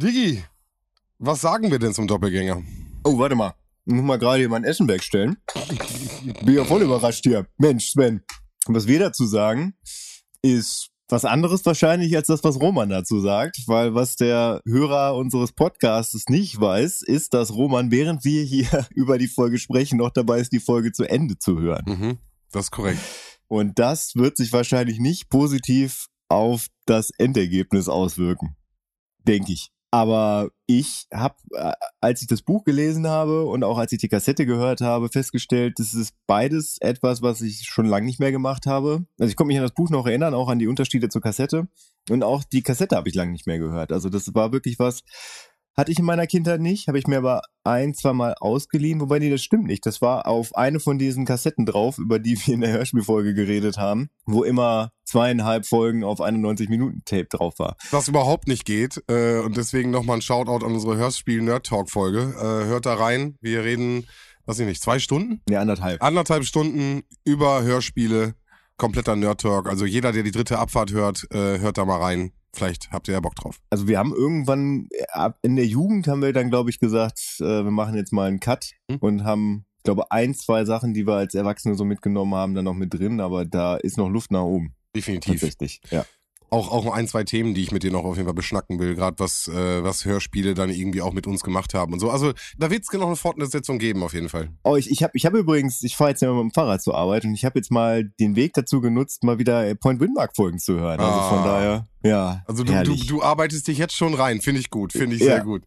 Digi, 0.00 0.44
was 1.18 1.40
sagen 1.40 1.72
wir 1.72 1.80
denn 1.80 1.92
zum 1.92 2.06
Doppelgänger? 2.06 2.62
Oh, 3.02 3.18
warte 3.18 3.34
mal. 3.34 3.54
Ich 3.84 3.92
muss 3.92 4.04
mal 4.04 4.16
gerade 4.16 4.38
hier 4.38 4.48
mein 4.48 4.62
Essen 4.62 4.86
wegstellen. 4.86 5.38
Bin 6.44 6.54
ja 6.54 6.64
voll 6.64 6.82
überrascht 6.82 7.24
hier. 7.24 7.48
Mensch, 7.56 7.90
Sven. 7.90 8.22
Was 8.66 8.86
wir 8.86 9.00
dazu 9.00 9.26
sagen, 9.26 9.74
ist 10.40 10.90
was 11.08 11.24
anderes 11.24 11.66
wahrscheinlich 11.66 12.14
als 12.14 12.28
das, 12.28 12.44
was 12.44 12.60
Roman 12.60 12.90
dazu 12.90 13.18
sagt, 13.18 13.64
weil 13.66 13.92
was 13.96 14.14
der 14.14 14.60
Hörer 14.68 15.16
unseres 15.16 15.50
Podcasts 15.50 16.28
nicht 16.28 16.60
weiß, 16.60 17.02
ist, 17.02 17.34
dass 17.34 17.52
Roman, 17.52 17.90
während 17.90 18.24
wir 18.24 18.44
hier 18.44 18.86
über 18.94 19.18
die 19.18 19.26
Folge 19.26 19.58
sprechen, 19.58 19.98
noch 19.98 20.10
dabei 20.10 20.38
ist, 20.38 20.52
die 20.52 20.60
Folge 20.60 20.92
zu 20.92 21.10
Ende 21.10 21.40
zu 21.40 21.58
hören. 21.58 21.84
Mhm, 21.86 22.18
das 22.52 22.66
ist 22.66 22.70
korrekt. 22.70 23.00
Und 23.48 23.80
das 23.80 24.14
wird 24.14 24.36
sich 24.36 24.52
wahrscheinlich 24.52 25.00
nicht 25.00 25.28
positiv 25.28 26.06
auf 26.28 26.68
das 26.86 27.10
Endergebnis 27.18 27.88
auswirken. 27.88 28.54
Denke 29.26 29.54
ich. 29.54 29.72
Aber 29.90 30.50
ich 30.66 31.06
habe, 31.12 31.36
äh, 31.54 31.72
als 32.00 32.20
ich 32.20 32.28
das 32.28 32.42
Buch 32.42 32.64
gelesen 32.64 33.06
habe 33.06 33.46
und 33.46 33.64
auch 33.64 33.78
als 33.78 33.92
ich 33.92 33.98
die 33.98 34.08
Kassette 34.08 34.44
gehört 34.44 34.82
habe, 34.82 35.08
festgestellt, 35.08 35.78
das 35.78 35.94
ist 35.94 36.14
beides 36.26 36.76
etwas, 36.80 37.22
was 37.22 37.40
ich 37.40 37.62
schon 37.62 37.86
lange 37.86 38.04
nicht 38.04 38.20
mehr 38.20 38.30
gemacht 38.30 38.66
habe. 38.66 39.06
Also 39.18 39.30
ich 39.30 39.36
konnte 39.36 39.48
mich 39.48 39.56
an 39.56 39.62
das 39.62 39.72
Buch 39.72 39.88
noch 39.88 40.06
erinnern, 40.06 40.34
auch 40.34 40.50
an 40.50 40.58
die 40.58 40.66
Unterschiede 40.66 41.08
zur 41.08 41.22
Kassette. 41.22 41.68
Und 42.10 42.22
auch 42.22 42.44
die 42.44 42.62
Kassette 42.62 42.96
habe 42.96 43.08
ich 43.08 43.14
lange 43.14 43.32
nicht 43.32 43.46
mehr 43.46 43.58
gehört. 43.58 43.92
Also 43.92 44.10
das 44.10 44.34
war 44.34 44.52
wirklich 44.52 44.78
was, 44.78 45.04
hatte 45.78 45.92
ich 45.92 46.00
in 46.00 46.04
meiner 46.04 46.26
Kindheit 46.26 46.60
nicht, 46.60 46.88
habe 46.88 46.98
ich 46.98 47.06
mir 47.06 47.18
aber 47.18 47.42
ein, 47.62 47.94
zwei 47.94 48.12
Mal 48.12 48.34
ausgeliehen, 48.40 49.00
wobei 49.00 49.20
nee, 49.20 49.30
das 49.30 49.42
stimmt 49.42 49.68
nicht. 49.68 49.86
Das 49.86 50.02
war 50.02 50.26
auf 50.26 50.56
eine 50.56 50.80
von 50.80 50.98
diesen 50.98 51.24
Kassetten 51.24 51.66
drauf, 51.66 51.98
über 51.98 52.18
die 52.18 52.36
wir 52.36 52.54
in 52.54 52.62
der 52.62 52.72
Hörspielfolge 52.72 53.32
geredet 53.32 53.78
haben, 53.78 54.10
wo 54.26 54.42
immer 54.42 54.90
zweieinhalb 55.04 55.66
Folgen 55.66 56.02
auf 56.02 56.20
91 56.20 56.68
Minuten 56.68 57.02
Tape 57.04 57.28
drauf 57.30 57.60
war. 57.60 57.76
Was 57.92 58.08
überhaupt 58.08 58.48
nicht 58.48 58.64
geht 58.64 59.04
äh, 59.08 59.38
und 59.38 59.56
deswegen 59.56 59.92
nochmal 59.92 60.18
ein 60.18 60.22
Shoutout 60.22 60.66
an 60.66 60.72
unsere 60.72 60.96
Hörspiel 60.96 61.42
Nerd 61.42 61.64
Talk 61.64 61.90
Folge. 61.90 62.34
Äh, 62.36 62.66
hört 62.66 62.84
da 62.84 62.94
rein, 62.94 63.36
wir 63.40 63.62
reden, 63.62 64.08
weiß 64.46 64.58
ich 64.58 64.66
nicht, 64.66 64.82
zwei 64.82 64.98
Stunden? 64.98 65.42
Ja, 65.48 65.60
anderthalb. 65.60 66.02
Anderthalb 66.02 66.44
Stunden 66.44 67.02
über 67.24 67.62
Hörspiele, 67.62 68.34
kompletter 68.78 69.14
Nerd 69.14 69.42
Talk. 69.42 69.68
Also 69.68 69.84
jeder, 69.84 70.10
der 70.10 70.24
die 70.24 70.32
dritte 70.32 70.58
Abfahrt 70.58 70.90
hört, 70.90 71.28
äh, 71.30 71.60
hört 71.60 71.78
da 71.78 71.84
mal 71.84 72.00
rein. 72.00 72.32
Vielleicht 72.54 72.90
habt 72.90 73.08
ihr 73.08 73.14
ja 73.14 73.20
Bock 73.20 73.34
drauf. 73.34 73.60
Also 73.70 73.88
wir 73.88 73.98
haben 73.98 74.12
irgendwann, 74.14 74.88
ab 75.10 75.38
in 75.42 75.56
der 75.56 75.66
Jugend 75.66 76.08
haben 76.08 76.22
wir 76.22 76.32
dann, 76.32 76.50
glaube 76.50 76.70
ich, 76.70 76.78
gesagt, 76.80 77.20
äh, 77.40 77.64
wir 77.64 77.70
machen 77.70 77.94
jetzt 77.94 78.12
mal 78.12 78.28
einen 78.28 78.40
Cut 78.40 78.72
Hm. 78.90 78.98
und 79.00 79.24
haben, 79.24 79.66
ich 79.76 79.82
glaube, 79.84 80.10
ein, 80.10 80.34
zwei 80.34 80.64
Sachen, 80.64 80.94
die 80.94 81.06
wir 81.06 81.14
als 81.14 81.34
Erwachsene 81.34 81.74
so 81.74 81.84
mitgenommen 81.84 82.34
haben, 82.34 82.54
dann 82.54 82.64
noch 82.64 82.74
mit 82.74 82.92
drin, 82.94 83.20
aber 83.20 83.44
da 83.44 83.76
ist 83.76 83.96
noch 83.98 84.08
Luft 84.08 84.30
nach 84.30 84.42
oben. 84.42 84.74
Definitiv. 84.96 85.40
Tatsächlich. 85.40 85.80
Ja. 85.90 86.04
Auch, 86.50 86.70
auch 86.72 86.90
ein, 86.94 87.06
zwei 87.06 87.24
Themen, 87.24 87.52
die 87.52 87.62
ich 87.62 87.72
mit 87.72 87.82
dir 87.82 87.90
noch 87.92 88.04
auf 88.04 88.16
jeden 88.16 88.26
Fall 88.26 88.34
beschnacken 88.34 88.78
will, 88.78 88.94
gerade 88.94 89.18
was, 89.18 89.48
äh, 89.48 89.84
was 89.84 90.06
Hörspiele 90.06 90.54
dann 90.54 90.70
irgendwie 90.70 91.02
auch 91.02 91.12
mit 91.12 91.26
uns 91.26 91.42
gemacht 91.42 91.74
haben 91.74 91.92
und 91.92 92.00
so. 92.00 92.10
Also 92.10 92.32
da 92.56 92.70
wird 92.70 92.84
es 92.84 92.92
noch 92.92 93.06
eine 93.06 93.16
Fortsetzung 93.16 93.78
geben, 93.78 94.02
auf 94.02 94.14
jeden 94.14 94.30
Fall. 94.30 94.48
Oh, 94.64 94.76
ich, 94.76 94.90
ich 94.90 95.02
habe 95.02 95.12
ich 95.14 95.26
hab 95.26 95.34
übrigens, 95.34 95.82
ich 95.82 95.94
fahre 95.96 96.10
jetzt 96.10 96.22
ja 96.22 96.32
mit 96.32 96.40
dem 96.40 96.50
Fahrrad 96.50 96.80
zur 96.82 96.96
Arbeit 96.96 97.24
und 97.24 97.34
ich 97.34 97.44
habe 97.44 97.58
jetzt 97.58 97.70
mal 97.70 98.04
den 98.18 98.34
Weg 98.34 98.54
dazu 98.54 98.80
genutzt, 98.80 99.24
mal 99.24 99.38
wieder 99.38 99.74
Point 99.74 100.00
Windmark 100.00 100.34
Folgen 100.34 100.58
zu 100.58 100.78
hören. 100.78 100.98
Also 100.98 101.20
von 101.28 101.38
Ah. 101.40 101.44
daher, 101.44 101.88
ja. 102.02 102.42
Also 102.46 102.64
du, 102.64 102.72
du, 102.82 102.94
du 102.94 103.22
arbeitest 103.22 103.68
dich 103.68 103.76
jetzt 103.76 103.94
schon 103.94 104.14
rein, 104.14 104.40
finde 104.40 104.60
ich 104.60 104.70
gut, 104.70 104.92
finde 104.92 105.16
ich 105.16 105.20
Ja. 105.22 105.26
sehr 105.34 105.44
gut. 105.44 105.64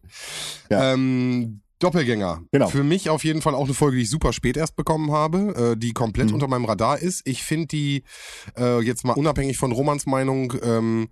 Ja. 0.68 0.94
Ähm, 0.94 1.60
Doppelgänger. 1.82 2.42
Genau. 2.52 2.68
Für 2.68 2.84
mich 2.84 3.10
auf 3.10 3.24
jeden 3.24 3.42
Fall 3.42 3.54
auch 3.54 3.64
eine 3.64 3.74
Folge, 3.74 3.96
die 3.96 4.02
ich 4.04 4.10
super 4.10 4.32
spät 4.32 4.56
erst 4.56 4.76
bekommen 4.76 5.10
habe, 5.12 5.72
äh, 5.72 5.76
die 5.76 5.92
komplett 5.92 6.28
Mhm. 6.28 6.34
unter 6.34 6.48
meinem 6.48 6.64
Radar 6.64 6.98
ist. 6.98 7.22
Ich 7.26 7.42
finde 7.42 7.66
die, 7.68 8.04
äh, 8.58 8.80
jetzt 8.80 9.04
mal 9.04 9.14
unabhängig 9.14 9.56
von 9.58 9.72
Romans 9.72 10.06
Meinung, 10.06 10.52
ähm, 10.62 11.08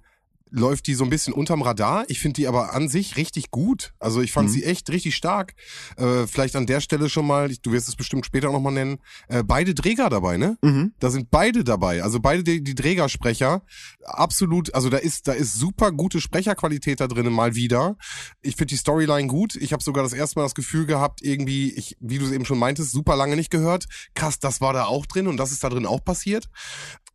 läuft 0.50 0.86
die 0.86 0.94
so 0.94 1.04
ein 1.04 1.10
bisschen 1.10 1.32
unterm 1.32 1.62
Radar. 1.62 2.04
Ich 2.08 2.20
finde 2.20 2.34
die 2.40 2.46
aber 2.48 2.72
an 2.74 2.88
sich 2.88 3.16
richtig 3.16 3.50
gut. 3.50 3.92
Also 3.98 4.20
ich 4.20 4.32
fand 4.32 4.48
Mhm. 4.48 4.52
sie 4.52 4.64
echt 4.64 4.90
richtig 4.90 5.14
stark. 5.16 5.54
Äh, 5.96 6.26
vielleicht 6.26 6.56
an 6.56 6.66
der 6.66 6.80
Stelle 6.80 7.08
schon 7.08 7.26
mal, 7.26 7.48
du 7.62 7.72
wirst 7.72 7.88
es 7.88 7.96
bestimmt 7.96 8.26
später 8.26 8.50
nochmal 8.50 8.72
nennen, 8.72 8.98
äh, 9.28 9.42
beide 9.42 9.74
Träger 9.74 10.10
dabei, 10.10 10.36
ne? 10.36 10.58
Mhm. 10.62 10.92
Da 10.98 11.10
sind 11.10 11.30
beide 11.30 11.64
dabei, 11.64 12.02
also 12.02 12.20
beide 12.20 12.42
die, 12.44 12.62
die 12.62 12.74
Trägersprecher. 12.74 13.62
Absolut, 14.04 14.74
also 14.74 14.88
da 14.90 14.96
ist 14.96 15.28
da 15.28 15.32
ist 15.32 15.54
super 15.54 15.92
gute 15.92 16.20
Sprecherqualität 16.20 17.00
da 17.00 17.06
drinnen 17.06 17.32
mal 17.32 17.54
wieder. 17.54 17.96
Ich 18.42 18.56
finde 18.56 18.70
die 18.70 18.76
Storyline 18.76 19.28
gut. 19.28 19.54
Ich 19.56 19.72
habe 19.72 19.82
sogar 19.82 20.02
das 20.02 20.12
erste 20.12 20.38
Mal 20.38 20.44
das 20.44 20.54
Gefühl 20.54 20.86
gehabt, 20.86 21.20
irgendwie, 21.22 21.70
ich, 21.72 21.96
wie 22.00 22.18
du 22.18 22.26
es 22.26 22.32
eben 22.32 22.44
schon 22.44 22.58
meintest, 22.58 22.90
super 22.92 23.16
lange 23.16 23.36
nicht 23.36 23.50
gehört. 23.50 23.86
Krass, 24.14 24.38
das 24.38 24.60
war 24.60 24.72
da 24.72 24.84
auch 24.86 25.06
drin 25.06 25.26
und 25.26 25.36
das 25.36 25.52
ist 25.52 25.62
da 25.62 25.68
drin 25.68 25.86
auch 25.86 26.04
passiert. 26.04 26.48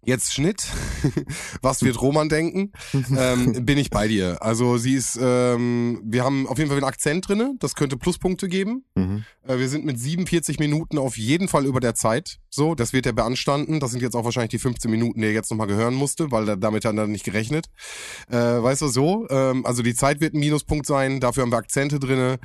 Jetzt 0.05 0.33
Schnitt. 0.33 0.67
Was 1.61 1.81
wird 1.81 1.99
Roman 1.99 2.29
denken? 2.29 2.71
ähm, 3.17 3.66
bin 3.66 3.79
ich 3.79 3.89
bei 3.89 4.07
dir. 4.07 4.38
Also 4.39 4.77
sie 4.77 4.93
ist, 4.93 5.17
ähm, 5.19 5.99
wir 6.05 6.23
haben 6.23 6.45
auf 6.45 6.59
jeden 6.59 6.69
Fall 6.69 6.77
einen 6.77 6.85
Akzent 6.85 7.27
drinne. 7.27 7.55
Das 7.59 7.73
könnte 7.73 7.97
Pluspunkte 7.97 8.47
geben. 8.47 8.85
Mhm. 8.94 9.25
Äh, 9.47 9.57
Wir 9.57 9.67
sind 9.67 9.83
mit 9.83 9.99
47 9.99 10.59
Minuten 10.59 10.99
auf 10.99 11.17
jeden 11.17 11.47
Fall 11.47 11.65
über 11.65 11.79
der 11.79 11.95
Zeit. 11.95 12.38
So, 12.51 12.75
das 12.75 12.94
wird 12.94 13.07
ja 13.07 13.13
beanstanden. 13.13 13.79
Das 13.79 13.91
sind 13.91 14.03
jetzt 14.03 14.15
auch 14.15 14.23
wahrscheinlich 14.23 14.51
die 14.51 14.59
15 14.59 14.91
Minuten, 14.91 15.21
die 15.21 15.27
er 15.27 15.33
jetzt 15.33 15.49
nochmal 15.49 15.67
gehören 15.67 15.95
musste, 15.95 16.31
weil 16.31 16.47
er 16.49 16.57
damit 16.57 16.85
hat 16.85 16.94
er 16.94 17.01
dann 17.01 17.11
nicht 17.11 17.25
gerechnet. 17.25 17.65
Äh, 18.29 18.35
weißt 18.38 18.83
du 18.83 18.88
so? 18.88 19.27
Ähm, 19.29 19.65
also 19.65 19.81
die 19.81 19.95
Zeit 19.95 20.21
wird 20.21 20.35
ein 20.35 20.39
Minuspunkt 20.39 20.85
sein. 20.85 21.19
Dafür 21.19 21.41
haben 21.41 21.51
wir 21.51 21.57
Akzente 21.57 21.99
drinne. 21.99 22.38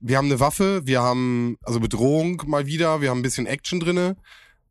Wir 0.00 0.18
haben 0.18 0.26
eine 0.26 0.38
Waffe. 0.38 0.82
Wir 0.84 1.00
haben 1.00 1.56
also 1.62 1.80
Bedrohung 1.80 2.42
mal 2.46 2.66
wieder. 2.66 3.00
Wir 3.00 3.08
haben 3.08 3.20
ein 3.20 3.22
bisschen 3.22 3.46
Action 3.46 3.80
drinne. 3.80 4.16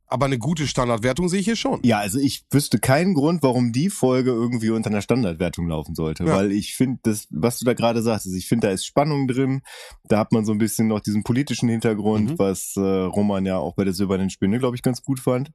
Aber 0.07 0.25
eine 0.27 0.37
gute 0.37 0.67
Standardwertung 0.67 1.29
sehe 1.29 1.39
ich 1.39 1.45
hier 1.45 1.55
schon. 1.55 1.79
Ja, 1.83 1.97
also 1.99 2.19
ich 2.19 2.43
wüsste 2.51 2.79
keinen 2.79 3.15
Grund, 3.15 3.41
warum 3.41 3.71
die 3.71 3.89
Folge 3.89 4.29
irgendwie 4.31 4.69
unter 4.69 4.89
einer 4.91 5.01
Standardwertung 5.01 5.67
laufen 5.67 5.95
sollte. 5.95 6.25
Ja. 6.25 6.35
Weil 6.35 6.51
ich 6.51 6.75
finde, 6.75 6.99
das, 7.03 7.27
was 7.31 7.57
du 7.59 7.65
da 7.65 7.73
gerade 7.73 8.01
sagst, 8.03 8.27
also 8.27 8.37
ich 8.37 8.47
finde, 8.47 8.67
da 8.67 8.73
ist 8.73 8.85
Spannung 8.85 9.27
drin. 9.27 9.61
Da 10.03 10.19
hat 10.19 10.31
man 10.31 10.45
so 10.45 10.51
ein 10.51 10.59
bisschen 10.59 10.87
noch 10.87 10.99
diesen 10.99 11.23
politischen 11.23 11.69
Hintergrund, 11.69 12.31
Mhm. 12.31 12.39
was 12.39 12.73
äh, 12.77 12.81
Roman 12.81 13.45
ja 13.45 13.57
auch 13.57 13.73
bei 13.75 13.83
der 13.83 13.93
Silbernen 13.93 14.29
Spinne, 14.29 14.59
glaube 14.59 14.75
ich, 14.75 14.83
ganz 14.83 15.01
gut 15.01 15.19
fand. 15.19 15.51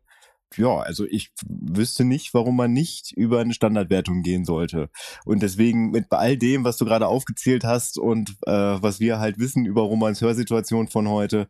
Ja, 0.56 0.78
also 0.80 1.06
ich 1.08 1.30
wüsste 1.46 2.04
nicht, 2.04 2.34
warum 2.34 2.56
man 2.56 2.72
nicht 2.72 3.12
über 3.12 3.38
eine 3.38 3.54
Standardwertung 3.54 4.22
gehen 4.22 4.44
sollte. 4.44 4.90
Und 5.24 5.42
deswegen 5.44 5.92
mit 5.92 6.06
all 6.10 6.36
dem, 6.36 6.64
was 6.64 6.76
du 6.76 6.84
gerade 6.84 7.06
aufgezählt 7.06 7.62
hast 7.62 7.98
und 7.98 8.30
äh, 8.46 8.50
was 8.52 8.98
wir 8.98 9.20
halt 9.20 9.38
wissen 9.38 9.64
über 9.64 9.82
Romans 9.82 10.20
Hörsituation 10.20 10.88
von 10.88 11.08
heute, 11.08 11.46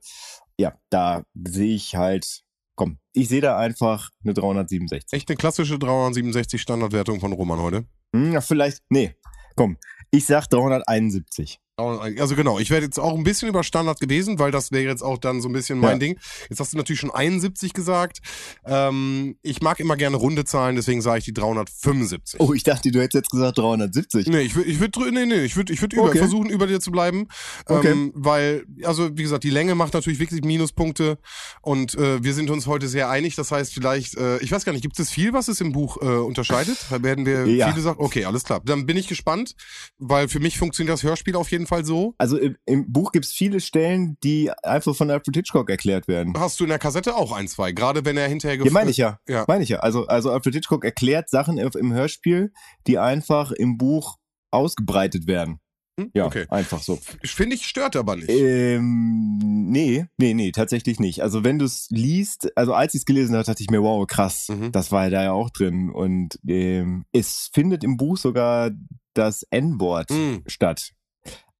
ja, 0.58 0.74
da 0.90 1.24
sehe 1.34 1.74
ich 1.74 1.96
halt, 1.96 2.42
komm, 2.80 2.98
ich 3.12 3.28
sehe 3.28 3.42
da 3.42 3.58
einfach 3.58 4.08
eine 4.24 4.32
367. 4.32 5.12
Echt 5.12 5.28
eine 5.28 5.36
klassische 5.36 5.78
367 5.78 6.62
Standardwertung 6.62 7.20
von 7.20 7.34
Roman 7.34 7.60
heute. 7.60 7.84
Hm, 8.16 8.32
ja, 8.32 8.41
vielleicht, 8.41 8.82
nee, 8.88 9.14
komm, 9.54 9.76
ich 10.10 10.24
sag 10.24 10.46
371. 10.46 11.60
Also 11.88 12.36
genau, 12.36 12.58
ich 12.58 12.70
wäre 12.70 12.82
jetzt 12.82 12.98
auch 12.98 13.14
ein 13.16 13.24
bisschen 13.24 13.48
über 13.48 13.64
Standard 13.64 14.00
gewesen, 14.00 14.38
weil 14.38 14.50
das 14.50 14.72
wäre 14.72 14.84
jetzt 14.84 15.02
auch 15.02 15.18
dann 15.18 15.41
so 15.41 15.48
ein 15.48 15.52
bisschen 15.52 15.78
mein 15.78 15.92
Ja. 15.92 15.98
Ding. 15.98 16.18
Jetzt 16.48 16.60
hast 16.60 16.72
du 16.72 16.76
natürlich 16.76 17.00
schon 17.00 17.10
71 17.10 17.72
gesagt. 17.72 18.18
Ähm, 18.64 19.36
ich 19.42 19.60
mag 19.62 19.80
immer 19.80 19.96
gerne 19.96 20.16
runde 20.16 20.44
Zahlen, 20.44 20.76
deswegen 20.76 21.02
sage 21.02 21.18
ich 21.20 21.24
die 21.24 21.32
375. 21.32 22.41
Oh, 22.41 22.52
ich 22.52 22.62
dachte, 22.62 22.91
du 22.91 22.98
hättest 23.00 23.14
jetzt 23.14 23.30
gesagt 23.30 23.58
370. 23.58 24.26
Nee, 24.26 24.41
ich 24.41 24.54
würde, 24.54 24.68
ich 24.70 24.80
würde, 24.80 25.12
nee, 25.12 25.26
nee, 25.26 25.44
ich 25.44 25.56
würde, 25.56 25.72
ich 25.72 25.80
über, 25.82 26.04
Okay. 26.04 26.18
versuchen, 26.18 26.50
über 26.50 26.66
dir 26.66 26.80
zu 26.80 26.91
bleiben, 26.91 27.26
Okay. 27.66 27.92
ähm, 27.92 28.12
weil, 28.14 28.64
also 28.84 29.16
wie 29.16 29.22
gesagt, 29.22 29.44
die 29.44 29.50
Länge 29.50 29.74
macht 29.74 29.94
natürlich 29.94 30.18
wirklich 30.18 30.42
Minuspunkte 30.42 31.18
und 31.62 31.94
äh, 31.94 32.22
wir 32.22 32.34
sind 32.34 32.50
uns 32.50 32.66
heute 32.66 32.88
sehr 32.88 33.08
einig. 33.08 33.34
Das 33.36 33.50
heißt, 33.52 33.72
vielleicht, 33.72 34.16
äh, 34.16 34.38
ich 34.38 34.52
weiß 34.52 34.64
gar 34.64 34.72
nicht, 34.72 34.82
gibt 34.82 34.98
es 34.98 35.10
viel, 35.10 35.32
was 35.32 35.48
es 35.48 35.60
im 35.60 35.72
Buch 35.72 35.98
äh, 36.02 36.04
unterscheidet? 36.06 36.78
Da 36.91 37.02
werden 37.02 37.26
wir 37.26 37.47
Ja. 37.47 37.68
viele 37.70 37.80
Sachen. 37.82 38.00
Okay, 38.00 38.24
alles 38.24 38.44
klar. 38.44 38.60
Dann 38.64 38.86
bin 38.86 38.97
ich 38.97 39.08
gespannt, 39.08 39.54
weil 39.98 40.28
für 40.28 40.41
mich 40.41 40.58
funktioniert 40.58 40.92
das 40.92 41.02
Hörspiel 41.02 41.36
auf 41.36 41.50
jeden 41.50 41.66
Fall 41.66 41.69
so. 41.84 42.14
Also 42.19 42.36
im, 42.38 42.56
im 42.66 42.92
Buch 42.92 43.12
gibt's 43.12 43.32
viele 43.32 43.60
Stellen, 43.60 44.16
die 44.22 44.50
einfach 44.62 44.94
von 44.94 45.10
Alfred 45.10 45.36
Hitchcock 45.36 45.70
erklärt 45.70 46.08
werden. 46.08 46.34
Hast 46.38 46.60
du 46.60 46.64
in 46.64 46.70
der 46.70 46.78
Kassette 46.78 47.14
auch 47.16 47.32
ein, 47.32 47.48
zwei, 47.48 47.72
gerade 47.72 48.04
wenn 48.04 48.16
er 48.16 48.28
hinterher 48.28 48.58
Ja, 48.64 48.70
meine 48.70 48.91
ich 48.91 48.97
ja. 48.98 49.19
Ja. 49.28 49.44
Meine 49.48 49.62
ich 49.64 49.70
ja. 49.70 49.78
Also, 49.80 50.06
also 50.06 50.30
Alfred 50.30 50.54
Hitchcock 50.54 50.84
erklärt 50.84 51.28
Sachen 51.30 51.59
im, 51.59 51.92
Hörspiel, 51.92 52.53
die 52.86 52.98
einfach 52.98 53.53
im 53.53 53.78
Buch 53.78 54.16
ausgebreitet 54.50 55.26
werden. 55.26 55.60
Hm? 55.98 56.10
Ja, 56.14 56.26
Okay. 56.26 56.47
einfach 56.50 56.82
so. 56.82 56.98
Finde 57.25 57.56
ich, 57.56 57.66
stört 57.66 57.97
aber 57.97 58.16
nicht. 58.16 58.28
Ähm, 58.30 59.39
nee, 59.71 60.06
nee, 60.18 60.34
nee, 60.34 60.53
tatsächlich 60.53 60.98
nicht. 61.00 61.22
Also 61.22 61.44
wenn 61.44 61.59
du 61.59 61.65
es 61.65 61.89
liest, 61.91 62.48
also 62.56 62.74
als 62.74 62.94
ich 62.94 63.00
es 63.00 63.04
gelesen 63.04 63.34
habe, 63.34 63.44
dachte 63.44 63.62
ich 63.62 63.71
mir, 63.71 63.83
wow, 63.83 64.06
krass, 64.06 64.48
Mhm. 64.48 64.72
das 64.72 64.92
war 64.92 65.10
da 65.10 65.22
ja 65.24 65.33
auch 65.33 65.50
drin. 65.50 65.91
Und 65.91 66.39
ähm, 66.47 67.04
es 67.12 67.50
findet 67.53 67.84
im 67.84 67.97
Buch 67.97 68.16
sogar 68.16 68.71
das 69.15 69.42
N-Wort 69.50 70.10
Mhm. 70.10 70.42
statt. 70.47 70.92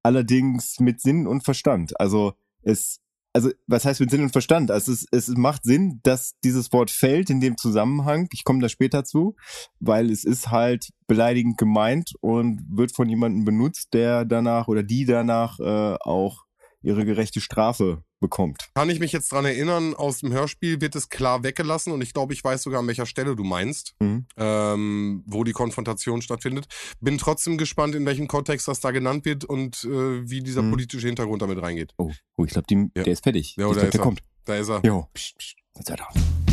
Allerdings 0.03 0.79
mit 0.79 1.01
Sinn 1.01 1.27
und 1.27 1.43
Verstand. 1.43 1.99
Also 1.99 2.33
es, 2.63 2.99
also 3.33 3.51
was 3.67 3.85
heißt 3.85 3.99
mit 3.99 4.11
Sinn 4.11 4.23
und 4.23 4.31
Verstand? 4.31 4.71
Also 4.71 4.91
es, 4.91 5.05
es 5.11 5.27
macht 5.29 5.63
Sinn, 5.63 5.99
dass 6.03 6.33
dieses 6.43 6.71
Wort 6.73 6.91
fällt 6.91 7.29
in 7.29 7.39
dem 7.39 7.57
Zusammenhang. 7.57 8.27
Ich 8.33 8.43
komme 8.43 8.61
da 8.61 8.69
später 8.69 9.03
zu, 9.03 9.35
weil 9.79 10.09
es 10.09 10.23
ist 10.23 10.49
halt 10.49 10.89
beleidigend 11.07 11.57
gemeint 11.57 12.13
und 12.21 12.61
wird 12.69 12.95
von 12.95 13.09
jemandem 13.09 13.45
benutzt, 13.45 13.93
der 13.93 14.25
danach 14.25 14.67
oder 14.67 14.83
die 14.83 15.05
danach 15.05 15.59
äh, 15.59 15.97
auch 16.01 16.45
ihre 16.81 17.05
gerechte 17.05 17.41
Strafe 17.41 18.03
bekommt. 18.21 18.69
Kann 18.75 18.89
ich 18.89 18.99
mich 19.01 19.11
jetzt 19.11 19.31
dran 19.33 19.43
erinnern, 19.43 19.93
aus 19.93 20.19
dem 20.19 20.31
Hörspiel 20.31 20.79
wird 20.79 20.95
es 20.95 21.09
klar 21.09 21.43
weggelassen 21.43 21.91
und 21.91 22.01
ich 22.01 22.13
glaube, 22.13 22.33
ich 22.33 22.41
weiß 22.43 22.61
sogar, 22.63 22.79
an 22.79 22.87
welcher 22.87 23.05
Stelle 23.05 23.35
du 23.35 23.43
meinst, 23.43 23.95
Mhm. 23.99 24.25
ähm, 24.37 25.23
wo 25.25 25.43
die 25.43 25.51
Konfrontation 25.51 26.21
stattfindet. 26.21 26.67
Bin 27.01 27.17
trotzdem 27.17 27.57
gespannt, 27.57 27.95
in 27.95 28.05
welchem 28.05 28.27
Kontext 28.29 28.67
das 28.69 28.79
da 28.79 28.91
genannt 28.91 29.25
wird 29.25 29.43
und 29.43 29.83
äh, 29.83 30.29
wie 30.29 30.41
dieser 30.41 30.61
Mhm. 30.61 30.71
politische 30.71 31.07
Hintergrund 31.07 31.41
damit 31.41 31.61
reingeht. 31.61 31.93
Oh, 31.97 32.11
oh 32.37 32.45
ich 32.45 32.51
glaube, 32.51 32.67
Ja. 32.95 33.03
der 33.03 33.13
ist 33.13 33.23
fertig. 33.23 33.55
Ja, 33.57 33.67
ich 33.67 33.73
glaub, 33.73 33.91
der 33.91 33.99
er? 33.99 34.03
kommt. 34.03 34.21
Da 34.45 34.55
ist 34.55 34.69
er. 34.69 34.81
Jo. 34.85 35.07
Psst, 35.13 35.37
psst. 35.37 35.55
Jetzt 35.75 35.89
hört 35.89 36.50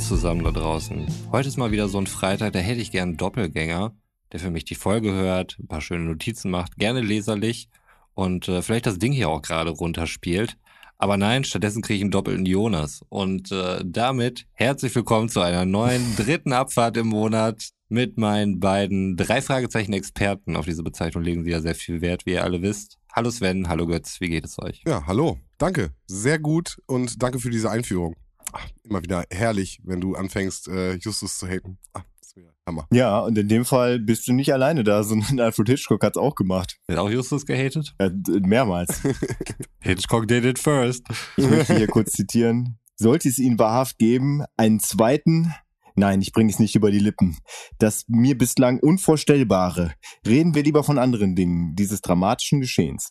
zusammen 0.00 0.44
da 0.44 0.50
draußen. 0.50 1.06
Heute 1.32 1.48
ist 1.48 1.56
mal 1.56 1.72
wieder 1.72 1.88
so 1.88 1.98
ein 1.98 2.06
Freitag, 2.06 2.52
da 2.52 2.58
hätte 2.58 2.80
ich 2.80 2.90
gern 2.90 3.10
einen 3.10 3.16
Doppelgänger, 3.16 3.94
der 4.32 4.40
für 4.40 4.50
mich 4.50 4.64
die 4.64 4.74
Folge 4.74 5.12
hört, 5.12 5.58
ein 5.58 5.68
paar 5.68 5.80
schöne 5.80 6.04
Notizen 6.04 6.50
macht, 6.50 6.76
gerne 6.76 7.00
leserlich 7.00 7.68
und 8.14 8.48
äh, 8.48 8.62
vielleicht 8.62 8.86
das 8.86 8.98
Ding 8.98 9.12
hier 9.12 9.28
auch 9.28 9.42
gerade 9.42 9.70
runterspielt. 9.70 10.56
Aber 10.98 11.16
nein, 11.16 11.44
stattdessen 11.44 11.82
kriege 11.82 11.96
ich 11.96 12.02
einen 12.02 12.10
doppelten 12.10 12.46
Jonas. 12.46 13.02
Und 13.08 13.52
äh, 13.52 13.82
damit 13.84 14.46
herzlich 14.52 14.94
willkommen 14.94 15.28
zu 15.28 15.40
einer 15.40 15.66
neuen 15.66 16.02
dritten 16.16 16.52
Abfahrt 16.52 16.96
im 16.96 17.08
Monat 17.08 17.68
mit 17.88 18.16
meinen 18.16 18.60
beiden 18.60 19.16
drei 19.16 19.42
Fragezeichen 19.42 19.92
Experten. 19.92 20.56
Auf 20.56 20.64
diese 20.64 20.82
Bezeichnung 20.82 21.22
legen 21.22 21.44
sie 21.44 21.50
ja 21.50 21.60
sehr 21.60 21.74
viel 21.74 22.00
Wert, 22.00 22.26
wie 22.26 22.32
ihr 22.32 22.44
alle 22.44 22.62
wisst. 22.62 22.98
Hallo 23.14 23.30
Sven, 23.30 23.68
hallo 23.68 23.86
Götz, 23.86 24.20
wie 24.20 24.28
geht 24.28 24.44
es 24.44 24.58
euch? 24.58 24.82
Ja, 24.86 25.06
hallo. 25.06 25.38
Danke. 25.58 25.90
Sehr 26.06 26.38
gut 26.38 26.76
und 26.86 27.22
danke 27.22 27.38
für 27.38 27.50
diese 27.50 27.70
Einführung. 27.70 28.14
Ach, 28.52 28.66
immer 28.84 29.02
wieder 29.02 29.24
herrlich, 29.30 29.80
wenn 29.84 30.00
du 30.00 30.14
anfängst, 30.14 30.68
äh, 30.68 30.94
Justus 30.94 31.38
zu 31.38 31.46
haten. 31.48 31.78
Ach, 31.92 32.02
das 32.20 32.28
ist 32.28 32.36
wieder 32.36 32.54
Hammer. 32.66 32.86
Ja, 32.92 33.20
und 33.20 33.36
in 33.36 33.48
dem 33.48 33.64
Fall 33.64 33.98
bist 33.98 34.26
du 34.28 34.32
nicht 34.32 34.52
alleine 34.52 34.84
da, 34.84 35.02
sondern 35.04 35.40
Alfred 35.40 35.68
Hitchcock 35.68 36.02
hat's 36.04 36.16
auch 36.18 36.34
gemacht. 36.34 36.78
Wird 36.86 36.98
auch 36.98 37.10
Justus 37.10 37.44
gehatet? 37.46 37.94
Äh, 37.98 38.10
d- 38.12 38.40
mehrmals. 38.40 39.02
Hitchcock 39.80 40.26
did 40.28 40.44
it 40.44 40.58
first. 40.58 41.04
Ich 41.36 41.48
möchte 41.48 41.76
hier 41.76 41.86
kurz 41.88 42.12
zitieren. 42.12 42.78
Sollte 42.96 43.28
es 43.28 43.38
ihn 43.38 43.58
wahrhaft 43.58 43.98
geben, 43.98 44.42
einen 44.56 44.80
zweiten, 44.80 45.52
nein, 45.96 46.22
ich 46.22 46.32
bringe 46.32 46.50
es 46.50 46.58
nicht 46.58 46.74
über 46.76 46.90
die 46.90 46.98
Lippen, 46.98 47.36
das 47.78 48.04
mir 48.08 48.38
bislang 48.38 48.78
Unvorstellbare, 48.80 49.92
reden 50.26 50.54
wir 50.54 50.62
lieber 50.62 50.82
von 50.82 50.98
anderen 50.98 51.36
Dingen, 51.36 51.76
dieses 51.76 52.00
dramatischen 52.00 52.60
Geschehens. 52.62 53.10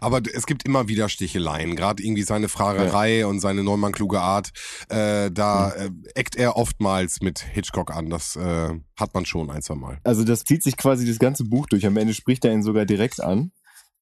Aber 0.00 0.20
es 0.32 0.46
gibt 0.46 0.64
immer 0.64 0.88
wieder 0.88 1.08
Sticheleien, 1.08 1.76
gerade 1.76 2.02
irgendwie 2.02 2.22
seine 2.22 2.48
Fragerei 2.48 3.26
und 3.26 3.40
seine 3.40 3.62
neunmann 3.62 3.92
kluge 3.92 4.20
Art. 4.20 4.50
Äh, 4.88 5.30
da 5.30 5.70
äh, 5.72 5.90
eckt 6.14 6.36
er 6.36 6.56
oftmals 6.56 7.20
mit 7.20 7.40
Hitchcock 7.40 7.94
an. 7.94 8.10
Das 8.10 8.36
äh, 8.36 8.70
hat 8.96 9.14
man 9.14 9.26
schon 9.26 9.50
ein, 9.50 9.62
zwei 9.62 9.74
Mal. 9.76 9.98
Also 10.04 10.24
das 10.24 10.44
zieht 10.44 10.62
sich 10.62 10.76
quasi 10.76 11.06
das 11.06 11.18
ganze 11.18 11.44
Buch 11.44 11.66
durch. 11.66 11.86
Am 11.86 11.96
Ende 11.96 12.14
spricht 12.14 12.44
er 12.44 12.52
ihn 12.52 12.62
sogar 12.62 12.84
direkt 12.84 13.20
an. 13.20 13.52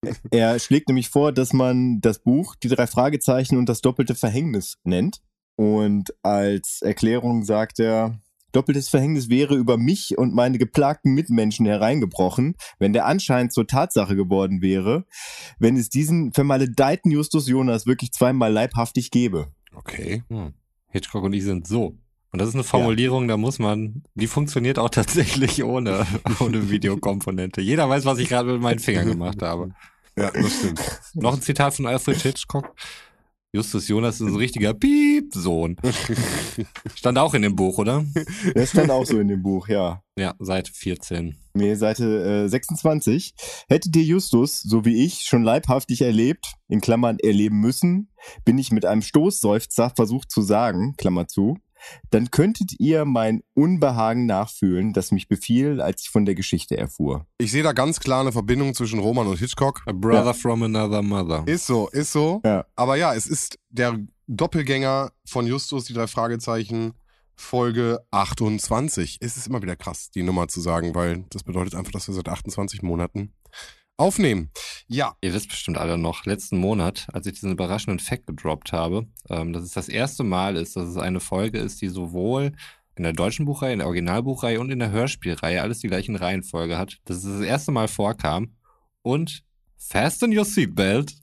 Er 0.31 0.59
schlägt 0.59 0.89
nämlich 0.89 1.09
vor, 1.09 1.33
dass 1.33 1.55
man 1.55 2.01
das 2.01 2.19
Buch, 2.19 2.55
die 2.57 2.69
drei 2.69 2.87
Fragezeichen 2.87 3.57
und 3.57 3.69
das 3.69 3.81
doppelte 3.81 4.15
Verhängnis 4.15 4.77
nennt. 4.85 5.21
Und 5.57 6.15
als 6.23 6.83
Erklärung 6.83 7.45
sagt 7.45 7.81
er, 7.81 8.21
doppeltes 8.57 8.89
Verhängnis 8.89 9.29
wäre 9.29 9.55
über 9.55 9.77
mich 9.77 10.17
und 10.17 10.35
meine 10.35 10.59
geplagten 10.59 11.13
Mitmenschen 11.13 11.67
hereingebrochen, 11.67 12.57
wenn 12.79 12.93
der 12.93 13.07
Anschein 13.07 13.51
zur 13.51 13.67
Tatsache 13.67 14.17
geworden 14.17 14.63
wäre, 14.63 15.05
wenn 15.59 15.77
es 15.77 15.91
diesen 15.91 16.33
vermaledeiten 16.33 17.11
Justus 17.11 17.49
Jonas 17.49 17.87
wirklich 17.87 18.13
zweimal 18.13 18.53
leibhaftig 18.53 19.11
gäbe. 19.11 19.53
Okay. 19.75 20.23
Hm. 20.29 20.55
Hitchcock 20.89 21.25
und 21.25 21.35
ich 21.35 21.45
sind 21.45 21.69
so. 21.69 21.99
Und 22.33 22.41
das 22.41 22.49
ist 22.49 22.55
eine 22.55 22.65
Formulierung, 22.65 23.29
da 23.29 23.37
muss 23.37 23.59
man, 23.59 24.03
die 24.15 24.27
funktioniert 24.27 24.79
auch 24.79 24.91
tatsächlich 24.91 25.63
ohne, 25.63 26.07
ohne 26.41 26.71
Videokomponente. 26.71 27.61
Jeder 27.61 27.89
weiß, 27.89 28.05
was 28.05 28.19
ich 28.19 28.29
gerade 28.29 28.53
mit 28.53 28.63
meinen 28.63 28.79
Fingern 28.79 29.07
gemacht 29.07 29.43
habe. 29.43 29.71
Ja, 30.19 30.31
das 30.31 30.59
stimmt. 30.59 30.81
Noch 31.15 31.35
ein 31.35 31.43
Zitat 31.43 31.75
von 31.75 31.87
Alfred 31.87 32.17
Hitchcock. 32.17 32.75
Justus 33.57 33.89
Jonas 33.89 34.21
ist 34.21 34.27
ein 34.27 34.37
richtiger 34.37 34.75
Piep-Sohn. 34.75 35.77
Stand 36.95 37.17
auch 37.17 37.33
in 37.33 37.41
dem 37.41 37.57
Buch, 37.57 37.79
oder? 37.79 38.05
Das 38.55 38.73
stand 38.73 38.91
auch 38.91 39.07
so 39.07 39.19
in 39.19 39.29
dem 39.29 39.43
Buch, 39.43 39.69
ja. 39.69 40.03
Ja, 40.19 40.35
Seite 40.39 40.71
14. 40.75 41.35
Nee, 41.55 41.75
Seite 41.75 42.45
äh, 42.45 42.49
26. 42.51 43.33
Hätte 43.67 43.91
dir 43.91 44.03
Justus, 44.03 44.61
so 44.61 44.85
wie 44.85 45.03
ich, 45.03 45.23
schon 45.23 45.43
leibhaftig 45.43 46.03
erlebt, 46.03 46.53
in 46.69 46.83
Klammern 46.83 47.19
erleben 47.19 47.59
müssen, 47.59 48.11
bin 48.45 48.59
ich 48.59 48.73
mit 48.73 48.85
einem 48.85 49.01
Stoßseufzer 49.01 49.91
versucht 49.97 50.31
zu 50.31 50.43
sagen, 50.43 50.95
Klammer 50.99 51.27
zu, 51.27 51.57
dann 52.11 52.31
könntet 52.31 52.79
ihr 52.79 53.05
mein 53.05 53.43
Unbehagen 53.55 54.27
nachfühlen, 54.27 54.93
das 54.93 55.13
mich 55.13 55.29
befiel, 55.29 55.81
als 55.81 56.03
ich 56.03 56.11
von 56.11 56.25
der 56.25 56.35
Geschichte 56.35 56.77
erfuhr. 56.77 57.27
Ich 57.39 57.53
sehe 57.53 57.63
da 57.63 57.73
ganz 57.73 58.01
klar 58.01 58.21
eine 58.21 58.33
Verbindung 58.33 58.75
zwischen 58.75 58.99
Roman 58.99 59.27
und 59.27 59.39
Hitchcock. 59.39 59.83
A 59.87 59.93
brother 59.93 60.35
from 60.35 60.63
another 60.63 61.03
mother. 61.03 61.45
Ist 61.47 61.67
so, 61.67 61.89
ist 61.89 62.13
so. 62.13 62.41
Ja. 62.45 62.65
Aber 62.75 62.97
ja, 62.97 63.15
es 63.15 63.27
ist 63.27 63.59
der 63.71 63.99
Doppelgänger 64.27 65.13
von 65.25 65.47
Justus, 65.47 65.85
die 65.85 65.95
drei 65.95 66.07
Fragezeichen, 66.07 66.95
Folge 67.37 68.01
28. 68.11 69.19
Es 69.21 69.37
ist 69.37 69.47
immer 69.47 69.63
wieder 69.63 69.77
krass, 69.77 70.11
die 70.11 70.23
Nummer 70.23 70.49
zu 70.49 70.61
sagen, 70.61 70.95
weil 70.95 71.25
das 71.31 71.45
bedeutet 71.45 71.75
einfach, 71.75 71.93
dass 71.93 72.09
wir 72.09 72.15
seit 72.15 72.29
28 72.29 72.83
Monaten 72.83 73.35
aufnehmen. 73.97 74.51
Ja, 74.89 75.17
Ihr 75.21 75.33
wisst 75.35 75.49
bestimmt 75.49 75.79
alle 75.79 75.99
noch, 75.99 76.25
letzten 76.27 76.59
Monat, 76.59 77.07
als 77.13 77.27
ich 77.27 77.35
diesen 77.35 77.53
überraschenden 77.53 77.99
Fact 77.99 78.27
gedroppt 78.27 78.73
habe, 78.73 79.07
ähm, 79.31 79.53
dass 79.53 79.63
es 79.65 79.73
das 79.73 79.89
erste 79.89 80.23
Mal 80.25 80.57
ist, 80.57 80.77
dass 80.77 80.89
es 80.89 80.97
eine 80.97 81.21
Folge 81.21 81.59
ist, 81.59 81.81
die 81.81 81.89
sowohl 81.89 82.53
in 82.95 83.03
der 83.03 83.13
deutschen 83.13 83.45
Buchreihe, 83.47 83.73
in 83.73 83.79
der 83.81 83.89
Originalbuchreihe 83.89 84.61
und 84.61 84.71
in 84.71 84.79
der 84.79 84.91
Hörspielreihe 84.91 85.61
alles 85.63 85.81
die 85.81 85.89
gleichen 85.89 86.17
Reihenfolge 86.17 86.79
hat, 86.79 86.99
dass 87.05 87.19
es 87.19 87.25
das 87.25 87.41
erste 87.43 87.73
Mal 87.73 87.89
vorkam. 87.89 88.57
Und 89.03 89.45
fasten 89.77 90.37
your 90.37 90.45
seatbelt. 90.45 91.15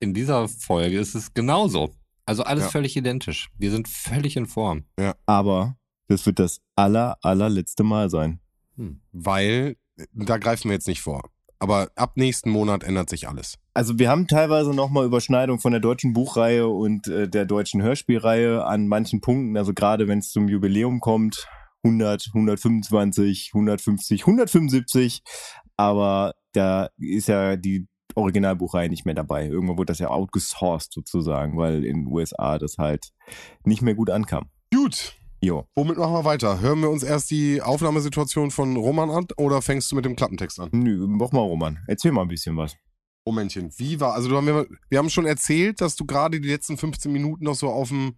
In 0.00 0.14
dieser 0.14 0.48
Folge 0.48 0.98
ist 0.98 1.14
es 1.14 1.32
genauso. 1.34 1.94
Also 2.24 2.44
alles 2.44 2.64
Ja. 2.64 2.70
völlig 2.70 2.96
identisch. 2.96 3.50
Wir 3.58 3.70
sind 3.70 3.88
völlig 3.88 4.36
in 4.36 4.46
Form. 4.46 4.84
Aber 5.26 5.76
das 6.08 6.24
wird 6.26 6.38
das 6.38 6.60
aller, 6.76 7.18
allerletzte 7.22 7.84
Mal 7.84 8.10
sein. 8.10 8.40
Hm. 8.76 9.02
weil 9.12 9.76
da 10.14 10.38
greifen 10.38 10.70
wir 10.70 10.72
jetzt 10.74 10.88
nicht 10.88 11.02
vor. 11.02 11.28
Aber 11.62 11.92
ab 11.94 12.16
nächsten 12.16 12.50
Monat 12.50 12.82
ändert 12.82 13.08
sich 13.08 13.28
alles. 13.28 13.56
Also 13.72 13.96
wir 13.96 14.10
haben 14.10 14.26
teilweise 14.26 14.74
nochmal 14.74 15.06
Überschneidung 15.06 15.60
von 15.60 15.70
der 15.70 15.80
deutschen 15.80 16.12
Buchreihe 16.12 16.66
und 16.66 17.06
äh, 17.06 17.28
der 17.28 17.44
deutschen 17.44 17.80
Hörspielreihe 17.80 18.64
an 18.64 18.88
manchen 18.88 19.20
Punkten. 19.20 19.56
Also 19.56 19.72
gerade 19.72 20.08
wenn 20.08 20.18
es 20.18 20.32
zum 20.32 20.48
Jubiläum 20.48 20.98
kommt, 20.98 21.46
100, 21.84 22.30
125, 22.34 23.52
150, 23.54 24.22
175. 24.22 25.22
Aber 25.76 26.32
da 26.52 26.88
ist 26.98 27.28
ja 27.28 27.54
die 27.54 27.86
Originalbuchreihe 28.16 28.88
nicht 28.88 29.06
mehr 29.06 29.14
dabei. 29.14 29.46
Irgendwann 29.46 29.78
wurde 29.78 29.92
das 29.92 30.00
ja 30.00 30.10
outgesourced 30.10 30.92
sozusagen, 30.92 31.56
weil 31.56 31.84
in 31.84 32.06
den 32.06 32.12
USA 32.12 32.58
das 32.58 32.76
halt 32.78 33.10
nicht 33.64 33.82
mehr 33.82 33.94
gut 33.94 34.10
ankam. 34.10 34.50
Gut, 34.74 35.14
Jo. 35.44 35.66
womit 35.74 35.98
machen 35.98 36.12
wir 36.12 36.24
weiter? 36.24 36.60
Hören 36.60 36.80
wir 36.82 36.90
uns 36.90 37.02
erst 37.02 37.30
die 37.32 37.60
Aufnahmesituation 37.60 38.52
von 38.52 38.76
Roman 38.76 39.10
an 39.10 39.26
oder 39.36 39.60
fängst 39.60 39.90
du 39.90 39.96
mit 39.96 40.04
dem 40.04 40.14
Klappentext 40.14 40.60
an? 40.60 40.68
Nö, 40.72 41.06
mach 41.08 41.32
mal, 41.32 41.40
Roman. 41.40 41.80
Erzähl 41.88 42.12
mal 42.12 42.22
ein 42.22 42.28
bisschen 42.28 42.56
was. 42.56 42.76
Momentchen, 43.26 43.70
wie 43.76 43.98
war, 43.98 44.14
also 44.14 44.28
du 44.28 44.36
haben 44.36 44.46
wir, 44.46 44.66
wir 44.88 44.98
haben 44.98 45.10
schon 45.10 45.26
erzählt, 45.26 45.80
dass 45.80 45.96
du 45.96 46.06
gerade 46.06 46.40
die 46.40 46.48
letzten 46.48 46.76
15 46.76 47.12
Minuten 47.12 47.44
noch 47.44 47.54
so 47.56 47.70
auf 47.70 47.88
dem, 47.88 48.14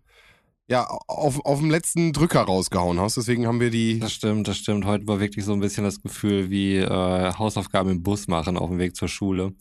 ja, 0.66 0.86
auf, 1.08 1.44
auf 1.44 1.60
dem 1.60 1.70
letzten 1.70 2.12
Drücker 2.12 2.42
rausgehauen 2.42 3.00
hast. 3.00 3.16
Deswegen 3.16 3.46
haben 3.46 3.60
wir 3.60 3.70
die, 3.70 4.00
Das 4.00 4.12
stimmt, 4.12 4.46
das 4.46 4.58
stimmt. 4.58 4.84
Heute 4.84 5.06
war 5.06 5.18
wirklich 5.18 5.46
so 5.46 5.54
ein 5.54 5.60
bisschen 5.60 5.84
das 5.84 6.02
Gefühl 6.02 6.50
wie 6.50 6.76
äh, 6.76 7.32
Hausaufgaben 7.38 7.90
im 7.90 8.02
Bus 8.02 8.28
machen 8.28 8.58
auf 8.58 8.68
dem 8.68 8.78
Weg 8.78 8.96
zur 8.96 9.08
Schule. 9.08 9.54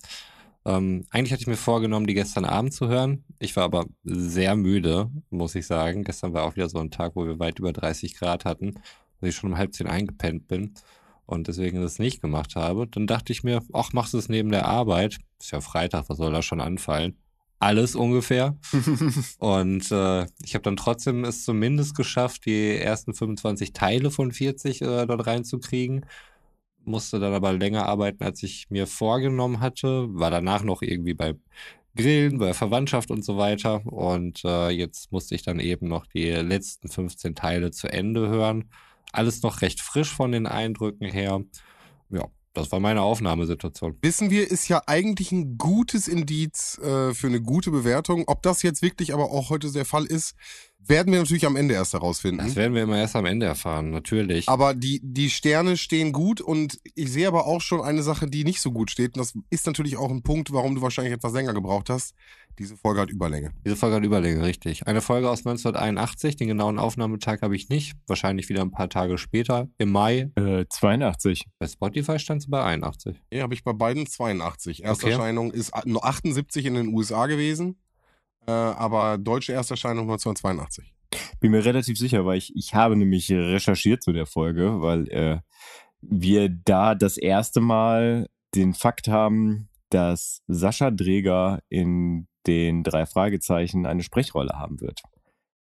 Ähm, 0.66 1.06
eigentlich 1.10 1.34
hatte 1.34 1.42
ich 1.42 1.48
mir 1.48 1.58
vorgenommen, 1.58 2.08
die 2.08 2.14
gestern 2.14 2.46
Abend 2.46 2.74
zu 2.74 2.88
hören. 2.88 3.26
Ich 3.40 3.56
war 3.56 3.64
aber 3.64 3.86
sehr 4.04 4.56
müde, 4.56 5.10
muss 5.30 5.56
ich 5.56 5.68
sagen. 5.68 6.04
Gestern 6.04 6.34
war 6.34 6.44
auch 6.44 6.56
wieder 6.56 6.70
so 6.70 6.80
ein 6.80 6.92
Tag, 6.92 7.16
wo 7.16 7.26
wir 7.26 7.40
weit 7.40 7.60
über 7.60 7.74
30 7.74 8.16
Grad 8.16 8.46
hatten, 8.46 8.76
dass 9.20 9.30
ich 9.30 9.36
schon 9.36 9.52
um 9.52 9.58
halb 9.58 9.74
zehn 9.74 9.88
eingepennt 9.88 10.48
bin 10.48 10.74
und 11.26 11.48
deswegen 11.48 11.82
das 11.82 12.00
nicht 12.00 12.22
gemacht 12.22 12.56
habe. 12.56 12.88
Dann 12.88 13.08
dachte 13.08 13.34
ich 13.34 13.44
mir, 13.44 13.62
ach, 13.74 13.94
machst 13.94 14.14
du 14.14 14.18
es 14.18 14.30
neben 14.30 14.52
der 14.52 14.66
Arbeit? 14.66 15.18
Ist 15.40 15.52
ja 15.52 15.62
Freitag, 15.62 16.08
was 16.08 16.18
soll 16.18 16.32
da 16.32 16.42
schon 16.42 16.62
anfallen? 16.62 17.18
Alles 17.60 17.96
ungefähr. 17.96 18.58
Und 19.40 19.90
äh, 19.90 20.26
ich 20.44 20.54
habe 20.54 20.64
dann 20.64 20.76
trotzdem 20.76 21.24
es 21.24 21.46
zumindest 21.46 21.96
geschafft, 21.96 22.46
die 22.46 22.78
ersten 22.78 23.14
25 23.14 23.72
Teile 23.72 24.12
von 24.12 24.34
40 24.34 24.82
äh, 24.82 25.06
dort 25.06 25.26
reinzukriegen. 25.26 26.06
Musste 26.86 27.20
dann 27.20 27.34
aber 27.34 27.54
länger 27.54 27.86
arbeiten, 27.86 28.24
als 28.24 28.44
ich 28.44 28.70
mir 28.70 28.88
vorgenommen 28.88 29.60
hatte. 29.60 30.08
War 30.10 30.32
danach 30.32 30.64
noch 30.64 30.82
irgendwie 30.82 31.14
bei 31.14 31.36
grillen 31.96 32.40
bei 32.40 32.54
Verwandtschaft 32.54 33.12
und 33.12 33.24
so 33.24 33.38
weiter. 33.38 33.86
Und 33.86 34.44
äh, 34.46 34.70
jetzt 34.70 35.12
musste 35.12 35.36
ich 35.36 35.44
dann 35.44 35.60
eben 35.60 35.88
noch 35.88 36.06
die 36.08 36.30
letzten 36.30 36.90
15 36.90 37.36
Teile 37.36 37.72
zu 37.72 37.88
Ende 37.88 38.28
hören. 38.30 38.70
Alles 39.12 39.44
noch 39.44 39.62
recht 39.62 39.82
frisch 39.82 40.12
von 40.12 40.32
den 40.32 40.48
Eindrücken 40.48 41.08
her. 41.08 41.44
Ja, 42.10 42.28
das 42.54 42.72
war 42.72 42.80
meine 42.80 43.02
Aufnahmesituation. 43.02 43.98
Wissen 44.02 44.30
wir, 44.30 44.50
ist 44.50 44.68
ja 44.68 44.82
eigentlich 44.86 45.32
ein 45.32 45.58
gutes 45.58 46.08
Indiz 46.08 46.78
äh, 46.78 47.14
für 47.14 47.28
eine 47.28 47.42
gute 47.42 47.72
Bewertung. 47.72 48.24
Ob 48.28 48.44
das 48.44 48.62
jetzt 48.62 48.82
wirklich 48.82 49.14
aber 49.14 49.32
auch 49.32 49.50
heute 49.50 49.72
der 49.72 49.86
Fall 49.86 50.06
ist, 50.06 50.36
werden 50.80 51.12
wir 51.12 51.20
natürlich 51.20 51.46
am 51.46 51.56
Ende 51.56 51.74
erst 51.74 51.94
herausfinden. 51.94 52.46
Das 52.46 52.56
werden 52.56 52.76
wir 52.76 52.84
immer 52.84 52.98
erst 52.98 53.16
am 53.16 53.26
Ende 53.26 53.46
erfahren, 53.46 53.90
natürlich. 53.90 54.50
Aber 54.50 54.74
die, 54.74 55.00
die 55.04 55.30
Sterne 55.30 55.78
stehen 55.78 56.12
gut 56.12 56.42
und 56.42 56.80
ich 56.96 57.12
sehe 57.12 57.28
aber 57.28 57.48
auch 57.48 57.62
schon 57.62 57.82
eine 57.82 58.04
Sache, 58.04 58.28
die 58.28 58.44
nicht 58.44 58.62
so 58.62 58.72
gut 58.72 58.92
steht. 58.92 59.16
Und 59.16 59.20
das 59.20 59.34
ist 59.50 59.66
natürlich 59.66 59.98
auch 59.98 60.12
ein 60.12 60.24
Punkt, 60.24 60.52
warum 60.54 60.76
du 60.76 60.82
wahrscheinlich 60.82 61.14
etwas 61.14 61.34
länger 61.34 61.54
gebraucht 61.54 61.90
hast. 61.90 62.14
Diese 62.60 62.78
Folge 62.78 63.02
hat 63.02 63.10
Überlänge. 63.10 63.52
Diese 63.66 63.76
Folge 63.76 63.96
hat 63.96 64.04
Überlänge, 64.04 64.44
richtig. 64.44 64.88
Eine 64.88 65.02
Folge 65.02 65.30
aus 65.30 65.40
1981, 65.40 66.36
den 66.36 66.48
genauen 66.48 66.78
Aufnahmetag 66.78 67.42
habe 67.42 67.56
ich 67.56 67.70
nicht. 67.70 67.94
Wahrscheinlich 68.08 68.50
wieder 68.50 68.62
ein 68.62 68.72
paar 68.72 68.90
Tage 68.90 69.18
später, 69.18 69.70
im 69.78 69.92
Mai. 69.92 70.32
Äh, 70.36 70.66
82. 70.70 71.46
Bei 71.58 71.68
Spotify 71.68 72.20
stand 72.20 72.44
sie 72.44 72.50
bei 72.50 72.64
81. 72.64 73.20
Ja, 73.32 73.44
habe 73.44 73.54
ich 73.54 73.64
bei 73.64 73.74
beiden 73.74 74.06
82. 74.06 74.84
Ersterscheinung 74.84 75.50
okay. 75.50 75.58
ist 75.58 75.74
78 75.74 76.66
in 76.66 76.76
den 76.76 76.88
USA 76.94 77.26
gewesen, 77.26 77.78
äh, 78.46 78.52
aber 78.52 79.18
deutsche 79.18 79.54
Ersterscheinung 79.54 80.04
1982. 80.04 80.94
Bin 81.40 81.52
mir 81.52 81.66
relativ 81.66 81.98
sicher, 81.98 82.26
weil 82.26 82.38
ich, 82.38 82.56
ich 82.56 82.74
habe 82.74 82.96
nämlich 82.96 83.32
recherchiert 83.32 84.04
zu 84.04 84.14
der 84.14 84.26
Folge, 84.26 84.82
weil 84.82 85.08
äh, 85.10 85.40
wir 86.02 86.50
da 86.50 86.96
das 86.96 87.18
erste 87.18 87.62
Mal 87.62 88.28
den 88.56 88.74
Fakt 88.74 89.08
haben, 89.08 89.70
dass 89.90 90.42
Sascha 90.48 90.92
Dreger 90.92 91.60
in 91.70 92.28
den 92.48 92.84
drei 92.84 93.06
Fragezeichen 93.06 93.86
eine 93.86 94.04
Sprechrolle 94.04 94.58
haben 94.58 94.82
wird. 94.82 95.02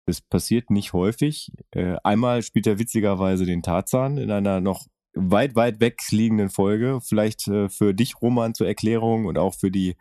Das 0.06 0.22
passiert 0.22 0.70
nicht 0.70 0.94
häufig. 0.94 1.52
Äh, 1.72 1.96
einmal 2.04 2.42
spielt 2.42 2.68
er 2.68 2.80
witzigerweise 2.80 3.46
den 3.46 3.62
Tarzan 3.62 4.18
in 4.18 4.32
einer 4.32 4.60
noch 4.60 4.86
weit, 5.14 5.56
weit 5.56 5.80
weg 5.80 6.00
liegenden 6.10 6.50
Folge. 6.50 7.00
Vielleicht 7.02 7.48
äh, 7.48 7.70
für 7.70 7.94
dich, 7.94 8.22
Roman, 8.22 8.54
zur 8.54 8.68
Erklärung 8.68 9.26
und 9.26 9.38
auch 9.38 9.56
für 9.56 9.72
die 9.72 9.96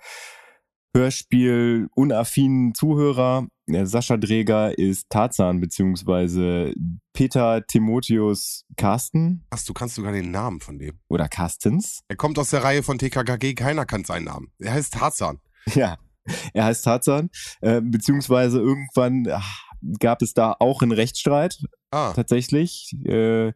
Hörspiel-unaffinen 0.96 2.74
Zuhörer. 2.74 3.46
Sascha 3.84 4.16
Dreger 4.16 4.76
ist 4.76 5.08
Tarzan 5.08 5.60
beziehungsweise 5.60 6.74
Peter 7.12 7.64
Timotheus 7.64 8.64
Carsten. 8.76 9.44
Ach, 9.50 9.62
du 9.64 9.72
kannst 9.72 9.94
sogar 9.94 10.12
den 10.12 10.32
Namen 10.32 10.60
von 10.60 10.78
dem. 10.78 10.98
Oder 11.08 11.28
Carstens. 11.28 12.00
Er 12.08 12.16
kommt 12.16 12.38
aus 12.40 12.50
der 12.50 12.64
Reihe 12.64 12.82
von 12.82 12.98
TKKG, 12.98 13.54
keiner 13.54 13.86
kann 13.86 14.04
seinen 14.04 14.24
Namen. 14.24 14.52
Er 14.58 14.72
heißt 14.72 14.94
Tarzan. 14.94 15.38
Ja, 15.74 15.98
er 16.54 16.64
heißt 16.64 16.84
Tarzan, 16.84 17.30
äh, 17.60 17.80
beziehungsweise 17.80 18.58
irgendwann 18.58 19.26
ach, 19.30 19.64
gab 19.98 20.22
es 20.22 20.34
da 20.34 20.54
auch 20.58 20.82
einen 20.82 20.92
Rechtsstreit. 20.92 21.58
Ah. 21.90 22.12
Tatsächlich. 22.14 22.94
Äh, 23.04 23.52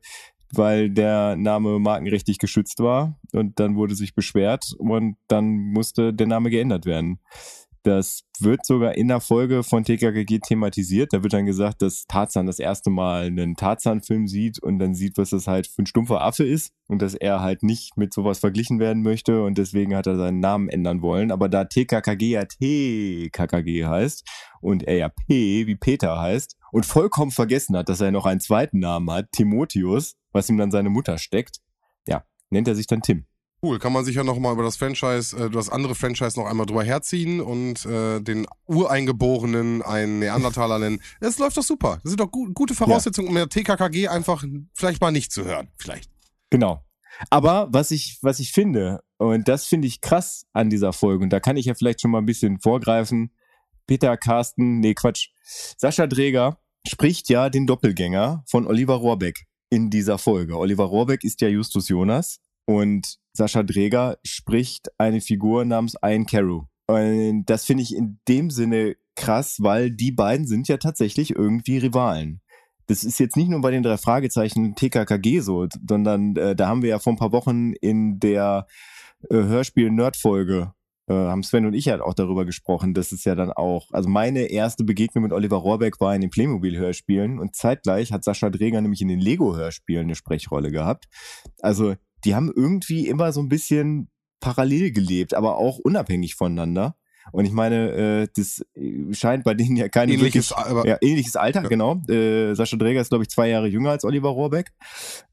weil 0.57 0.91
der 0.91 1.37
Name 1.37 1.79
markenrechtlich 1.79 2.39
geschützt 2.39 2.79
war 2.79 3.19
und 3.33 3.59
dann 3.59 3.77
wurde 3.77 3.95
sich 3.95 4.15
beschwert 4.15 4.65
und 4.79 5.17
dann 5.29 5.57
musste 5.57 6.13
der 6.15 6.27
Name 6.27 6.51
geändert 6.51 6.87
werden. 6.87 7.19
Das 7.85 8.23
wird 8.41 8.65
sogar 8.65 8.97
in 8.97 9.09
der 9.09 9.21
Folge 9.21 9.63
von 9.63 9.85
TKKG 9.85 10.39
thematisiert. 10.39 11.13
Da 11.13 11.23
wird 11.23 11.35
dann 11.35 11.45
gesagt, 11.45 11.83
dass 11.83 12.07
Tarzan 12.07 12.47
das 12.47 12.59
erste 12.59 12.89
Mal 12.89 13.27
einen 13.27 13.57
Tarzan-Film 13.57 14.27
sieht 14.27 14.59
und 14.59 14.79
dann 14.79 14.95
sieht, 14.95 15.19
was 15.19 15.31
das 15.31 15.47
halt 15.47 15.67
für 15.67 15.83
ein 15.83 15.87
stumpfer 15.87 16.23
Affe 16.23 16.45
ist 16.45 16.73
und 16.89 17.03
dass 17.03 17.13
er 17.13 17.43
halt 17.43 17.63
nicht 17.63 17.99
mit 17.99 18.15
sowas 18.15 18.39
verglichen 18.39 18.81
werden 18.81 19.03
möchte 19.03 19.45
und 19.45 19.59
deswegen 19.59 19.95
hat 19.95 20.07
er 20.07 20.17
seinen 20.17 20.41
Namen 20.41 20.71
ändern 20.71 21.03
wollen. 21.03 21.31
Aber 21.31 21.51
da 21.51 21.65
TKKG 21.65 22.31
ja 22.31 22.45
TKKG 22.47 23.85
heißt 23.85 24.27
und 24.63 24.85
er 24.85 24.97
ja 24.97 25.09
P 25.11 25.67
wie 25.67 25.77
Peter 25.77 26.19
heißt 26.19 26.57
und 26.73 26.87
vollkommen 26.87 27.33
vergessen 27.33 27.77
hat, 27.77 27.91
dass 27.91 28.01
er 28.01 28.13
noch 28.13 28.25
einen 28.25 28.41
zweiten 28.41 28.79
Namen 28.79 29.11
hat, 29.11 29.31
Timotheus, 29.33 30.15
was 30.33 30.49
ihm 30.49 30.57
dann 30.57 30.71
seine 30.71 30.89
Mutter 30.89 31.19
steckt, 31.19 31.59
ja, 32.09 32.25
nennt 32.49 32.67
er 32.67 32.77
sich 32.77 32.87
dann 32.87 33.03
Tim. 33.03 33.27
Cool, 33.65 33.79
kann 33.79 33.95
man 33.95 34.05
sich 34.05 34.15
ja 34.15 34.25
nochmal 34.25 34.53
über 34.53 34.63
das 34.63 34.77
Franchise, 34.77 35.35
äh, 35.35 35.49
das 35.49 35.71
andere 35.71 35.95
Franchise 35.95 36.39
noch 36.39 36.47
einmal 36.47 36.67
drüber 36.67 36.85
herziehen 36.85 37.41
und 37.41 37.87
äh, 37.87 38.21
den 38.21 38.47
Ureingeborenen 38.67 39.81
einen 39.81 40.19
Neandertaler 40.19 40.79
nennen. 40.79 41.01
Das 41.21 41.39
läuft 41.39 41.57
doch 41.57 41.63
super. 41.63 41.99
Das 42.03 42.11
sind 42.11 42.21
doch 42.21 42.31
gu 42.31 42.53
gute 42.53 42.75
Voraussetzungen, 42.75 43.29
um 43.29 43.35
der 43.35 43.49
TKKG 43.49 44.09
einfach 44.09 44.45
vielleicht 44.75 45.01
mal 45.01 45.13
nicht 45.13 45.33
zu 45.33 45.47
hören. 45.47 45.69
Vielleicht. 45.79 46.11
Genau. 46.51 46.85
Aber 47.31 47.69
was 47.71 47.91
ich, 47.91 48.19
was 48.21 48.39
ich 48.39 48.53
finde, 48.53 49.03
und 49.17 49.49
das 49.49 49.65
finde 49.65 49.89
ich 49.89 50.03
krass 50.03 50.45
an 50.53 50.69
dieser 50.69 50.93
Folge, 50.93 51.25
und 51.25 51.31
da 51.31 51.41
kann 51.41 51.57
ich 51.57 51.65
ja 51.65 51.73
vielleicht 51.73 52.03
schon 52.03 52.11
mal 52.11 52.19
ein 52.19 52.27
bisschen 52.27 52.61
vorgreifen. 52.61 53.31
Peter 53.87 54.19
Carsten, 54.19 54.81
nee, 54.81 54.93
Quatsch. 54.93 55.29
Sascha 55.43 56.07
Dreger 56.07 56.59
spricht 56.87 57.31
ja 57.31 57.49
den 57.49 57.67
Doppelgänger 57.67 58.45
von 58.47 58.67
Oliver 58.67 58.97
Rohrbeck 58.97 59.47
in 59.71 59.89
dieser 59.89 60.19
Folge. 60.19 60.59
Oliver 60.59 60.85
Rohrbeck 60.85 61.25
ist 61.25 61.41
ja 61.41 61.49
Justus 61.49 61.89
Jonas 61.89 62.44
und 62.67 63.17
Sascha 63.33 63.63
Dreger 63.63 64.19
spricht 64.25 64.89
eine 64.99 65.21
Figur 65.21 65.65
namens 65.65 65.95
Ian 66.05 66.27
Carew. 66.27 66.65
Und 66.87 67.47
das 67.47 67.65
finde 67.65 67.83
ich 67.83 67.95
in 67.95 68.21
dem 68.29 68.51
Sinne 68.51 68.97
krass, 69.17 69.57
weil 69.61 69.91
die 69.91 70.13
beiden 70.13 70.47
sind 70.47 70.69
ja 70.69 70.77
tatsächlich 70.77 71.31
irgendwie 71.31 71.79
Rivalen. 71.79 72.41
Das 72.87 73.03
ist 73.03 73.19
jetzt 73.19 73.37
nicht 73.37 73.49
nur 73.49 73.61
bei 73.61 73.71
den 73.71 73.83
drei 73.83 73.97
Fragezeichen 73.97 74.75
TKKG 74.75 75.41
so, 75.41 75.67
sondern 75.89 76.37
äh, 76.37 76.55
da 76.55 76.69
haben 76.69 76.83
wir 76.83 76.91
ja 76.91 76.99
vor 76.99 77.15
ein 77.15 77.19
paar 77.19 77.33
Wochen 77.33 77.73
in 77.73 78.21
der 78.21 78.67
äh, 79.31 79.37
Hörspiel-Nerd-Folge 79.37 80.75
äh, 81.07 81.13
haben 81.13 81.43
Sven 81.43 81.67
und 81.67 81.75
ich 81.75 81.89
halt 81.89 82.01
auch 82.01 82.15
darüber 82.15 82.45
gesprochen, 82.45 82.95
dass 82.95 83.13
es 83.13 83.25
ja 83.25 83.35
dann 83.35 83.53
auch, 83.53 83.89
also 83.93 84.09
meine 84.09 84.47
erste 84.47 84.85
Begegnung 84.85 85.25
mit 85.25 85.33
Oliver 85.33 85.57
Rohrbeck 85.57 86.01
war 86.01 86.15
in 86.15 86.23
den 86.23 86.31
Playmobil-Hörspielen 86.31 87.39
und 87.39 87.55
zeitgleich 87.55 88.13
hat 88.13 88.25
Sascha 88.25 88.51
Dreger 88.51 88.81
nämlich 88.81 89.03
in 89.03 89.09
den 89.09 89.21
Lego-Hörspielen 89.21 90.05
eine 90.05 90.15
Sprechrolle 90.15 90.71
gehabt. 90.71 91.07
Also 91.61 91.95
die 92.25 92.35
haben 92.35 92.53
irgendwie 92.55 93.09
immer 93.09 93.33
so 93.33 93.41
ein 93.41 93.49
bisschen 93.49 94.09
parallel 94.41 94.93
gelebt, 94.93 95.35
aber 95.35 95.57
auch 95.57 95.79
unabhängig 95.79 96.35
voneinander. 96.35 96.97
Und 97.33 97.47
ich 97.47 97.53
meine, 97.53 97.93
äh, 97.93 98.29
das 98.37 98.65
scheint 99.13 99.45
bei 99.45 99.55
denen 99.55 99.77
ja 99.77 99.89
keine 99.89 100.13
ähnliches, 100.13 100.51
wirklich, 100.51 100.85
ja, 100.85 100.99
ähnliches 101.01 101.37
Alter, 101.37 101.63
ja. 101.63 101.69
genau. 101.69 102.03
Äh, 102.09 102.55
Sascha 102.55 102.77
Dräger 102.77 103.01
ist, 103.01 103.09
glaube 103.09 103.25
ich, 103.25 103.31
zwei 103.31 103.49
Jahre 103.49 103.67
jünger 103.67 103.91
als 103.91 104.05
Oliver 104.05 104.29
Rohrbeck. 104.29 104.73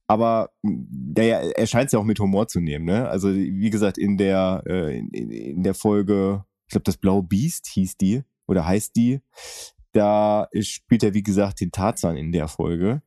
Aber 0.07 0.51
der, 0.63 1.57
er 1.57 1.67
scheint 1.67 1.87
es 1.87 1.91
ja 1.91 1.99
auch 1.99 2.05
mit 2.05 2.19
Humor 2.19 2.47
zu 2.47 2.59
nehmen. 2.59 2.85
Ne? 2.85 3.07
Also 3.09 3.33
wie 3.33 3.69
gesagt, 3.69 3.97
in 3.97 4.17
der, 4.17 4.63
äh, 4.65 4.97
in, 4.97 5.09
in 5.09 5.63
der 5.63 5.73
Folge, 5.73 6.45
ich 6.67 6.71
glaube, 6.71 6.83
das 6.83 6.97
Blaue 6.97 7.23
Biest 7.23 7.67
hieß 7.67 7.97
die 7.97 8.23
oder 8.47 8.65
heißt 8.65 8.95
die, 8.95 9.19
da 9.93 10.47
spielt 10.61 11.03
er, 11.03 11.13
wie 11.13 11.23
gesagt, 11.23 11.59
den 11.59 11.71
Tarzan 11.71 12.17
in 12.17 12.31
der 12.31 12.47
Folge. 12.47 13.01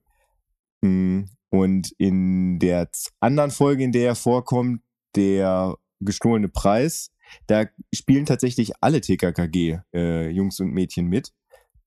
Und 1.55 1.93
in 1.99 2.59
der 2.59 2.89
anderen 3.21 3.53
Folge, 3.53 3.85
in 3.85 3.93
der 3.93 4.09
er 4.09 4.15
vorkommt, 4.17 4.83
der 5.15 5.77
gestohlene 6.01 6.49
Preis, 6.49 7.13
da 7.47 7.67
spielen 7.95 8.27
tatsächlich 8.27 8.73
alle 8.81 9.01
TKKG-Jungs 9.01 10.59
äh, 10.59 10.63
und 10.65 10.73
Mädchen 10.73 11.07
mit, 11.07 11.33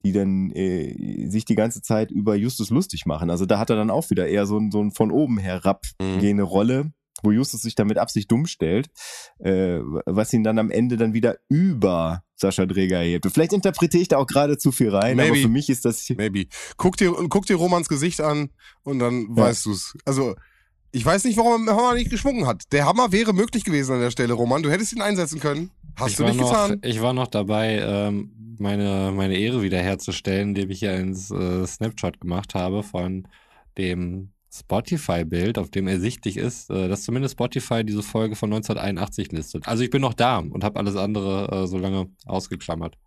die 0.06 0.14
dann 0.14 0.52
äh, 0.52 1.28
sich 1.28 1.44
die 1.44 1.56
ganze 1.56 1.82
Zeit 1.82 2.12
über 2.12 2.36
Justus 2.36 2.70
lustig 2.70 3.06
machen. 3.06 3.30
Also 3.30 3.46
da 3.46 3.60
hat 3.60 3.70
er 3.70 3.76
dann 3.76 3.90
auch 3.90 4.10
wieder 4.10 4.30
eher 4.30 4.46
so 4.46 4.58
ein, 4.58 4.72
so 4.72 4.82
ein 4.82 4.92
von 4.92 5.12
oben 5.12 5.38
herab 5.38 5.86
mhm. 6.02 6.20
gehende 6.20 6.44
Rolle, 6.44 6.94
wo 7.22 7.32
Justus 7.32 7.62
sich 7.62 7.76
dann 7.76 7.88
mit 7.88 7.98
Absicht 7.98 8.32
dumm 8.32 8.46
stellt, 8.46 8.88
äh, 9.40 9.80
was 10.06 10.32
ihn 10.32 10.46
dann 10.46 10.60
am 10.60 10.72
Ende 10.72 10.96
dann 10.96 11.14
wieder 11.14 11.40
über 11.50 12.24
Sascha 12.38 12.66
Dräger 12.66 13.00
hebt. 13.00 13.28
Vielleicht 13.34 13.54
interpretiere 13.54 14.02
ich 14.02 14.08
da 14.08 14.18
auch 14.18 14.28
gerade 14.28 14.58
zu 14.58 14.72
viel 14.72 14.90
rein, 14.90 15.18
Maybe. 15.18 15.32
aber 15.32 15.42
für 15.42 15.48
mich 15.50 15.70
ist 15.70 15.86
das... 15.86 16.08
Maybe. 16.16 16.46
Guck 16.78 16.98
dir, 16.98 17.12
guck 17.30 17.46
dir 17.46 17.56
Romans 17.56 17.90
Gesicht 17.90 18.22
an 18.22 18.50
und 18.84 19.00
dann 19.00 19.28
ja. 19.36 19.44
weißt 19.44 19.66
du's. 19.66 19.98
Also 20.06 20.36
ich 20.92 21.06
weiß 21.06 21.26
nicht, 21.26 21.38
warum 21.38 21.66
der 21.66 21.76
Hammer 21.76 21.96
nicht 21.96 22.10
geschwungen 22.10 22.48
hat. 22.48 22.72
Der 22.72 22.86
Hammer 22.86 23.12
wäre 23.12 23.34
möglich 23.34 23.64
gewesen 23.64 23.94
an 23.94 24.02
der 24.02 24.12
Stelle, 24.12 24.34
Roman. 24.34 24.64
Du 24.64 24.72
hättest 24.72 24.94
ihn 24.94 25.02
einsetzen 25.02 25.40
können. 25.40 25.72
Hast 25.96 26.12
ich 26.12 26.18
du 26.18 26.24
nicht 26.26 26.40
noch, 26.40 26.50
getan? 26.50 26.80
Ich 26.84 27.02
war 27.02 27.14
noch 27.14 27.28
dabei, 27.28 27.80
ähm, 27.82 28.32
meine, 28.60 29.12
meine 29.14 29.38
Ehre 29.38 29.62
wiederherzustellen, 29.62 30.50
indem 30.50 30.70
ich 30.70 30.82
ja 30.82 30.94
einen 30.94 31.14
äh, 31.14 31.68
Snapshot 31.68 32.22
gemacht 32.22 32.56
habe 32.56 32.84
von 32.84 33.28
dem 33.78 34.32
Spotify-Bild, 34.60 35.58
auf 35.58 35.70
dem 35.70 35.88
ersichtlich 35.88 36.38
ist, 36.38 36.70
äh, 36.70 36.88
dass 36.88 37.04
zumindest 37.04 37.34
Spotify 37.34 37.84
diese 37.84 38.04
Folge 38.04 38.36
von 38.36 38.52
1981 38.52 39.32
listet. 39.32 39.68
Also 39.68 39.84
ich 39.84 39.90
bin 39.90 40.02
noch 40.02 40.14
da 40.14 40.40
und 40.40 40.64
habe 40.64 40.80
alles 40.80 40.96
andere 40.96 41.64
äh, 41.64 41.68
so 41.68 41.78
lange 41.78 42.08
ausgeklammert. 42.26 42.98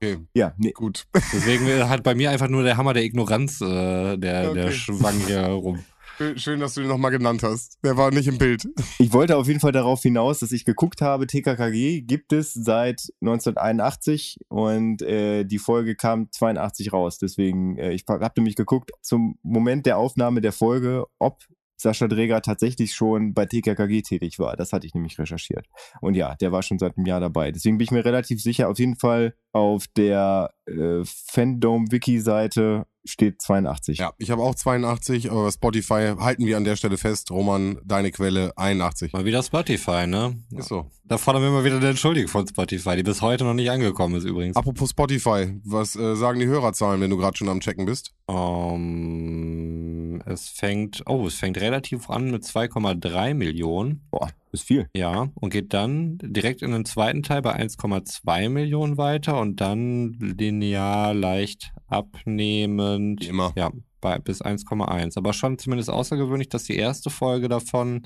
Okay. 0.00 0.18
Ja, 0.34 0.54
nee. 0.58 0.70
gut. 0.70 1.06
Deswegen 1.14 1.66
hat 1.88 2.04
bei 2.04 2.14
mir 2.14 2.30
einfach 2.30 2.48
nur 2.48 2.62
der 2.62 2.76
Hammer 2.76 2.94
der 2.94 3.02
Ignoranz, 3.02 3.60
äh, 3.60 4.16
der, 4.16 4.50
okay. 4.50 4.54
der 4.54 4.70
schwang 4.70 5.18
hier 5.26 5.42
rum. 5.46 5.80
Schön, 6.36 6.58
dass 6.58 6.74
du 6.74 6.80
ihn 6.80 6.88
nochmal 6.88 7.12
genannt 7.12 7.44
hast. 7.44 7.78
Der 7.84 7.96
war 7.96 8.10
nicht 8.10 8.26
im 8.26 8.38
Bild. 8.38 8.68
Ich 8.98 9.12
wollte 9.12 9.36
auf 9.36 9.46
jeden 9.46 9.60
Fall 9.60 9.70
darauf 9.70 10.02
hinaus, 10.02 10.40
dass 10.40 10.50
ich 10.50 10.64
geguckt 10.64 11.00
habe, 11.00 11.26
TKKG 11.26 12.00
gibt 12.02 12.32
es 12.32 12.52
seit 12.52 13.08
1981 13.20 14.38
und 14.48 15.02
äh, 15.02 15.44
die 15.44 15.58
Folge 15.58 15.94
kam 15.94 16.30
82 16.32 16.92
raus. 16.92 17.18
Deswegen, 17.18 17.78
äh, 17.78 17.92
ich 17.92 18.04
habe 18.08 18.32
nämlich 18.36 18.56
geguckt 18.56 18.90
zum 19.00 19.38
Moment 19.42 19.86
der 19.86 19.98
Aufnahme 19.98 20.40
der 20.40 20.52
Folge, 20.52 21.06
ob 21.20 21.38
Sascha 21.80 22.08
Dreger 22.08 22.42
tatsächlich 22.42 22.94
schon 22.94 23.34
bei 23.34 23.46
TKKG 23.46 24.02
tätig 24.02 24.38
war. 24.38 24.56
Das 24.56 24.72
hatte 24.72 24.86
ich 24.86 24.94
nämlich 24.94 25.18
recherchiert. 25.18 25.66
Und 26.00 26.14
ja, 26.14 26.34
der 26.34 26.52
war 26.52 26.62
schon 26.62 26.78
seit 26.78 26.96
einem 26.96 27.06
Jahr 27.06 27.20
dabei. 27.20 27.52
Deswegen 27.52 27.78
bin 27.78 27.84
ich 27.84 27.90
mir 27.92 28.04
relativ 28.04 28.42
sicher, 28.42 28.68
auf 28.68 28.78
jeden 28.78 28.96
Fall 28.96 29.34
auf 29.52 29.86
der 29.96 30.50
äh, 30.66 31.02
Fandom-Wiki-Seite 31.04 32.86
steht 33.04 33.40
82. 33.40 33.98
Ja, 33.98 34.12
ich 34.18 34.30
habe 34.30 34.42
auch 34.42 34.54
82, 34.54 35.30
aber 35.30 35.50
Spotify 35.50 36.14
halten 36.18 36.44
wir 36.46 36.56
an 36.56 36.64
der 36.64 36.76
Stelle 36.76 36.98
fest. 36.98 37.30
Roman, 37.30 37.78
deine 37.84 38.10
Quelle 38.10 38.52
81. 38.56 39.12
Mal 39.12 39.24
wieder 39.24 39.42
Spotify, 39.42 40.06
ne? 40.06 40.36
Ist 40.50 40.68
so. 40.68 40.90
Da 41.04 41.16
fordern 41.16 41.42
wir 41.42 41.50
mal 41.50 41.64
wieder 41.64 41.76
eine 41.76 41.88
Entschuldigung 41.88 42.28
von 42.28 42.46
Spotify, 42.46 42.96
die 42.96 43.02
bis 43.02 43.22
heute 43.22 43.44
noch 43.44 43.54
nicht 43.54 43.70
angekommen 43.70 44.16
ist 44.16 44.24
übrigens. 44.24 44.56
Apropos 44.56 44.90
Spotify, 44.90 45.58
was 45.64 45.96
äh, 45.96 46.16
sagen 46.16 46.38
die 46.38 46.46
Hörerzahlen, 46.46 47.00
wenn 47.00 47.10
du 47.10 47.16
gerade 47.16 47.36
schon 47.36 47.48
am 47.48 47.60
Checken 47.60 47.86
bist? 47.86 48.14
Um, 48.26 49.97
es 50.26 50.48
fängt, 50.48 51.02
oh, 51.06 51.26
es 51.26 51.34
fängt 51.34 51.60
relativ 51.60 52.10
an 52.10 52.30
mit 52.30 52.44
2,3 52.44 53.34
Millionen. 53.34 54.06
Boah, 54.10 54.28
ist 54.52 54.64
viel. 54.64 54.88
Ja, 54.94 55.28
und 55.34 55.50
geht 55.50 55.74
dann 55.74 56.18
direkt 56.22 56.62
in 56.62 56.72
den 56.72 56.84
zweiten 56.84 57.22
Teil 57.22 57.42
bei 57.42 57.54
1,2 57.54 58.48
Millionen 58.48 58.96
weiter 58.96 59.40
und 59.40 59.60
dann 59.60 60.12
linear 60.18 61.14
leicht 61.14 61.72
abnehmend. 61.86 63.22
Wie 63.22 63.28
immer. 63.28 63.52
Ja, 63.56 63.70
bei, 64.00 64.18
bis 64.18 64.42
1,1. 64.42 65.16
Aber 65.16 65.32
schon 65.32 65.58
zumindest 65.58 65.90
außergewöhnlich, 65.90 66.48
dass 66.48 66.64
die 66.64 66.76
erste 66.76 67.10
Folge 67.10 67.48
davon 67.48 68.02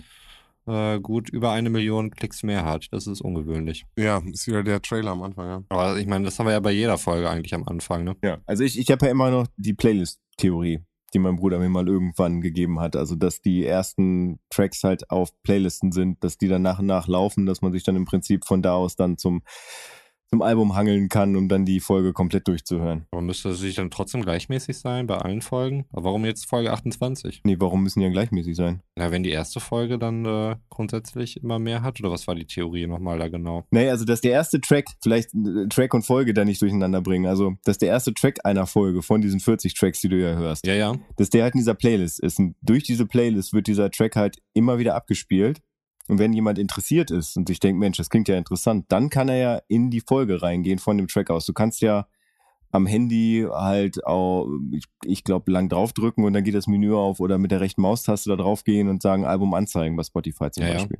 äh, 0.67 1.01
gut 1.01 1.29
über 1.29 1.53
eine 1.53 1.71
Million 1.71 2.11
Klicks 2.11 2.43
mehr 2.43 2.65
hat. 2.65 2.89
Das 2.93 3.07
ist 3.07 3.21
ungewöhnlich. 3.21 3.85
Ja, 3.97 4.23
ist 4.31 4.47
wieder 4.47 4.63
der 4.63 4.81
Trailer 4.83 5.13
am 5.13 5.23
Anfang, 5.23 5.49
ja. 5.49 5.63
Aber 5.69 5.99
ich 5.99 6.07
meine, 6.07 6.25
das 6.25 6.39
haben 6.39 6.47
wir 6.47 6.53
ja 6.53 6.61
bei 6.61 6.73
jeder 6.73 6.99
Folge 6.99 7.29
eigentlich 7.29 7.55
am 7.55 7.65
Anfang, 7.65 8.05
ne? 8.05 8.17
Ja, 8.23 8.39
also 8.47 8.65
ich, 8.65 8.79
ich 8.79 8.91
habe 8.91 9.07
ja 9.07 9.13
immer 9.13 9.31
noch 9.31 9.47
die 9.57 9.75
Playlist-Theorie, 9.75 10.81
die 11.15 11.19
mein 11.19 11.37
Bruder 11.37 11.59
mir 11.59 11.69
mal 11.69 11.89
irgendwann 11.89 12.41
gegeben 12.41 12.81
hat. 12.81 12.97
Also, 12.97 13.17
dass 13.17 13.41
die 13.41 13.65
ersten 13.65 14.39
Tracks 14.51 14.85
halt 14.85 15.11
auf 15.11 15.31
Playlisten 15.43 15.93
sind, 15.93 16.23
dass 16.25 16.39
die 16.39 16.49
dann 16.49 16.63
nach 16.63 16.79
und 16.79 16.87
nach 16.87 17.09
laufen, 17.09 17.47
dass 17.47 17.63
man 17.63 17.73
sich 17.73 17.85
dann 17.85 17.97
im 17.97 18.05
Prinzip 18.05 18.45
von 18.45 18.63
da 18.63 18.75
aus 18.75 18.97
dann 18.97 19.19
zum, 19.19 19.43
zum 20.33 20.41
Album 20.41 20.75
hangeln 20.75 21.11
kann, 21.11 21.37
um 21.37 21.47
dann 21.47 21.67
die 21.67 21.79
Folge 21.79 22.15
komplett 22.15 22.49
durchzuhören. 22.49 23.05
Aber 23.11 23.21
müsste 23.21 23.51
es 23.51 23.59
sich 23.59 23.75
dann 23.75 23.91
trotzdem 23.91 24.23
gleichmäßig 24.23 24.79
sein 24.79 25.07
bei 25.07 25.19
allen 25.19 25.43
Folgen? 25.43 25.85
Aber 25.93 26.05
warum 26.05 26.25
jetzt 26.25 26.47
Folge 26.49 26.73
28? 26.73 27.43
Nee, 27.45 27.57
warum 27.59 27.83
müssen 27.83 28.01
die 28.01 28.07
ja 28.07 28.11
gleichmäßig 28.11 28.57
sein? 28.57 28.81
Na, 28.97 29.11
wenn 29.11 29.23
die 29.25 29.31
erste 29.31 29.61
Folge 29.61 29.99
dann 29.99 30.25
äh, 30.25 30.57
grundsätzlich 30.71 31.37
immer 31.43 31.59
mehr 31.59 31.83
hat, 31.83 32.01
oder 32.01 32.11
was 32.11 32.27
war 32.27 32.35
die 32.35 32.47
Theorie 32.47 32.87
nochmal 32.87 33.19
da 33.19 33.29
genau? 33.29 33.67
Nee, 33.71 33.91
also 33.91 34.07
dass 34.07 34.23
der 34.23 34.33
erste 34.33 34.59
Track, 34.59 34.87
vielleicht 35.03 35.35
äh, 35.35 35.69
Track 35.69 35.93
und 35.93 36.07
Folge 36.07 36.33
da 36.33 36.47
nicht 36.47 36.63
durcheinander 36.63 37.03
bringen. 37.03 37.27
Also, 37.27 37.53
dass 37.65 37.77
der 37.77 37.91
erste 37.91 38.15
Track 38.15 38.39
einer 38.45 38.67
Folge 38.67 39.03
von 39.03 39.21
diesen 39.21 39.39
40 39.39 39.75
Tracks, 39.75 40.01
die 40.01 40.09
du 40.09 40.19
ja 40.19 40.35
hörst, 40.35 40.67
Ja, 40.67 40.73
ja. 40.75 40.95
dass 41.19 41.29
der 41.29 41.43
halt 41.43 41.55
in 41.55 41.59
dieser 41.59 41.75
Playlist 41.75 42.21
ist. 42.21 42.39
Und 42.39 42.55
durch 42.63 42.85
diese 42.85 43.05
Playlist 43.05 43.53
wird 43.53 43.67
dieser 43.67 43.91
Track 43.91 44.17
halt 44.17 44.39
immer 44.55 44.79
wieder 44.79 44.95
abgespielt. 44.95 45.61
Und 46.09 46.19
wenn 46.19 46.33
jemand 46.33 46.59
interessiert 46.59 47.11
ist 47.11 47.37
und 47.37 47.49
sich 47.49 47.61
denkt, 47.61 47.79
Mensch, 47.79 47.97
das 47.97 48.11
klingt 48.11 48.29
ja 48.29 48.37
interessant, 48.37 48.87
dann 48.89 49.09
kann 49.09 49.29
er 49.29 49.37
ja 49.37 49.61
in 49.69 49.91
die 49.91 50.01
Folge 50.01 50.43
reingehen 50.43 50.79
von 50.79 50.99
dem 50.99 51.09
Track 51.09 51.31
aus. 51.31 51.47
Du 51.47 51.53
kannst 51.53 51.81
ja 51.81 52.07
am 52.73 52.87
Handy 52.87 53.47
halt 53.51 54.05
auch, 54.07 54.49
ich, 54.73 54.85
ich 55.05 55.25
glaube, 55.25 55.53
lang 55.53 55.69
draufdrücken 55.69 56.25
und 56.25 56.33
dann 56.33 56.43
geht 56.43 56.55
das 56.55 56.67
Menü 56.67 56.95
auf 56.95 57.21
oder 57.21 57.39
mit 57.39 57.51
der 57.51 57.61
rechten 57.61 57.83
Maustaste 57.83 58.31
da 58.31 58.37
drauf 58.37 58.65
gehen 58.65 58.89
und 58.89 59.03
sagen 59.03 59.25
Album 59.25 59.55
anzeigen 59.55 59.95
bei 59.95 60.03
Spotify 60.03 60.51
zum 60.51 60.65
Ja, 60.65 60.71
ja. 60.71 60.75
Beispiel. 60.77 60.99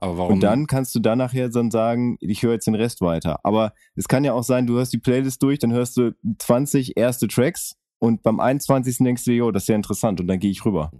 Aber 0.00 0.18
warum? 0.18 0.32
Und 0.34 0.40
dann 0.40 0.66
kannst 0.66 0.94
du 0.96 0.98
dann 0.98 1.18
nachher 1.18 1.48
dann 1.48 1.70
sagen, 1.70 2.16
ich 2.20 2.42
höre 2.42 2.54
jetzt 2.54 2.66
den 2.66 2.74
Rest 2.74 3.00
weiter. 3.02 3.38
Aber 3.44 3.72
es 3.94 4.08
kann 4.08 4.24
ja 4.24 4.32
auch 4.32 4.42
sein, 4.42 4.66
du 4.66 4.74
hörst 4.74 4.92
die 4.92 4.98
Playlist 4.98 5.40
durch, 5.44 5.60
dann 5.60 5.72
hörst 5.72 5.96
du 5.96 6.12
20 6.40 6.96
erste 6.96 7.28
Tracks 7.28 7.76
und 8.00 8.24
beim 8.24 8.40
21. 8.40 8.98
denkst 8.98 9.24
du, 9.24 9.30
jo, 9.30 9.52
das 9.52 9.62
ist 9.62 9.68
ja 9.68 9.76
interessant 9.76 10.20
und 10.20 10.26
dann 10.26 10.40
gehe 10.40 10.50
ich 10.50 10.64
rüber. 10.64 10.90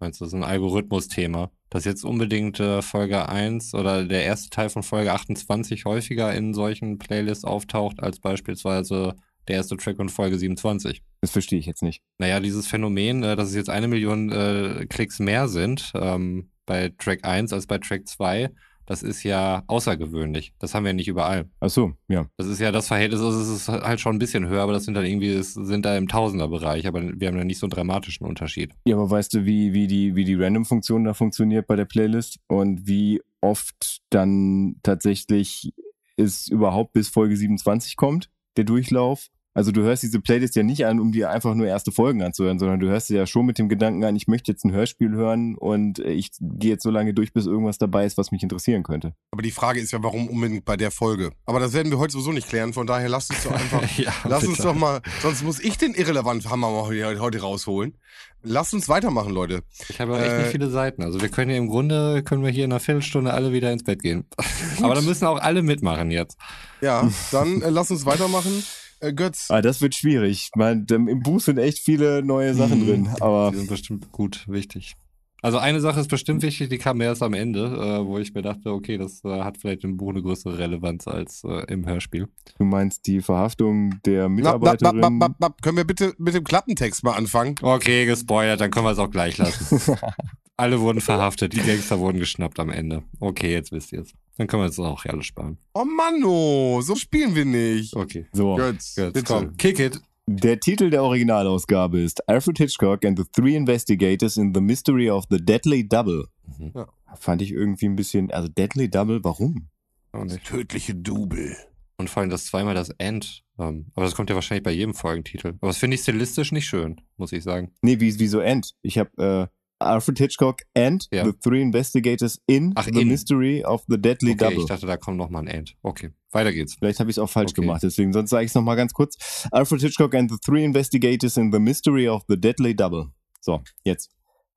Meinst 0.00 0.20
du, 0.20 0.24
das 0.24 0.32
ist 0.32 0.38
ein 0.38 0.44
Algorithmus-Thema? 0.44 1.50
Dass 1.70 1.84
jetzt 1.84 2.04
unbedingt 2.04 2.60
äh, 2.60 2.82
Folge 2.82 3.28
1 3.28 3.74
oder 3.74 4.04
der 4.04 4.24
erste 4.24 4.50
Teil 4.50 4.68
von 4.68 4.82
Folge 4.82 5.12
28 5.12 5.84
häufiger 5.84 6.34
in 6.34 6.54
solchen 6.54 6.98
Playlists 6.98 7.44
auftaucht, 7.44 8.00
als 8.00 8.20
beispielsweise 8.20 9.14
der 9.48 9.56
erste 9.56 9.76
Track 9.76 9.96
von 9.96 10.08
Folge 10.08 10.38
27. 10.38 11.02
Das 11.20 11.30
verstehe 11.30 11.58
ich 11.58 11.66
jetzt 11.66 11.82
nicht. 11.82 12.00
Naja, 12.18 12.40
dieses 12.40 12.66
Phänomen, 12.66 13.22
äh, 13.22 13.36
dass 13.36 13.48
es 13.48 13.54
jetzt 13.54 13.70
eine 13.70 13.88
Million 13.88 14.30
äh, 14.30 14.86
Klicks 14.88 15.18
mehr 15.18 15.48
sind 15.48 15.92
ähm, 15.94 16.50
bei 16.66 16.92
Track 16.98 17.24
1 17.24 17.52
als 17.52 17.66
bei 17.66 17.78
Track 17.78 18.08
2, 18.08 18.50
das 18.86 19.02
ist 19.02 19.22
ja 19.22 19.62
außergewöhnlich. 19.66 20.52
Das 20.58 20.74
haben 20.74 20.84
wir 20.84 20.92
nicht 20.92 21.08
überall. 21.08 21.46
Ach 21.60 21.70
so, 21.70 21.92
ja. 22.08 22.26
Das 22.36 22.46
ist 22.46 22.60
ja 22.60 22.72
das 22.72 22.88
Verhältnis, 22.88 23.20
also 23.20 23.40
es 23.40 23.48
ist 23.48 23.68
halt 23.68 24.00
schon 24.00 24.16
ein 24.16 24.18
bisschen 24.18 24.48
höher, 24.48 24.62
aber 24.62 24.72
das 24.72 24.84
sind 24.84 24.94
dann 24.94 25.04
irgendwie, 25.04 25.30
es 25.30 25.54
sind 25.54 25.84
da 25.84 25.96
im 25.96 26.08
Tausenderbereich, 26.08 26.86
aber 26.86 27.02
wir 27.02 27.28
haben 27.28 27.36
da 27.36 27.44
nicht 27.44 27.58
so 27.58 27.66
einen 27.66 27.70
dramatischen 27.70 28.26
Unterschied. 28.26 28.72
Ja, 28.84 28.96
aber 28.96 29.10
weißt 29.10 29.34
du, 29.34 29.44
wie, 29.44 29.72
wie 29.72 29.86
die, 29.86 30.14
wie 30.14 30.24
die 30.24 30.34
Random-Funktion 30.34 31.04
da 31.04 31.14
funktioniert 31.14 31.66
bei 31.66 31.76
der 31.76 31.86
Playlist 31.86 32.38
und 32.48 32.86
wie 32.86 33.20
oft 33.40 34.00
dann 34.10 34.76
tatsächlich 34.82 35.72
es 36.16 36.48
überhaupt 36.48 36.92
bis 36.92 37.08
Folge 37.08 37.36
27 37.36 37.96
kommt, 37.96 38.30
der 38.56 38.64
Durchlauf? 38.64 39.28
Also 39.54 39.70
du 39.70 39.82
hörst 39.82 40.02
diese 40.02 40.20
Playlist 40.20 40.56
ja 40.56 40.64
nicht 40.64 40.84
an, 40.84 40.98
um 40.98 41.12
dir 41.12 41.30
einfach 41.30 41.54
nur 41.54 41.66
erste 41.66 41.92
Folgen 41.92 42.22
anzuhören, 42.22 42.58
sondern 42.58 42.80
du 42.80 42.88
hörst 42.88 43.06
sie 43.06 43.14
ja 43.16 43.24
schon 43.26 43.46
mit 43.46 43.56
dem 43.58 43.68
Gedanken 43.68 44.04
an, 44.04 44.16
ich 44.16 44.26
möchte 44.26 44.50
jetzt 44.50 44.64
ein 44.64 44.72
Hörspiel 44.72 45.10
hören 45.12 45.54
und 45.56 46.00
ich 46.00 46.32
gehe 46.40 46.72
jetzt 46.72 46.82
so 46.82 46.90
lange 46.90 47.14
durch, 47.14 47.32
bis 47.32 47.46
irgendwas 47.46 47.78
dabei 47.78 48.04
ist, 48.04 48.18
was 48.18 48.32
mich 48.32 48.42
interessieren 48.42 48.82
könnte. 48.82 49.14
Aber 49.30 49.42
die 49.42 49.52
Frage 49.52 49.80
ist 49.80 49.92
ja, 49.92 50.02
warum 50.02 50.28
unbedingt 50.28 50.64
bei 50.64 50.76
der 50.76 50.90
Folge? 50.90 51.30
Aber 51.46 51.60
das 51.60 51.72
werden 51.72 51.90
wir 51.92 51.98
heute 51.98 52.12
sowieso 52.12 52.32
nicht 52.32 52.48
klären, 52.48 52.72
von 52.72 52.86
daher 52.86 53.08
lasst 53.08 53.30
uns 53.30 53.44
doch 53.44 53.52
einfach, 53.52 53.88
ja, 53.98 54.12
lass 54.24 54.44
uns 54.44 54.56
bitte. 54.56 54.68
doch 54.68 54.74
mal, 54.74 55.00
sonst 55.22 55.44
muss 55.44 55.60
ich 55.60 55.78
den 55.78 55.94
irrelevant 55.94 56.50
Hammer 56.50 56.70
mal 56.70 56.86
heute, 57.20 57.40
rausholen. 57.40 57.94
Lasst 58.42 58.74
uns 58.74 58.88
weitermachen, 58.88 59.32
Leute. 59.32 59.62
Ich 59.88 60.00
habe 60.00 60.14
auch 60.14 60.18
echt 60.20 60.36
nicht 60.36 60.46
Äh, 60.48 60.50
viele 60.50 60.68
Seiten. 60.68 61.02
Also 61.02 61.22
wir 61.22 61.28
können 61.30 61.50
ja 61.50 61.56
im 61.56 61.68
Grunde, 61.68 62.22
können 62.24 62.42
wir 62.42 62.50
hier 62.50 62.64
in 62.64 62.72
einer 62.72 62.80
Viertelstunde 62.80 63.32
alle 63.32 63.52
wieder 63.52 63.72
ins 63.72 63.84
Bett 63.84 64.02
gehen. 64.02 64.24
Aber 64.82 64.94
da 64.94 65.00
müssen 65.00 65.24
auch 65.26 65.40
alle 65.40 65.62
mitmachen 65.62 66.10
jetzt. 66.10 66.36
Ja, 66.82 67.08
dann 67.30 67.62
äh, 67.62 67.70
lass 67.70 67.90
uns 67.90 68.04
weitermachen. 68.04 68.62
Äh, 69.00 69.12
Götz, 69.12 69.50
Ah, 69.50 69.60
das 69.62 69.80
wird 69.80 69.94
schwierig. 69.94 70.50
Ähm, 70.58 70.86
Im 71.08 71.20
Buch 71.20 71.40
sind 71.40 71.58
echt 71.58 71.78
viele 71.78 72.22
neue 72.22 72.54
Sachen 72.54 72.80
Mhm. 72.80 72.86
drin, 72.86 73.08
aber 73.20 73.50
Die 73.52 73.58
sind 73.58 73.68
bestimmt 73.68 74.12
gut, 74.12 74.44
wichtig. 74.48 74.94
Also 75.42 75.58
eine 75.58 75.78
Sache 75.80 76.00
ist 76.00 76.08
bestimmt 76.08 76.40
wichtig, 76.40 76.70
die 76.70 76.78
kam 76.78 77.02
erst 77.02 77.22
am 77.22 77.34
Ende, 77.34 77.66
äh, 77.66 78.06
wo 78.06 78.16
ich 78.18 78.32
mir 78.32 78.40
dachte, 78.40 78.70
okay, 78.72 78.96
das 78.96 79.22
äh, 79.24 79.42
hat 79.42 79.58
vielleicht 79.58 79.84
im 79.84 79.98
Buch 79.98 80.08
eine 80.08 80.22
größere 80.22 80.56
Relevanz 80.56 81.06
als 81.06 81.44
äh, 81.44 81.64
im 81.70 81.86
Hörspiel. 81.86 82.28
du 82.58 82.64
meinst 82.64 83.06
die 83.06 83.20
Verhaftung 83.20 84.00
der 84.06 84.30
Mitarbeiterin. 84.30 85.00
na, 85.00 85.10
na, 85.10 85.34
na, 85.38 85.48
können 85.60 85.76
wir 85.76 85.84
bitte 85.84 86.14
mit 86.16 86.32
dem 86.32 86.44
Klappentext 86.44 87.04
mal 87.04 87.12
anfangen? 87.12 87.56
Okay, 87.60 88.06
gespoilert, 88.06 88.58
dann 88.62 88.70
können 88.70 88.86
wir 88.86 88.92
es 88.92 88.98
auch 88.98 89.10
gleich 89.10 89.36
lassen. 89.36 89.82
alle 90.56 90.80
wurden 90.80 91.02
verhaftet, 91.02 91.52
die 91.52 91.58
Gangster 91.60 91.98
wurden 91.98 92.20
geschnappt 92.20 92.58
am 92.58 92.70
Ende. 92.70 93.02
Okay, 93.20 93.52
jetzt 93.52 93.70
wisst 93.70 93.92
ihr 93.92 94.00
es. 94.00 94.12
Dann 94.36 94.46
können 94.46 94.62
wir 94.62 94.66
uns 94.66 94.78
auch 94.78 95.04
alles 95.04 95.26
sparen. 95.26 95.58
Oh 95.74 95.84
Manno, 95.84 96.80
so 96.82 96.96
spielen 96.96 97.34
wir 97.34 97.44
nicht. 97.44 97.94
Okay. 97.94 98.26
So, 98.32 98.56
Götz, 98.56 98.96
Jetzt 98.96 99.12
bitte. 99.14 99.26
komm, 99.26 99.56
kick 99.56 99.78
it. 99.78 100.00
der 100.26 100.58
Titel 100.58 100.90
der 100.90 101.02
Originalausgabe 101.04 102.00
ist 102.00 102.28
Alfred 102.28 102.58
Hitchcock 102.58 103.04
and 103.04 103.18
the 103.18 103.24
Three 103.32 103.54
Investigators 103.54 104.36
in 104.36 104.52
the 104.54 104.60
Mystery 104.60 105.08
of 105.10 105.24
the 105.30 105.38
Deadly 105.38 105.86
Double. 105.88 106.24
Mhm. 106.58 106.72
Ja. 106.74 106.88
Fand 107.16 107.42
ich 107.42 107.52
irgendwie 107.52 107.86
ein 107.86 107.94
bisschen, 107.96 108.30
also 108.32 108.48
Deadly 108.48 108.90
Double, 108.90 109.22
warum? 109.22 109.68
Nicht. 110.12 110.44
Tödliche 110.44 110.94
Double. 110.94 111.56
Und 111.96 112.10
vor 112.10 112.20
allem 112.22 112.30
das 112.30 112.46
zweimal 112.46 112.74
das 112.74 112.90
End. 112.98 113.44
Ähm, 113.58 113.86
aber 113.94 114.04
das 114.04 114.16
kommt 114.16 114.30
ja 114.30 114.34
wahrscheinlich 114.34 114.64
bei 114.64 114.72
jedem 114.72 114.94
Folgentitel. 114.94 115.54
Aber 115.60 115.68
das 115.68 115.76
finde 115.78 115.94
ich 115.94 116.00
stilistisch 116.02 116.50
nicht 116.50 116.66
schön, 116.66 117.00
muss 117.16 117.30
ich 117.32 117.44
sagen. 117.44 117.72
Nee, 117.82 118.00
wie, 118.00 118.18
wieso 118.18 118.40
End? 118.40 118.74
Ich 118.82 118.98
habe 118.98 119.10
äh, 119.22 119.46
Alfred 119.84 120.18
Hitchcock 120.18 120.62
and 120.76 121.06
Ja. 121.12 121.24
the 121.24 121.32
Three 121.32 121.62
Investigators 121.62 122.40
in 122.46 122.72
Ach, 122.74 122.84
the 122.92 123.00
in. 123.02 123.08
Mystery 123.08 123.64
of 123.64 123.82
the 123.88 123.96
Deadly 124.00 124.32
Okay, 124.32 124.44
Double. 124.44 124.58
ich 124.60 124.66
dachte, 124.66 124.86
da 124.86 124.96
kommt 124.96 125.16
noch 125.18 125.30
mal 125.30 125.40
ein 125.40 125.46
End. 125.48 125.74
Okay, 125.82 126.10
weiter 126.32 126.52
geht's. 126.52 126.74
Vielleicht 126.74 127.00
habe 127.00 127.10
ich 127.10 127.16
es 127.16 127.18
auch 127.22 127.30
falsch 127.30 127.52
Okay. 127.52 127.60
gemacht, 127.62 127.82
deswegen 127.82 128.12
sonst 128.12 128.30
sage 128.30 128.44
ich 128.44 128.50
es 128.50 128.54
nochmal 128.54 128.76
ganz 128.76 128.92
kurz. 128.92 129.46
Alfred 129.50 129.80
Hitchcock 129.82 130.14
and 130.14 130.30
the 130.30 130.38
Three 130.44 130.64
Investigators 130.64 131.36
in 131.36 131.52
the 131.52 131.58
Mystery 131.58 132.08
of 132.08 132.22
the 132.28 132.40
Deadly 132.40 132.74
Double. 132.74 133.06
So, 133.40 133.60
jetzt 133.84 134.10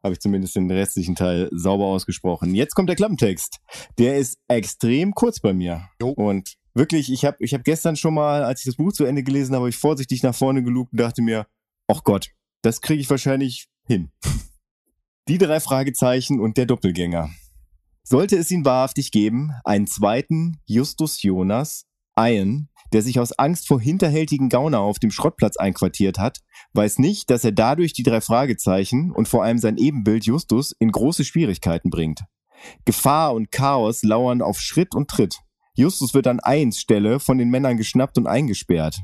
habe 0.04 0.14
ich 0.14 0.20
zumindest 0.20 0.56
den 0.56 0.70
restlichen 0.72 1.16
Teil 1.16 1.50
sauber 1.52 1.86
ausgesprochen. 1.86 2.54
Jetzt 2.56 2.76
kommt 2.76 2.88
der 2.88 2.96
Klappentext. 2.96 3.58
Der 3.98 4.18
ist 4.18 4.38
extrem 4.48 5.14
kurz 5.14 5.40
bei 5.40 5.54
mir. 5.54 5.90
Jo. 6.02 6.10
Und 6.10 6.56
wirklich, 6.76 7.12
ich 7.12 7.26
habe 7.26 7.38
ich 7.40 7.54
hab 7.54 7.64
gestern 7.64 7.96
schon 7.96 8.14
mal, 8.14 8.44
als 8.44 8.62
ich 8.62 8.66
das 8.68 8.76
Buch 8.76 8.94
zu 8.94 9.04
Ende 9.06 9.24
gelesen 9.24 9.56
habe, 9.56 9.64
hab 9.66 9.70
ich 9.70 9.76
vorsichtig 9.78 10.22
nach 10.24 10.36
vorne 10.36 10.64
gelugt 10.64 10.94
und 10.94 11.00
dachte 11.02 11.22
mir, 11.22 11.48
ach 11.88 12.04
Gott, 12.04 12.30
das 12.62 12.80
kriege 12.82 13.02
ich 13.02 13.10
wahrscheinlich 13.10 13.68
hin. 13.88 14.12
Die 15.28 15.38
drei 15.38 15.60
Fragezeichen 15.60 16.40
und 16.40 16.56
der 16.56 16.66
Doppelgänger. 16.66 17.30
Sollte 18.04 18.38
es 18.38 18.50
ihn 18.50 18.64
wahrhaftig 18.64 19.12
geben, 19.12 19.52
einen 19.66 19.86
zweiten 19.86 20.62
Justus 20.66 21.22
Jonas, 21.22 21.86
Ian, 22.18 22.70
der 22.94 23.02
sich 23.02 23.20
aus 23.20 23.34
Angst 23.34 23.68
vor 23.68 23.82
hinterhältigen 23.82 24.48
Gauner 24.48 24.80
auf 24.80 25.00
dem 25.00 25.12
Schrottplatz 25.12 25.58
einquartiert 25.58 26.18
hat, 26.18 26.40
weiß 26.72 27.00
nicht, 27.00 27.30
dass 27.30 27.44
er 27.44 27.52
dadurch 27.52 27.92
die 27.92 28.04
drei 28.04 28.22
Fragezeichen 28.22 29.12
und 29.12 29.28
vor 29.28 29.44
allem 29.44 29.58
sein 29.58 29.76
Ebenbild 29.76 30.26
Justus 30.26 30.74
in 30.80 30.94
große 30.94 31.26
Schwierigkeiten 31.26 31.90
bringt. 31.90 32.22
Gefahr 32.86 33.34
und 33.34 33.52
Chaos 33.52 34.04
lauern 34.04 34.42
auf 34.42 34.62
Schritt 34.62 34.96
und 34.96 35.10
Tritt. 35.10 35.42
Justus 35.76 36.14
wird 36.14 36.28
an 36.28 36.40
Ians 36.46 36.80
Stelle 36.80 37.20
von 37.20 37.38
den 37.38 37.50
Männern 37.50 37.76
geschnappt 37.76 38.18
und 38.18 38.28
eingesperrt. 38.28 39.02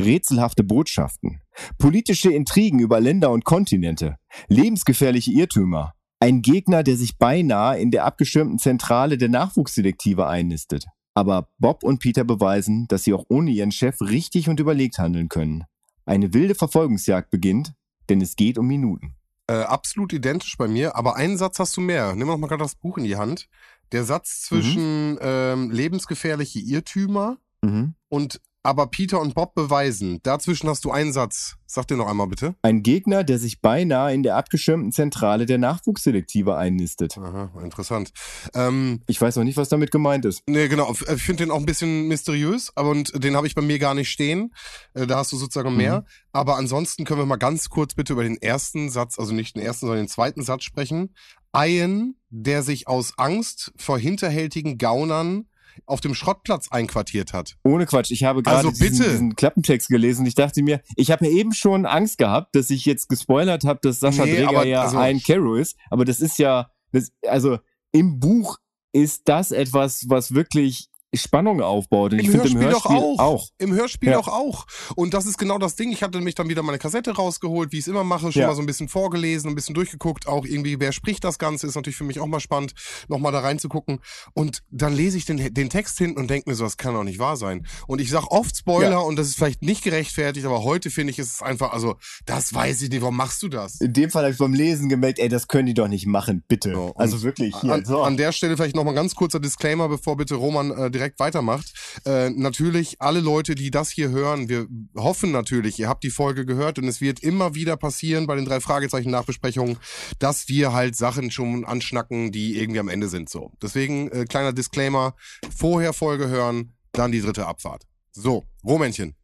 Rätselhafte 0.00 0.64
Botschaften, 0.64 1.40
politische 1.78 2.32
Intrigen 2.32 2.78
über 2.80 3.00
Länder 3.00 3.30
und 3.30 3.44
Kontinente, 3.44 4.16
lebensgefährliche 4.48 5.30
Irrtümer, 5.32 5.92
Ein 6.20 6.40
Gegner, 6.42 6.82
der 6.82 6.96
sich 6.96 7.18
beinahe 7.18 7.78
in 7.78 7.90
der 7.90 8.04
abgeschirmten 8.06 8.58
Zentrale 8.58 9.18
der 9.18 9.28
Nachwuchsdetektive 9.28 10.26
einnistet. 10.26 10.86
Aber 11.12 11.48
Bob 11.58 11.82
und 11.84 11.98
Peter 11.98 12.24
beweisen, 12.24 12.86
dass 12.88 13.04
sie 13.04 13.12
auch 13.12 13.24
ohne 13.28 13.50
ihren 13.50 13.72
Chef 13.72 14.00
richtig 14.00 14.48
und 14.48 14.58
überlegt 14.58 14.98
handeln 14.98 15.28
können. 15.28 15.64
Eine 16.06 16.32
wilde 16.32 16.54
Verfolgungsjagd 16.54 17.30
beginnt, 17.30 17.74
denn 18.08 18.20
es 18.20 18.36
geht 18.36 18.58
um 18.58 18.66
Minuten. 18.66 19.14
Äh, 19.48 19.54
absolut 19.64 20.12
identisch 20.14 20.56
bei 20.56 20.66
mir, 20.66 20.96
aber 20.96 21.16
einen 21.16 21.36
Satz 21.36 21.58
hast 21.58 21.76
du 21.76 21.82
mehr. 21.82 22.14
Nimm 22.14 22.28
doch 22.28 22.38
mal 22.38 22.46
gerade 22.46 22.62
das 22.62 22.74
Buch 22.76 22.96
in 22.96 23.04
die 23.04 23.16
Hand. 23.16 23.48
Der 23.92 24.04
Satz 24.04 24.40
zwischen 24.42 25.18
ähm, 25.20 25.70
lebensgefährliche 25.70 26.58
Irrtümer 26.60 27.36
Mhm. 27.62 27.94
und 28.08 28.40
aber 28.64 28.88
Peter 28.88 29.20
und 29.20 29.34
Bob 29.34 29.54
beweisen. 29.54 30.18
Dazwischen 30.24 30.68
hast 30.68 30.84
du 30.84 30.90
einen 30.90 31.12
Satz. 31.12 31.54
Sag 31.66 31.86
dir 31.88 31.96
noch 31.96 32.08
einmal 32.08 32.26
bitte. 32.28 32.54
Ein 32.62 32.82
Gegner, 32.82 33.22
der 33.24 33.38
sich 33.38 33.60
beinahe 33.60 34.12
in 34.14 34.22
der 34.22 34.36
abgeschirmten 34.36 34.90
Zentrale 34.92 35.44
der 35.46 35.58
Nachwuchsdetektive 35.58 36.56
einnistet. 36.56 37.16
Aha, 37.18 37.50
interessant. 37.62 38.12
Ähm, 38.54 39.02
Ich 39.06 39.20
weiß 39.20 39.36
noch 39.36 39.44
nicht, 39.44 39.56
was 39.56 39.68
damit 39.68 39.90
gemeint 39.90 40.24
ist. 40.24 40.42
Nee, 40.48 40.68
genau. 40.68 40.90
F- 40.90 41.04
Ich 41.14 41.22
finde 41.22 41.44
den 41.44 41.50
auch 41.50 41.58
ein 41.58 41.66
bisschen 41.66 42.08
mysteriös, 42.08 42.72
aber 42.74 42.90
und 42.90 43.22
den 43.22 43.36
habe 43.36 43.46
ich 43.46 43.54
bei 43.54 43.62
mir 43.62 43.78
gar 43.78 43.94
nicht 43.94 44.10
stehen. 44.10 44.52
Äh, 44.94 45.06
Da 45.06 45.18
hast 45.18 45.32
du 45.32 45.36
sozusagen 45.36 45.76
mehr. 45.76 46.04
Aber 46.32 46.56
ansonsten 46.56 47.04
können 47.04 47.20
wir 47.20 47.26
mal 47.26 47.36
ganz 47.36 47.68
kurz 47.70 47.94
bitte 47.94 48.12
über 48.14 48.22
den 48.24 48.40
ersten 48.40 48.88
Satz, 48.90 49.18
also 49.18 49.32
nicht 49.34 49.54
den 49.56 49.62
ersten, 49.62 49.86
sondern 49.86 50.04
den 50.04 50.08
zweiten 50.08 50.42
Satz 50.42 50.64
sprechen. 50.64 51.14
Ein, 51.52 52.14
der 52.30 52.62
sich 52.62 52.88
aus 52.88 53.18
Angst 53.18 53.72
vor 53.76 53.98
hinterhältigen 53.98 54.78
Gaunern 54.78 55.46
auf 55.86 56.00
dem 56.00 56.14
Schrottplatz 56.14 56.68
einquartiert 56.70 57.32
hat. 57.32 57.56
Ohne 57.64 57.86
Quatsch, 57.86 58.10
ich 58.10 58.24
habe 58.24 58.42
gerade 58.42 58.58
Also 58.58 58.70
diesen, 58.70 58.98
bitte. 58.98 59.10
diesen 59.10 59.36
Klappentext 59.36 59.88
gelesen 59.88 60.20
und 60.22 60.26
ich 60.26 60.34
dachte 60.34 60.62
mir, 60.62 60.80
ich 60.96 61.10
habe 61.10 61.26
ja 61.26 61.32
eben 61.32 61.52
schon 61.52 61.86
Angst 61.86 62.18
gehabt, 62.18 62.54
dass 62.54 62.70
ich 62.70 62.84
jetzt 62.84 63.08
gespoilert 63.08 63.64
habe, 63.64 63.80
dass 63.82 64.00
Sascha 64.00 64.24
Nee, 64.24 64.36
Dreger 64.36 64.48
aber 64.48 64.66
ja 64.66 64.82
also- 64.82 64.98
ein 64.98 65.20
Carol 65.22 65.60
ist, 65.60 65.76
aber 65.90 66.04
das 66.04 66.20
ist 66.20 66.38
ja, 66.38 66.70
das, 66.92 67.12
also 67.26 67.58
im 67.92 68.20
Buch 68.20 68.58
ist 68.92 69.22
das 69.28 69.50
etwas, 69.50 70.08
was 70.08 70.34
wirklich 70.34 70.88
Spannung 71.16 71.60
aufbaut 71.60 72.12
und 72.12 72.18
Im 72.18 72.24
ich 72.24 72.30
finde 72.30 72.48
im 72.48 72.58
Hörspiel 72.58 72.70
doch 72.72 72.88
Hörspiel 72.90 73.14
auch. 73.18 73.48
Im 73.58 73.72
Hörspiel 73.74 74.08
Ja. 74.10 74.16
doch 74.18 74.28
auch. 74.28 74.66
Und 74.96 75.14
das 75.14 75.26
ist 75.26 75.38
genau 75.38 75.58
das 75.58 75.76
Ding. 75.76 75.92
Ich 75.92 76.02
hatte 76.02 76.20
mich 76.20 76.34
dann 76.34 76.48
wieder 76.48 76.62
meine 76.62 76.78
Kassette 76.78 77.12
rausgeholt, 77.12 77.72
wie 77.72 77.76
ich 77.78 77.82
es 77.84 77.88
immer 77.88 78.04
mache, 78.04 78.32
schon 78.32 78.42
Ja. 78.42 78.48
mal 78.48 78.54
so 78.54 78.62
ein 78.62 78.66
bisschen 78.66 78.88
vorgelesen, 78.88 79.50
ein 79.50 79.54
bisschen 79.54 79.74
durchgeguckt. 79.74 80.26
Auch 80.26 80.44
irgendwie, 80.44 80.80
wer 80.80 80.92
spricht 80.92 81.24
das 81.24 81.38
Ganze, 81.38 81.66
ist 81.66 81.74
natürlich 81.74 81.96
für 81.96 82.04
mich 82.04 82.20
auch 82.20 82.26
mal 82.26 82.40
spannend, 82.40 82.74
nochmal 83.08 83.32
da 83.32 83.40
reinzugucken. 83.40 84.00
Und 84.34 84.62
dann 84.70 84.94
lese 84.94 85.16
ich 85.16 85.24
den, 85.24 85.52
den 85.52 85.70
Text 85.70 85.98
hinten 85.98 86.18
und 86.18 86.28
denke 86.30 86.48
mir 86.50 86.56
so, 86.56 86.64
das 86.64 86.76
kann 86.76 86.94
doch 86.94 87.04
nicht 87.04 87.18
wahr 87.18 87.36
sein. 87.36 87.66
Und 87.86 88.00
ich 88.00 88.10
sag 88.10 88.30
oft 88.30 88.56
Spoiler 88.56 88.90
Ja. 88.90 88.98
und 88.98 89.16
das 89.16 89.28
ist 89.28 89.36
vielleicht 89.36 89.62
nicht 89.62 89.82
gerechtfertigt, 89.84 90.46
aber 90.46 90.64
heute 90.64 90.90
finde 90.90 91.10
ich, 91.12 91.18
ist 91.18 91.34
es 91.34 91.42
einfach, 91.42 91.72
also, 91.72 91.96
das 92.26 92.54
weiß 92.54 92.82
ich 92.82 92.90
nicht, 92.90 93.02
warum 93.02 93.16
machst 93.16 93.42
du 93.42 93.48
das? 93.48 93.80
In 93.80 93.92
dem 93.92 94.10
Fall 94.10 94.22
habe 94.24 94.32
ich 94.32 94.38
beim 94.38 94.54
Lesen 94.54 94.88
gemerkt, 94.88 95.18
ey, 95.18 95.28
das 95.28 95.48
können 95.48 95.66
die 95.66 95.74
doch 95.74 95.88
nicht 95.88 96.06
machen, 96.06 96.42
bitte. 96.48 96.72
So, 96.74 96.92
also 96.96 97.22
wirklich 97.22 97.54
hier. 97.60 97.72
An, 97.72 97.84
so. 97.84 98.02
an 98.02 98.16
der 98.16 98.32
Stelle 98.32 98.56
vielleicht 98.56 98.76
nochmal 98.76 98.94
ganz 98.94 99.14
kurzer 99.14 99.40
Disclaimer, 99.40 99.88
bevor 99.88 100.16
bitte 100.16 100.34
Roman 100.36 100.70
äh, 100.70 100.90
direkt 100.90 101.03
weitermacht. 101.18 101.72
Äh, 102.04 102.30
natürlich, 102.30 103.00
alle 103.00 103.20
Leute, 103.20 103.54
die 103.54 103.70
das 103.70 103.90
hier 103.90 104.10
hören, 104.10 104.48
wir 104.48 104.66
hoffen 104.96 105.30
natürlich, 105.30 105.78
ihr 105.78 105.88
habt 105.88 106.04
die 106.04 106.10
Folge 106.10 106.44
gehört 106.46 106.78
und 106.78 106.88
es 106.88 107.00
wird 107.00 107.20
immer 107.20 107.54
wieder 107.54 107.76
passieren 107.76 108.26
bei 108.26 108.36
den 108.36 108.44
drei 108.44 108.60
Fragezeichen 108.60 109.10
Nachbesprechungen, 109.10 109.78
dass 110.18 110.48
wir 110.48 110.72
halt 110.72 110.96
Sachen 110.96 111.30
schon 111.30 111.64
anschnacken, 111.64 112.32
die 112.32 112.58
irgendwie 112.58 112.80
am 112.80 112.88
Ende 112.88 113.08
sind. 113.08 113.28
So. 113.28 113.52
Deswegen 113.62 114.10
äh, 114.10 114.24
kleiner 114.24 114.52
Disclaimer, 114.52 115.14
vorher 115.54 115.92
Folge 115.92 116.28
hören, 116.28 116.72
dann 116.92 117.12
die 117.12 117.20
dritte 117.20 117.46
Abfahrt. 117.46 117.84
So, 118.12 118.44
Romännchen, 118.64 119.14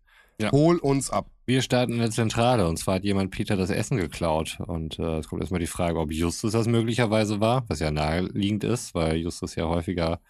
Ja. 0.40 0.50
hol 0.52 0.76
uns 0.78 1.10
ab. 1.10 1.30
Wir 1.50 1.62
starten 1.62 1.94
in 1.94 1.98
der 1.98 2.12
Zentrale 2.12 2.68
und 2.68 2.76
zwar 2.76 2.94
hat 2.94 3.02
jemand 3.02 3.32
Peter 3.32 3.56
das 3.56 3.70
Essen 3.70 3.96
geklaut. 3.96 4.58
Und 4.68 5.00
äh, 5.00 5.18
es 5.18 5.26
kommt 5.26 5.42
erstmal 5.42 5.58
die 5.58 5.66
Frage, 5.66 5.98
ob 5.98 6.12
Justus 6.12 6.52
das 6.52 6.68
möglicherweise 6.68 7.40
war, 7.40 7.64
was 7.66 7.80
ja 7.80 7.90
naheliegend 7.90 8.62
ist, 8.62 8.94
weil 8.94 9.16
Justus 9.16 9.56
ja 9.56 9.66
häufiger 9.66 10.20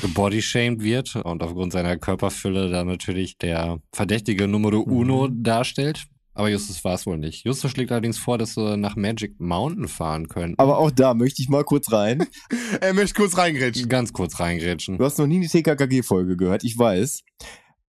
gebodyshamed 0.00 0.82
wird 0.82 1.14
und 1.16 1.42
aufgrund 1.42 1.74
seiner 1.74 1.98
Körperfülle 1.98 2.70
dann 2.70 2.86
natürlich 2.86 3.36
der 3.36 3.80
verdächtige 3.92 4.48
Numero 4.48 4.80
Uno 4.80 5.28
darstellt. 5.28 6.06
Aber 6.32 6.48
Justus 6.48 6.82
war 6.84 6.94
es 6.94 7.04
wohl 7.04 7.18
nicht. 7.18 7.44
Justus 7.44 7.70
schlägt 7.70 7.92
allerdings 7.92 8.16
vor, 8.16 8.38
dass 8.38 8.56
wir 8.56 8.78
nach 8.78 8.96
Magic 8.96 9.38
Mountain 9.38 9.88
fahren 9.88 10.28
können. 10.28 10.54
Aber 10.56 10.78
auch 10.78 10.90
da 10.90 11.12
möchte 11.12 11.42
ich 11.42 11.50
mal 11.50 11.64
kurz 11.64 11.92
rein. 11.92 12.26
Er 12.80 12.94
möchte 12.94 13.12
kurz 13.12 13.36
reingrätschen. 13.36 13.90
Ganz 13.90 14.14
kurz 14.14 14.40
reingrätschen. 14.40 14.96
Du 14.96 15.04
hast 15.04 15.18
noch 15.18 15.26
nie 15.26 15.40
die 15.40 15.48
TKKG-Folge 15.48 16.38
gehört, 16.38 16.64
ich 16.64 16.78
weiß. 16.78 17.24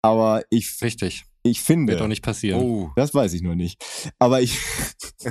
Aber 0.01 0.45
ich, 0.51 0.81
Richtig. 0.81 1.25
Ich 1.43 1.61
finde. 1.61 1.93
Wird 1.93 2.01
doch 2.01 2.09
nicht 2.09 2.23
passieren. 2.23 2.61
Oh. 2.61 2.91
Das 2.97 3.15
weiß 3.15 3.33
ich 3.33 3.43
noch 3.43 3.55
nicht. 3.55 3.83
Aber 4.19 4.41
ich. 4.41 4.59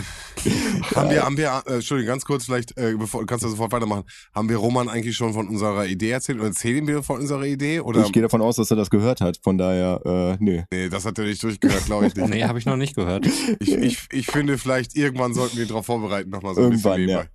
Haben 0.95 1.09
wir, 1.09 1.23
haben 1.23 1.37
wir, 1.37 1.63
äh, 1.65 1.75
Entschuldigung, 1.75 2.09
ganz 2.13 2.25
kurz 2.25 2.45
vielleicht, 2.45 2.77
äh, 2.77 2.95
bevor, 2.97 3.25
kannst 3.25 3.43
du 3.43 3.49
sofort 3.49 3.71
weitermachen. 3.71 4.03
Haben 4.33 4.49
wir 4.49 4.57
Roman 4.57 4.89
eigentlich 4.89 5.15
schon 5.15 5.33
von 5.33 5.47
unserer 5.47 5.85
Idee 5.85 6.11
erzählt 6.11 6.37
oder 6.39 6.47
erzählen 6.47 6.85
wir 6.87 7.03
von 7.03 7.19
unserer 7.21 7.45
Idee? 7.45 7.79
Oder? 7.79 8.05
ich 8.05 8.11
gehe 8.11 8.21
davon 8.21 8.41
aus, 8.41 8.55
dass 8.57 8.69
er 8.71 8.77
das 8.77 8.89
gehört 8.89 9.21
hat. 9.21 9.39
Von 9.43 9.57
daher, 9.57 10.01
äh, 10.05 10.43
nö. 10.43 10.61
nee, 10.71 10.89
das 10.89 11.05
hat 11.05 11.17
er 11.19 11.25
nicht 11.25 11.41
durchgehört, 11.43 11.85
glaube 11.85 12.07
ich 12.07 12.15
nicht. 12.15 12.27
Nee, 12.37 12.43
habe 12.43 12.59
ich 12.59 12.65
noch 12.65 12.75
nicht 12.77 12.95
gehört. 12.95 13.25
Ich, 13.59 13.73
ich, 13.73 13.99
ich 14.11 14.27
finde, 14.27 14.57
vielleicht 14.57 14.95
irgendwann 14.95 15.33
sollten 15.33 15.57
wir 15.57 15.63
ihn 15.63 15.69
darauf 15.69 15.85
vorbereiten, 15.85 16.29
nochmal 16.29 16.55
so 16.55 16.61
ein 16.61 16.71
Irgendwann, 16.71 16.97
bisschen 16.97 17.09
ja. 17.09 17.25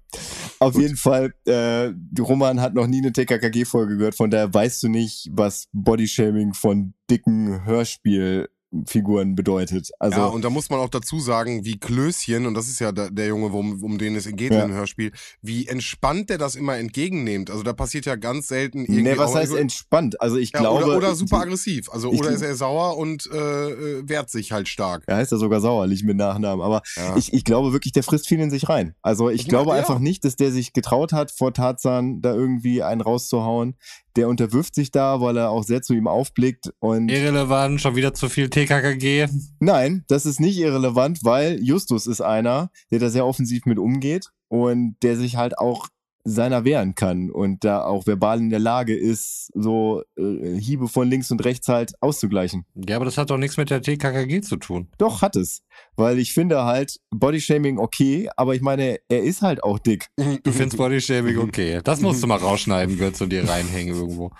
Auf 0.58 0.78
jeden 0.78 0.96
Fall, 0.96 1.34
äh, 1.46 1.90
Roman 2.20 2.60
hat 2.60 2.74
noch 2.74 2.86
nie 2.86 2.98
eine 2.98 3.12
TKKG-Folge 3.12 3.96
gehört, 3.96 4.14
von 4.14 4.30
daher 4.30 4.52
weißt 4.52 4.82
du 4.84 4.88
nicht, 4.88 5.28
was 5.32 5.68
Bodyshaming 5.72 6.54
von 6.54 6.94
dicken 7.10 7.64
Hörspielfiguren 7.64 9.34
bedeutet. 9.34 9.90
Also, 9.98 10.18
ja, 10.18 10.26
und 10.26 10.42
da 10.44 10.50
muss 10.50 10.70
man 10.70 10.80
auch 10.80 10.88
dazu 10.88 11.20
sagen, 11.20 11.64
wie 11.64 11.78
Klößchen, 11.78 12.46
und 12.46 12.54
das 12.54 12.68
ist 12.68 12.80
ja 12.80 12.90
der, 12.92 13.10
der 13.10 13.26
Junge, 13.26 13.46
um, 13.46 13.82
um 13.82 13.98
den 13.98 14.16
es 14.16 14.26
geht 14.34 14.52
Ja. 14.52 14.64
im 14.64 14.72
Hörspiel, 14.72 15.12
wie 15.42 15.66
entspannt 15.68 16.30
der 16.30 16.38
das 16.38 16.54
immer 16.54 16.76
entgegennimmt. 16.78 17.50
Also 17.50 17.62
da 17.62 17.72
passiert 17.74 18.06
ja 18.06 18.16
ganz 18.16 18.48
selten 18.48 18.80
irgendwie. 18.84 19.02
nee, 19.02 19.18
was 19.18 19.34
heißt 19.34 19.54
entspannt? 19.54 20.20
Also 20.20 20.36
ich 20.38 20.52
ja, 20.54 20.60
glaube. 20.60 20.84
oder, 20.86 20.96
oder 20.96 21.14
super 21.14 21.38
aggressiv. 21.40 21.90
Also 21.92 22.10
oder 22.10 22.30
ist 22.30 22.40
er 22.42 22.54
sauer 22.54 22.96
und 22.96 23.28
äh, 23.30 23.36
äh, 23.36 24.08
wehrt 24.08 24.30
sich 24.30 24.52
halt 24.52 24.68
stark. 24.68 25.02
Er 25.06 25.16
heißt 25.16 25.32
ja 25.32 25.38
sogar 25.38 25.60
sauerlich 25.60 26.02
mit 26.04 26.16
Nachnamen, 26.16 26.64
aber 26.64 26.80
Ja. 26.96 27.16
ich, 27.16 27.32
ich 27.34 27.44
glaube 27.44 27.72
wirklich, 27.74 27.92
der 27.92 28.02
frisst 28.02 28.26
viel 28.26 28.40
in 28.40 28.50
sich 28.50 28.68
rein. 28.70 28.94
Also 29.02 29.28
ich 29.28 29.42
Ich 29.42 29.48
glaube 29.48 29.72
einfach 29.74 29.98
nicht, 30.02 30.24
dass 30.24 30.36
der 30.36 30.52
sich 30.52 30.72
getraut 30.72 31.12
hat, 31.12 31.30
vor 31.30 31.54
Tarzan 31.54 32.20
da 32.20 32.34
irgendwie 32.34 32.82
einen 32.82 33.00
rauszuhauen. 33.00 33.76
Der 34.16 34.28
unterwirft 34.28 34.74
sich 34.74 34.90
da, 34.90 35.20
weil 35.20 35.36
er 35.36 35.50
auch 35.50 35.64
sehr 35.64 35.80
zu 35.80 35.94
ihm 35.94 36.06
aufblickt 36.06 36.72
und 36.80 37.08
Irrelevant, 37.08 37.80
schon 37.80 37.96
wieder 37.96 38.12
zu 38.12 38.28
viel 38.28 38.50
TKKG. 38.50 39.28
Nein, 39.60 40.04
das 40.08 40.26
ist 40.26 40.40
nicht 40.40 40.58
irrelevant, 40.58 41.20
weil 41.22 41.62
Justus 41.62 42.06
ist 42.06 42.20
einer, 42.20 42.70
der 42.90 42.98
da 42.98 43.08
sehr 43.08 43.24
offensiv 43.24 43.64
mit 43.64 43.78
umgeht 43.78 44.30
und 44.48 44.96
der 45.02 45.16
sich 45.16 45.36
halt 45.36 45.58
auch 45.58 45.88
seiner 46.24 46.64
wehren 46.64 46.94
kann 46.94 47.30
und 47.30 47.64
da 47.64 47.84
auch 47.84 48.06
verbal 48.06 48.38
in 48.38 48.50
der 48.50 48.58
Lage 48.58 48.96
ist, 48.96 49.50
so 49.54 50.02
äh, 50.16 50.56
Hiebe 50.58 50.88
von 50.88 51.08
links 51.08 51.30
und 51.30 51.44
rechts 51.44 51.68
halt 51.68 51.92
auszugleichen. 52.00 52.64
Ja, 52.74 52.96
aber 52.96 53.04
das 53.04 53.18
hat 53.18 53.30
doch 53.30 53.38
nichts 53.38 53.56
mit 53.56 53.70
der 53.70 53.82
TKKG 53.82 54.40
zu 54.40 54.56
tun. 54.56 54.88
Doch, 54.98 55.22
hat 55.22 55.36
es. 55.36 55.62
Weil 55.96 56.18
ich 56.18 56.32
finde 56.32 56.64
halt 56.64 57.00
Bodyshaming 57.10 57.78
okay, 57.78 58.28
aber 58.36 58.54
ich 58.54 58.62
meine, 58.62 58.98
er 59.08 59.22
ist 59.22 59.42
halt 59.42 59.64
auch 59.64 59.78
dick. 59.78 60.08
Du 60.44 60.52
findest 60.52 60.76
Bodyshaming 60.76 61.38
okay. 61.38 61.80
Das 61.82 62.00
musst 62.00 62.22
du 62.22 62.26
mal 62.26 62.38
rausschneiden, 62.38 62.98
Götz, 62.98 63.20
und 63.20 63.30
dir 63.30 63.48
reinhängen 63.48 63.94
irgendwo. 63.94 64.30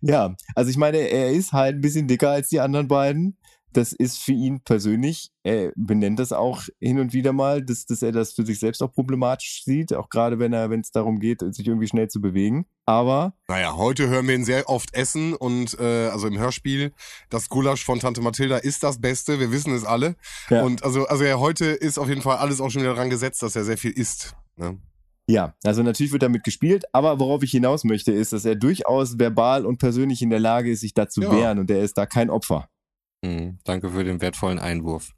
Ja, 0.00 0.34
also 0.54 0.70
ich 0.70 0.76
meine, 0.76 0.98
er 0.98 1.30
ist 1.30 1.52
halt 1.52 1.76
ein 1.76 1.80
bisschen 1.80 2.06
dicker 2.06 2.30
als 2.30 2.48
die 2.48 2.60
anderen 2.60 2.88
beiden. 2.88 3.36
Das 3.72 3.92
ist 3.92 4.18
für 4.18 4.32
ihn 4.32 4.60
persönlich, 4.60 5.30
er 5.44 5.72
benennt 5.76 6.18
das 6.18 6.32
auch 6.32 6.62
hin 6.80 6.98
und 6.98 7.12
wieder 7.12 7.32
mal, 7.32 7.64
dass, 7.64 7.86
dass 7.86 8.02
er 8.02 8.12
das 8.12 8.32
für 8.32 8.44
sich 8.44 8.58
selbst 8.58 8.82
auch 8.82 8.92
problematisch 8.92 9.62
sieht, 9.64 9.94
auch 9.94 10.08
gerade 10.08 10.38
wenn 10.38 10.52
er, 10.52 10.70
wenn 10.70 10.80
es 10.80 10.90
darum 10.90 11.20
geht, 11.20 11.40
sich 11.54 11.66
irgendwie 11.66 11.86
schnell 11.86 12.08
zu 12.08 12.20
bewegen. 12.20 12.66
Aber 12.86 13.34
Naja, 13.48 13.76
heute 13.76 14.08
hören 14.08 14.26
wir 14.26 14.34
ihn 14.34 14.44
sehr 14.44 14.68
oft 14.68 14.92
essen 14.94 15.34
und 15.34 15.78
äh, 15.78 16.08
also 16.08 16.26
im 16.26 16.38
Hörspiel, 16.38 16.92
das 17.28 17.48
Gulasch 17.48 17.84
von 17.84 18.00
Tante 18.00 18.20
Mathilda 18.20 18.56
ist 18.56 18.82
das 18.82 19.00
Beste, 19.00 19.38
wir 19.38 19.52
wissen 19.52 19.72
es 19.72 19.84
alle. 19.84 20.16
Ja. 20.48 20.62
Und 20.64 20.82
also, 20.82 21.06
also 21.06 21.22
ja, 21.24 21.38
heute 21.38 21.66
ist 21.66 21.98
auf 21.98 22.08
jeden 22.08 22.22
Fall 22.22 22.38
alles 22.38 22.60
auch 22.60 22.70
schon 22.70 22.82
wieder 22.82 22.94
dran 22.94 23.10
gesetzt, 23.10 23.42
dass 23.42 23.54
er 23.54 23.64
sehr 23.64 23.78
viel 23.78 23.92
isst. 23.92 24.34
Ne? 24.56 24.78
ja, 25.28 25.54
also 25.62 25.84
natürlich 25.84 26.10
wird 26.10 26.24
damit 26.24 26.42
gespielt, 26.42 26.84
aber 26.92 27.20
worauf 27.20 27.44
ich 27.44 27.52
hinaus 27.52 27.84
möchte, 27.84 28.10
ist, 28.10 28.32
dass 28.32 28.44
er 28.44 28.56
durchaus 28.56 29.16
verbal 29.18 29.64
und 29.64 29.78
persönlich 29.78 30.22
in 30.22 30.30
der 30.30 30.40
Lage 30.40 30.72
ist, 30.72 30.80
sich 30.80 30.92
da 30.92 31.08
zu 31.08 31.22
Ja. 31.22 31.30
wehren 31.30 31.58
und 31.60 31.70
er 31.70 31.82
ist 31.84 31.96
da 31.96 32.06
kein 32.06 32.30
Opfer. 32.30 32.68
Hm, 33.24 33.58
danke 33.64 33.90
für 33.90 34.04
den 34.04 34.20
wertvollen 34.20 34.58
Einwurf. 34.58 35.10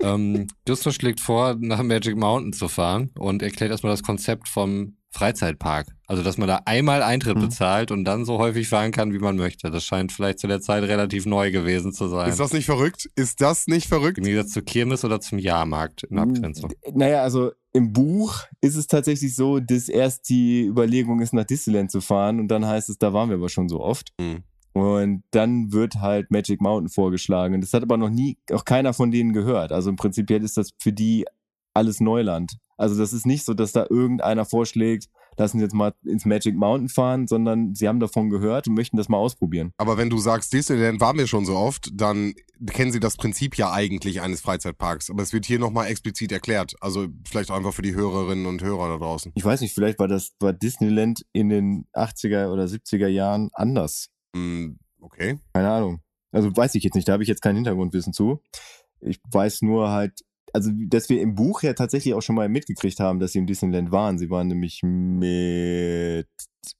ähm, 0.00 0.46
Justus 0.68 0.94
schlägt 0.94 1.20
vor, 1.20 1.56
nach 1.58 1.82
Magic 1.82 2.16
Mountain 2.16 2.52
zu 2.52 2.68
fahren 2.68 3.10
und 3.18 3.42
erklärt 3.42 3.70
erstmal 3.70 3.92
das 3.92 4.02
Konzept 4.02 4.48
vom 4.48 4.96
Freizeitpark. 5.12 5.86
Also, 6.08 6.22
dass 6.22 6.36
man 6.36 6.46
da 6.48 6.60
einmal 6.66 7.02
Eintritt 7.02 7.36
Mhm. 7.36 7.42
bezahlt 7.42 7.90
und 7.90 8.04
dann 8.04 8.24
so 8.26 8.38
häufig 8.38 8.68
fahren 8.68 8.90
kann, 8.92 9.12
wie 9.14 9.18
man 9.18 9.36
möchte. 9.36 9.70
Das 9.70 9.82
scheint 9.84 10.12
vielleicht 10.12 10.40
zu 10.40 10.46
der 10.46 10.60
Zeit 10.60 10.82
relativ 10.84 11.24
neu 11.24 11.50
gewesen 11.50 11.92
zu 11.92 12.08
sein. 12.08 12.28
Ist 12.28 12.38
das 12.40 12.52
nicht 12.52 12.66
verrückt? 12.66 13.08
Ist 13.14 13.40
das 13.40 13.66
nicht 13.66 13.86
verrückt? 13.88 14.18
Im 14.18 14.24
Gegensatz 14.24 14.52
zur 14.52 14.62
Kirmes 14.64 15.04
oder 15.04 15.20
zum 15.20 15.38
Jahrmarkt 15.38 16.02
in 16.02 16.18
Abgrenzung. 16.18 16.72
Naja, 16.92 17.22
also 17.22 17.52
im 17.72 17.92
Buch 17.92 18.42
ist 18.60 18.76
es 18.76 18.86
tatsächlich 18.88 19.34
so, 19.34 19.58
dass 19.60 19.88
erst 19.88 20.28
die 20.28 20.64
Überlegung 20.66 21.20
ist, 21.20 21.32
nach 21.32 21.44
Disneyland 21.44 21.90
zu 21.90 22.00
fahren 22.02 22.38
und 22.40 22.48
dann 22.48 22.66
heißt 22.66 22.90
es, 22.90 22.98
da 22.98 23.12
waren 23.14 23.30
wir 23.30 23.36
aber 23.36 23.48
schon 23.48 23.68
so 23.68 23.80
oft. 23.80 24.12
Mhm. 24.20 24.42
Und 24.76 25.22
dann 25.30 25.72
wird 25.72 26.02
halt 26.02 26.30
Magic 26.30 26.60
Mountain 26.60 26.90
vorgeschlagen. 26.90 27.54
Und 27.54 27.62
das 27.62 27.72
hat 27.72 27.82
aber 27.82 27.96
noch 27.96 28.10
nie, 28.10 28.36
auch 28.52 28.66
keiner 28.66 28.92
von 28.92 29.10
denen 29.10 29.32
gehört. 29.32 29.72
Also 29.72 29.88
im 29.88 29.96
Prinzip 29.96 30.30
ist 30.30 30.58
das 30.58 30.72
für 30.78 30.92
die 30.92 31.24
alles 31.72 31.98
Neuland. 31.98 32.58
Also 32.76 32.94
das 32.98 33.14
ist 33.14 33.24
nicht 33.24 33.46
so, 33.46 33.54
dass 33.54 33.72
da 33.72 33.86
irgendeiner 33.88 34.44
vorschlägt, 34.44 35.08
lassen 35.38 35.58
Sie 35.58 35.64
jetzt 35.64 35.72
mal 35.72 35.94
ins 36.04 36.26
Magic 36.26 36.54
Mountain 36.54 36.90
fahren, 36.90 37.26
sondern 37.26 37.74
sie 37.74 37.88
haben 37.88 38.00
davon 38.00 38.28
gehört 38.28 38.68
und 38.68 38.74
möchten 38.74 38.98
das 38.98 39.08
mal 39.08 39.16
ausprobieren. 39.16 39.72
Aber 39.78 39.96
wenn 39.96 40.10
du 40.10 40.18
sagst, 40.18 40.52
Disneyland 40.52 41.00
waren 41.00 41.16
wir 41.16 41.26
schon 41.26 41.46
so 41.46 41.56
oft, 41.56 41.88
dann 41.94 42.34
kennen 42.70 42.92
sie 42.92 43.00
das 43.00 43.16
Prinzip 43.16 43.56
ja 43.56 43.72
eigentlich 43.72 44.20
eines 44.20 44.42
Freizeitparks. 44.42 45.08
Aber 45.08 45.22
es 45.22 45.32
wird 45.32 45.46
hier 45.46 45.58
nochmal 45.58 45.86
explizit 45.86 46.32
erklärt. 46.32 46.74
Also 46.82 47.06
vielleicht 47.26 47.50
auch 47.50 47.56
einfach 47.56 47.72
für 47.72 47.82
die 47.82 47.94
Hörerinnen 47.94 48.44
und 48.44 48.62
Hörer 48.62 48.90
da 48.90 48.98
draußen. 48.98 49.32
Ich 49.36 49.44
weiß 49.44 49.62
nicht, 49.62 49.72
vielleicht 49.72 49.98
war 49.98 50.08
das 50.08 50.32
war 50.38 50.52
Disneyland 50.52 51.24
in 51.32 51.48
den 51.48 51.86
80er 51.94 52.48
oder 52.50 52.64
70er 52.64 53.08
Jahren 53.08 53.48
anders. 53.54 54.10
Hm, 54.36 54.78
okay. 55.00 55.38
Keine 55.54 55.70
Ahnung. 55.70 56.00
Also 56.32 56.54
weiß 56.54 56.74
ich 56.74 56.84
jetzt 56.84 56.94
nicht, 56.94 57.08
da 57.08 57.14
habe 57.14 57.22
ich 57.22 57.28
jetzt 57.28 57.40
kein 57.40 57.56
Hintergrundwissen 57.56 58.12
zu. 58.12 58.42
Ich 59.00 59.18
weiß 59.30 59.62
nur 59.62 59.90
halt, 59.90 60.20
also 60.52 60.70
dass 60.88 61.08
wir 61.08 61.20
im 61.20 61.34
Buch 61.34 61.62
ja 61.62 61.72
tatsächlich 61.72 62.14
auch 62.14 62.20
schon 62.20 62.36
mal 62.36 62.48
mitgekriegt 62.48 63.00
haben, 63.00 63.18
dass 63.18 63.32
sie 63.32 63.38
im 63.38 63.46
Disneyland 63.46 63.90
waren. 63.90 64.18
Sie 64.18 64.28
waren 64.28 64.48
nämlich 64.48 64.82
mit 64.82 66.28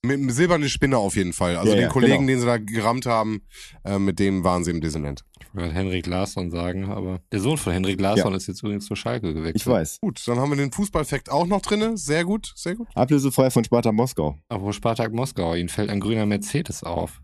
Mit 0.02 0.18
einem 0.18 0.30
silbernen 0.30 0.68
Spinner 0.68 0.98
auf 0.98 1.16
jeden 1.16 1.32
Fall. 1.32 1.56
Also 1.56 1.70
Ja, 1.70 1.74
den 1.76 1.82
ja, 1.82 1.88
Kollegen, 1.88 2.26
genau. 2.26 2.32
den 2.32 2.40
sie 2.40 2.46
da 2.46 2.58
gerammt 2.58 3.06
haben, 3.06 3.42
äh, 3.84 3.98
mit 3.98 4.18
dem 4.18 4.44
waren 4.44 4.64
sie 4.64 4.70
im 4.70 4.80
Disneyland. 4.80 5.24
Ich 5.38 5.46
wollte 5.54 5.68
gerade 5.68 5.74
Henrik 5.74 6.06
Larsson 6.06 6.50
sagen, 6.50 6.86
aber 6.86 7.20
der 7.32 7.40
Sohn 7.40 7.56
von 7.56 7.72
Henrik 7.72 8.00
Larsson 8.00 8.34
ist 8.34 8.46
jetzt 8.46 8.62
übrigens 8.62 8.86
zu 8.86 8.94
Schalke 8.94 9.32
gewechselt. 9.34 9.56
ich 9.56 9.66
weiß. 9.66 10.00
Gut, 10.00 10.22
dann 10.26 10.38
haben 10.38 10.50
wir 10.50 10.56
den 10.56 10.72
Fußballfakt 10.72 11.30
auch 11.30 11.46
noch 11.46 11.62
drinne. 11.62 11.96
Sehr 11.96 12.24
gut, 12.24 12.52
sehr 12.56 12.74
gut. 12.74 12.88
Ablösefrei 12.94 13.50
von 13.50 13.64
Sparta 13.64 13.92
Moskau. 13.92 14.38
Aber 14.48 14.72
Spartak 14.72 15.12
Moskau, 15.12 15.54
ihnen 15.54 15.68
fällt 15.68 15.90
ein 15.90 16.00
grüner 16.00 16.26
Mercedes 16.26 16.82
auf 16.84 17.20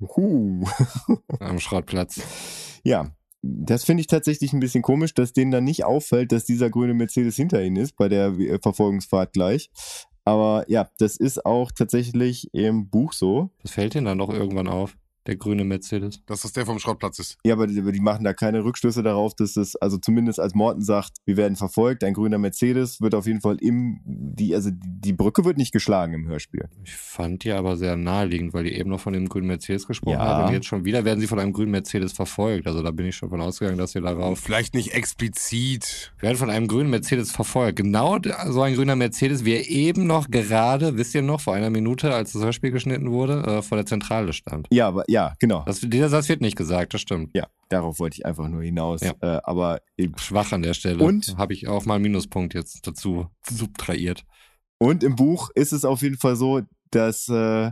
Huh. 0.00 0.64
am 1.40 1.58
Schrottplatz. 1.60 2.20
Ja, 2.84 3.10
das 3.42 3.82
finde 3.84 4.02
ich 4.02 4.06
tatsächlich 4.06 4.52
ein 4.52 4.60
bisschen 4.60 4.82
komisch, 4.82 5.14
dass 5.14 5.32
denen 5.32 5.50
dann 5.50 5.64
nicht 5.64 5.84
auffällt, 5.84 6.30
dass 6.30 6.44
dieser 6.44 6.70
grüne 6.70 6.94
Mercedes 6.94 7.34
hinter 7.34 7.62
ihnen 7.62 7.74
ist 7.76 7.96
bei 7.96 8.08
der 8.08 8.26
äh, 8.38 8.58
Verfolgungsfahrt 8.62 9.32
gleich. 9.32 9.68
Aber 10.24 10.64
ja, 10.68 10.88
das 10.98 11.16
ist 11.16 11.44
auch 11.44 11.72
tatsächlich 11.72 12.52
im 12.54 12.88
Buch 12.88 13.12
so. 13.12 13.50
Das 13.62 13.72
fällt 13.72 13.94
ihnen 13.94 14.04
dann 14.04 14.18
doch 14.18 14.30
irgendwann 14.30 14.68
auf, 14.68 14.96
der 15.26 15.36
grüne 15.36 15.64
Mercedes. 15.64 16.20
Dass 16.26 16.42
das 16.42 16.52
der 16.52 16.66
vom 16.66 16.78
Schrottplatz 16.78 17.18
ist. 17.18 17.38
Ja, 17.44 17.54
aber 17.54 17.66
die, 17.66 17.80
die 17.92 18.00
machen 18.00 18.24
da 18.24 18.32
keine 18.32 18.64
Rückschlüsse 18.64 19.02
darauf, 19.02 19.34
dass 19.34 19.54
das, 19.54 19.76
also 19.76 19.98
zumindest 19.98 20.40
als 20.40 20.54
Morten 20.54 20.82
sagt, 20.82 21.12
wir 21.24 21.36
werden 21.36 21.56
verfolgt, 21.56 22.04
ein 22.04 22.14
grüner 22.14 22.38
Mercedes 22.38 23.00
wird 23.00 23.14
auf 23.14 23.26
jeden 23.26 23.40
Fall 23.40 23.56
im, 23.60 24.00
die, 24.04 24.54
also 24.54 24.70
die 24.72 25.12
Brücke 25.12 25.44
wird 25.44 25.56
nicht 25.58 25.72
geschlagen 25.72 26.14
im 26.14 26.26
Hörspiel. 26.26 26.68
Ich 26.84 26.94
fand 26.94 27.44
die 27.44 27.52
aber 27.52 27.76
sehr 27.76 27.96
naheliegend, 27.96 28.52
weil 28.54 28.64
die 28.64 28.72
eben 28.74 28.90
noch 28.90 29.00
von 29.00 29.12
dem 29.12 29.28
grünen 29.28 29.46
Mercedes 29.46 29.86
gesprochen 29.86 30.14
Ja. 30.14 30.24
haben. 30.24 30.46
Und 30.48 30.52
jetzt 30.54 30.66
schon 30.66 30.84
wieder 30.84 31.04
werden 31.04 31.20
sie 31.20 31.26
von 31.26 31.38
einem 31.38 31.52
grünen 31.52 31.70
Mercedes 31.70 32.12
verfolgt. 32.12 32.66
Also 32.66 32.82
da 32.82 32.90
bin 32.90 33.06
ich 33.06 33.16
schon 33.16 33.30
von 33.30 33.40
ausgegangen, 33.40 33.78
dass 33.78 33.92
sie 33.92 34.00
darauf. 34.00 34.38
Vielleicht 34.40 34.74
nicht 34.74 34.92
explizit. 34.92 36.12
Wir 36.18 36.28
werden 36.28 36.38
von 36.38 36.50
einem 36.50 36.66
grünen 36.68 36.90
Mercedes 36.90 37.32
verfolgt. 37.32 37.76
Genau 37.76 38.18
so 38.48 38.62
ein 38.62 38.74
grüner 38.74 38.96
Mercedes, 38.96 39.44
wie 39.44 39.52
er 39.54 39.68
eben 39.68 40.06
noch 40.06 40.30
gerade, 40.30 40.96
wisst 40.96 41.14
ihr 41.14 41.22
noch, 41.22 41.40
vor 41.40 41.54
einer 41.54 41.70
Minute, 41.70 42.12
als 42.14 42.32
das 42.32 42.42
Hörspiel 42.42 42.70
geschnitten 42.70 43.10
wurde, 43.10 43.42
äh, 43.46 43.62
vor 43.62 43.76
der 43.76 43.86
Zentrale 43.86 44.32
stand. 44.32 44.66
Ja, 44.70 44.88
aber 44.88 45.04
ja, 45.12 45.34
genau. 45.38 45.62
Das, 45.66 45.80
dieser 45.80 46.08
Satz 46.08 46.28
wird 46.30 46.40
nicht 46.40 46.56
gesagt, 46.56 46.94
das 46.94 47.02
stimmt. 47.02 47.30
Ja, 47.34 47.46
darauf 47.68 47.98
wollte 47.98 48.16
ich 48.16 48.24
einfach 48.24 48.48
nur 48.48 48.62
hinaus. 48.62 49.02
Ja. 49.02 49.12
Äh, 49.20 49.40
aber 49.44 49.82
Schwach 50.16 50.52
an 50.52 50.62
der 50.62 50.72
Stelle. 50.72 51.04
Und? 51.04 51.36
Habe 51.36 51.52
ich 51.52 51.68
auch 51.68 51.84
mal 51.84 51.96
einen 51.96 52.04
Minuspunkt 52.04 52.54
jetzt 52.54 52.86
dazu 52.86 53.26
subtrahiert. 53.48 54.24
Und 54.78 55.04
im 55.04 55.14
Buch 55.14 55.50
ist 55.54 55.72
es 55.72 55.84
auf 55.84 56.00
jeden 56.00 56.16
Fall 56.16 56.36
so, 56.36 56.62
dass 56.90 57.28
äh, 57.28 57.70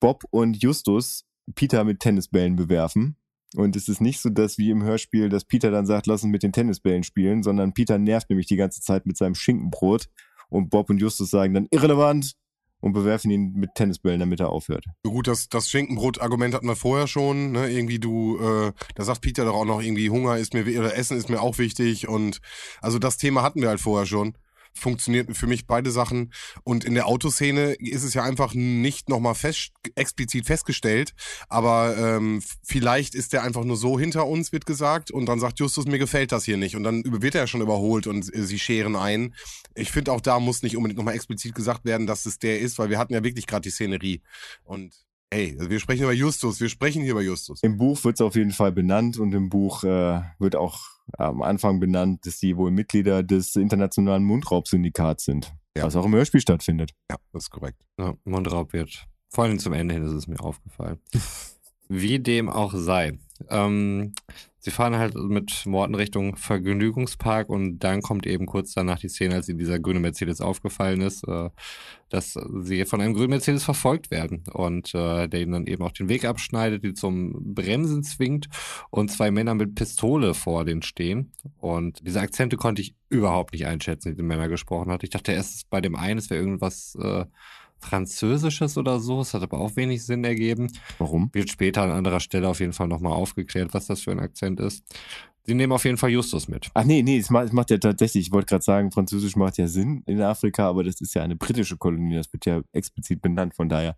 Bob 0.00 0.24
und 0.30 0.62
Justus 0.62 1.26
Peter 1.54 1.84
mit 1.84 2.00
Tennisbällen 2.00 2.56
bewerfen. 2.56 3.16
Und 3.56 3.76
es 3.76 3.88
ist 3.88 4.00
nicht 4.00 4.20
so, 4.20 4.30
dass 4.30 4.56
wie 4.56 4.70
im 4.70 4.82
Hörspiel, 4.82 5.28
dass 5.28 5.44
Peter 5.44 5.70
dann 5.70 5.84
sagt, 5.84 6.06
lass 6.06 6.22
uns 6.22 6.32
mit 6.32 6.42
den 6.42 6.52
Tennisbällen 6.52 7.02
spielen, 7.02 7.42
sondern 7.42 7.74
Peter 7.74 7.98
nervt 7.98 8.30
nämlich 8.30 8.46
die 8.46 8.56
ganze 8.56 8.80
Zeit 8.80 9.04
mit 9.04 9.18
seinem 9.18 9.34
Schinkenbrot. 9.34 10.06
Und 10.48 10.70
Bob 10.70 10.88
und 10.88 10.98
Justus 10.98 11.30
sagen 11.30 11.52
dann 11.54 11.68
irrelevant 11.70 12.36
und 12.80 12.92
bewerfen 12.92 13.30
ihn 13.30 13.52
mit 13.54 13.74
Tennisbällen, 13.74 14.20
damit 14.20 14.40
er 14.40 14.50
aufhört. 14.50 14.84
Gut, 15.02 15.28
das, 15.28 15.48
das 15.48 15.70
Schinkenbrot-Argument 15.70 16.54
hatten 16.54 16.66
wir 16.66 16.76
vorher 16.76 17.06
schon. 17.06 17.52
Ne? 17.52 17.70
Irgendwie 17.70 17.98
du, 17.98 18.38
äh, 18.38 18.72
da 18.94 19.04
sagt 19.04 19.20
Peter 19.20 19.44
doch 19.44 19.54
auch 19.54 19.64
noch 19.64 19.82
irgendwie, 19.82 20.10
Hunger 20.10 20.38
ist 20.38 20.54
mir, 20.54 20.62
oder 20.78 20.96
Essen 20.96 21.16
ist 21.16 21.28
mir 21.28 21.40
auch 21.40 21.58
wichtig. 21.58 22.08
Und 22.08 22.40
also 22.80 22.98
das 22.98 23.16
Thema 23.16 23.42
hatten 23.42 23.60
wir 23.60 23.68
halt 23.68 23.80
vorher 23.80 24.06
schon. 24.06 24.34
Funktioniert 24.72 25.36
für 25.36 25.46
mich 25.46 25.66
beide 25.66 25.90
Sachen. 25.90 26.32
Und 26.64 26.84
in 26.84 26.94
der 26.94 27.06
Autoszene 27.06 27.74
ist 27.74 28.04
es 28.04 28.14
ja 28.14 28.22
einfach 28.22 28.54
nicht 28.54 29.08
nochmal 29.08 29.34
fest, 29.34 29.72
explizit 29.94 30.46
festgestellt. 30.46 31.14
Aber 31.48 31.96
ähm, 31.96 32.42
vielleicht 32.62 33.14
ist 33.14 33.32
der 33.32 33.42
einfach 33.42 33.64
nur 33.64 33.76
so 33.76 33.98
hinter 33.98 34.26
uns, 34.26 34.52
wird 34.52 34.66
gesagt. 34.66 35.10
Und 35.10 35.26
dann 35.26 35.40
sagt 35.40 35.58
Justus, 35.58 35.86
mir 35.86 35.98
gefällt 35.98 36.32
das 36.32 36.44
hier 36.44 36.56
nicht. 36.56 36.76
Und 36.76 36.84
dann 36.84 37.02
wird 37.04 37.34
er 37.34 37.46
schon 37.46 37.60
überholt 37.60 38.06
und 38.06 38.34
äh, 38.34 38.42
sie 38.44 38.58
scheren 38.58 38.96
ein. 38.96 39.34
Ich 39.74 39.90
finde 39.90 40.12
auch 40.12 40.20
da 40.20 40.40
muss 40.40 40.62
nicht 40.62 40.76
unbedingt 40.76 40.98
nochmal 40.98 41.14
explizit 41.14 41.54
gesagt 41.54 41.84
werden, 41.84 42.06
dass 42.06 42.26
es 42.26 42.38
der 42.38 42.60
ist, 42.60 42.78
weil 42.78 42.90
wir 42.90 42.98
hatten 42.98 43.14
ja 43.14 43.24
wirklich 43.24 43.46
gerade 43.46 43.62
die 43.62 43.70
Szenerie. 43.70 44.22
Und 44.64 44.94
also 45.32 45.70
wir 45.70 45.78
sprechen 45.78 46.02
über 46.02 46.12
Justus, 46.12 46.60
wir 46.60 46.68
sprechen 46.68 47.02
hier 47.02 47.12
über 47.12 47.22
Justus. 47.22 47.62
Im 47.62 47.76
Buch 47.76 48.02
wird 48.02 48.16
es 48.16 48.20
auf 48.20 48.34
jeden 48.34 48.50
Fall 48.50 48.72
benannt 48.72 49.16
und 49.16 49.32
im 49.32 49.48
Buch 49.48 49.84
äh, 49.84 50.22
wird 50.38 50.56
auch 50.56 50.80
am 51.18 51.42
Anfang 51.42 51.80
benannt, 51.80 52.26
dass 52.26 52.38
die 52.38 52.56
wohl 52.56 52.70
Mitglieder 52.70 53.22
des 53.22 53.56
internationalen 53.56 54.24
Mundraubsyndikats 54.24 55.24
sind, 55.24 55.52
Ja. 55.76 55.84
was 55.84 55.96
auch 55.96 56.04
im 56.06 56.14
Hörspiel 56.14 56.40
stattfindet. 56.40 56.92
Ja, 57.10 57.16
das 57.32 57.44
ist 57.44 57.50
korrekt. 57.50 57.82
Ja, 57.98 58.14
Mundraub 58.24 58.72
wird. 58.72 59.06
Vor 59.28 59.44
allem 59.44 59.58
zum 59.58 59.72
Ende 59.72 59.94
hin 59.94 60.04
ist 60.04 60.12
es 60.12 60.26
mir 60.26 60.40
aufgefallen. 60.40 60.98
Wie 61.88 62.18
dem 62.18 62.48
auch 62.48 62.72
sei. 62.74 63.18
Ähm, 63.48 64.12
sie 64.60 64.70
fahren 64.70 64.96
halt 64.96 65.14
mit 65.14 65.64
Morten 65.66 65.94
Richtung 65.94 66.36
Vergnügungspark 66.36 67.48
und 67.48 67.80
dann 67.80 68.02
kommt 68.02 68.26
eben 68.26 68.46
kurz 68.46 68.74
danach 68.74 68.98
die 68.98 69.08
Szene, 69.08 69.34
als 69.34 69.48
ihnen 69.48 69.58
dieser 69.58 69.80
grüne 69.80 70.00
Mercedes 70.00 70.40
aufgefallen 70.40 71.00
ist, 71.00 71.26
äh, 71.26 71.48
dass 72.10 72.38
sie 72.62 72.84
von 72.84 73.00
einem 73.00 73.14
grünen 73.14 73.30
Mercedes 73.30 73.64
verfolgt 73.64 74.10
werden 74.10 74.44
und 74.52 74.94
äh, 74.94 75.28
der 75.28 75.40
ihnen 75.40 75.52
dann 75.52 75.66
eben 75.66 75.82
auch 75.82 75.92
den 75.92 76.08
Weg 76.08 76.24
abschneidet, 76.24 76.84
die 76.84 76.92
zum 76.92 77.54
Bremsen 77.54 78.02
zwingt 78.02 78.48
und 78.90 79.10
zwei 79.10 79.30
Männer 79.30 79.54
mit 79.54 79.74
Pistole 79.74 80.34
vor 80.34 80.64
denen 80.64 80.82
stehen. 80.82 81.32
Und 81.58 82.06
diese 82.06 82.20
Akzente 82.20 82.56
konnte 82.56 82.82
ich 82.82 82.94
überhaupt 83.08 83.52
nicht 83.52 83.66
einschätzen, 83.66 84.10
die 84.10 84.16
die 84.16 84.22
Männer 84.22 84.48
gesprochen 84.48 84.90
hat. 84.90 85.02
Ich 85.04 85.10
dachte 85.10 85.32
erst 85.32 85.70
bei 85.70 85.80
dem 85.80 85.96
einen, 85.96 86.18
es 86.18 86.28
wäre 86.28 86.40
irgendwas 86.40 86.96
äh, 87.00 87.24
Französisches 87.80 88.76
oder 88.78 89.00
so. 89.00 89.20
Es 89.20 89.34
hat 89.34 89.42
aber 89.42 89.58
auch 89.58 89.76
wenig 89.76 90.04
Sinn 90.04 90.24
ergeben. 90.24 90.70
Warum? 90.98 91.30
Wird 91.32 91.50
später 91.50 91.82
an 91.82 91.90
anderer 91.90 92.20
Stelle 92.20 92.48
auf 92.48 92.60
jeden 92.60 92.72
Fall 92.72 92.88
nochmal 92.88 93.12
aufgeklärt, 93.12 93.74
was 93.74 93.86
das 93.86 94.02
für 94.02 94.10
ein 94.10 94.20
Akzent 94.20 94.60
ist. 94.60 94.84
Sie 95.44 95.54
nehmen 95.54 95.72
auf 95.72 95.84
jeden 95.84 95.96
Fall 95.96 96.10
Justus 96.10 96.48
mit. 96.48 96.70
Ach 96.74 96.84
nee, 96.84 97.02
nee, 97.02 97.18
es 97.18 97.30
macht, 97.30 97.46
es 97.46 97.52
macht 97.52 97.70
ja 97.70 97.78
tatsächlich, 97.78 98.26
ich 98.26 98.32
wollte 98.32 98.46
gerade 98.46 98.62
sagen, 98.62 98.92
Französisch 98.92 99.36
macht 99.36 99.56
ja 99.58 99.66
Sinn 99.66 100.02
in 100.06 100.20
Afrika, 100.20 100.68
aber 100.68 100.84
das 100.84 101.00
ist 101.00 101.14
ja 101.14 101.22
eine 101.22 101.36
britische 101.36 101.76
Kolonie, 101.76 102.14
das 102.14 102.32
wird 102.32 102.46
ja 102.46 102.60
explizit 102.72 103.22
benannt, 103.22 103.54
von 103.54 103.68
daher, 103.68 103.96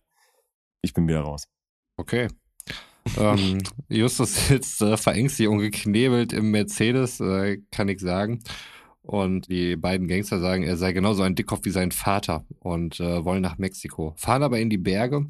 ich 0.83 0.95
bin 0.95 1.07
wieder 1.09 1.21
raus. 1.21 1.49
Okay. 1.97 2.29
ähm, 3.19 3.59
Justus 3.89 4.49
sitzt 4.49 4.81
äh, 4.83 4.97
verängstigt 4.97 5.49
und 5.49 5.59
geknebelt 5.59 6.33
im 6.33 6.53
Mercedes, 6.53 7.21
äh, 7.21 7.59
kann 7.71 7.89
ich 7.89 8.01
sagen. 8.01 8.41
Und 9.03 9.49
die 9.49 9.77
beiden 9.77 10.07
Gangster 10.07 10.39
sagen, 10.39 10.63
er 10.63 10.77
sei 10.77 10.93
genauso 10.93 11.23
ein 11.23 11.35
Dickkopf 11.35 11.65
wie 11.65 11.71
sein 11.71 11.91
Vater 11.91 12.45
und 12.61 13.01
äh, 13.01 13.25
wollen 13.25 13.43
nach 13.43 13.59
Mexiko. 13.59 14.15
Fahren 14.17 14.45
aber 14.45 14.61
in 14.61 14.71
die 14.71 14.79
Berge 14.79 15.27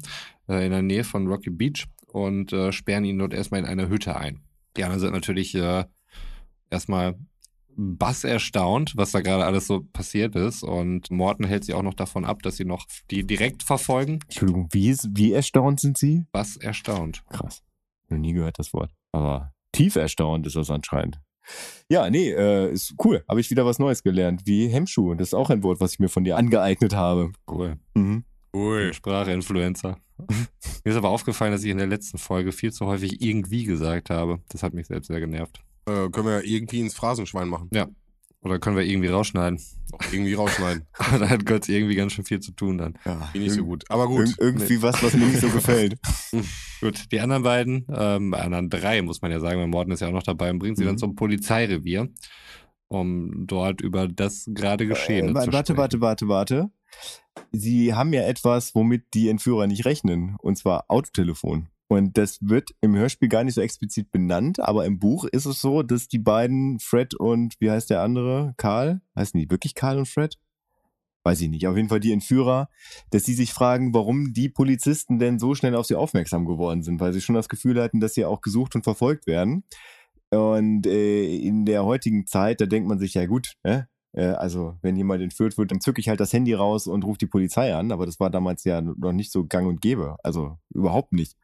äh, 0.47 0.65
in 0.65 0.71
der 0.71 0.83
Nähe 0.83 1.03
von 1.03 1.27
Rocky 1.27 1.49
Beach 1.49 1.85
und 2.07 2.53
äh, 2.53 2.71
sperren 2.71 3.03
ihn 3.03 3.17
dort 3.17 3.33
erstmal 3.33 3.59
in 3.59 3.65
eine 3.65 3.89
Hütte 3.89 4.15
ein. 4.15 4.41
Die 4.77 4.83
anderen 4.83 4.99
sind 4.99 5.13
natürlich 5.13 5.55
äh, 5.55 5.85
erstmal 6.69 7.15
bass 7.75 8.23
erstaunt, 8.23 8.93
was 8.95 9.11
da 9.11 9.21
gerade 9.21 9.45
alles 9.45 9.67
so 9.67 9.81
passiert 9.81 10.35
ist. 10.35 10.63
Und 10.63 11.09
Morton 11.09 11.45
hält 11.45 11.63
sie 11.63 11.73
auch 11.73 11.81
noch 11.81 11.95
davon 11.95 12.25
ab, 12.25 12.43
dass 12.43 12.57
sie 12.57 12.65
noch 12.65 12.85
die 13.09 13.25
direkt 13.25 13.63
verfolgen. 13.63 14.19
Entschuldigung, 14.25 14.69
wie, 14.71 14.89
ist, 14.89 15.09
wie 15.13 15.33
erstaunt 15.33 15.79
sind 15.79 15.97
Sie? 15.97 16.25
Bass 16.31 16.57
erstaunt. 16.57 17.23
Krass. 17.29 17.63
Noch 18.09 18.17
nie 18.17 18.33
gehört 18.33 18.59
das 18.59 18.73
Wort. 18.73 18.91
Aber 19.11 19.53
tief 19.71 19.95
erstaunt 19.95 20.45
ist 20.45 20.55
das 20.55 20.69
anscheinend. 20.69 21.19
Ja, 21.89 22.09
nee, 22.09 22.31
äh, 22.31 22.71
ist 22.71 22.95
cool. 23.03 23.23
Habe 23.29 23.39
ich 23.39 23.49
wieder 23.49 23.65
was 23.65 23.79
Neues 23.79 24.03
gelernt. 24.03 24.41
Wie 24.45 24.67
Hemmschuh. 24.67 25.13
Das 25.15 25.29
ist 25.29 25.33
auch 25.33 25.49
ein 25.49 25.63
Wort, 25.63 25.79
was 25.79 25.93
ich 25.93 25.99
mir 25.99 26.09
von 26.09 26.23
dir 26.23 26.37
angeeignet 26.37 26.95
habe. 26.95 27.31
Cool. 27.49 27.77
Mhm. 27.93 28.23
Cool. 28.53 28.93
Sprache-Influencer. 28.93 29.97
Mir 30.27 30.91
ist 30.91 30.95
aber 30.95 31.09
aufgefallen, 31.09 31.51
dass 31.51 31.63
ich 31.63 31.71
in 31.71 31.79
der 31.79 31.87
letzten 31.87 32.19
Folge 32.19 32.51
viel 32.51 32.71
zu 32.71 32.85
häufig 32.85 33.21
irgendwie 33.21 33.63
gesagt 33.63 34.09
habe. 34.11 34.39
Das 34.49 34.61
hat 34.61 34.73
mich 34.73 34.87
selbst 34.87 35.07
sehr 35.07 35.19
genervt. 35.19 35.59
Äh, 35.85 36.09
können 36.09 36.27
wir 36.27 36.33
ja 36.35 36.41
irgendwie 36.43 36.79
ins 36.81 36.93
Phrasenschwein 36.93 37.47
machen. 37.47 37.69
Oder 38.43 38.59
können 38.59 38.75
wir 38.75 38.83
irgendwie 38.83 39.07
rausschneiden? 39.07 39.59
Irgendwie 40.11 40.33
rausschneiden. 40.33 40.85
da 40.97 41.29
hat 41.29 41.45
Gott 41.45 41.69
irgendwie 41.69 41.95
ganz 41.95 42.13
schön 42.13 42.25
viel 42.25 42.39
zu 42.41 42.51
tun 42.51 42.77
dann. 42.77 42.97
Ja, 43.05 43.29
ich 43.33 43.39
nicht 43.41 43.53
so 43.53 43.63
gut. 43.63 43.85
Aber 43.89 44.07
gut. 44.07 44.25
irg- 44.27 44.35
irgendwie 44.39 44.81
was, 44.81 45.01
was 45.01 45.13
mir 45.13 45.25
nicht 45.27 45.39
so 45.39 45.49
gefällt. 45.49 45.97
Gut, 46.81 47.11
die 47.13 47.21
anderen 47.21 47.43
beiden, 47.43 47.85
ähm, 47.95 48.31
bei 48.31 48.41
anderen 48.41 48.69
drei, 48.69 49.01
muss 49.01 49.21
man 49.21 49.31
ja 49.31 49.39
sagen, 49.39 49.59
weil 49.59 49.67
Morten 49.67 49.91
ist 49.91 50.01
ja 50.01 50.09
auch 50.09 50.11
noch 50.13 50.23
dabei 50.23 50.49
und 50.51 50.59
bringt 50.59 50.75
sie 50.77 50.83
Mhm. 50.83 50.87
dann 50.87 50.97
zum 50.97 51.15
Polizeirevier, 51.15 52.09
um 52.89 53.45
dort 53.47 53.79
über 53.81 54.07
das 54.09 54.45
gerade 54.53 54.85
Geschehene 54.87 55.27
Äh, 55.29 55.29
zu 55.29 55.35
warte, 55.35 55.51
sprechen. 55.51 55.77
warte, 55.77 56.01
warte, 56.01 56.27
warte. 56.27 56.69
Sie 57.51 57.93
haben 57.93 58.11
ja 58.13 58.23
etwas, 58.23 58.75
womit 58.75 59.05
die 59.13 59.29
Entführer 59.29 59.67
nicht 59.67 59.85
rechnen, 59.85 60.35
und 60.41 60.57
zwar 60.57 60.85
Autotelefon. 60.89 61.69
Und 61.93 62.17
das 62.17 62.39
wird 62.41 62.71
im 62.81 62.95
Hörspiel 62.95 63.29
gar 63.29 63.43
nicht 63.43 63.53
so 63.53 63.61
explizit 63.61 64.11
benannt, 64.11 64.59
aber 64.59 64.85
im 64.85 64.97
Buch 64.97 65.25
ist 65.25 65.45
es 65.45 65.61
so, 65.61 65.83
dass 65.83 66.07
die 66.07 66.17
beiden, 66.17 66.79
Fred 66.79 67.13
und 67.13 67.53
wie 67.59 67.69
heißt 67.69 67.91
der 67.91 68.01
andere? 68.01 68.55
Karl? 68.57 69.01
Heißen 69.15 69.39
die 69.39 69.49
wirklich 69.51 69.75
Karl 69.75 69.99
und 69.99 70.07
Fred? 70.07 70.39
weiß 71.25 71.39
ich 71.39 71.49
nicht, 71.49 71.67
auf 71.67 71.77
jeden 71.77 71.87
Fall 71.87 72.01
die 72.01 72.11
Entführer, 72.11 72.67
dass 73.11 73.23
sie 73.23 73.33
sich 73.33 73.53
fragen, 73.53 73.93
warum 73.93 74.33
die 74.33 74.49
Polizisten 74.49 75.19
denn 75.19 75.39
so 75.39 75.55
schnell 75.55 75.73
auf 75.75 75.85
sie 75.85 75.95
aufmerksam 75.95 76.45
geworden 76.45 76.83
sind, 76.83 76.99
weil 76.99 77.13
sie 77.13 77.21
schon 77.21 77.35
das 77.35 77.47
Gefühl 77.47 77.81
hatten, 77.81 78.01
dass 78.01 78.13
sie 78.13 78.25
auch 78.25 78.41
gesucht 78.41 78.75
und 78.75 78.83
verfolgt 78.83 79.25
werden. 79.25 79.63
Und 80.31 80.85
äh, 80.85 81.37
in 81.37 81.63
der 81.63 81.85
heutigen 81.85 82.25
Zeit, 82.25 82.59
da 82.59 82.65
denkt 82.65 82.89
man 82.89 82.99
sich, 82.99 83.13
ja 83.13 83.25
gut, 83.25 83.53
äh, 83.63 83.83
also 84.15 84.77
wenn 84.81 84.97
jemand 84.97 85.21
entführt 85.21 85.57
wird, 85.57 85.71
dann 85.71 85.79
zücke 85.79 86.01
ich 86.01 86.09
halt 86.09 86.19
das 86.19 86.33
Handy 86.33 86.53
raus 86.53 86.87
und 86.87 87.05
rufe 87.05 87.19
die 87.19 87.27
Polizei 87.27 87.73
an. 87.73 87.93
Aber 87.93 88.05
das 88.05 88.19
war 88.19 88.29
damals 88.29 88.65
ja 88.65 88.81
noch 88.81 89.13
nicht 89.13 89.31
so 89.31 89.45
gang 89.45 89.65
und 89.67 89.79
gäbe. 89.79 90.17
Also 90.23 90.57
überhaupt 90.73 91.13
nicht. 91.13 91.37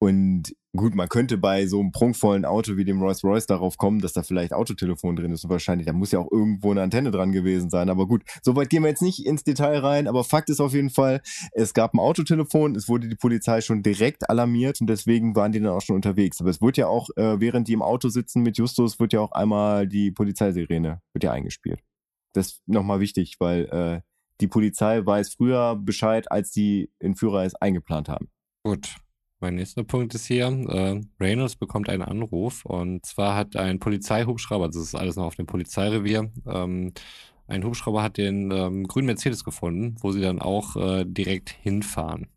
Und 0.00 0.54
gut, 0.76 0.94
man 0.94 1.08
könnte 1.08 1.38
bei 1.38 1.66
so 1.66 1.80
einem 1.80 1.90
prunkvollen 1.90 2.44
Auto 2.44 2.76
wie 2.76 2.84
dem 2.84 3.02
Rolls 3.02 3.24
Royce 3.24 3.46
darauf 3.46 3.78
kommen, 3.78 4.00
dass 4.00 4.12
da 4.12 4.22
vielleicht 4.22 4.52
Autotelefon 4.52 5.16
drin 5.16 5.32
ist 5.32 5.42
und 5.42 5.50
wahrscheinlich, 5.50 5.86
da 5.86 5.92
muss 5.92 6.12
ja 6.12 6.20
auch 6.20 6.30
irgendwo 6.30 6.70
eine 6.70 6.82
Antenne 6.82 7.10
dran 7.10 7.32
gewesen 7.32 7.68
sein. 7.68 7.90
Aber 7.90 8.06
gut, 8.06 8.22
soweit 8.42 8.70
gehen 8.70 8.82
wir 8.82 8.90
jetzt 8.90 9.02
nicht 9.02 9.26
ins 9.26 9.42
Detail 9.42 9.78
rein, 9.78 10.06
aber 10.06 10.22
Fakt 10.22 10.50
ist 10.50 10.60
auf 10.60 10.72
jeden 10.72 10.90
Fall, 10.90 11.20
es 11.52 11.74
gab 11.74 11.94
ein 11.94 11.98
Autotelefon, 11.98 12.76
es 12.76 12.88
wurde 12.88 13.08
die 13.08 13.16
Polizei 13.16 13.60
schon 13.60 13.82
direkt 13.82 14.30
alarmiert 14.30 14.80
und 14.80 14.86
deswegen 14.86 15.34
waren 15.34 15.50
die 15.50 15.60
dann 15.60 15.72
auch 15.72 15.82
schon 15.82 15.96
unterwegs. 15.96 16.40
Aber 16.40 16.50
es 16.50 16.62
wird 16.62 16.76
ja 16.76 16.86
auch, 16.86 17.08
äh, 17.16 17.40
während 17.40 17.66
die 17.66 17.72
im 17.72 17.82
Auto 17.82 18.08
sitzen 18.08 18.42
mit 18.42 18.56
Justus, 18.56 19.00
wird 19.00 19.12
ja 19.12 19.20
auch 19.20 19.32
einmal 19.32 19.88
die 19.88 20.12
Polizeisirene, 20.12 21.00
wird 21.12 21.24
ja 21.24 21.32
eingespielt. 21.32 21.80
Das 22.34 22.46
ist 22.48 22.62
nochmal 22.66 23.00
wichtig, 23.00 23.36
weil 23.40 23.64
äh, 23.66 24.00
die 24.40 24.48
Polizei 24.48 25.04
weiß 25.04 25.34
früher 25.34 25.74
Bescheid, 25.74 26.30
als 26.30 26.52
die 26.52 26.92
Entführer 27.00 27.44
es 27.44 27.56
eingeplant 27.56 28.08
haben. 28.08 28.28
Gut, 28.62 28.96
mein 29.40 29.54
nächster 29.54 29.84
Punkt 29.84 30.14
ist 30.14 30.26
hier, 30.26 30.46
äh, 30.46 31.00
Reynolds 31.20 31.56
bekommt 31.56 31.88
einen 31.88 32.02
Anruf 32.02 32.64
und 32.64 33.06
zwar 33.06 33.36
hat 33.36 33.56
ein 33.56 33.78
Polizeihubschrauber, 33.78 34.66
also 34.66 34.80
das 34.80 34.88
ist 34.88 34.94
alles 34.94 35.16
noch 35.16 35.24
auf 35.24 35.36
dem 35.36 35.46
Polizeirevier, 35.46 36.30
ähm, 36.46 36.92
ein 37.46 37.64
Hubschrauber 37.64 38.02
hat 38.02 38.18
den 38.18 38.50
ähm, 38.50 38.86
grünen 38.86 39.06
Mercedes 39.06 39.42
gefunden, 39.42 39.96
wo 40.00 40.12
sie 40.12 40.20
dann 40.20 40.38
auch 40.38 40.76
äh, 40.76 41.04
direkt 41.06 41.50
hinfahren. 41.50 42.28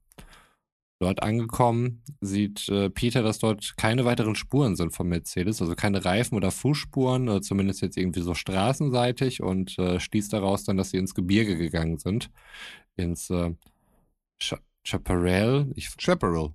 Dort 1.00 1.24
angekommen 1.24 2.04
sieht 2.22 2.70
äh, 2.70 2.90
Peter, 2.90 3.24
dass 3.24 3.40
dort 3.40 3.76
keine 3.76 4.06
weiteren 4.06 4.36
Spuren 4.36 4.76
sind 4.76 4.94
vom 4.94 5.10
Mercedes, 5.10 5.62
also 5.62 5.76
keine 5.76 6.06
Reifen 6.06 6.36
oder 6.36 6.52
Fußspuren, 6.52 7.28
oder 7.28 7.42
zumindest 7.42 7.82
jetzt 7.82 7.98
irgendwie 7.98 8.22
so 8.22 8.36
straßenseitig 8.36 9.42
und 9.42 9.78
äh, 9.80 10.00
schließt 10.00 10.32
daraus 10.32 10.64
dann, 10.64 10.78
dass 10.78 10.92
sie 10.92 10.98
ins 10.98 11.16
Gebirge 11.16 11.58
gegangen 11.58 11.98
sind, 11.98 12.30
ins 12.96 13.32
äh, 13.32 13.54
Chaparral. 14.84 15.72
Ich, 15.76 15.90
Chaparral. 15.98 16.54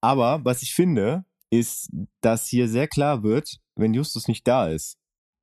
Aber 0.00 0.44
was 0.44 0.62
ich 0.62 0.74
finde, 0.74 1.24
ist, 1.50 1.90
dass 2.20 2.46
hier 2.46 2.68
sehr 2.68 2.88
klar 2.88 3.22
wird, 3.22 3.58
wenn 3.76 3.94
Justus 3.94 4.28
nicht 4.28 4.46
da 4.46 4.68
ist, 4.68 4.98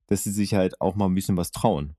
dass 0.06 0.24
sie 0.24 0.30
sich 0.30 0.54
halt 0.54 0.80
auch 0.80 0.94
mal 0.96 1.06
ein 1.06 1.14
bisschen 1.14 1.36
was 1.36 1.50
trauen. 1.50 1.96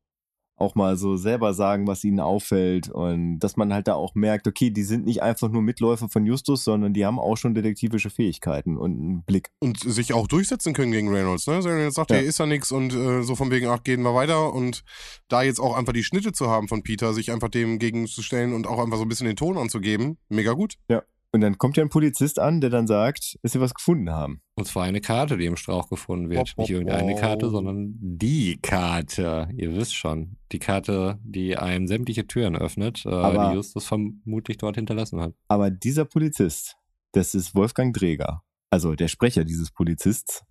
Auch 0.57 0.73
mal 0.73 0.95
so 0.95 1.17
selber 1.17 1.53
sagen, 1.53 1.85
was 1.85 2.05
ihnen 2.05 2.21
auffällt 2.21 2.89
und 2.89 3.39
dass 3.39 3.57
man 3.57 3.73
halt 3.73 3.89
da 3.89 3.95
auch 3.95 4.15
merkt, 4.15 4.47
okay, 4.47 4.69
die 4.69 4.83
sind 4.83 5.05
nicht 5.05 5.21
einfach 5.21 5.49
nur 5.49 5.61
Mitläufer 5.61 6.07
von 6.07 6.25
Justus, 6.25 6.63
sondern 6.63 6.93
die 6.93 7.05
haben 7.05 7.19
auch 7.19 7.35
schon 7.35 7.53
detektivische 7.53 8.09
Fähigkeiten 8.09 8.77
und 8.77 8.91
einen 8.91 9.23
Blick. 9.23 9.51
Und 9.59 9.79
sich 9.81 10.13
auch 10.13 10.27
durchsetzen 10.27 10.73
können 10.73 10.93
gegen 10.93 11.13
Reynolds, 11.13 11.45
ne? 11.47 11.61
Wenn 11.61 11.79
jetzt 11.81 11.95
sagt, 11.95 12.11
ja. 12.11 12.17
er 12.17 12.23
ist 12.23 12.39
ja 12.39 12.45
nichts 12.45 12.71
und 12.71 12.93
äh, 12.93 13.21
so 13.21 13.35
von 13.35 13.51
wegen, 13.51 13.67
ach, 13.67 13.83
gehen 13.83 14.01
wir 14.01 14.15
weiter 14.15 14.53
und 14.53 14.85
da 15.27 15.43
jetzt 15.43 15.59
auch 15.59 15.75
einfach 15.75 15.91
die 15.91 16.05
Schnitte 16.05 16.31
zu 16.31 16.49
haben 16.49 16.69
von 16.69 16.83
Peter, 16.83 17.13
sich 17.13 17.33
einfach 17.33 17.49
dem 17.49 17.77
gegenzustellen 17.77 18.53
und 18.53 18.65
auch 18.65 18.79
einfach 18.79 18.97
so 18.97 19.03
ein 19.03 19.09
bisschen 19.09 19.27
den 19.27 19.35
Ton 19.35 19.57
anzugeben, 19.57 20.17
mega 20.29 20.53
gut. 20.53 20.75
Ja, 20.88 21.03
und 21.36 21.41
dann 21.41 21.58
kommt 21.58 21.76
ja 21.76 21.84
ein 21.84 21.89
Polizist 21.89 22.39
an, 22.39 22.62
der 22.62 22.69
dann 22.69 22.88
sagt, 22.88 23.38
dass 23.43 23.52
sie 23.52 23.60
was 23.60 23.74
gefunden 23.74 24.10
haben. 24.10 24.41
Und 24.56 24.67
zwar 24.67 24.86
eine 24.86 25.02
Karte, 25.02 25.36
die 25.38 25.45
im 25.45 25.58
Strauch 25.58 25.89
gefunden 25.89 26.30
wird. 26.30 26.58
Nicht 26.58 26.69
irgendeine 26.69 27.15
Karte, 27.15 27.50
sondern 27.50 27.93
die 28.00 28.58
Karte. 28.62 29.50
Ihr 29.58 29.76
wisst 29.76 29.95
schon. 29.95 30.38
Die 30.54 30.60
Karte, 30.60 31.19
die 31.24 31.58
einem 31.58 31.88
sämtliche 31.88 32.26
Türen 32.26 32.56
öffnet, 32.56 33.06
äh, 33.06 33.10
aber, 33.10 33.50
die 33.50 33.56
Justus 33.56 33.86
vermutlich 33.86 34.58
dort 34.58 34.78
hinterlassen 34.78 35.19
hat. 35.19 35.34
Aber 35.50 35.69
dieser 35.69 36.06
Polizist, 36.06 36.78
das 37.12 37.36
ist 37.36 37.54
Wolfgang 37.54 37.93
Dreger. 37.93 38.43
Also 38.69 38.95
der 38.95 39.10
Sprecher 39.10 39.43
dieses 39.43 39.71
Polizists. 39.71 40.45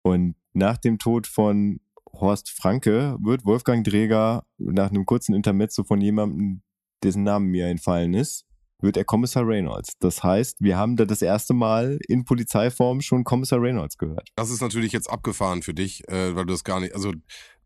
Und 0.00 0.36
nach 0.54 0.78
dem 0.78 0.98
Tod 0.98 1.26
von 1.26 1.80
Horst 2.14 2.48
Franke 2.50 3.18
wird 3.20 3.44
Wolfgang 3.44 3.86
Dreger 3.86 4.46
nach 4.56 4.88
einem 4.88 5.04
kurzen 5.04 5.34
Intermezzo 5.34 5.84
von 5.84 6.00
jemandem, 6.00 6.62
dessen 7.02 7.24
Namen 7.24 7.48
mir 7.48 7.66
entfallen 7.66 8.14
ist, 8.14 8.46
wird 8.84 8.96
er 8.96 9.04
Kommissar 9.04 9.46
Reynolds. 9.46 9.94
Das 9.98 10.22
heißt, 10.22 10.58
wir 10.60 10.76
haben 10.76 10.96
da 10.96 11.04
das 11.04 11.22
erste 11.22 11.54
Mal 11.54 11.98
in 12.06 12.24
Polizeiform 12.24 13.00
schon 13.00 13.24
Kommissar 13.24 13.60
Reynolds 13.60 13.98
gehört. 13.98 14.28
Das 14.36 14.50
ist 14.50 14.60
natürlich 14.60 14.92
jetzt 14.92 15.10
abgefahren 15.10 15.62
für 15.62 15.74
dich, 15.74 16.08
äh, 16.08 16.36
weil 16.36 16.46
du 16.46 16.52
das 16.52 16.62
gar 16.62 16.80
nicht, 16.80 16.94
also 16.94 17.12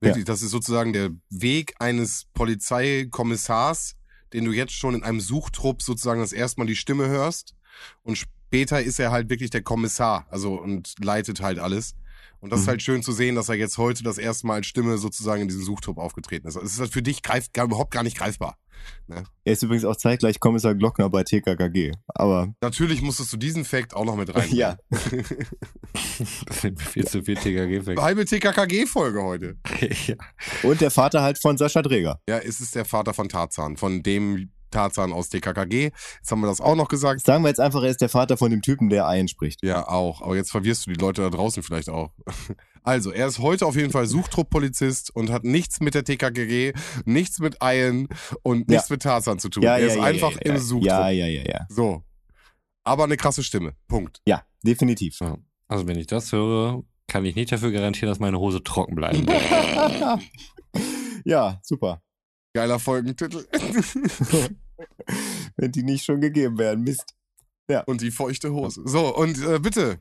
wirklich, 0.00 0.24
ja. 0.24 0.32
das 0.32 0.42
ist 0.42 0.50
sozusagen 0.50 0.92
der 0.92 1.10
Weg 1.28 1.74
eines 1.78 2.26
Polizeikommissars, 2.32 3.96
den 4.32 4.44
du 4.44 4.52
jetzt 4.52 4.72
schon 4.72 4.94
in 4.94 5.02
einem 5.02 5.20
Suchtrupp 5.20 5.82
sozusagen 5.82 6.20
das 6.20 6.32
erste 6.32 6.60
Mal 6.60 6.66
die 6.66 6.76
Stimme 6.76 7.08
hörst 7.08 7.54
und 8.02 8.16
später 8.16 8.80
ist 8.80 8.98
er 8.98 9.10
halt 9.10 9.28
wirklich 9.28 9.50
der 9.50 9.62
Kommissar, 9.62 10.26
also 10.30 10.54
und 10.54 10.94
leitet 11.02 11.42
halt 11.42 11.58
alles. 11.58 11.94
Und 12.40 12.50
das 12.50 12.60
mhm. 12.60 12.62
ist 12.62 12.68
halt 12.68 12.82
schön 12.82 13.02
zu 13.02 13.12
sehen, 13.12 13.34
dass 13.34 13.48
er 13.48 13.56
jetzt 13.56 13.78
heute 13.78 14.02
das 14.04 14.18
erste 14.18 14.46
Mal 14.46 14.54
als 14.54 14.66
Stimme 14.66 14.98
sozusagen 14.98 15.42
in 15.42 15.48
diesem 15.48 15.64
Suchtrupp 15.64 15.98
aufgetreten 15.98 16.46
ist. 16.46 16.56
Es 16.56 16.74
ist 16.74 16.80
halt 16.80 16.92
für 16.92 17.02
dich 17.02 17.22
greif, 17.22 17.48
überhaupt 17.56 17.90
gar 17.90 18.02
nicht 18.02 18.16
greifbar. 18.16 18.56
Ne? 19.06 19.24
Er 19.44 19.52
ist 19.52 19.62
übrigens 19.62 19.84
auch 19.84 19.96
zeitgleich 19.96 20.38
Kommissar 20.38 20.74
Glockner 20.74 21.08
bei 21.10 21.24
TKKG. 21.24 21.92
Aber 22.06 22.54
natürlich 22.60 23.02
musstest 23.02 23.32
du 23.32 23.36
diesen 23.36 23.64
Fact 23.64 23.94
auch 23.94 24.04
noch 24.04 24.16
mit 24.16 24.34
rein. 24.34 24.48
ja. 24.52 24.76
viel 26.52 27.06
zu 27.06 27.22
viel 27.22 27.36
TKG-Fact. 27.36 28.00
Halbe 28.00 28.24
TKKG-Folge 28.24 29.22
heute. 29.22 29.56
ja. 30.06 30.16
Und 30.62 30.80
der 30.80 30.90
Vater 30.90 31.22
halt 31.22 31.38
von 31.38 31.56
Sascha 31.56 31.82
Dräger. 31.82 32.20
Ja, 32.28 32.38
es 32.38 32.60
ist 32.60 32.74
der 32.74 32.84
Vater 32.84 33.14
von 33.14 33.28
Tarzan, 33.28 33.76
von 33.76 34.02
dem 34.02 34.50
Tarzan 34.70 35.12
aus 35.12 35.28
TKKG. 35.28 35.90
Jetzt 36.18 36.30
haben 36.30 36.40
wir 36.40 36.46
das 36.46 36.60
auch 36.60 36.76
noch 36.76 36.88
gesagt. 36.88 37.24
Sagen 37.24 37.44
wir 37.44 37.48
jetzt 37.48 37.60
einfach, 37.60 37.82
er 37.82 37.90
ist 37.90 38.00
der 38.00 38.08
Vater 38.08 38.36
von 38.36 38.50
dem 38.50 38.62
Typen, 38.62 38.88
der 38.88 39.06
Ein 39.06 39.28
spricht. 39.28 39.64
Ja, 39.64 39.88
auch. 39.88 40.22
Aber 40.22 40.36
jetzt 40.36 40.50
verwirrst 40.50 40.86
du 40.86 40.92
die 40.92 41.00
Leute 41.00 41.22
da 41.22 41.30
draußen 41.30 41.62
vielleicht 41.62 41.88
auch. 41.88 42.10
Also, 42.84 43.10
er 43.10 43.26
ist 43.26 43.38
heute 43.40 43.66
auf 43.66 43.76
jeden 43.76 43.90
Fall 43.90 44.06
Suchtrupp-Polizist 44.06 45.14
und 45.14 45.30
hat 45.30 45.44
nichts 45.44 45.80
mit 45.80 45.94
der 45.94 46.04
TKKG, 46.04 46.72
nichts 47.04 47.38
mit 47.38 47.60
Eien 47.60 48.08
und 48.42 48.70
nichts 48.70 48.88
ja. 48.88 48.94
mit 48.94 49.02
Tarzan 49.02 49.38
zu 49.38 49.50
tun. 49.50 49.62
Ja, 49.62 49.76
er 49.76 49.88
ja, 49.88 49.92
ist 49.92 50.00
einfach 50.00 50.34
im 50.38 50.56
Suchtrupp. 50.56 50.88
Ja, 50.88 51.10
ja, 51.10 51.26
ja, 51.26 51.42
ja. 51.42 51.66
So. 51.68 52.02
Aber 52.84 53.04
eine 53.04 53.18
krasse 53.18 53.42
Stimme. 53.42 53.74
Punkt. 53.88 54.22
Ja, 54.26 54.42
definitiv. 54.64 55.18
Also, 55.66 55.86
wenn 55.86 55.98
ich 55.98 56.06
das 56.06 56.32
höre, 56.32 56.82
kann 57.08 57.24
ich 57.26 57.34
nicht 57.34 57.50
dafür 57.50 57.72
garantieren, 57.72 58.10
dass 58.10 58.20
meine 58.20 58.38
Hose 58.38 58.62
trocken 58.62 58.94
bleiben 58.94 59.26
ja, 61.24 61.58
super. 61.62 62.02
Geiler 62.54 62.78
Folgentitel. 62.78 63.46
Wenn 65.56 65.72
die 65.72 65.82
nicht 65.82 66.04
schon 66.04 66.20
gegeben 66.20 66.58
werden, 66.58 66.84
Mist. 66.84 67.14
Ja. 67.70 67.82
Und 67.84 68.00
die 68.00 68.10
feuchte 68.10 68.52
Hose. 68.52 68.82
So, 68.86 69.14
und 69.14 69.42
äh, 69.44 69.58
bitte. 69.58 69.98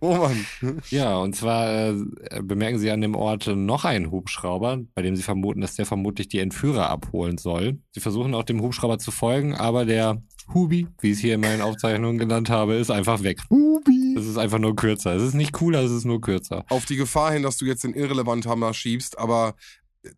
Oh 0.00 0.14
Mann. 0.14 0.46
Ja, 0.90 1.16
und 1.16 1.34
zwar 1.34 1.88
äh, 1.88 1.94
bemerken 2.42 2.78
sie 2.78 2.90
an 2.90 3.00
dem 3.00 3.14
Ort 3.14 3.46
noch 3.46 3.84
einen 3.84 4.10
Hubschrauber, 4.10 4.80
bei 4.94 5.02
dem 5.02 5.16
sie 5.16 5.22
vermuten, 5.22 5.60
dass 5.60 5.76
der 5.76 5.86
vermutlich 5.86 6.28
die 6.28 6.38
Entführer 6.38 6.90
abholen 6.90 7.38
soll. 7.38 7.78
Sie 7.92 8.00
versuchen 8.00 8.34
auch 8.34 8.44
dem 8.44 8.60
Hubschrauber 8.60 8.98
zu 8.98 9.10
folgen, 9.10 9.54
aber 9.54 9.84
der 9.84 10.22
Hubi, 10.52 10.86
wie 11.00 11.10
ich 11.10 11.16
es 11.16 11.20
hier 11.20 11.34
in 11.34 11.40
meinen 11.40 11.62
Aufzeichnungen 11.62 12.18
genannt 12.18 12.50
habe, 12.50 12.74
ist 12.74 12.90
einfach 12.90 13.22
weg. 13.22 13.40
Hubi. 13.50 14.14
Es 14.16 14.26
ist 14.26 14.36
einfach 14.36 14.58
nur 14.58 14.76
kürzer. 14.76 15.14
Es 15.14 15.22
ist 15.22 15.34
nicht 15.34 15.52
cooler, 15.52 15.82
es 15.82 15.90
ist 15.90 16.04
nur 16.04 16.20
kürzer. 16.20 16.64
Auf 16.68 16.84
die 16.84 16.96
Gefahr 16.96 17.32
hin, 17.32 17.42
dass 17.42 17.56
du 17.56 17.64
jetzt 17.64 17.84
den 17.84 17.94
Irrelevant-Hammer 17.94 18.74
schiebst, 18.74 19.18
aber 19.18 19.54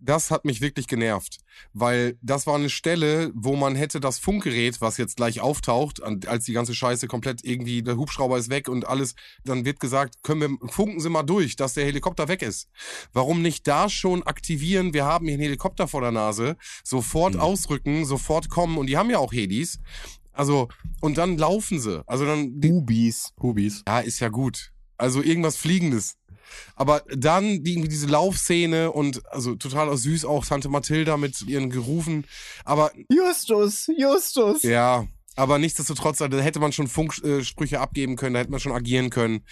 das 0.00 0.30
hat 0.30 0.44
mich 0.44 0.60
wirklich 0.60 0.86
genervt, 0.86 1.38
weil 1.72 2.18
das 2.22 2.46
war 2.46 2.54
eine 2.56 2.70
Stelle, 2.70 3.30
wo 3.34 3.56
man 3.56 3.74
hätte 3.76 4.00
das 4.00 4.18
Funkgerät, 4.18 4.80
was 4.80 4.96
jetzt 4.96 5.16
gleich 5.16 5.40
auftaucht, 5.40 6.02
als 6.02 6.44
die 6.44 6.52
ganze 6.52 6.74
Scheiße 6.74 7.06
komplett 7.06 7.44
irgendwie, 7.44 7.82
der 7.82 7.96
Hubschrauber 7.96 8.38
ist 8.38 8.50
weg 8.50 8.68
und 8.68 8.86
alles, 8.86 9.14
dann 9.44 9.64
wird 9.64 9.80
gesagt, 9.80 10.22
können 10.22 10.58
wir, 10.60 10.68
funken 10.70 11.00
Sie 11.00 11.10
mal 11.10 11.22
durch, 11.22 11.56
dass 11.56 11.74
der 11.74 11.84
Helikopter 11.84 12.28
weg 12.28 12.42
ist. 12.42 12.68
Warum 13.12 13.42
nicht 13.42 13.66
da 13.66 13.88
schon 13.88 14.22
aktivieren, 14.22 14.92
wir 14.92 15.04
haben 15.04 15.26
hier 15.26 15.34
einen 15.34 15.42
Helikopter 15.42 15.88
vor 15.88 16.00
der 16.00 16.12
Nase, 16.12 16.56
sofort 16.84 17.34
mhm. 17.34 17.40
ausrücken, 17.40 18.04
sofort 18.04 18.48
kommen 18.48 18.78
und 18.78 18.86
die 18.86 18.96
haben 18.96 19.10
ja 19.10 19.18
auch 19.18 19.32
Helis. 19.32 19.80
Also, 20.32 20.68
und 21.00 21.18
dann 21.18 21.36
laufen 21.36 21.80
sie. 21.80 22.04
Also 22.06 22.24
dann. 22.24 22.60
Hubis. 22.64 23.32
Hubis. 23.40 23.82
Ja, 23.88 23.98
ist 23.98 24.20
ja 24.20 24.28
gut. 24.28 24.72
Also 24.96 25.20
irgendwas 25.20 25.56
Fliegendes. 25.56 26.16
Aber 26.76 27.02
dann 27.14 27.62
die, 27.64 27.72
irgendwie 27.72 27.88
diese 27.88 28.06
Laufszene 28.06 28.92
und 28.92 29.26
also 29.32 29.54
total 29.54 29.96
süß 29.96 30.24
auch 30.24 30.44
Tante 30.44 30.68
Mathilda 30.68 31.16
mit 31.16 31.42
ihren 31.42 31.70
Gerufen. 31.70 32.24
Aber 32.64 32.92
Justus, 33.10 33.88
Justus. 33.96 34.62
Ja, 34.62 35.06
aber 35.38 35.58
nichtsdestotrotz, 35.60 36.18
da 36.18 36.28
hätte 36.28 36.58
man 36.58 36.72
schon 36.72 36.88
Funksprüche 36.88 37.78
abgeben 37.78 38.16
können, 38.16 38.34
da 38.34 38.40
hätte 38.40 38.50
man 38.50 38.58
schon 38.58 38.72
agieren 38.72 39.08
können. 39.08 39.44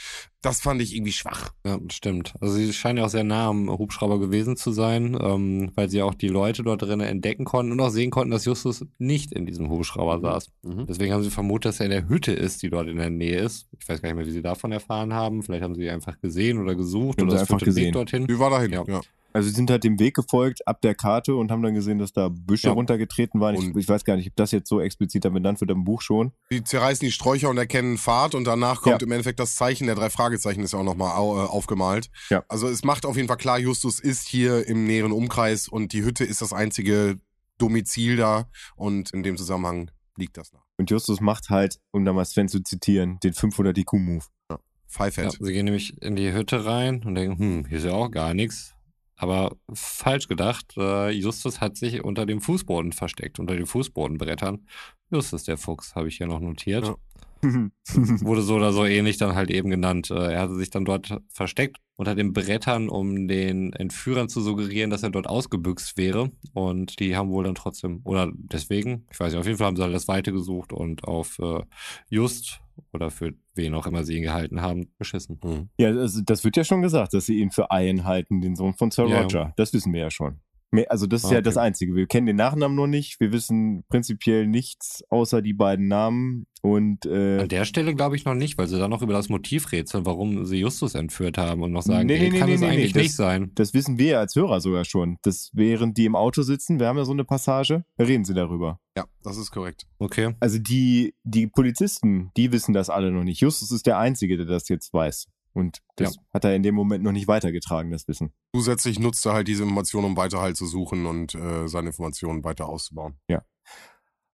Das 0.46 0.60
fand 0.60 0.80
ich 0.80 0.94
irgendwie 0.94 1.12
schwach. 1.12 1.52
Ja, 1.66 1.78
stimmt. 1.90 2.34
Also 2.40 2.54
sie 2.54 2.72
scheinen 2.72 2.98
ja 2.98 3.04
auch 3.04 3.10
sehr 3.10 3.24
nah 3.24 3.48
am 3.48 3.68
Hubschrauber 3.68 4.18
gewesen 4.20 4.56
zu 4.56 4.70
sein, 4.70 5.18
ähm, 5.20 5.72
weil 5.74 5.88
sie 5.90 6.02
auch 6.02 6.14
die 6.14 6.28
Leute 6.28 6.62
dort 6.62 6.82
drinnen 6.82 7.06
entdecken 7.06 7.44
konnten 7.44 7.72
und 7.72 7.80
auch 7.80 7.90
sehen 7.90 8.10
konnten, 8.10 8.30
dass 8.30 8.44
Justus 8.44 8.84
nicht 8.98 9.32
in 9.32 9.46
diesem 9.46 9.68
Hubschrauber 9.68 10.18
mhm. 10.18 10.22
saß. 10.22 10.50
Mhm. 10.62 10.86
Deswegen 10.86 11.12
haben 11.12 11.22
sie 11.22 11.30
vermutet, 11.30 11.70
dass 11.70 11.80
er 11.80 11.86
in 11.86 11.92
der 11.92 12.08
Hütte 12.08 12.32
ist, 12.32 12.62
die 12.62 12.70
dort 12.70 12.88
in 12.88 12.96
der 12.96 13.10
Nähe 13.10 13.40
ist. 13.40 13.66
Ich 13.78 13.88
weiß 13.88 14.00
gar 14.00 14.08
nicht 14.08 14.16
mehr, 14.16 14.26
wie 14.26 14.30
sie 14.30 14.42
davon 14.42 14.72
erfahren 14.72 15.12
haben. 15.12 15.42
Vielleicht 15.42 15.62
haben 15.64 15.74
sie 15.74 15.90
einfach 15.90 16.20
gesehen 16.20 16.58
oder 16.58 16.74
gesucht 16.74 17.20
oder 17.20 17.34
es 17.34 17.40
einfach 17.40 17.58
gesehen. 17.58 17.86
Weg 17.86 17.92
dorthin. 17.94 18.28
Wie 18.28 18.38
war 18.38 18.50
dahin? 18.50 18.72
Ja. 18.72 18.84
ja. 18.86 19.00
Also 19.36 19.50
sie 19.50 19.54
sind 19.54 19.70
halt 19.70 19.84
dem 19.84 19.98
Weg 19.98 20.14
gefolgt 20.16 20.66
ab 20.66 20.80
der 20.80 20.94
Karte 20.94 21.36
und 21.36 21.50
haben 21.50 21.62
dann 21.62 21.74
gesehen, 21.74 21.98
dass 21.98 22.10
da 22.10 22.30
Büsche 22.30 22.68
Ja. 22.68 22.72
runtergetreten 22.72 23.38
waren. 23.38 23.54
Ich, 23.56 23.76
ich 23.76 23.86
weiß 23.86 24.06
gar 24.06 24.16
nicht, 24.16 24.28
ob 24.28 24.36
das 24.36 24.50
jetzt 24.50 24.66
so 24.66 24.80
explizit 24.80 25.26
da 25.26 25.28
benannt 25.28 25.60
wird 25.60 25.70
im 25.72 25.84
Buch 25.84 26.00
schon. 26.00 26.32
Die 26.50 26.64
zerreißen 26.64 27.04
die 27.04 27.12
Sträucher 27.12 27.50
und 27.50 27.58
erkennen 27.58 27.98
Fahrt 27.98 28.34
und 28.34 28.44
danach 28.46 28.80
kommt 28.80 29.02
Ja. 29.02 29.06
im 29.06 29.12
Endeffekt 29.12 29.38
das 29.38 29.54
Zeichen 29.54 29.88
der 29.88 29.94
drei 29.94 30.08
Fragezeichen 30.08 30.35
ist 30.44 30.72
ja 30.72 30.78
auch 30.78 30.84
nochmal 30.84 31.16
au, 31.16 31.36
äh, 31.36 31.46
aufgemalt. 31.46 32.10
Ja. 32.30 32.44
Also 32.48 32.68
es 32.68 32.84
macht 32.84 33.06
auf 33.06 33.16
jeden 33.16 33.28
Fall 33.28 33.36
klar, 33.36 33.58
Justus 33.58 34.00
ist 34.00 34.28
hier 34.28 34.66
im 34.66 34.86
näheren 34.86 35.12
Umkreis 35.12 35.68
und 35.68 35.92
die 35.92 36.02
Hütte 36.02 36.24
ist 36.24 36.42
das 36.42 36.52
einzige 36.52 37.18
Domizil 37.58 38.16
da 38.16 38.48
und 38.76 39.10
in 39.12 39.22
dem 39.22 39.36
Zusammenhang 39.36 39.90
liegt 40.16 40.36
das 40.36 40.52
nach. 40.52 40.64
Und 40.78 40.90
Justus 40.90 41.20
macht 41.20 41.48
halt, 41.48 41.78
um 41.90 42.04
da 42.04 42.12
mal 42.12 42.24
Sven 42.24 42.48
zu 42.48 42.60
zitieren, 42.60 43.18
den 43.22 43.32
500 43.32 43.76
IQ-Move. 43.78 44.24
Ja, 44.50 44.58
Pfeifett. 44.88 45.38
sie 45.40 45.52
gehen 45.52 45.64
nämlich 45.64 46.00
in 46.02 46.16
die 46.16 46.32
Hütte 46.32 46.64
rein 46.64 47.02
und 47.04 47.14
denken, 47.14 47.38
hm, 47.38 47.66
hier 47.66 47.78
ist 47.78 47.84
ja 47.84 47.92
auch 47.92 48.10
gar 48.10 48.34
nichts. 48.34 48.75
Aber 49.16 49.56
falsch 49.72 50.28
gedacht, 50.28 50.74
äh, 50.76 51.10
Justus 51.10 51.60
hat 51.60 51.76
sich 51.76 52.04
unter 52.04 52.26
dem 52.26 52.40
Fußboden 52.40 52.92
versteckt, 52.92 53.38
unter 53.38 53.56
den 53.56 53.66
Fußbodenbrettern. 53.66 54.66
Justus 55.10 55.44
der 55.44 55.56
Fuchs, 55.56 55.94
habe 55.94 56.08
ich 56.08 56.18
hier 56.18 56.26
noch 56.26 56.40
notiert. 56.40 56.86
Ja. 56.86 56.96
Wurde 57.94 58.42
so 58.42 58.56
oder 58.56 58.72
so 58.72 58.84
ähnlich 58.84 59.18
dann 59.18 59.34
halt 59.34 59.50
eben 59.50 59.70
genannt. 59.70 60.10
Äh, 60.10 60.32
Er 60.32 60.40
hatte 60.42 60.56
sich 60.56 60.70
dann 60.70 60.84
dort 60.84 61.18
versteckt 61.28 61.78
unter 61.96 62.14
den 62.14 62.32
Brettern, 62.32 62.88
um 62.88 63.28
den 63.28 63.72
Entführern 63.72 64.28
zu 64.28 64.40
suggerieren, 64.40 64.90
dass 64.90 65.02
er 65.02 65.10
dort 65.10 65.28
ausgebüxt 65.28 65.96
wäre. 65.96 66.30
Und 66.52 66.98
die 67.00 67.16
haben 67.16 67.30
wohl 67.30 67.44
dann 67.44 67.54
trotzdem, 67.54 68.00
oder 68.04 68.30
deswegen, 68.34 69.06
ich 69.10 69.20
weiß 69.20 69.32
nicht, 69.32 69.40
auf 69.40 69.46
jeden 69.46 69.58
Fall 69.58 69.68
haben 69.68 69.76
sie 69.76 69.82
halt 69.82 69.94
das 69.94 70.08
Weite 70.08 70.32
gesucht 70.32 70.72
und 70.72 71.04
auf 71.04 71.38
äh, 71.38 71.60
Just 72.08 72.60
oder 72.92 73.10
für 73.10 73.32
wen 73.54 73.74
auch 73.74 73.86
immer 73.86 74.04
sie 74.04 74.16
ihn 74.16 74.22
gehalten 74.22 74.60
haben, 74.60 74.88
beschissen. 74.98 75.38
Mhm. 75.42 75.68
Ja, 75.78 75.92
das, 75.92 76.22
das 76.24 76.44
wird 76.44 76.56
ja 76.56 76.64
schon 76.64 76.82
gesagt, 76.82 77.14
dass 77.14 77.26
sie 77.26 77.38
ihn 77.40 77.50
für 77.50 77.68
Ian 77.70 78.04
halten, 78.04 78.40
den 78.40 78.56
Sohn 78.56 78.74
von 78.74 78.90
Sir 78.90 79.06
Ja. 79.08 79.22
Roger. 79.22 79.52
Das 79.56 79.72
wissen 79.72 79.92
wir 79.92 80.00
ja 80.00 80.10
schon. 80.10 80.40
Also 80.88 81.06
das 81.06 81.24
ist 81.24 81.30
ja 81.30 81.38
Okay. 81.38 81.44
das 81.44 81.56
Einzige. 81.56 81.94
Wir 81.94 82.06
kennen 82.06 82.26
den 82.26 82.36
Nachnamen 82.36 82.76
noch 82.76 82.86
nicht. 82.86 83.18
Wir 83.20 83.32
wissen 83.32 83.84
prinzipiell 83.88 84.46
nichts 84.46 85.02
außer 85.08 85.42
die 85.42 85.54
beiden 85.54 85.88
Namen. 85.88 86.46
Und 86.62 87.06
äh, 87.06 87.38
An 87.42 87.48
der 87.48 87.64
Stelle 87.64 87.94
glaube 87.94 88.16
ich 88.16 88.24
noch 88.24 88.34
nicht, 88.34 88.58
weil 88.58 88.66
sie 88.66 88.78
dann 88.78 88.90
noch 88.90 89.02
über 89.02 89.12
das 89.12 89.28
Motiv 89.28 89.70
rätseln, 89.70 90.04
warum 90.04 90.44
sie 90.44 90.56
Justus 90.58 90.94
entführt 90.96 91.38
haben 91.38 91.62
und 91.62 91.70
noch 91.70 91.82
sagen, 91.82 92.06
Nee, 92.06 92.16
ey, 92.16 92.30
nee, 92.30 92.38
kann 92.38 92.48
nee, 92.48 92.54
es 92.56 92.60
nee, 92.60 92.66
nee, 92.66 92.72
eigentlich 92.72 92.92
das- 92.92 93.02
nicht 93.04 93.14
sein. 93.14 93.52
das 93.54 93.72
wissen 93.72 93.98
wir 93.98 94.06
ja 94.06 94.18
als 94.20 94.34
Hörer 94.34 94.60
sogar 94.60 94.84
schon. 94.84 95.16
Das 95.22 95.50
während 95.52 95.96
die 95.96 96.06
im 96.06 96.16
Auto 96.16 96.42
sitzen, 96.42 96.80
wir 96.80 96.88
haben 96.88 96.96
ja 96.98 97.04
so 97.04 97.12
eine 97.12 97.24
Passage, 97.24 97.84
reden 98.00 98.24
sie 98.24 98.34
darüber. 98.34 98.80
Ja, 98.96 99.04
das 99.22 99.36
ist 99.36 99.50
korrekt. 99.52 99.86
Okay. 99.98 100.34
Also 100.40 100.58
die, 100.58 101.14
die 101.22 101.46
Polizisten, 101.46 102.30
die 102.36 102.50
wissen 102.50 102.72
das 102.72 102.90
alle 102.90 103.10
noch 103.12 103.24
nicht. 103.24 103.40
Justus 103.40 103.70
ist 103.70 103.86
der 103.86 103.98
Einzige, 103.98 104.36
der 104.36 104.46
das 104.46 104.68
jetzt 104.68 104.92
weiß. 104.92 105.26
Und 105.56 105.78
das 105.96 106.16
hat 106.34 106.44
er 106.44 106.54
in 106.54 106.62
dem 106.62 106.74
Moment 106.74 107.02
noch 107.02 107.12
nicht 107.12 107.28
weitergetragen, 107.28 107.90
das 107.90 108.06
Wissen. 108.08 108.34
Zusätzlich 108.54 108.98
nutzt 108.98 109.24
er 109.24 109.32
halt 109.32 109.48
diese 109.48 109.62
Informationen, 109.62 110.04
um 110.04 110.16
weiter 110.16 110.38
halt 110.42 110.54
zu 110.54 110.66
suchen 110.66 111.06
und 111.06 111.34
äh, 111.34 111.66
seine 111.66 111.88
Informationen 111.88 112.44
weiter 112.44 112.68
auszubauen. 112.68 113.18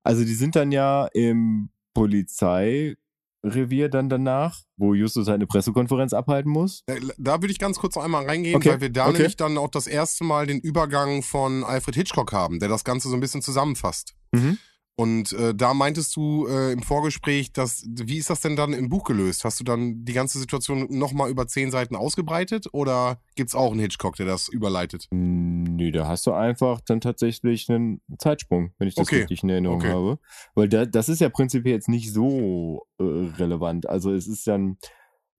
Also 0.04 0.24
die 0.26 0.34
sind 0.34 0.56
dann 0.56 0.72
ja 0.72 1.06
im 1.14 1.70
Polizeirevier 1.94 2.98
dann 3.90 4.10
danach, 4.10 4.62
wo 4.78 4.96
Justus 4.96 5.28
halt 5.28 5.36
eine 5.36 5.46
Pressekonferenz 5.46 6.14
abhalten 6.14 6.52
muss. 6.52 6.82
Äh, 6.88 7.00
Da 7.20 7.40
würde 7.40 7.52
ich 7.52 7.60
ganz 7.60 7.78
kurz 7.78 7.96
noch 7.96 8.04
einmal 8.04 8.26
reingehen, 8.26 8.56
Okay, 8.56 8.70
weil 8.70 8.82
wir 8.82 8.90
da 8.90 9.04
okay. 9.04 9.18
nämlich 9.18 9.36
dann 9.36 9.60
auch 9.60 9.70
das 9.70 9.86
erste 9.86 10.24
Mal 10.24 10.48
den 10.48 10.60
Übergang 10.60 11.22
von 11.22 11.64
Alfred 11.64 11.94
Hitchcock 11.94 12.34
haben, 12.34 12.60
der 12.60 12.70
das 12.70 12.84
Ganze 12.84 13.10
so 13.10 13.14
ein 13.16 13.20
bisschen 13.20 13.44
zusammenfasst. 13.44 14.16
Mhm. 14.32 14.58
Und 15.02 15.34
äh, 15.34 15.56
da 15.56 15.74
meintest 15.74 16.16
du 16.16 16.46
äh, 16.46 16.74
im 16.74 16.84
Vorgespräch, 16.84 17.52
dass 17.52 17.84
wie 17.88 18.20
ist 18.20 18.30
das 18.30 18.42
denn 18.42 18.56
dann 18.56 18.72
im 18.72 18.88
Buch 18.88 19.04
gelöst? 19.04 19.44
Hast 19.46 19.60
du 19.60 19.64
dann 19.64 20.06
die 20.06 20.14
ganze 20.14 20.38
Situation 20.38 20.86
nochmal 20.92 21.32
über 21.32 21.48
zehn 21.48 21.72
Seiten 21.72 21.96
ausgebreitet 21.96 22.68
oder 22.72 23.20
gibt's 23.36 23.56
auch 23.56 23.72
einen 23.72 23.80
Hitchcock, 23.80 24.16
der 24.18 24.28
das 24.28 24.48
überleitet? 24.48 25.08
Nö, 25.10 25.92
da 25.92 26.08
hast 26.08 26.28
du 26.28 26.34
einfach 26.34 26.82
dann 26.82 27.02
tatsächlich 27.02 27.68
einen 27.68 28.00
Zeitsprung, 28.20 28.74
wenn 28.78 28.90
ich 28.90 28.94
das 28.94 29.08
Okay, 29.08 29.22
richtig 29.22 29.42
in 29.42 29.50
Erinnerung 29.50 29.80
okay. 29.80 29.90
habe. 29.90 30.20
Weil 30.54 30.70
da, 30.70 30.86
das 30.86 31.10
ist 31.10 31.20
ja 31.20 31.30
prinzipiell 31.30 31.74
jetzt 31.74 31.90
nicht 31.90 32.14
so 32.14 32.86
äh, 33.00 33.04
relevant. 33.04 33.90
Also 33.90 34.14
es 34.14 34.28
ist 34.28 34.46
dann, 34.46 34.78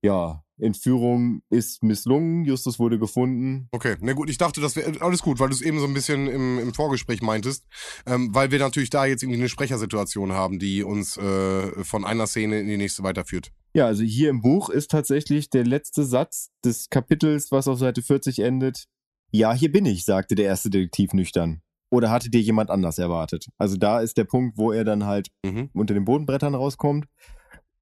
ja, 0.01 0.43
Entführung 0.59 1.41
ist 1.49 1.83
misslungen, 1.83 2.45
Justus 2.45 2.79
wurde 2.79 2.99
gefunden. 2.99 3.67
Okay, 3.71 3.95
na 4.01 4.13
gut, 4.13 4.29
ich 4.29 4.37
dachte, 4.37 4.61
das 4.61 4.75
wäre 4.75 5.01
alles 5.01 5.21
gut, 5.21 5.39
weil 5.39 5.49
du 5.49 5.55
es 5.55 5.61
eben 5.61 5.79
so 5.79 5.85
ein 5.85 5.93
bisschen 5.93 6.27
im, 6.27 6.59
im 6.59 6.73
Vorgespräch 6.73 7.21
meintest, 7.21 7.65
ähm, 8.05 8.33
weil 8.33 8.51
wir 8.51 8.59
natürlich 8.59 8.89
da 8.89 9.05
jetzt 9.05 9.23
irgendwie 9.23 9.39
eine 9.39 9.49
Sprechersituation 9.49 10.31
haben, 10.33 10.59
die 10.59 10.83
uns 10.83 11.17
äh, 11.17 11.83
von 11.83 12.05
einer 12.05 12.27
Szene 12.27 12.59
in 12.59 12.67
die 12.67 12.77
nächste 12.77 13.03
weiterführt. 13.03 13.51
Ja, 13.73 13.87
also 13.87 14.03
hier 14.03 14.29
im 14.29 14.41
Buch 14.41 14.69
ist 14.69 14.91
tatsächlich 14.91 15.49
der 15.49 15.65
letzte 15.65 16.05
Satz 16.05 16.51
des 16.63 16.89
Kapitels, 16.89 17.51
was 17.51 17.67
auf 17.67 17.79
Seite 17.79 18.01
40 18.03 18.39
endet. 18.39 18.85
Ja, 19.31 19.53
hier 19.53 19.71
bin 19.71 19.85
ich, 19.85 20.05
sagte 20.05 20.35
der 20.35 20.45
erste 20.45 20.69
Detektiv 20.69 21.13
nüchtern. 21.13 21.61
Oder 21.89 22.09
hatte 22.11 22.29
dir 22.29 22.41
jemand 22.41 22.69
anders 22.69 22.97
erwartet? 22.97 23.47
Also 23.57 23.77
da 23.77 23.99
ist 23.99 24.17
der 24.17 24.23
Punkt, 24.25 24.57
wo 24.57 24.71
er 24.71 24.83
dann 24.83 25.05
halt 25.05 25.29
Mhm. 25.45 25.69
unter 25.73 25.93
den 25.93 26.05
Bodenbrettern 26.05 26.55
rauskommt. 26.55 27.05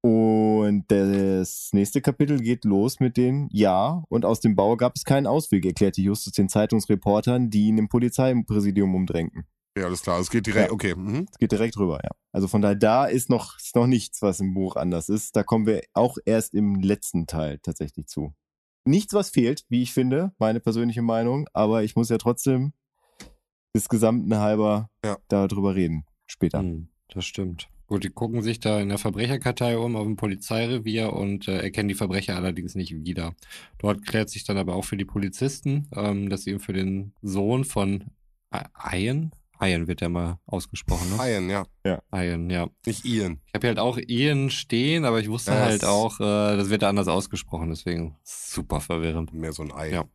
Und 0.03 0.85
das 0.91 1.69
nächste 1.73 2.01
Kapitel 2.01 2.39
geht 2.39 2.65
los 2.65 2.99
mit 2.99 3.17
den 3.17 3.47
Ja, 3.51 4.03
und 4.09 4.25
aus 4.25 4.39
dem 4.39 4.55
Bau 4.55 4.75
gab 4.75 4.95
es 4.95 5.03
keinen 5.05 5.27
Ausweg, 5.27 5.65
erklärte 5.65 6.01
Justus 6.01 6.33
den 6.33 6.49
Zeitungsreportern, 6.49 7.49
die 7.51 7.67
ihn 7.67 7.77
im 7.77 7.87
Polizeipräsidium 7.87 8.95
umdrängten. 8.95 9.45
Ja, 9.77 9.85
alles 9.85 10.01
klar, 10.01 10.19
es 10.19 10.29
geht 10.31 10.47
direkt, 10.47 10.67
Ja. 10.69 10.73
okay. 10.73 10.95
Mhm. 10.95 11.27
Es 11.31 11.37
geht 11.37 11.51
direkt 11.51 11.77
rüber, 11.77 11.99
ja. 12.03 12.09
Also 12.33 12.47
von 12.47 12.61
daher, 12.61 12.75
da 12.75 13.05
ist 13.05 13.29
noch, 13.29 13.57
ist 13.57 13.75
noch 13.75 13.87
nichts, 13.87 14.21
was 14.21 14.39
im 14.39 14.53
Buch 14.53 14.75
anders 14.75 15.07
ist. 15.07 15.35
Da 15.35 15.43
kommen 15.43 15.65
wir 15.67 15.81
auch 15.93 16.17
erst 16.25 16.53
im 16.55 16.75
letzten 16.81 17.27
Teil 17.27 17.59
tatsächlich 17.59 18.07
zu. 18.07 18.33
Nichts, 18.85 19.13
was 19.13 19.29
fehlt, 19.29 19.63
wie 19.69 19.83
ich 19.83 19.93
finde, 19.93 20.31
meine 20.39 20.59
persönliche 20.59 21.03
Meinung, 21.03 21.47
aber 21.53 21.83
ich 21.83 21.95
muss 21.95 22.09
ja 22.09 22.17
trotzdem 22.17 22.73
des 23.75 23.87
Gesamten 23.87 24.35
halber 24.39 24.89
Ja. 25.05 25.17
darüber 25.29 25.75
reden. 25.75 26.05
Später. 26.25 26.59
Hm, 26.59 26.89
das 27.13 27.23
stimmt. 27.25 27.69
Gut, 27.91 28.05
die 28.05 28.09
gucken 28.09 28.41
sich 28.41 28.61
da 28.61 28.79
in 28.79 28.87
der 28.87 28.97
Verbrecherkartei 28.97 29.77
um 29.77 29.97
auf 29.97 30.05
dem 30.05 30.15
Polizeirevier 30.15 31.11
und 31.11 31.49
äh, 31.49 31.57
erkennen 31.59 31.89
die 31.89 31.93
Verbrecher 31.93 32.37
allerdings 32.37 32.73
nicht 32.73 33.03
wieder. 33.03 33.35
Dort 33.79 34.05
klärt 34.05 34.29
sich 34.29 34.45
dann 34.45 34.57
aber 34.57 34.77
auch 34.77 34.85
für 34.85 34.95
die 34.95 35.03
Polizisten, 35.03 35.89
ähm, 35.93 36.29
dass 36.29 36.43
sie 36.43 36.51
eben 36.51 36.61
für 36.61 36.71
den 36.71 37.11
Sohn 37.21 37.65
von 37.65 38.05
Ian, 38.93 39.31
Ian 39.59 39.87
wird 39.89 39.99
ja 39.99 40.07
mal 40.07 40.39
ausgesprochen, 40.45 41.17
ne? 41.17 41.17
Ian, 41.31 41.49
ja, 41.49 41.65
Ian, 42.13 42.49
ja. 42.49 42.69
nicht 42.85 43.03
Ian. 43.03 43.41
Ich 43.47 43.55
habe 43.55 43.67
hier 43.67 43.75
halt 43.75 43.79
auch 43.79 43.97
Ian 43.97 44.51
stehen, 44.51 45.03
aber 45.03 45.19
ich 45.19 45.29
wusste 45.29 45.51
Ja, 45.51 45.65
halt 45.65 45.83
auch, 45.83 46.17
äh, 46.21 46.55
das 46.55 46.69
wird 46.69 46.83
da 46.83 46.89
anders 46.89 47.09
ausgesprochen, 47.09 47.71
deswegen 47.71 48.15
super 48.23 48.79
verwirrend. 48.79 49.33
Mehr 49.33 49.51
so 49.51 49.63
ein 49.63 49.73
Ei. 49.73 49.91
Ja. 49.91 50.05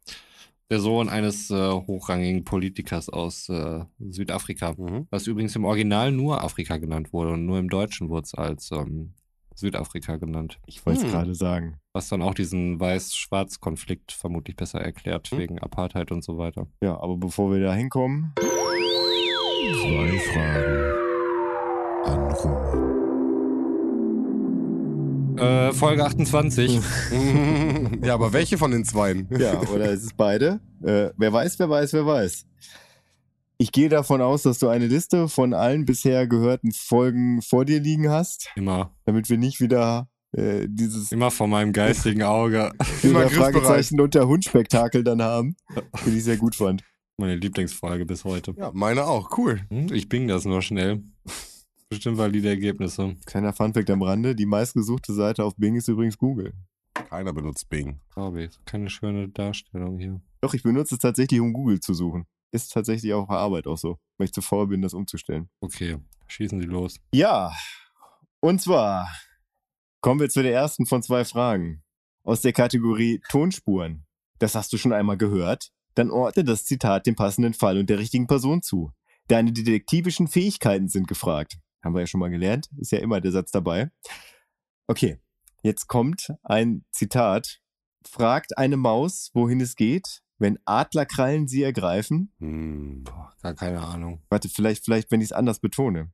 Der 0.69 0.81
Sohn 0.81 1.09
eines 1.09 1.49
äh, 1.51 1.55
hochrangigen 1.71 2.43
Politikers 2.43 3.09
aus 3.09 3.49
äh, 3.49 3.85
Südafrika, 4.01 4.75
Mhm. 4.77 5.07
was 5.11 5.29
übrigens 5.29 5.55
im 5.55 5.65
Original 5.65 6.11
nur 6.11 6.43
Afrika 6.43 6.77
genannt 6.79 7.13
wurde 7.13 7.31
und 7.33 7.47
nur 7.47 7.59
im 7.61 7.69
Deutschen 7.71 8.09
wurde 8.09 8.25
es 8.25 8.35
als 8.35 8.73
ähm, 8.73 9.15
Südafrika 9.55 10.17
genannt. 10.17 10.59
Ich 10.67 10.85
wollte 10.85 10.99
es 11.01 11.05
Hm. 11.05 11.13
gerade 11.13 11.35
sagen. 11.37 11.77
Was 11.93 12.09
dann 12.09 12.21
auch 12.21 12.35
diesen 12.35 12.81
Weiß-Schwarz-Konflikt 12.81 14.11
vermutlich 14.11 14.57
besser 14.57 14.81
erklärt, 14.81 15.29
Hm. 15.31 15.39
wegen 15.39 15.59
Apartheid 15.61 16.11
und 16.11 16.25
so 16.25 16.37
weiter. 16.37 16.67
Ja, 16.83 16.99
aber 17.01 17.17
bevor 17.17 17.53
wir 17.53 17.61
da 17.61 17.73
hinkommen, 17.73 18.33
Zwei 18.37 20.19
Fragen 20.33 21.06
Äh, 25.39 25.73
Folge 25.73 26.05
28. 26.05 26.81
ja, 28.03 28.15
aber 28.15 28.33
welche 28.33 28.59
von 28.59 28.71
den 28.71 28.85
zweien? 28.85 29.29
ja, 29.39 29.61
oder 29.61 29.91
ist 29.91 30.05
es 30.05 30.13
beide? 30.15 30.61
Äh, 30.83 31.11
wer 31.17 31.33
weiß, 31.33 31.59
wer 31.59 31.69
weiß, 31.71 31.93
wer 31.93 32.07
weiß. 32.07 32.47
Ich 33.59 33.73
gehe 33.73 33.89
davon 33.89 34.21
aus, 34.21 34.43
dass 34.43 34.59
du 34.59 34.69
eine 34.69 34.87
Liste 34.87 35.29
von 35.29 35.55
allen 35.55 35.87
bisher 35.87 36.27
gehörten 36.27 36.73
Folgen 36.73 37.41
vor 37.41 37.65
dir 37.65 37.81
liegen 37.81 38.11
hast, 38.11 38.51
immer. 38.55 38.95
damit 39.07 39.31
wir 39.31 39.39
nicht 39.39 39.61
wieder 39.61 40.09
äh, 40.33 40.67
dieses 40.69 41.13
Immer 41.13 41.31
vor 41.31 41.49
meinem 41.49 41.73
geistigen 41.73 42.23
Auge. 42.23 42.73
Immer. 43.03 43.29
Fragezeichen 43.31 44.01
und 44.01 44.15
der 44.15 44.29
Hund-Spektakel 44.29 45.05
dann 45.05 45.23
haben, 45.23 45.57
den 46.05 46.17
ich 46.17 46.25
sehr 46.25 46.37
gut 46.37 46.55
fand. 46.55 46.83
Meine 47.19 47.37
Lieblingsfolge 47.37 48.05
bis 48.05 48.25
heute. 48.25 48.55
Ja, 48.59 48.71
meine 48.75 49.05
auch, 49.07 49.39
cool. 49.39 49.61
Hm, 49.71 49.91
Ich 49.91 50.09
bing 50.11 50.29
das 50.29 50.45
nur 50.45 50.61
schnell. 50.61 51.03
Bestimmt 51.89 52.19
valide 52.19 52.49
Ergebnisse. 52.49 53.17
Kleiner 53.27 53.53
Funfact 53.53 53.91
am 53.91 54.03
Rande, 54.03 54.35
die 54.35 54.47
meistgesuchte 54.47 55.13
Seite 55.13 55.45
auf 55.45 55.55
Bing 55.57 55.77
ist 55.77 55.89
übrigens 55.89 56.19
Google. 56.19 56.53
Keiner 56.95 57.33
benutzt 57.33 57.69
Bing. 57.69 58.01
Glaube 58.13 58.45
ich. 58.45 58.65
Keine 58.65 58.91
schöne 58.91 59.29
Darstellung 59.29 59.99
hier. 59.99 60.21
Doch, 60.41 60.55
ich 60.55 60.63
benutze 60.63 60.97
es 60.97 61.01
tatsächlich, 61.01 61.41
um 61.41 61.53
Google 61.53 61.79
zu 61.81 61.95
suchen. 61.95 62.25
Ist 62.51 62.73
tatsächlich 62.73 63.13
auch 63.13 63.29
der 63.29 63.37
Arbeit 63.37 63.67
auch 63.67 63.79
so, 63.79 63.99
weil 64.19 64.27
ich 64.27 64.33
zu 64.33 64.41
faul 64.41 64.67
bin, 64.67 64.83
das 64.83 64.95
umzustellen. 64.95 65.49
Okay, 65.61 65.99
schießen 66.27 66.61
Sie 66.61 66.67
los. 66.67 66.97
Ja, 67.13 67.53
und 68.41 68.61
zwar 68.61 69.09
kommen 70.01 70.21
wir 70.21 70.29
zu 70.29 70.43
der 70.43 70.55
ersten 70.55 70.87
von 70.87 71.03
zwei 71.03 71.25
Fragen 71.25 71.83
aus 72.23 72.41
der 72.41 72.53
Kategorie 72.53 73.21
Tonspuren. 73.29 74.05
Das 74.39 74.55
hast 74.55 74.73
du 74.73 74.77
schon 74.77 74.93
einmal 74.93 75.17
gehört. 75.17 75.71
Dann 75.95 76.11
ordne 76.11 76.45
das 76.45 76.65
Zitat 76.65 77.07
dem 77.07 77.15
passenden 77.15 77.55
Fall 77.55 77.79
und 77.79 77.89
der 77.89 77.99
richtigen 77.99 78.27
Person 78.27 78.63
zu. 78.63 78.93
Deine 79.29 79.53
detektivischen 79.53 80.29
Fähigkeiten 80.29 80.89
sind 80.89 81.09
gefragt. 81.09 81.59
Haben 81.85 81.95
wir 81.95 82.01
ja 82.01 82.07
schon 82.07 82.21
mal 82.21 82.31
gelernt. 82.31 82.69
Ist 82.79 82.93
ja 82.93 82.99
immer 82.99 83.21
der 83.21 83.33
Satz 83.33 83.51
dabei. 83.51 83.91
Okay, 84.89 85.19
jetzt 85.63 85.87
kommt 85.87 86.33
ein 86.43 86.85
Zitat. 86.91 87.61
Fragt 88.09 88.57
eine 88.59 88.77
Maus, 88.77 89.31
wohin 89.35 89.61
es 89.61 89.77
geht. 89.77 90.23
wenn 90.39 90.59
Adlerkrallen 90.67 91.49
sie 91.49 91.63
ergreifen? 91.63 92.31
Hm. 92.41 93.05
Boah, 93.05 93.33
gar 93.43 93.55
keine 93.55 93.81
Ahnung. 93.83 94.21
Warte, 94.29 94.49
vielleicht, 94.51 94.85
vielleicht, 94.85 95.11
wenn 95.11 95.21
ich 95.21 95.29
es 95.29 95.33
anders 95.33 95.61
betone. 95.61 96.11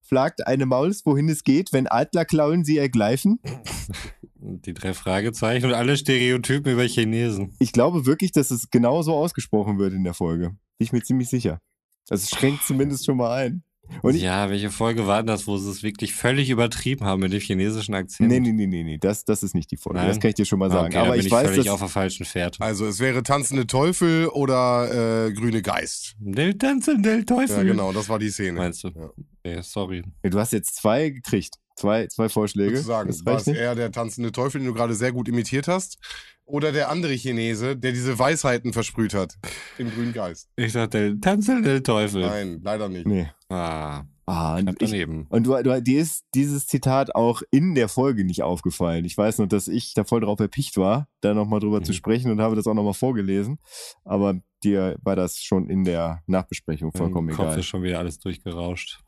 Fragt 0.00 0.46
eine 0.46 0.66
Maus, 0.66 1.04
wohin 1.04 1.28
es 1.28 1.42
geht, 1.44 1.72
wenn 1.72 1.86
Adlerklauen 1.86 2.64
sie 2.64 2.78
ergreifen? 2.78 3.40
Die 4.36 4.72
drei 4.74 4.94
Fragezeichen 4.94 5.66
und 5.66 5.74
alle 5.74 5.96
Stereotypen 5.96 6.72
über 6.72 6.84
Chinesen. 6.84 7.54
Ich 7.58 7.72
glaube 7.72 8.06
wirklich, 8.06 8.30
dass 8.32 8.50
es 8.50 8.70
genau 8.70 9.02
so 9.02 9.14
ausgesprochen 9.14 9.78
wird 9.78 9.92
in 9.92 10.04
der 10.04 10.14
Folge. 10.14 10.50
Bin 10.50 10.58
ich 10.78 10.92
mir 10.92 11.02
ziemlich 11.02 11.28
sicher. 11.28 11.60
Also 12.08 12.22
es 12.22 12.30
schränkt 12.30 12.62
zumindest 12.62 13.04
schon 13.04 13.16
mal 13.16 13.36
ein. 13.36 13.64
Und 14.02 14.14
ja, 14.16 14.50
welche 14.50 14.70
Folge 14.70 15.06
war 15.06 15.22
das, 15.22 15.46
wo 15.46 15.56
sie 15.56 15.70
es 15.70 15.82
wirklich 15.82 16.14
völlig 16.14 16.50
übertrieben 16.50 17.04
haben 17.04 17.20
mit 17.20 17.32
dem 17.32 17.40
chinesischen 17.40 17.94
Akzent? 17.94 18.28
nee, 18.28 18.40
nee, 18.40 18.52
nee, 18.52 18.66
nee, 18.66 18.82
nee, 18.82 18.98
das, 18.98 19.24
das 19.24 19.42
ist 19.42 19.54
nicht 19.54 19.70
die 19.70 19.76
Folge. 19.76 19.98
Nein? 19.98 20.08
Das 20.08 20.20
kann 20.20 20.30
ich 20.30 20.34
dir 20.34 20.44
schon 20.44 20.58
mal 20.58 20.70
sagen. 20.70 20.86
okay, 20.86 20.94
da 20.94 21.02
Aber 21.02 21.10
bin 21.12 21.20
ich, 21.20 21.26
ich 21.26 21.32
weiß, 21.32 21.48
völlig 21.48 21.64
dass 21.64 21.74
auf 21.74 21.80
der 21.80 21.88
falschen 21.88 22.24
Fährte. 22.24 22.60
Also 22.60 22.86
es 22.86 23.00
wäre 23.00 23.22
tanzende 23.22 23.66
Teufel 23.66 24.28
oder 24.28 25.26
äh, 25.26 25.32
grüne 25.32 25.62
Geist. 25.62 26.14
Del 26.18 26.54
Tanzen 26.54 27.02
del 27.02 27.24
Teufel. 27.24 27.56
Ja, 27.56 27.62
genau, 27.62 27.92
das 27.92 28.08
war 28.08 28.18
die 28.18 28.30
Szene. 28.30 28.58
Meinst 28.58 28.84
du? 28.84 28.88
Ja. 28.88 29.10
Nee, 29.44 29.60
sorry. 29.62 30.02
du 30.22 30.38
hast 30.38 30.52
jetzt 30.52 30.76
zwei 30.76 31.10
gekriegt. 31.10 31.56
Zwei, 31.76 32.06
zwei 32.06 32.30
Vorschläge. 32.30 32.76
Sozusagen. 32.76 33.08
Das 33.08 33.24
War 33.26 33.36
es 33.36 33.46
eher 33.46 33.74
der 33.74 33.92
tanzende 33.92 34.32
Teufel, 34.32 34.60
den 34.60 34.66
du 34.66 34.74
gerade 34.74 34.94
sehr 34.94 35.12
gut 35.12 35.28
imitiert 35.28 35.68
hast? 35.68 35.98
Oder 36.46 36.70
der 36.72 36.90
andere 36.90 37.12
Chinese, 37.14 37.76
der 37.76 37.92
diese 37.92 38.18
Weisheiten 38.18 38.72
versprüht 38.72 39.14
hat? 39.14 39.34
Im 39.78 39.90
grünen 39.90 40.12
Geist. 40.12 40.48
Ich 40.56 40.72
dachte, 40.72 40.98
Del 40.98 41.20
Tanzen 41.20 41.62
del 41.62 41.82
Teufel. 41.82 42.22
Nein, 42.22 42.60
leider 42.62 42.88
nicht. 42.88 43.06
Nee. 43.06 43.28
Ah, 43.48 44.04
Ah, 44.28 44.56
und 44.58 44.70
ich, 44.82 44.90
daneben. 44.90 45.26
Und 45.28 45.44
du, 45.46 45.62
du, 45.62 45.80
dir 45.80 46.00
ist 46.02 46.24
dieses 46.34 46.66
Zitat 46.66 47.14
auch 47.14 47.42
in 47.52 47.76
der 47.76 47.88
Folge 47.88 48.24
nicht 48.24 48.42
aufgefallen. 48.42 49.04
Ich 49.04 49.16
weiß 49.16 49.38
nur, 49.38 49.46
dass 49.46 49.68
ich 49.68 49.94
da 49.94 50.02
voll 50.02 50.20
drauf 50.20 50.40
erpicht 50.40 50.76
war, 50.78 51.06
da 51.20 51.32
nochmal 51.32 51.60
drüber 51.60 51.78
Mhm. 51.78 51.84
zu 51.84 51.92
sprechen 51.92 52.32
und 52.32 52.40
habe 52.40 52.56
das 52.56 52.66
auch 52.66 52.74
nochmal 52.74 52.94
vorgelesen. 52.94 53.60
Aber 54.04 54.40
dir 54.64 54.96
war 55.02 55.14
das 55.14 55.40
schon 55.40 55.70
in 55.70 55.84
der 55.84 56.24
Nachbesprechung 56.26 56.90
vollkommen 56.90 57.28
Im 57.28 57.36
Kopf 57.36 57.46
egal. 57.46 57.58
ist 57.60 57.66
schon 57.66 57.84
wieder 57.84 58.00
alles 58.00 58.18
durchgerauscht. 58.18 59.00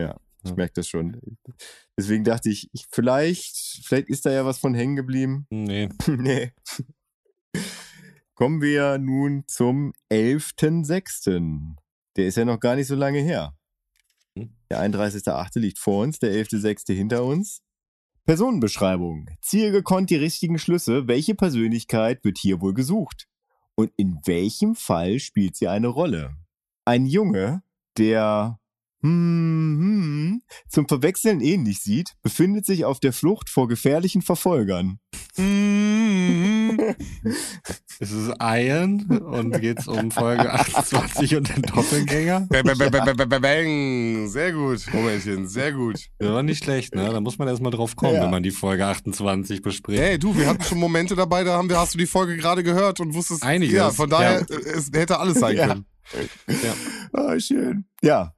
Ich 0.45 0.55
merke 0.55 0.74
das 0.74 0.86
schon. 0.89 1.20
Deswegen 1.99 2.22
dachte 2.22 2.49
ich, 2.49 2.70
ich, 2.72 2.86
vielleicht, 2.89 3.80
vielleicht 3.84 4.09
ist 4.09 4.24
da 4.24 4.30
ja 4.30 4.45
was 4.47 4.59
von 4.59 4.72
hängen 4.72 4.95
geblieben. 4.95 5.47
Nee. 5.51 5.89
nee. 6.07 6.53
Kommen 8.39 8.62
wir 8.62 8.99
nun 8.99 9.43
zum 9.49 9.93
11.06. 10.12 11.74
Der 12.16 12.26
ist 12.28 12.36
ja 12.36 12.45
noch 12.45 12.61
gar 12.61 12.76
nicht 12.76 12.86
so 12.86 12.95
lange 12.95 13.18
her. 13.18 13.53
Hm. 14.36 14.55
Der 14.70 14.80
31.08. 14.80 15.59
liegt 15.59 15.80
vor 15.80 16.05
uns, 16.05 16.20
der 16.20 16.30
11.06. 16.30 16.95
hinter 16.95 17.24
uns. 17.24 17.62
Personenbeschreibung. 18.26 19.26
Ziehe 19.43 19.72
gekonnt 19.72 20.11
die 20.11 20.14
richtigen 20.14 20.61
Schlüsse. 20.61 21.09
Welche 21.09 21.34
Persönlichkeit 21.34 22.22
wird 22.22 22.39
hier 22.39 22.61
wohl 22.61 22.74
gesucht? 22.74 23.26
Und 23.74 23.91
in 23.97 24.20
welchem 24.24 24.76
Fall 24.76 25.18
spielt 25.18 25.57
sie 25.57 25.66
eine 25.66 25.89
Rolle? 25.89 26.36
Ein 26.84 27.07
Junge, 27.07 27.64
der 27.97 28.61
hm, 29.01 29.78
hm, 29.80 30.43
zum 30.68 30.86
Verwechseln 30.86 31.41
ähnlich 31.41 31.80
sieht, 31.80 32.14
befindet 32.22 32.66
sich 32.66 32.84
auf 32.84 33.01
der 33.01 33.12
Flucht 33.12 33.51
vor 33.51 33.66
gefährlichen 33.66 34.22
Verfolgern. 34.22 35.01
Es 38.01 38.11
ist 38.12 38.32
Iron 38.41 39.03
und 39.20 39.61
geht's 39.61 39.86
um 39.89 40.11
Folge 40.11 40.53
28 40.53 41.36
und 41.36 41.49
den 41.55 41.62
Doppelgänger. 41.62 42.47
Bang, 42.49 42.64
bang, 43.28 43.41
bang. 43.41 44.28
Sehr 44.28 44.53
gut, 44.53 44.80
Momentchen, 44.93 45.49
sehr 45.49 45.72
gut. 45.72 45.99
Das 46.18 46.30
war 46.30 46.43
nicht 46.43 46.62
schlecht, 46.62 46.95
ne? 46.95 47.09
Da 47.11 47.20
muss 47.20 47.39
man 47.39 47.49
erstmal 47.49 47.72
drauf 47.72 47.97
kommen, 47.97 48.14
Ja. 48.14 48.22
wenn 48.22 48.30
man 48.30 48.43
die 48.43 48.51
Folge 48.51 48.86
28 48.86 49.62
bespricht. 49.62 50.01
Hey, 50.01 50.18
du, 50.18 50.36
wir 50.36 50.47
hatten 50.47 50.62
schon 50.62 50.78
Momente 50.78 51.16
dabei, 51.16 51.45
da 51.45 51.57
haben 51.57 51.68
wir, 51.68 51.78
hast 51.78 51.95
du 51.95 51.99
die 51.99 52.07
Folge 52.07 52.36
gerade 52.36 52.62
gehört 52.62 53.01
und 53.01 53.14
wusstest, 53.14 53.43
Einiges, 53.43 53.74
ja, 53.74 53.91
von 53.91 54.09
daher, 54.11 54.45
ja. 54.49 54.57
äh, 54.57 54.61
es 54.76 54.91
hätte 54.93 55.18
alles 55.18 55.39
sein 55.41 55.57
Ja. 55.57 55.66
können. 55.68 55.86
Ah, 57.12 57.39
schön. 57.39 57.84
Ja. 58.03 58.32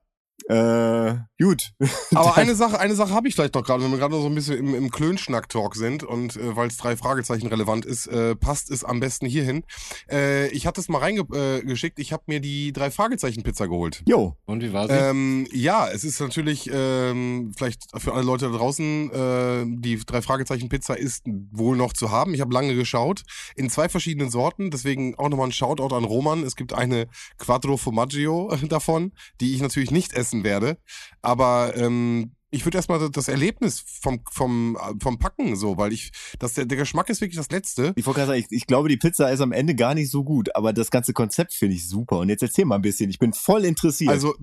Äh, 0.49 1.13
gut. 1.41 1.71
Aber 2.15 2.37
eine 2.37 2.55
Sache, 2.55 2.79
eine 2.79 2.95
Sache 2.95 3.13
habe 3.13 3.27
ich 3.27 3.35
vielleicht 3.35 3.55
noch 3.55 3.63
gerade, 3.63 3.83
wenn 3.83 3.91
wir 3.91 3.97
gerade 3.97 4.13
noch 4.13 4.21
so 4.21 4.27
ein 4.27 4.35
bisschen 4.35 4.57
im, 4.57 4.75
im 4.75 4.91
Klönschnack-Talk 4.91 5.75
sind 5.75 6.03
und 6.03 6.35
äh, 6.35 6.55
weil 6.55 6.67
es 6.67 6.77
drei 6.77 6.95
Fragezeichen 6.95 7.47
relevant 7.47 7.85
ist, 7.85 8.07
äh, 8.07 8.35
passt 8.35 8.71
es 8.71 8.83
am 8.83 8.99
besten 8.99 9.25
hierhin. 9.25 9.63
Äh, 10.09 10.47
ich 10.49 10.67
hatte 10.67 10.79
es 10.81 10.89
mal 10.89 10.99
reingeschickt, 10.99 11.35
äh, 11.35 11.61
geschickt. 11.61 11.99
ich 11.99 12.13
habe 12.13 12.23
mir 12.27 12.39
die 12.39 12.73
drei 12.73 12.91
Fragezeichen-Pizza 12.91 13.67
geholt. 13.67 14.03
Jo. 14.07 14.35
Und 14.45 14.61
wie 14.61 14.73
war 14.73 14.87
sie? 14.87 14.93
Ähm, 14.93 15.47
ja, 15.51 15.89
es 15.89 16.03
ist 16.03 16.19
natürlich 16.19 16.69
ähm, 16.71 17.51
vielleicht 17.57 17.83
für 17.97 18.13
alle 18.13 18.23
Leute 18.23 18.49
da 18.49 18.57
draußen, 18.57 19.11
äh, 19.11 19.65
die 19.81 19.99
drei 20.05 20.21
Fragezeichen 20.21 20.69
Pizza 20.69 20.97
ist 20.97 21.25
wohl 21.51 21.75
noch 21.75 21.93
zu 21.93 22.11
haben. 22.11 22.33
Ich 22.33 22.41
habe 22.41 22.53
lange 22.53 22.75
geschaut 22.75 23.23
in 23.55 23.69
zwei 23.69 23.89
verschiedenen 23.89 24.29
Sorten, 24.29 24.71
deswegen 24.71 25.15
auch 25.15 25.29
nochmal 25.29 25.47
ein 25.47 25.51
Shoutout 25.51 25.95
an 25.95 26.03
Roman. 26.03 26.43
Es 26.43 26.55
gibt 26.55 26.73
eine 26.73 27.07
Quattro 27.37 27.77
Formaggio 27.77 28.55
davon, 28.69 29.11
die 29.39 29.55
ich 29.55 29.61
natürlich 29.61 29.91
nicht 29.91 30.13
essen 30.13 30.43
werde, 30.43 30.77
aber 31.21 31.30
ähm, 31.75 32.31
ich 32.51 32.65
würde 32.65 32.77
erstmal 32.77 33.09
das 33.09 33.27
Erlebnis 33.29 33.83
vom, 34.01 34.21
vom, 34.29 34.77
vom 35.01 35.19
Packen 35.19 35.55
so, 35.55 35.77
weil 35.77 35.93
ich, 35.93 36.11
das, 36.37 36.53
der, 36.53 36.65
der 36.65 36.77
Geschmack 36.77 37.09
ist 37.09 37.21
wirklich 37.21 37.37
das 37.37 37.49
Letzte. 37.49 37.93
Ich 37.95 38.05
wollte 38.05 38.19
gerade 38.19 38.31
sagen, 38.33 38.45
ich, 38.49 38.57
ich 38.57 38.67
glaube, 38.67 38.89
die 38.89 38.97
Pizza 38.97 39.31
ist 39.31 39.39
am 39.39 39.53
Ende 39.53 39.73
gar 39.73 39.93
nicht 39.95 40.11
so 40.11 40.23
gut, 40.23 40.53
aber 40.55 40.73
das 40.73 40.91
ganze 40.91 41.13
Konzept 41.13 41.53
finde 41.53 41.75
ich 41.75 41.87
super. 41.87 42.19
Und 42.19 42.29
jetzt 42.29 42.43
erzähl 42.43 42.65
mal 42.65 42.75
ein 42.75 42.81
bisschen. 42.81 43.09
Ich 43.09 43.19
bin 43.19 43.31
voll 43.33 43.63
interessiert. 43.63 44.11
Also 44.11 44.35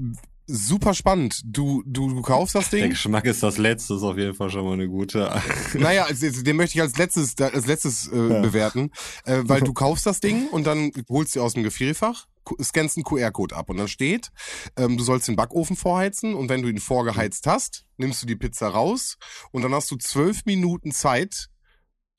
super 0.47 0.95
spannend. 0.95 1.43
Du, 1.45 1.83
du, 1.85 2.09
du 2.09 2.23
kaufst 2.23 2.55
das 2.55 2.71
Der 2.71 2.81
Ding. 2.81 2.91
Geschmack 2.91 3.27
ist 3.27 3.43
das 3.43 3.59
Letzte, 3.59 3.95
ist 3.95 4.03
auf 4.03 4.17
jeden 4.17 4.35
Fall 4.35 4.49
schon 4.49 4.65
mal 4.65 4.73
eine 4.73 4.89
gute. 4.89 5.31
Naja, 5.75 6.05
also 6.07 6.43
den 6.43 6.57
möchte 6.57 6.79
ich 6.79 6.83
als 6.83 6.97
letztes, 6.97 7.37
als 7.39 7.67
letztes 7.67 8.09
äh, 8.09 8.17
Ja. 8.17 8.41
bewerten, 8.41 8.91
äh, 9.27 9.43
weil 9.45 9.61
du 9.61 9.75
kaufst 9.75 10.07
das 10.07 10.21
Ding 10.21 10.49
und 10.49 10.67
dann 10.67 10.91
holst 11.11 11.37
du 11.37 11.43
aus 11.43 11.53
dem 11.53 11.63
Gefrierfach, 11.63 12.27
scannst 12.63 12.97
einen 12.97 13.05
QR-Code 13.05 13.55
ab 13.57 13.71
und 13.71 13.77
dann 13.77 13.89
steht, 13.89 14.31
ähm, 14.77 14.97
du 14.97 15.05
sollst 15.05 15.29
den 15.29 15.37
Backofen 15.37 15.77
vorheizen 15.77 16.35
und 16.35 16.49
wenn 16.49 16.63
du 16.63 16.69
ihn 16.69 16.79
vorgeheizt 16.81 17.47
hast, 17.47 17.85
nimmst 17.97 18.23
du 18.23 18.27
die 18.27 18.37
Pizza 18.37 18.69
raus 18.69 19.17
und 19.51 19.63
dann 19.63 19.75
hast 19.75 19.91
du 19.91 19.97
zwölf 19.97 20.45
Minuten 20.45 20.93
Zeit, 20.93 21.49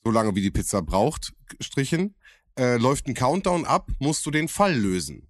so 0.03 0.11
lange 0.11 0.35
wie 0.35 0.41
die 0.41 0.51
Pizza 0.51 0.81
braucht, 0.81 1.33
Strichen, 1.59 2.15
äh, 2.57 2.77
läuft 2.77 3.07
ein 3.07 3.13
Countdown 3.13 3.65
ab, 3.65 3.89
musst 3.99 4.25
du 4.25 4.31
den 4.31 4.47
Fall 4.47 4.75
lösen. 4.75 5.27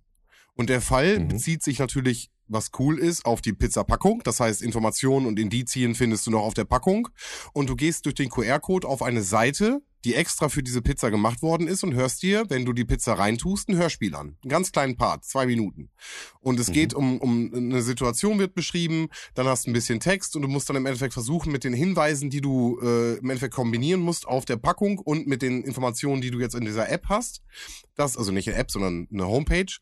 Und 0.54 0.70
der 0.70 0.82
Fall 0.82 1.20
Mhm. 1.20 1.28
bezieht 1.30 1.64
sich 1.64 1.80
natürlich, 1.80 2.30
was 2.48 2.72
cool 2.80 2.98
ist, 3.00 3.26
auf 3.26 3.42
die 3.42 3.54
Pizzapackung. 3.54 4.22
Das 4.24 4.40
heißt, 4.40 4.62
Informationen 4.62 5.28
und 5.28 5.40
Indizien 5.40 5.96
findest 5.96 6.26
du 6.28 6.32
noch 6.32 6.42
auf 6.42 6.54
der 6.56 6.66
Packung. 6.66 7.08
Und 7.54 7.70
du 7.70 7.76
gehst 7.76 8.06
durch 8.06 8.16
den 8.16 8.30
QR-Code 8.30 8.88
auf 8.88 9.02
eine 9.04 9.22
Seite, 9.22 9.82
die 10.06 10.16
extra 10.16 10.50
für 10.50 10.64
diese 10.64 10.82
Pizza 10.82 11.12
gemacht 11.12 11.42
worden 11.42 11.68
ist 11.68 11.84
und 11.84 11.94
hörst 11.94 12.24
dir, 12.24 12.46
wenn 12.50 12.66
du 12.66 12.74
die 12.74 12.86
Pizza 12.86 13.14
reintust, 13.14 13.70
ein 13.70 13.76
Hörspiel 13.76 14.16
an. 14.16 14.38
Einen 14.42 14.50
ganz 14.50 14.72
kleinen 14.72 14.96
Part, 14.96 15.26
zwei 15.26 15.46
Minuten. 15.46 15.90
Und 16.40 16.60
es 16.60 16.70
Mhm. 16.70 16.74
geht 16.74 16.94
um, 16.94 17.20
um 17.20 17.54
eine 17.54 17.82
Situation 17.82 18.40
wird 18.40 18.54
beschrieben, 18.56 19.10
dann 19.34 19.48
hast 19.48 19.66
du 19.66 19.72
ein 19.72 19.74
bisschen 19.74 20.00
Text 20.00 20.36
und 20.36 20.42
du 20.44 20.48
musst 20.48 20.70
dann 20.70 20.78
im 20.78 20.86
Endeffekt 20.86 21.14
versuchen, 21.14 21.52
mit 21.52 21.64
den 21.64 21.74
Hinweisen, 21.74 22.30
die 22.30 22.42
du 22.42 22.80
äh, 22.82 23.18
im 23.18 23.30
Endeffekt 23.30 23.54
kombinieren 23.54 24.00
musst 24.02 24.28
auf 24.28 24.46
der 24.46 24.58
Packung 24.58 25.00
und 25.00 25.28
mit 25.28 25.42
den 25.42 25.64
Informationen, 25.64 26.22
die 26.22 26.32
du 26.32 26.40
jetzt 26.40 26.56
in 26.56 26.66
dieser 26.66 26.90
App 26.90 27.06
hast, 27.10 27.42
das, 27.96 28.16
also 28.16 28.32
nicht 28.32 28.48
eine 28.48 28.58
App, 28.58 28.72
sondern 28.72 29.08
eine 29.12 29.28
Homepage, 29.28 29.74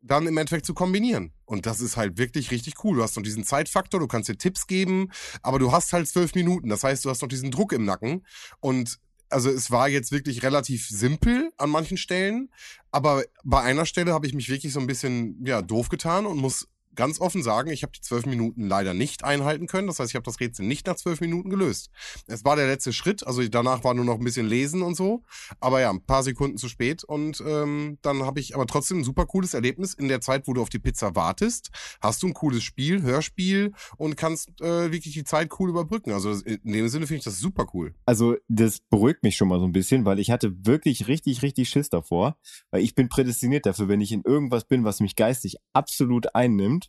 dann 0.00 0.28
im 0.28 0.36
Endeffekt 0.36 0.66
zu 0.66 0.74
kombinieren. 0.74 1.32
Und 1.46 1.66
das 1.66 1.80
ist 1.80 1.96
halt 1.96 2.16
wirklich 2.16 2.52
richtig 2.52 2.84
cool. 2.84 2.96
Du 2.96 3.02
hast 3.02 3.16
noch 3.16 3.24
diesen 3.24 3.42
Zeitfaktor, 3.42 3.98
du 3.98 4.06
kannst 4.06 4.28
dir 4.28 4.38
Tipps 4.38 4.68
geben, 4.68 5.10
aber 5.42 5.58
du 5.58 5.72
hast 5.72 5.92
halt 5.92 6.06
zwölf 6.06 6.34
Minuten. 6.36 6.68
Das 6.68 6.84
heißt, 6.84 7.04
du 7.04 7.10
hast 7.10 7.22
noch 7.22 7.28
diesen 7.28 7.50
Druck 7.50 7.72
im 7.72 7.84
Nacken. 7.84 8.24
Und 8.60 9.00
also 9.28 9.50
es 9.50 9.70
war 9.70 9.88
jetzt 9.88 10.12
wirklich 10.12 10.42
relativ 10.42 10.88
simpel 10.88 11.52
an 11.56 11.70
manchen 11.70 11.96
Stellen, 11.96 12.50
aber 12.90 13.24
bei 13.44 13.60
einer 13.60 13.86
Stelle 13.86 14.12
habe 14.12 14.26
ich 14.26 14.34
mich 14.34 14.48
wirklich 14.48 14.72
so 14.72 14.80
ein 14.80 14.86
bisschen 14.86 15.44
ja 15.44 15.62
doof 15.62 15.88
getan 15.88 16.26
und 16.26 16.38
muss 16.38 16.68
ganz 16.96 17.20
offen 17.20 17.42
sagen, 17.42 17.70
ich 17.70 17.82
habe 17.82 17.92
die 17.92 18.00
zwölf 18.00 18.26
Minuten 18.26 18.66
leider 18.66 18.94
nicht 18.94 19.24
einhalten 19.24 19.66
können. 19.66 19.86
Das 19.86 20.00
heißt, 20.00 20.10
ich 20.10 20.16
habe 20.16 20.24
das 20.24 20.40
Rätsel 20.40 20.66
nicht 20.66 20.86
nach 20.86 20.96
zwölf 20.96 21.20
Minuten 21.20 21.50
gelöst. 21.50 21.90
Es 22.26 22.44
war 22.44 22.56
der 22.56 22.66
letzte 22.66 22.92
Schritt, 22.92 23.26
also 23.26 23.46
danach 23.46 23.84
war 23.84 23.94
nur 23.94 24.04
noch 24.04 24.18
ein 24.18 24.24
bisschen 24.24 24.48
lesen 24.48 24.82
und 24.82 24.96
so. 24.96 25.22
Aber 25.60 25.80
ja, 25.80 25.90
ein 25.90 26.04
paar 26.04 26.22
Sekunden 26.22 26.58
zu 26.58 26.68
spät 26.68 27.04
und 27.04 27.42
ähm, 27.46 27.98
dann 28.02 28.22
habe 28.24 28.40
ich 28.40 28.54
aber 28.54 28.66
trotzdem 28.66 28.98
ein 28.98 29.04
super 29.04 29.26
cooles 29.26 29.54
Erlebnis. 29.54 29.94
In 29.94 30.08
der 30.08 30.20
Zeit, 30.20 30.48
wo 30.48 30.52
du 30.54 30.62
auf 30.62 30.68
die 30.68 30.78
Pizza 30.78 31.14
wartest, 31.14 31.70
hast 32.00 32.22
du 32.22 32.28
ein 32.28 32.34
cooles 32.34 32.62
Spiel, 32.62 33.02
Hörspiel 33.02 33.72
und 33.96 34.16
kannst 34.16 34.60
äh, 34.60 34.90
wirklich 34.90 35.14
die 35.14 35.24
Zeit 35.24 35.50
cool 35.58 35.70
überbrücken. 35.70 36.12
Also 36.12 36.32
in 36.32 36.72
dem 36.72 36.88
Sinne 36.88 37.06
finde 37.06 37.18
ich 37.18 37.24
das 37.24 37.38
super 37.38 37.66
cool. 37.74 37.94
Also 38.06 38.36
das 38.48 38.80
beruhigt 38.80 39.22
mich 39.22 39.36
schon 39.36 39.48
mal 39.48 39.60
so 39.60 39.66
ein 39.66 39.72
bisschen, 39.72 40.04
weil 40.04 40.18
ich 40.18 40.30
hatte 40.30 40.66
wirklich 40.66 41.08
richtig, 41.08 41.42
richtig 41.42 41.68
Schiss 41.68 41.90
davor. 41.90 42.36
Weil 42.70 42.82
ich 42.82 42.94
bin 42.94 43.08
prädestiniert 43.08 43.66
dafür, 43.66 43.88
wenn 43.88 44.00
ich 44.00 44.12
in 44.12 44.22
irgendwas 44.22 44.64
bin, 44.64 44.84
was 44.84 45.00
mich 45.00 45.16
geistig 45.16 45.56
absolut 45.72 46.34
einnimmt, 46.34 46.85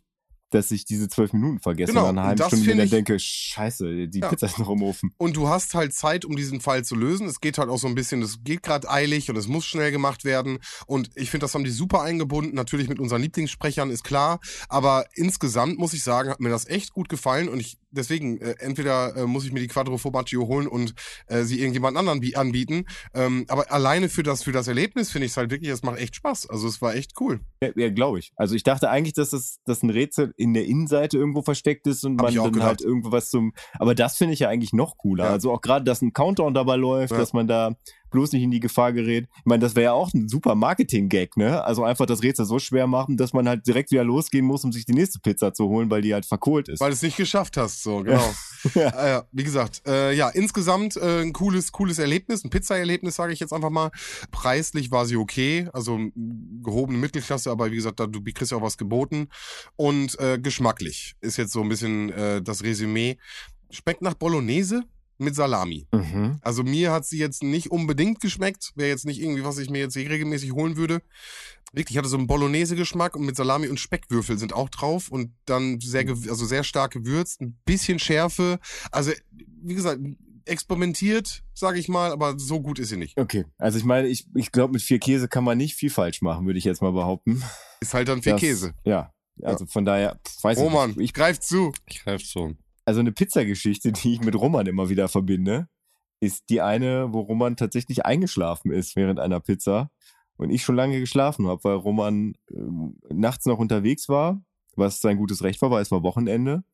dass 0.50 0.70
ich 0.70 0.84
diese 0.84 1.08
zwölf 1.08 1.32
Minuten 1.32 1.58
vergesse 1.60 1.92
Genau, 1.92 2.08
und 2.08 2.18
Stunde 2.46 2.64
mir 2.66 2.76
dann 2.76 2.84
ich- 2.86 2.90
denke, 2.90 3.18
scheiße, 3.18 4.08
die 4.08 4.20
Ja. 4.20 4.28
Pizza 4.28 4.46
ist 4.46 4.58
noch 4.58 4.70
im 4.70 4.82
Ofen. 4.82 5.12
Und 5.18 5.36
du 5.36 5.48
hast 5.48 5.74
halt 5.74 5.92
Zeit, 5.94 6.24
um 6.24 6.36
diesen 6.36 6.60
Fall 6.60 6.84
zu 6.84 6.94
lösen. 6.94 7.26
Es 7.26 7.40
geht 7.40 7.58
halt 7.58 7.68
auch 7.68 7.78
so 7.78 7.86
ein 7.86 7.94
bisschen, 7.94 8.22
es 8.22 8.38
geht 8.44 8.62
gerade 8.62 8.90
eilig 8.90 9.28
und 9.30 9.36
es 9.36 9.46
muss 9.48 9.66
schnell 9.66 9.90
gemacht 9.90 10.24
werden. 10.24 10.58
Und 10.86 11.10
ich 11.14 11.30
finde, 11.30 11.44
das 11.44 11.54
haben 11.54 11.64
die 11.64 11.70
super 11.70 12.02
eingebunden. 12.02 12.54
Natürlich 12.54 12.88
mit 12.88 12.98
unseren 12.98 13.22
Lieblingssprechern, 13.22 13.90
ist 13.90 14.04
klar. 14.04 14.40
Aber 14.68 15.04
insgesamt 15.14 15.78
muss 15.78 15.92
ich 15.92 16.02
sagen, 16.02 16.30
hat 16.30 16.40
mir 16.40 16.50
das 16.50 16.66
echt 16.66 16.92
gut 16.92 17.08
gefallen. 17.08 17.48
Und 17.48 17.60
ich 17.60 17.76
deswegen, 17.90 18.40
äh, 18.40 18.54
entweder 18.58 19.16
äh, 19.16 19.26
muss 19.26 19.44
ich 19.44 19.52
mir 19.52 19.60
die 19.60 19.66
Quattro 19.68 19.98
Formaggio 19.98 20.46
holen 20.46 20.66
und 20.66 20.94
äh, 21.26 21.42
sie 21.42 21.58
irgendjemand 21.60 21.96
anderen 21.96 22.20
bi- 22.20 22.34
anbieten. 22.36 22.84
Ähm, 23.14 23.44
aber 23.48 23.70
alleine 23.72 24.08
für 24.08 24.22
das, 24.22 24.42
für 24.42 24.52
das 24.52 24.68
Erlebnis 24.68 25.10
finde 25.10 25.26
ich 25.26 25.32
es 25.32 25.36
halt 25.36 25.50
wirklich, 25.50 25.70
es 25.70 25.82
macht 25.82 25.98
echt 25.98 26.16
Spaß. 26.16 26.48
Also 26.50 26.68
es 26.68 26.80
war 26.82 26.94
echt 26.94 27.12
cool. 27.20 27.40
Ja, 27.62 27.70
ja 27.76 27.90
glaube 27.90 28.18
ich. 28.18 28.32
Also 28.36 28.54
ich 28.54 28.62
dachte 28.62 28.90
eigentlich, 28.90 29.14
dass 29.14 29.30
das 29.30 29.58
dass 29.64 29.82
ein 29.82 29.90
Rätsel 29.90 30.32
in 30.36 30.54
der 30.54 30.66
Innenseite 30.66 31.18
irgendwo 31.18 31.42
versteckt 31.42 31.86
ist 31.86 32.04
und 32.04 32.20
Hab 32.20 32.26
man 32.26 32.34
dann 32.34 32.52
gedacht. 32.52 32.66
halt 32.68 32.80
irgendwo 32.82 33.12
was 33.12 33.30
zum. 33.30 33.52
Aber 33.78 33.94
das 33.94 34.16
finde 34.16 34.34
ich 34.34 34.40
ja 34.40 34.48
eigentlich 34.48 34.72
noch 34.72 34.96
cooler. 34.96 35.24
Ja. 35.24 35.30
Also 35.30 35.52
auch 35.52 35.60
gerade, 35.60 35.84
dass 35.84 36.02
ein 36.02 36.12
Countdown 36.12 36.54
dabei 36.54 36.76
läuft, 36.76 37.12
Ja. 37.12 37.18
dass 37.18 37.32
man 37.32 37.46
da 37.48 37.74
bloß 38.10 38.32
nicht 38.32 38.42
in 38.42 38.50
die 38.50 38.60
Gefahr 38.60 38.92
gerät. 38.92 39.26
Ich 39.38 39.46
meine, 39.46 39.60
das 39.60 39.74
wäre 39.74 39.84
ja 39.84 39.92
auch 39.92 40.12
ein 40.12 40.28
super 40.28 40.54
Marketing-Gag, 40.54 41.36
ne? 41.36 41.64
Also 41.64 41.84
einfach 41.84 42.06
das 42.06 42.22
Rätsel 42.22 42.44
so 42.44 42.58
schwer 42.58 42.86
machen, 42.86 43.16
dass 43.16 43.32
man 43.32 43.48
halt 43.48 43.66
direkt 43.66 43.90
wieder 43.90 44.04
losgehen 44.04 44.44
muss, 44.44 44.64
um 44.64 44.72
sich 44.72 44.84
die 44.86 44.92
nächste 44.92 45.18
Pizza 45.20 45.52
zu 45.52 45.68
holen, 45.68 45.90
weil 45.90 46.02
die 46.02 46.14
halt 46.14 46.26
verkohlt 46.26 46.68
ist. 46.68 46.80
Weil 46.80 46.90
du 46.90 46.94
es 46.94 47.02
nicht 47.02 47.16
geschafft 47.16 47.56
hast, 47.56 47.82
so, 47.82 48.02
genau. 48.02 48.34
Ja. 48.74 48.88
Ah 48.88 49.08
ja, 49.08 49.24
wie 49.30 49.44
gesagt, 49.44 49.82
äh, 49.86 50.12
ja, 50.12 50.28
insgesamt 50.30 50.96
äh, 50.96 51.22
ein 51.22 51.32
cooles, 51.32 51.70
cooles 51.70 52.00
Erlebnis, 52.00 52.42
ein 52.42 52.50
Pizza-Erlebnis, 52.50 53.14
sage 53.14 53.32
ich 53.32 53.38
jetzt 53.38 53.52
einfach 53.52 53.70
mal. 53.70 53.90
Preislich 54.32 54.90
war 54.90 55.06
sie 55.06 55.16
okay, 55.16 55.68
also 55.72 55.98
gehobene 56.62 56.98
Mittelklasse, 56.98 57.52
aber 57.52 57.70
wie 57.70 57.76
gesagt, 57.76 58.00
da, 58.00 58.06
du 58.06 58.20
kriegst 58.20 58.50
ja 58.50 58.58
auch 58.58 58.62
was 58.62 58.76
geboten. 58.76 59.28
Und 59.76 60.18
äh, 60.18 60.38
geschmacklich 60.38 61.14
ist 61.20 61.36
jetzt 61.36 61.52
so 61.52 61.62
ein 61.62 61.68
bisschen 61.68 62.10
äh, 62.10 62.42
das 62.42 62.62
Resümee. 62.64 63.16
Schmeckt 63.70 64.02
nach 64.02 64.14
Bolognese 64.14 64.84
mit 65.18 65.34
Salami. 65.34 65.86
Mhm. 65.92 66.38
Also 66.42 66.62
mir 66.62 66.92
hat 66.92 67.04
sie 67.04 67.18
jetzt 67.18 67.42
nicht 67.42 67.70
unbedingt 67.70 68.20
geschmeckt. 68.20 68.72
Wäre 68.76 68.88
jetzt 68.88 69.04
nicht 69.04 69.20
irgendwie, 69.20 69.44
was 69.44 69.58
ich 69.58 69.68
mir 69.70 69.78
jetzt 69.78 69.94
hier 69.94 70.08
regelmäßig 70.08 70.52
holen 70.52 70.76
würde. 70.76 71.02
Wirklich 71.72 71.98
hatte 71.98 72.08
so 72.08 72.16
einen 72.16 72.26
Bolognese-Geschmack 72.26 73.14
und 73.14 73.26
mit 73.26 73.36
Salami 73.36 73.68
und 73.68 73.78
Speckwürfel 73.78 74.38
sind 74.38 74.54
auch 74.54 74.70
drauf 74.70 75.10
und 75.10 75.32
dann 75.44 75.80
sehr, 75.80 76.06
gew- 76.06 76.30
also 76.30 76.46
sehr 76.46 76.64
stark 76.64 76.92
gewürzt, 76.92 77.40
ein 77.42 77.58
bisschen 77.66 77.98
Schärfe. 77.98 78.58
Also, 78.90 79.12
wie 79.62 79.74
gesagt, 79.74 80.00
experimentiert, 80.46 81.42
sage 81.54 81.78
ich 81.78 81.88
mal, 81.88 82.10
aber 82.10 82.38
so 82.38 82.60
gut 82.60 82.78
ist 82.78 82.88
sie 82.88 82.96
nicht. 82.96 83.18
Okay, 83.18 83.44
also 83.58 83.78
ich 83.78 83.84
meine, 83.84 84.08
ich, 84.08 84.26
ich 84.34 84.50
glaube, 84.50 84.72
mit 84.72 84.82
vier 84.82 84.98
Käse 84.98 85.28
kann 85.28 85.44
man 85.44 85.58
nicht 85.58 85.74
viel 85.74 85.90
falsch 85.90 86.22
machen, 86.22 86.46
würde 86.46 86.58
ich 86.58 86.64
jetzt 86.64 86.80
mal 86.82 86.92
behaupten. 86.92 87.42
Ist 87.80 87.94
halt 87.94 88.08
dann 88.08 88.22
viel 88.22 88.32
Das- 88.32 88.40
Käse. 88.40 88.74
Ja, 88.84 89.12
also 89.42 89.66
von 89.66 89.84
daher, 89.84 90.18
pf, 90.26 90.42
weiß 90.44 90.58
Roman, 90.58 90.90
ich 90.90 90.96
nicht. 90.96 91.04
ich 91.10 91.14
greif 91.14 91.38
zu. 91.38 91.72
Ich 91.86 92.02
greife 92.02 92.24
zu. 92.24 92.56
Also 92.88 93.00
eine 93.00 93.12
Pizzageschichte, 93.12 93.92
die 93.92 94.14
ich 94.14 94.20
mit 94.22 94.34
Roman 94.34 94.66
immer 94.66 94.88
wieder 94.88 95.08
verbinde, 95.08 95.68
ist 96.20 96.48
die 96.48 96.62
eine, 96.62 97.12
wo 97.12 97.20
Roman 97.20 97.54
tatsächlich 97.54 98.06
eingeschlafen 98.06 98.72
ist 98.72 98.96
während 98.96 99.20
einer 99.20 99.40
Pizza 99.40 99.90
und 100.38 100.50
ich 100.50 100.62
schon 100.64 100.74
lange 100.74 100.98
geschlafen 100.98 101.46
habe, 101.46 101.62
weil 101.64 101.74
Roman 101.74 102.34
ähm, 102.50 102.96
nachts 103.10 103.44
noch 103.44 103.58
unterwegs 103.58 104.08
war, 104.08 104.40
was 104.74 105.00
sein 105.00 105.18
gutes 105.18 105.42
Recht 105.44 105.60
war, 105.60 105.70
weil 105.70 105.82
es 105.82 105.90
war 105.90 106.02
Wochenende 106.02 106.64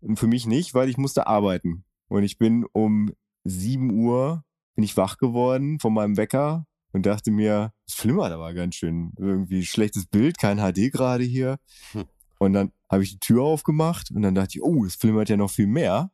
und 0.00 0.18
für 0.18 0.28
mich 0.28 0.46
nicht, 0.46 0.74
weil 0.74 0.88
ich 0.88 0.96
musste 0.96 1.26
arbeiten 1.26 1.84
und 2.06 2.22
ich 2.22 2.38
bin 2.38 2.64
um 2.72 3.12
7 3.42 3.90
Uhr 3.90 4.44
bin 4.76 4.84
ich 4.84 4.96
wach 4.96 5.18
geworden 5.18 5.80
von 5.80 5.92
meinem 5.92 6.16
Wecker 6.16 6.66
und 6.92 7.04
dachte 7.04 7.32
mir, 7.32 7.72
es 7.86 7.94
flimmert 7.94 8.32
aber 8.32 8.54
ganz 8.54 8.76
schön, 8.76 9.12
irgendwie 9.18 9.66
schlechtes 9.66 10.06
Bild, 10.06 10.38
kein 10.38 10.58
HD 10.58 10.92
gerade 10.92 11.24
hier. 11.24 11.58
Hm. 11.92 12.04
Und 12.38 12.52
dann 12.52 12.72
habe 12.94 13.04
ich 13.04 13.12
die 13.12 13.18
Tür 13.18 13.42
aufgemacht 13.42 14.10
und 14.10 14.22
dann 14.22 14.34
dachte 14.34 14.58
ich, 14.58 14.62
oh, 14.62 14.84
es 14.84 14.96
flimmert 14.96 15.28
ja 15.28 15.36
noch 15.36 15.50
viel 15.50 15.66
mehr. 15.66 16.10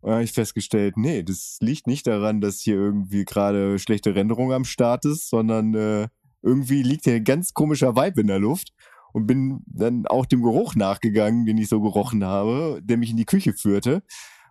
Und 0.00 0.08
dann 0.08 0.14
habe 0.16 0.24
ich 0.24 0.32
festgestellt, 0.32 0.96
nee, 0.96 1.22
das 1.22 1.56
liegt 1.60 1.86
nicht 1.86 2.06
daran, 2.06 2.40
dass 2.40 2.60
hier 2.60 2.74
irgendwie 2.74 3.24
gerade 3.24 3.78
schlechte 3.78 4.14
Renderung 4.14 4.52
am 4.52 4.64
Start 4.64 5.04
ist, 5.04 5.30
sondern 5.30 5.74
äh, 5.74 6.08
irgendwie 6.42 6.82
liegt 6.82 7.04
hier 7.04 7.14
ein 7.14 7.24
ganz 7.24 7.54
komischer 7.54 7.96
Vibe 7.96 8.20
in 8.20 8.26
der 8.26 8.38
Luft. 8.38 8.72
Und 9.14 9.28
bin 9.28 9.60
dann 9.66 10.08
auch 10.08 10.26
dem 10.26 10.42
Geruch 10.42 10.74
nachgegangen, 10.74 11.46
den 11.46 11.56
ich 11.56 11.68
so 11.68 11.80
gerochen 11.80 12.24
habe, 12.24 12.80
der 12.82 12.96
mich 12.96 13.10
in 13.10 13.16
die 13.16 13.24
Küche 13.24 13.52
führte. 13.52 14.02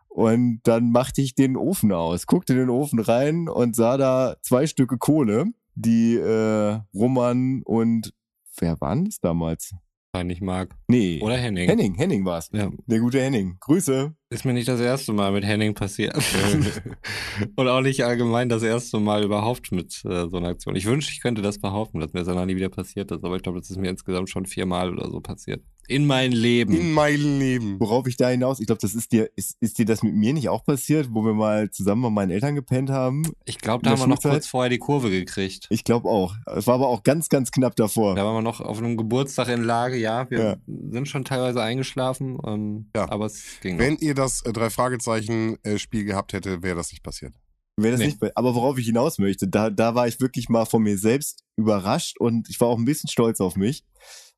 Und 0.08 0.62
dann 0.64 0.92
machte 0.92 1.22
ich 1.22 1.36
den 1.36 1.58
Ofen 1.58 1.92
aus, 1.92 2.28
guckte 2.28 2.54
in 2.54 2.60
den 2.60 2.70
Ofen 2.70 3.00
rein 3.00 3.50
und 3.50 3.76
sah 3.76 3.98
da 3.98 4.38
zwei 4.42 4.66
Stücke 4.68 4.98
Kohle, 4.98 5.48
die 5.76 6.16
äh, 6.16 6.80
Roman 6.94 7.62
und 7.66 8.14
wer 8.58 8.80
waren 8.80 9.06
das 9.06 9.20
damals? 9.20 9.74
Nicht 10.22 10.41
mag. 10.41 10.70
Nee. 10.88 11.20
Oder 11.22 11.38
Henning. 11.38 11.68
Henning, 11.68 11.95
Henning 11.95 12.24
war's. 12.24 12.49
Ja. 12.53 12.70
Der 12.86 12.99
gute 12.99 13.20
Henning. 13.20 13.57
Grüße. 13.59 14.14
Ist 14.30 14.45
mir 14.45 14.53
nicht 14.53 14.68
das 14.68 14.80
erste 14.80 15.11
Mal 15.11 15.32
mit 15.32 15.43
Henning 15.43 15.74
passiert. 15.74 16.16
Und 17.55 17.68
auch 17.68 17.82
nicht 17.82 18.05
allgemein 18.05 18.47
das 18.47 18.61
erste 18.61 18.99
Mal 18.99 19.24
überhaupt 19.24 19.72
mit 19.72 20.05
äh, 20.05 20.30
so 20.30 20.38
einer 20.38 20.49
Aktion. 20.49 20.76
Ich 20.76 20.86
wünschte, 20.86 21.11
ich 21.11 21.20
könnte 21.20 21.41
das 21.41 21.59
behaupten, 21.59 21.99
dass 21.99 22.14
mir 22.14 22.20
das 22.20 22.28
danach 22.28 22.45
nie 22.45 22.55
wieder 22.55 22.70
passiert 22.70 23.11
ist, 23.11 23.24
aber 23.24 23.38
ich 23.38 23.41
glaube, 23.41 23.59
das 23.59 23.72
ist 23.72 23.78
mir 23.78 23.89
insgesamt 23.89 24.30
schon 24.30 24.45
viermal 24.45 24.91
oder 24.93 25.09
so 25.09 25.20
passiert. 25.20 25.64
In 25.88 26.06
mein 26.06 26.32
Leben. 26.32 26.74
In 26.74 26.92
meinem 26.94 27.40
Leben. 27.40 27.80
Worauf 27.80 28.08
ich 28.08 28.16
da 28.16 28.30
hinaus, 28.30 28.60
ich 28.62 28.68
glaube, 28.68 28.80
das 28.82 28.96
ist 28.96 29.12
dir, 29.12 29.30
ist, 29.36 29.58
ist 29.60 29.78
dir 29.78 29.86
das 29.86 30.02
mit 30.02 30.16
mir 30.16 30.34
nicht 30.34 30.48
auch 30.48 30.64
passiert, 30.64 31.10
wo 31.12 31.26
wir 31.26 31.34
mal 31.34 31.70
zusammen 31.72 32.02
bei 32.04 32.10
meinen 32.10 32.32
Eltern 32.32 32.56
gepennt 32.56 32.90
haben? 32.90 33.24
Ich 33.46 33.58
glaube, 33.60 33.84
da 33.84 33.92
haben 33.92 34.00
wir 34.00 34.08
noch 34.08 34.22
kurz 34.22 34.48
vorher 34.48 34.70
die 34.70 34.78
Kurve 34.78 35.10
gekriegt. 35.10 35.68
Ich 35.70 35.84
glaube 35.84 36.08
auch. 36.10 36.36
Es 36.56 36.68
war 36.68 36.76
aber 36.76 36.88
auch 36.88 37.04
ganz, 37.04 37.28
ganz 37.28 37.52
knapp 37.52 37.76
davor. 37.76 38.16
Da 38.16 38.24
waren 38.24 38.36
wir 38.36 38.42
noch 38.42 38.62
auf 38.62 38.78
einem 38.78 38.96
Geburtstag 38.96 39.50
in 39.50 39.64
Lage, 39.64 39.98
ja, 39.98 40.30
wir 40.30 40.40
Ja. 40.44 40.56
sind 40.92 41.08
schon 41.10 41.26
teilweise 41.26 41.62
eingeschlafen, 41.62 42.38
ähm, 42.48 42.90
Ja. 42.96 43.10
aber 43.12 43.26
es 43.26 43.44
ging 43.62 43.76
noch. 43.78 43.84
Wenn 43.84 43.98
ihr 43.98 44.16
das 44.16 44.42
äh, 44.44 44.54
Drei-Fragezeichen-Spiel 44.54 46.06
gehabt 46.06 46.34
hätte, 46.34 46.64
wäre 46.64 46.76
das 46.78 46.92
nicht 46.92 47.04
passiert. 47.04 47.34
Wäre 47.76 47.94
das 47.94 48.00
Nee. 48.02 48.06
nicht, 48.22 48.38
aber 48.38 48.56
worauf 48.56 48.78
ich 48.78 48.86
hinaus 48.86 49.18
möchte, 49.18 49.48
da, 49.48 49.70
da 49.70 49.96
war 49.96 50.08
ich 50.08 50.22
wirklich 50.22 50.48
mal 50.48 50.66
von 50.66 50.84
mir 50.84 50.98
selbst 50.98 51.44
überrascht 51.58 52.20
und 52.20 52.48
ich 52.50 52.60
war 52.62 52.68
auch 52.68 52.78
ein 52.78 52.86
bisschen 52.86 53.10
stolz 53.10 53.42
auf 53.42 53.56
mich. 53.56 53.84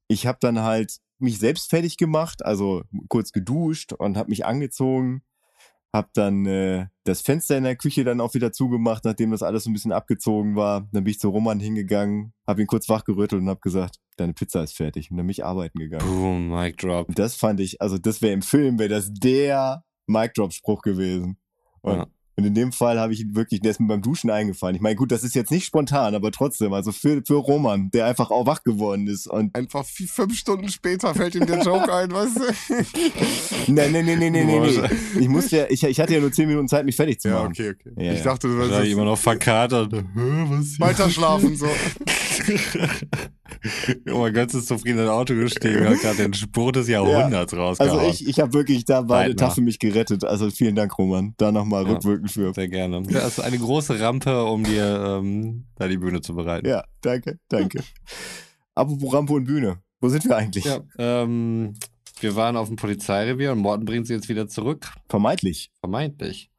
Ich 0.07 0.27
habe 0.27 0.37
dann 0.41 0.61
halt 0.61 0.97
mich 1.19 1.39
selbst 1.39 1.69
fertig 1.69 1.97
gemacht, 1.97 2.45
also 2.45 2.83
kurz 3.07 3.31
geduscht 3.31 3.93
und 3.93 4.17
habe 4.17 4.29
mich 4.29 4.45
angezogen, 4.45 5.23
habe 5.93 6.09
dann 6.13 6.45
äh, 6.45 6.87
das 7.05 7.21
Fenster 7.21 7.57
in 7.57 7.63
der 7.63 7.77
Küche 7.77 8.03
dann 8.03 8.19
auch 8.19 8.33
wieder 8.33 8.51
zugemacht, 8.51 9.05
nachdem 9.05 9.31
das 9.31 9.43
alles 9.43 9.63
so 9.63 9.69
ein 9.69 9.73
bisschen 9.73 9.93
abgezogen 9.93 10.55
war. 10.55 10.81
Dann 10.91 11.05
bin 11.05 11.11
ich 11.11 11.19
zu 11.19 11.29
Roman 11.29 11.59
hingegangen, 11.59 12.33
habe 12.45 12.61
ihn 12.61 12.67
kurz 12.67 12.89
wachgerüttelt 12.89 13.41
und 13.41 13.49
habe 13.49 13.61
gesagt, 13.61 13.97
deine 14.17 14.33
Pizza 14.33 14.63
ist 14.63 14.75
fertig 14.75 15.09
und 15.09 15.17
dann 15.17 15.25
bin 15.25 15.31
ich 15.31 15.45
arbeiten 15.45 15.79
gegangen. 15.79 16.05
Boom, 16.05 16.49
Mic 16.49 16.77
Drop. 16.77 17.07
Das 17.15 17.35
fand 17.35 17.59
ich, 17.61 17.81
also 17.81 17.97
das 17.97 18.21
wäre 18.21 18.33
im 18.33 18.41
Film, 18.41 18.77
wäre 18.77 18.89
das 18.89 19.13
der 19.13 19.83
Mic 20.05 20.33
Drop 20.35 20.53
Spruch 20.53 20.81
gewesen. 20.81 21.37
Und, 21.81 21.97
Ja. 21.97 22.07
Und 22.37 22.43
in 22.45 22.53
dem 22.53 22.71
Fall 22.71 22.99
habe 22.99 23.13
ich 23.13 23.21
ihn 23.21 23.35
wirklich, 23.35 23.61
der 23.61 23.71
ist 23.71 23.79
mir 23.79 23.87
beim 23.87 24.01
Duschen 24.01 24.29
eingefallen. 24.29 24.75
Ich 24.75 24.81
meine, 24.81 24.95
gut, 24.95 25.11
das 25.11 25.23
ist 25.23 25.35
jetzt 25.35 25.51
nicht 25.51 25.65
spontan, 25.65 26.15
aber 26.15 26.31
trotzdem, 26.31 26.73
also 26.73 26.91
für, 26.91 27.21
für 27.25 27.35
Roman, 27.35 27.89
der 27.91 28.05
einfach 28.05 28.29
auch 28.31 28.45
wach 28.45 28.63
geworden 28.63 29.07
ist. 29.07 29.27
Und 29.27 29.55
Einfach 29.55 29.85
vier, 29.85 30.07
fünf 30.07 30.37
Stunden 30.37 30.67
später 30.69 31.13
fällt 31.15 31.35
ihm 31.35 31.45
der 31.45 31.61
Joke 31.61 31.93
ein, 31.93 32.11
weißt 32.11 32.37
du? 32.37 32.41
nein, 33.71 33.91
nein, 33.91 34.05
nein, 34.05 34.19
nein, 34.19 34.33
nein, 34.33 34.47
nein, 34.47 34.61
nee. 35.13 35.21
Ich 35.21 35.27
musste 35.29 35.57
ja, 35.57 35.65
ich, 35.69 35.83
ich 35.83 35.99
hatte 35.99 36.13
ja 36.13 36.19
nur 36.19 36.31
zehn 36.31 36.47
Minuten 36.47 36.67
Zeit, 36.67 36.85
mich 36.85 36.95
fertig 36.95 37.19
zu 37.21 37.29
Ja, 37.29 37.35
machen. 37.35 37.47
okay, 37.51 37.69
okay. 37.69 37.91
Ja, 38.03 38.11
ich 38.11 38.19
ja. 38.19 38.23
dachte, 38.25 38.47
du 38.47 38.57
Wahrscheinlich 38.57 38.91
immer 38.91 39.05
noch 39.05 39.17
verkatert. 39.17 39.93
Weiter 39.93 41.09
schlafen, 41.09 41.55
so. 41.55 41.67
oh 44.11 44.19
mein 44.19 44.33
Gott, 44.33 44.53
ist 44.53 44.67
zufrieden 44.67 44.99
ins 44.99 45.09
Auto 45.09 45.35
gestiegen, 45.35 45.87
hat 45.87 45.99
gerade 45.99 46.17
den 46.17 46.33
Spruch 46.33 46.71
des 46.71 46.87
Jahrhunderts 46.87 47.55
rausgehauen. 47.55 47.99
Also 47.99 48.11
ich, 48.11 48.27
ich 48.27 48.39
habe 48.39 48.53
wirklich, 48.53 48.85
da 48.85 49.07
war. 49.07 49.33
Tag 49.35 49.53
für 49.53 49.61
mich 49.61 49.79
gerettet. 49.79 50.23
Also 50.23 50.49
vielen 50.49 50.75
Dank, 50.75 50.97
Roman. 50.97 51.33
Da 51.37 51.51
nochmal 51.51 51.85
Ja. 51.85 51.93
rückwirkend 51.93 52.31
für. 52.31 52.53
Sehr 52.53 52.67
gerne. 52.67 53.03
Das 53.03 53.37
ist 53.37 53.39
eine 53.39 53.57
große 53.57 53.99
Rampe, 53.99 54.43
um 54.45 54.63
dir 54.63 55.19
ähm, 55.19 55.65
da 55.75 55.87
die 55.87 55.97
Bühne 55.97 56.21
zu 56.21 56.35
bereiten. 56.35 56.67
Ja, 56.67 56.83
danke, 57.01 57.39
danke. 57.49 57.83
Apropos 58.75 59.13
Rampe 59.13 59.33
und 59.33 59.45
Bühne. 59.45 59.77
Wo 60.01 60.09
sind 60.09 60.25
wir 60.25 60.37
eigentlich? 60.37 60.65
Ja, 60.65 60.79
ähm, 60.97 61.73
wir 62.19 62.35
waren 62.35 62.57
auf 62.57 62.67
dem 62.67 62.75
Polizeirevier 62.75 63.51
und 63.51 63.59
Morten 63.59 63.85
bringt 63.85 64.07
sie 64.07 64.13
jetzt 64.13 64.29
wieder 64.29 64.47
zurück. 64.47 64.91
Vermeintlich. 65.09 65.71
Vermeintlich. 65.79 66.49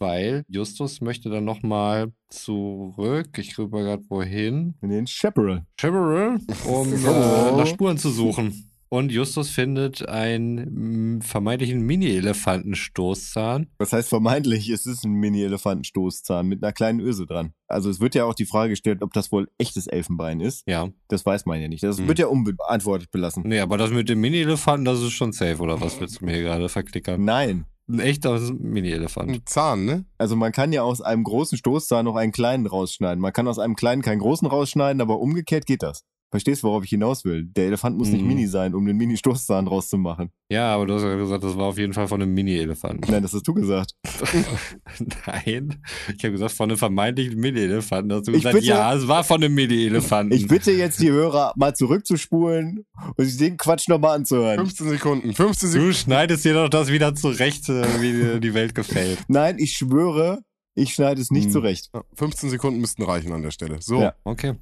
Weil 0.00 0.44
Justus 0.48 1.00
möchte 1.02 1.28
dann 1.28 1.44
nochmal 1.44 2.10
zurück. 2.30 3.38
Ich 3.38 3.58
rüber 3.58 3.82
gerade 3.82 4.02
wohin. 4.08 4.74
In 4.80 4.88
den 4.88 5.06
Chaparral. 5.06 5.66
Chaparral, 5.78 6.38
um 6.64 6.92
äh, 6.92 7.56
nach 7.56 7.66
Spuren 7.66 7.98
zu 7.98 8.10
suchen. 8.10 8.66
Und 8.92 9.12
Justus 9.12 9.50
findet 9.50 10.08
einen 10.08 11.18
mm, 11.18 11.20
vermeintlichen 11.20 11.80
Mini-Elefantenstoßzahn. 11.82 13.68
Was 13.78 13.92
heißt 13.92 14.08
vermeintlich? 14.08 14.68
Es 14.68 14.84
ist 14.84 15.04
ein 15.04 15.12
Mini-Elefantenstoßzahn 15.12 16.44
mit 16.44 16.64
einer 16.64 16.72
kleinen 16.72 16.98
Öse 16.98 17.24
dran. 17.24 17.52
Also 17.68 17.88
es 17.88 18.00
wird 18.00 18.16
ja 18.16 18.24
auch 18.24 18.34
die 18.34 18.46
Frage 18.46 18.70
gestellt, 18.70 19.02
ob 19.02 19.12
das 19.12 19.30
wohl 19.30 19.48
echtes 19.58 19.86
Elfenbein 19.86 20.40
ist. 20.40 20.66
Ja. 20.66 20.88
Das 21.06 21.24
weiß 21.24 21.46
man 21.46 21.60
ja 21.60 21.68
nicht. 21.68 21.84
Das 21.84 21.98
Hm. 21.98 22.08
wird 22.08 22.18
ja 22.18 22.26
unbeantwortet 22.26 23.12
belassen. 23.12 23.44
Nee, 23.46 23.60
aber 23.60 23.78
das 23.78 23.90
mit 23.92 24.08
dem 24.08 24.20
Mini-Elefanten, 24.22 24.86
das 24.86 25.00
ist 25.00 25.12
schon 25.12 25.32
safe, 25.32 25.58
oder 25.58 25.80
was 25.80 26.00
willst 26.00 26.20
du 26.20 26.24
mir 26.24 26.32
hier 26.32 26.42
gerade 26.42 26.68
verklickern? 26.68 27.24
Nein. 27.24 27.66
Ein 27.90 27.98
echter 27.98 28.38
Mini-Elefant. 28.38 29.30
Ein 29.30 29.42
Zahn, 29.46 29.84
ne? 29.84 30.04
Also 30.16 30.36
man 30.36 30.52
kann 30.52 30.72
ja 30.72 30.82
aus 30.82 31.00
einem 31.00 31.24
großen 31.24 31.58
Stoßzahn 31.58 32.04
noch 32.04 32.14
einen 32.14 32.30
kleinen 32.30 32.66
rausschneiden. 32.66 33.20
Man 33.20 33.32
kann 33.32 33.48
aus 33.48 33.58
einem 33.58 33.74
kleinen 33.74 34.02
keinen 34.02 34.20
großen 34.20 34.46
rausschneiden, 34.46 35.02
aber 35.02 35.18
umgekehrt 35.18 35.66
geht 35.66 35.82
das. 35.82 36.04
Verstehst 36.30 36.62
du, 36.62 36.68
worauf 36.68 36.84
ich 36.84 36.90
hinaus 36.90 37.24
will? 37.24 37.44
Der 37.44 37.66
Elefant 37.66 37.98
muss 37.98 38.08
nicht 38.08 38.22
Mhm. 38.22 38.28
mini 38.28 38.46
sein, 38.46 38.74
um 38.74 38.86
den 38.86 38.96
Mini-Stoßzahn 38.96 39.66
draus 39.66 39.88
zu 39.88 39.98
machen. 39.98 40.30
Ja, 40.48 40.72
aber 40.74 40.86
du 40.86 40.94
hast 40.94 41.02
ja 41.02 41.16
gesagt, 41.16 41.42
das 41.42 41.56
war 41.56 41.66
auf 41.66 41.76
jeden 41.78 41.92
Fall 41.92 42.06
von 42.06 42.22
einem 42.22 42.32
Mini-Elefanten. 42.34 43.10
Nein, 43.10 43.22
das 43.22 43.32
hast 43.32 43.46
du 43.48 43.52
gesagt. 43.54 43.94
Nein, 45.26 45.82
ich 46.16 46.24
habe 46.24 46.32
gesagt, 46.32 46.52
von 46.52 46.70
einem 46.70 46.78
vermeintlichen 46.78 47.38
Mini-Elefanten. 47.38 48.08
Da 48.08 48.16
hast 48.16 48.28
du 48.28 48.32
Ich 48.32 48.38
gesagt, 48.38 48.54
bitte- 48.54 48.66
ja, 48.66 48.94
es 48.94 49.06
war 49.08 49.24
von 49.24 49.42
einem 49.42 49.54
Mini-Elefanten. 49.54 50.34
Ich 50.34 50.46
bitte 50.46 50.72
jetzt 50.72 51.00
die 51.00 51.10
Hörer 51.10 51.52
mal 51.56 51.74
zurückzuspulen 51.74 52.84
und 53.16 53.24
sich 53.24 53.36
den 53.36 53.56
Quatsch 53.56 53.88
nochmal 53.88 54.16
anzuhören. 54.16 54.58
15 54.58 54.88
Sekunden, 54.88 55.34
15 55.34 55.68
Sekunden. 55.70 55.90
Du 55.92 55.96
schneidest 55.98 56.44
dir 56.44 56.54
doch 56.54 56.68
das 56.68 56.90
wieder 56.90 57.14
zurecht, 57.14 57.68
äh, 57.68 58.00
wie 58.00 58.12
dir 58.12 58.40
die 58.40 58.54
Welt 58.54 58.74
gefällt. 58.74 59.18
Nein, 59.28 59.56
ich 59.58 59.72
schwöre, 59.72 60.40
ich 60.74 60.94
schneide 60.94 61.20
es 61.20 61.30
nicht 61.30 61.46
Hm. 61.46 61.50
zurecht. 61.52 61.90
Ja, 61.94 62.02
15 62.14 62.50
Sekunden 62.50 62.80
müssten 62.80 63.02
reichen 63.02 63.32
an 63.32 63.42
der 63.42 63.50
Stelle. 63.50 63.78
So, 63.80 64.00
Ja. 64.00 64.14
Okay. 64.24 64.54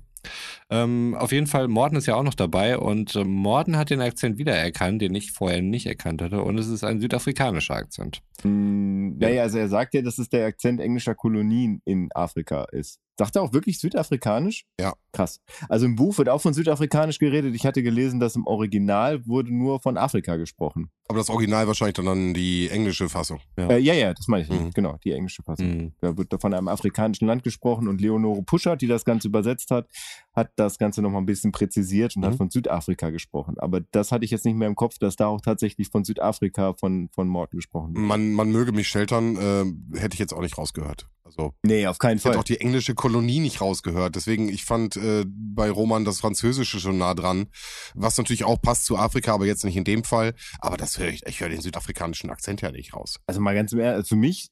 Ähm, 0.71 1.14
auf 1.19 1.33
jeden 1.33 1.47
Fall, 1.47 1.69
Morten 1.69 1.97
ist 1.97 2.07
ja 2.07 2.14
auch 2.14 2.23
noch 2.23 2.35
dabei 2.35 2.79
und 2.79 3.14
äh, 3.16 3.25
Morten 3.25 3.77
hat 3.77 3.91
den 3.91 4.01
Akzent 4.01 4.39
wiedererkannt, 4.39 5.01
den 5.03 5.14
ich 5.14 5.33
vorher 5.33 5.62
nicht 5.62 5.87
erkannt 5.87 6.23
hatte. 6.23 6.43
Und 6.43 6.59
es 6.59 6.69
ist 6.69 6.85
ein 6.85 7.01
südafrikanischer 7.01 7.75
Akzent. 7.75 8.21
Hm, 8.43 9.19
naja, 9.19 9.43
also 9.43 9.59
er 9.59 9.69
sagt 9.69 9.95
ja, 9.95 10.03
dass 10.03 10.19
es 10.19 10.29
der 10.29 10.47
Akzent 10.47 10.81
englischer 10.81 11.14
Kolonien 11.14 11.81
in 11.85 12.11
Afrika 12.14 12.64
ist. 12.73 13.01
Sagt 13.19 13.35
er 13.37 13.43
auch 13.43 13.53
wirklich 13.53 13.81
südafrikanisch? 13.81 14.64
Ja. 14.81 14.95
Krass. 15.12 15.41
Also 15.69 15.87
im 15.87 15.97
Buch 15.97 16.16
wird 16.19 16.29
auch 16.29 16.41
von 16.41 16.55
südafrikanisch 16.55 17.19
geredet. 17.19 17.55
Ich 17.55 17.66
hatte 17.66 17.83
gelesen, 17.83 18.21
dass 18.21 18.37
im 18.37 18.47
Original 18.47 19.27
wurde 19.27 19.53
nur 19.53 19.81
von 19.81 19.97
Afrika 19.97 20.37
gesprochen. 20.37 20.91
aber 21.09 21.19
das 21.19 21.31
Original 21.31 21.66
wahrscheinlich 21.66 21.95
dann, 21.95 22.05
dann 22.05 22.35
die 22.35 22.69
englische 22.69 23.09
Fassung. 23.09 23.41
Ja. 23.57 23.71
Äh, 23.71 23.79
ja, 23.79 23.95
ja, 23.95 24.14
das 24.14 24.29
meine 24.29 24.45
ich. 24.45 24.51
Mhm. 24.51 24.71
Genau, 24.73 24.97
die 25.03 25.12
englische 25.12 25.43
Fassung. 25.43 25.66
Mhm. 25.66 25.93
Da 26.01 26.16
wird 26.16 26.33
von 26.41 26.55
einem 26.55 26.69
afrikanischen 26.69 27.27
Land 27.27 27.43
gesprochen 27.43 27.89
und 27.89 28.01
Leonore 28.01 28.43
Puschert, 28.43 28.83
die 28.83 28.87
das 28.87 29.05
Ganze 29.05 29.27
übersetzt 29.29 29.71
hat, 29.71 29.89
hat 30.35 30.53
das 30.57 30.79
Ganze 30.79 31.03
nochmal 31.03 31.23
ein 31.23 31.27
bisschen 31.27 31.51
präzisiert 31.51 32.14
und 32.14 32.23
Mhm. 32.23 32.27
hat 32.27 32.37
von 32.37 32.51
Südafrika 32.51 33.11
gesprochen. 33.11 33.57
Aber 33.59 33.81
das 33.91 34.12
hatte 34.12 34.25
ich 34.27 34.31
jetzt 34.31 34.45
nicht 34.45 34.55
mehr 34.57 34.69
im 34.69 34.77
Kopf, 34.77 34.99
dass 34.99 35.16
da 35.16 35.27
auch 35.27 35.41
tatsächlich 35.41 35.89
von 35.89 36.05
Südafrika 36.05 36.75
von, 36.75 37.09
von 37.12 37.27
Morten 37.27 37.57
gesprochen 37.57 37.95
wird. 37.95 38.05
Man, 38.05 38.33
man 38.35 38.53
möge 38.53 38.71
mich 38.73 38.87
sheltern, 38.87 39.37
äh, 39.37 39.99
hätte 39.99 40.14
ich 40.14 40.21
jetzt 40.21 40.35
auch 40.35 40.43
nicht 40.43 40.57
rausgehört. 40.59 41.09
Also 41.29 41.53
Nee, 41.62 41.87
auf 41.87 41.99
keinen 41.99 42.16
ich 42.16 42.24
hätte 42.24 42.33
Fall. 42.35 42.41
auch 42.41 42.45
die 42.45 42.61
englische 42.61 42.95
Kolonie 42.95 43.41
nicht 43.41 43.61
rausgehört. 43.61 44.16
Deswegen, 44.16 44.49
ich 44.49 44.64
fand 44.64 44.97
äh, 44.97 45.24
bei 45.26 45.70
Roman 45.70 46.05
das 46.05 46.20
Französische 46.20 46.81
schon 46.81 46.99
nah 46.99 47.14
dran, 47.14 47.49
was 47.95 48.16
natürlich 48.16 48.45
auch 48.45 48.61
passt 48.61 48.87
zu 48.87 48.97
Afrika, 48.97 49.35
aber 49.35 49.47
jetzt 49.47 49.64
nicht 49.64 49.76
in 49.76 49.85
dem 49.85 50.05
Fall. 50.05 50.35
Aber 50.61 50.76
das 50.76 50.99
höre 50.99 51.09
ich, 51.09 51.26
ich 51.26 51.41
höre 51.41 51.51
den 51.51 51.61
südafrikanischen 51.61 52.31
Akzent 52.31 52.62
ja 52.62 52.72
nicht 52.72 52.95
raus. 52.95 53.20
Also 53.26 53.41
mal 53.41 53.55
ganz 53.55 53.72
im 53.72 53.81
Ernst, 53.81 54.09
für 54.09 54.16
mich, 54.16 54.49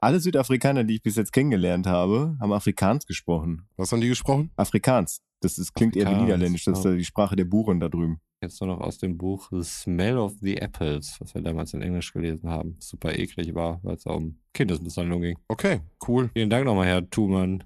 alle 0.00 0.20
Südafrikaner, 0.20 0.84
die 0.84 0.96
ich 0.96 1.02
bis 1.02 1.16
jetzt 1.16 1.32
kennengelernt 1.32 1.86
habe, 1.86 2.36
haben 2.40 2.52
Afrikaans 2.52 3.06
gesprochen. 3.06 3.68
Was 3.76 3.92
haben 3.92 4.00
die 4.00 4.08
gesprochen? 4.08 4.50
Afrikaans. 4.56 5.20
Das 5.40 5.58
ist, 5.58 5.74
klingt 5.74 5.94
eher 5.94 6.02
wie 6.02 6.06
Afrikaans, 6.06 6.24
Niederländisch. 6.24 6.64
Das 6.64 6.78
ist 6.80 6.84
ja 6.84 6.92
die 6.92 7.04
Sprache 7.04 7.36
der 7.36 7.44
Buren 7.44 7.80
da 7.80 7.88
drüben. 7.88 8.20
Jetzt 8.40 8.60
nur 8.60 8.68
noch 8.68 8.80
aus 8.80 8.98
dem 8.98 9.18
Buch 9.18 9.48
The 9.50 9.64
Smell 9.64 10.16
of 10.16 10.34
the 10.40 10.58
Apples, 10.58 11.16
was 11.18 11.34
wir 11.34 11.42
damals 11.42 11.74
in 11.74 11.82
Englisch 11.82 12.12
gelesen 12.12 12.48
haben. 12.48 12.76
Super 12.78 13.18
eklig 13.18 13.52
war, 13.54 13.80
weil 13.82 13.96
es 13.96 14.06
um 14.06 14.38
Kindesmisshandlung 14.54 15.20
ging. 15.22 15.38
Okay, 15.48 15.80
cool. 16.06 16.30
Vielen 16.34 16.48
Dank 16.48 16.64
nochmal, 16.64 16.86
Herr 16.86 17.10
Thumann. 17.10 17.64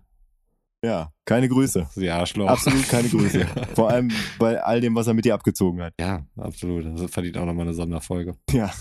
Ja, 0.83 1.12
keine 1.27 1.49
Grüße. 1.49 1.89
Sie 1.93 2.11
Arschloch. 2.11 2.49
Absolut 2.49 2.89
keine 2.89 3.09
Grüße. 3.09 3.47
Vor 3.75 3.91
allem 3.91 4.11
bei 4.39 4.62
all 4.62 4.81
dem, 4.81 4.95
was 4.95 5.07
er 5.07 5.14
mit 5.14 5.27
dir 5.27 5.35
abgezogen 5.35 5.83
hat. 5.83 5.93
Ja, 6.01 6.27
absolut. 6.37 6.87
Das 6.99 7.11
verdient 7.11 7.37
auch 7.37 7.45
nochmal 7.45 7.66
eine 7.66 7.75
Sonderfolge. 7.75 8.35
Ja. 8.51 8.73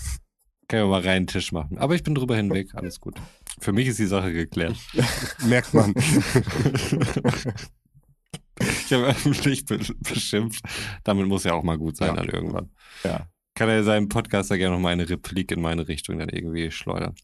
Kann 0.68 0.80
ja 0.80 0.86
mal 0.86 1.02
reinen 1.02 1.26
Tisch 1.26 1.52
machen. 1.52 1.76
Aber 1.76 1.94
ich 1.94 2.02
bin 2.02 2.14
drüber 2.14 2.36
hinweg, 2.36 2.74
alles 2.74 3.00
gut. 3.00 3.20
Für 3.60 3.72
mich 3.72 3.86
ist 3.86 3.98
die 3.98 4.06
Sache 4.06 4.32
geklärt. 4.32 4.76
Merkt 5.46 5.74
man. 5.74 5.94
Ich 8.92 8.98
habe 8.98 9.06
öffentlich 9.08 9.64
be 9.64 9.78
beschimpft. 10.00 10.62
Damit 11.02 11.26
muss 11.26 11.44
ja 11.44 11.54
auch 11.54 11.62
mal 11.62 11.78
gut 11.78 11.96
sein 11.96 12.08
Ja. 12.08 12.14
dann 12.16 12.28
irgendwann. 12.28 12.70
Ja. 13.04 13.26
Kann 13.54 13.70
er 13.70 13.84
seinem 13.84 14.08
Podcaster 14.10 14.58
gerne 14.58 14.76
noch 14.76 14.82
mal 14.82 14.90
eine 14.90 15.08
Replik 15.08 15.50
in 15.50 15.62
meine 15.62 15.88
Richtung 15.88 16.18
dann 16.18 16.28
irgendwie 16.28 16.70
schleudern. 16.70 17.14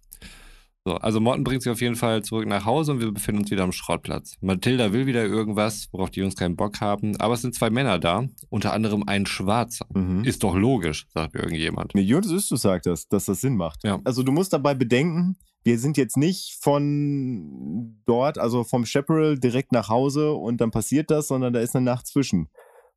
So, 0.86 0.94
also 0.94 1.20
Morten 1.20 1.44
bringt 1.44 1.62
sie 1.62 1.70
auf 1.70 1.82
jeden 1.82 1.96
Fall 1.96 2.22
zurück 2.22 2.46
nach 2.46 2.64
Hause 2.64 2.92
und 2.92 3.00
wir 3.00 3.12
befinden 3.12 3.42
uns 3.42 3.50
wieder 3.50 3.64
am 3.64 3.72
Schrottplatz. 3.72 4.36
Mathilda 4.40 4.94
will 4.94 5.04
wieder 5.04 5.26
irgendwas, 5.26 5.88
worauf 5.92 6.10
die 6.10 6.20
Jungs 6.20 6.36
keinen 6.36 6.56
Bock 6.56 6.80
haben, 6.80 7.20
aber 7.20 7.34
es 7.34 7.42
sind 7.42 7.54
zwei 7.54 7.68
Männer 7.68 7.98
da, 7.98 8.24
unter 8.48 8.72
anderem 8.72 9.04
ein 9.06 9.26
Schwarzer. 9.26 9.84
Mhm. 9.92 10.24
Ist 10.24 10.42
doch 10.42 10.54
logisch, 10.54 11.06
sagt 11.12 11.34
irgendjemand. 11.34 11.94
Nee, 11.94 12.00
Jonas 12.02 12.30
Üstus 12.30 12.62
sagt 12.62 12.86
das, 12.86 13.06
dass 13.08 13.26
das 13.26 13.42
Sinn 13.42 13.56
macht. 13.56 13.84
Ja. 13.84 13.98
Also 14.04 14.22
du 14.22 14.32
musst 14.32 14.54
dabei 14.54 14.72
bedenken, 14.72 15.36
wir 15.64 15.78
sind 15.78 15.96
jetzt 15.96 16.16
nicht 16.16 16.56
von 16.60 18.00
dort, 18.06 18.38
also 18.38 18.64
vom 18.64 18.86
Chaparral 18.86 19.38
direkt 19.38 19.72
nach 19.72 19.88
Hause 19.88 20.32
und 20.32 20.60
dann 20.60 20.70
passiert 20.70 21.10
das, 21.10 21.28
sondern 21.28 21.52
da 21.52 21.60
ist 21.60 21.74
eine 21.76 21.84
Nacht 21.84 22.06
zwischen, 22.06 22.48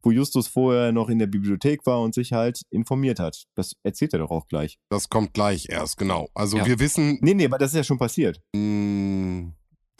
wo 0.03 0.11
Justus 0.11 0.47
vorher 0.47 0.91
noch 0.91 1.09
in 1.09 1.19
der 1.19 1.27
Bibliothek 1.27 1.85
war 1.85 2.01
und 2.01 2.13
sich 2.13 2.33
halt 2.33 2.61
informiert 2.69 3.19
hat. 3.19 3.43
Das 3.55 3.73
erzählt 3.83 4.13
er 4.13 4.19
doch 4.19 4.31
auch 4.31 4.47
gleich. 4.47 4.79
Das 4.89 5.09
kommt 5.09 5.33
gleich 5.33 5.67
erst, 5.69 5.97
genau. 5.97 6.29
Also 6.33 6.57
Ja. 6.57 6.65
wir 6.65 6.79
wissen, 6.79 7.19
Nee, 7.21 7.33
nee, 7.33 7.45
aber 7.45 7.57
das 7.57 7.71
ist 7.71 7.77
ja 7.77 7.83
schon 7.83 7.97
passiert. 7.99 8.41
mh, 8.55 9.51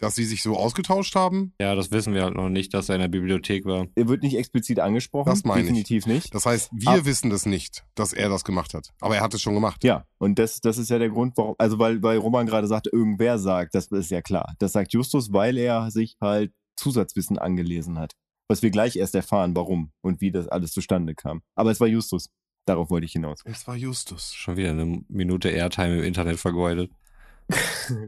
dass 0.02 0.14
sie 0.16 0.24
sich 0.24 0.42
so 0.42 0.56
ausgetauscht 0.56 1.14
haben. 1.14 1.54
Ja, 1.60 1.74
das 1.74 1.90
wissen 1.92 2.12
wir 2.12 2.24
halt 2.24 2.34
noch 2.34 2.48
nicht, 2.48 2.74
dass 2.74 2.88
er 2.88 2.96
in 2.96 3.00
der 3.00 3.08
Bibliothek 3.08 3.64
war. 3.64 3.86
Er 3.94 4.08
wird 4.08 4.22
nicht 4.22 4.36
explizit 4.36 4.80
angesprochen. 4.80 5.30
Das 5.30 5.44
meine 5.44 5.60
ich. 5.62 5.66
Definitiv 5.68 6.06
nicht. 6.06 6.34
Das 6.34 6.44
heißt, 6.44 6.70
wir 6.72 6.88
Ah. 6.90 7.04
wissen 7.04 7.30
das 7.30 7.46
nicht, 7.46 7.84
dass 7.94 8.12
er 8.12 8.28
das 8.28 8.44
gemacht 8.44 8.74
hat. 8.74 8.88
Aber 9.00 9.14
er 9.16 9.22
hat 9.22 9.32
es 9.34 9.40
schon 9.42 9.54
gemacht. 9.54 9.84
Ja, 9.84 10.04
und 10.18 10.38
das, 10.38 10.60
das 10.60 10.76
ist 10.78 10.90
ja 10.90 10.98
der 10.98 11.08
Grund, 11.10 11.36
warum, 11.36 11.54
also 11.58 11.78
weil, 11.78 12.02
weil 12.02 12.18
Roman 12.18 12.46
gerade 12.46 12.66
sagt, 12.66 12.88
irgendwer 12.92 13.38
sagt, 13.38 13.74
das 13.74 13.86
ist 13.86 14.10
ja 14.10 14.20
klar. 14.22 14.54
Das 14.58 14.72
sagt 14.72 14.92
Justus, 14.92 15.32
weil 15.32 15.56
er 15.56 15.90
sich 15.90 16.16
halt 16.20 16.52
Zusatzwissen 16.76 17.38
angelesen 17.38 17.98
hat. 17.98 18.12
Was 18.48 18.62
wir 18.62 18.70
gleich 18.70 18.96
erst 18.96 19.14
erfahren, 19.14 19.54
warum 19.54 19.92
und 20.02 20.20
wie 20.20 20.30
das 20.32 20.48
alles 20.48 20.72
zustande 20.72 21.14
kam. 21.14 21.42
Aber 21.54 21.70
es 21.70 21.80
war 21.80 21.86
Justus. 21.88 22.28
Darauf 22.66 22.90
wollte 22.90 23.06
ich 23.06 23.12
hinaus. 23.12 23.40
Es 23.44 23.66
war 23.66 23.74
Justus. 23.76 24.32
Schon 24.34 24.56
wieder 24.56 24.70
eine 24.70 25.02
Minute 25.08 25.48
Airtime 25.48 25.98
im 25.98 26.04
Internet 26.04 26.38
vergeudet. 26.38 26.90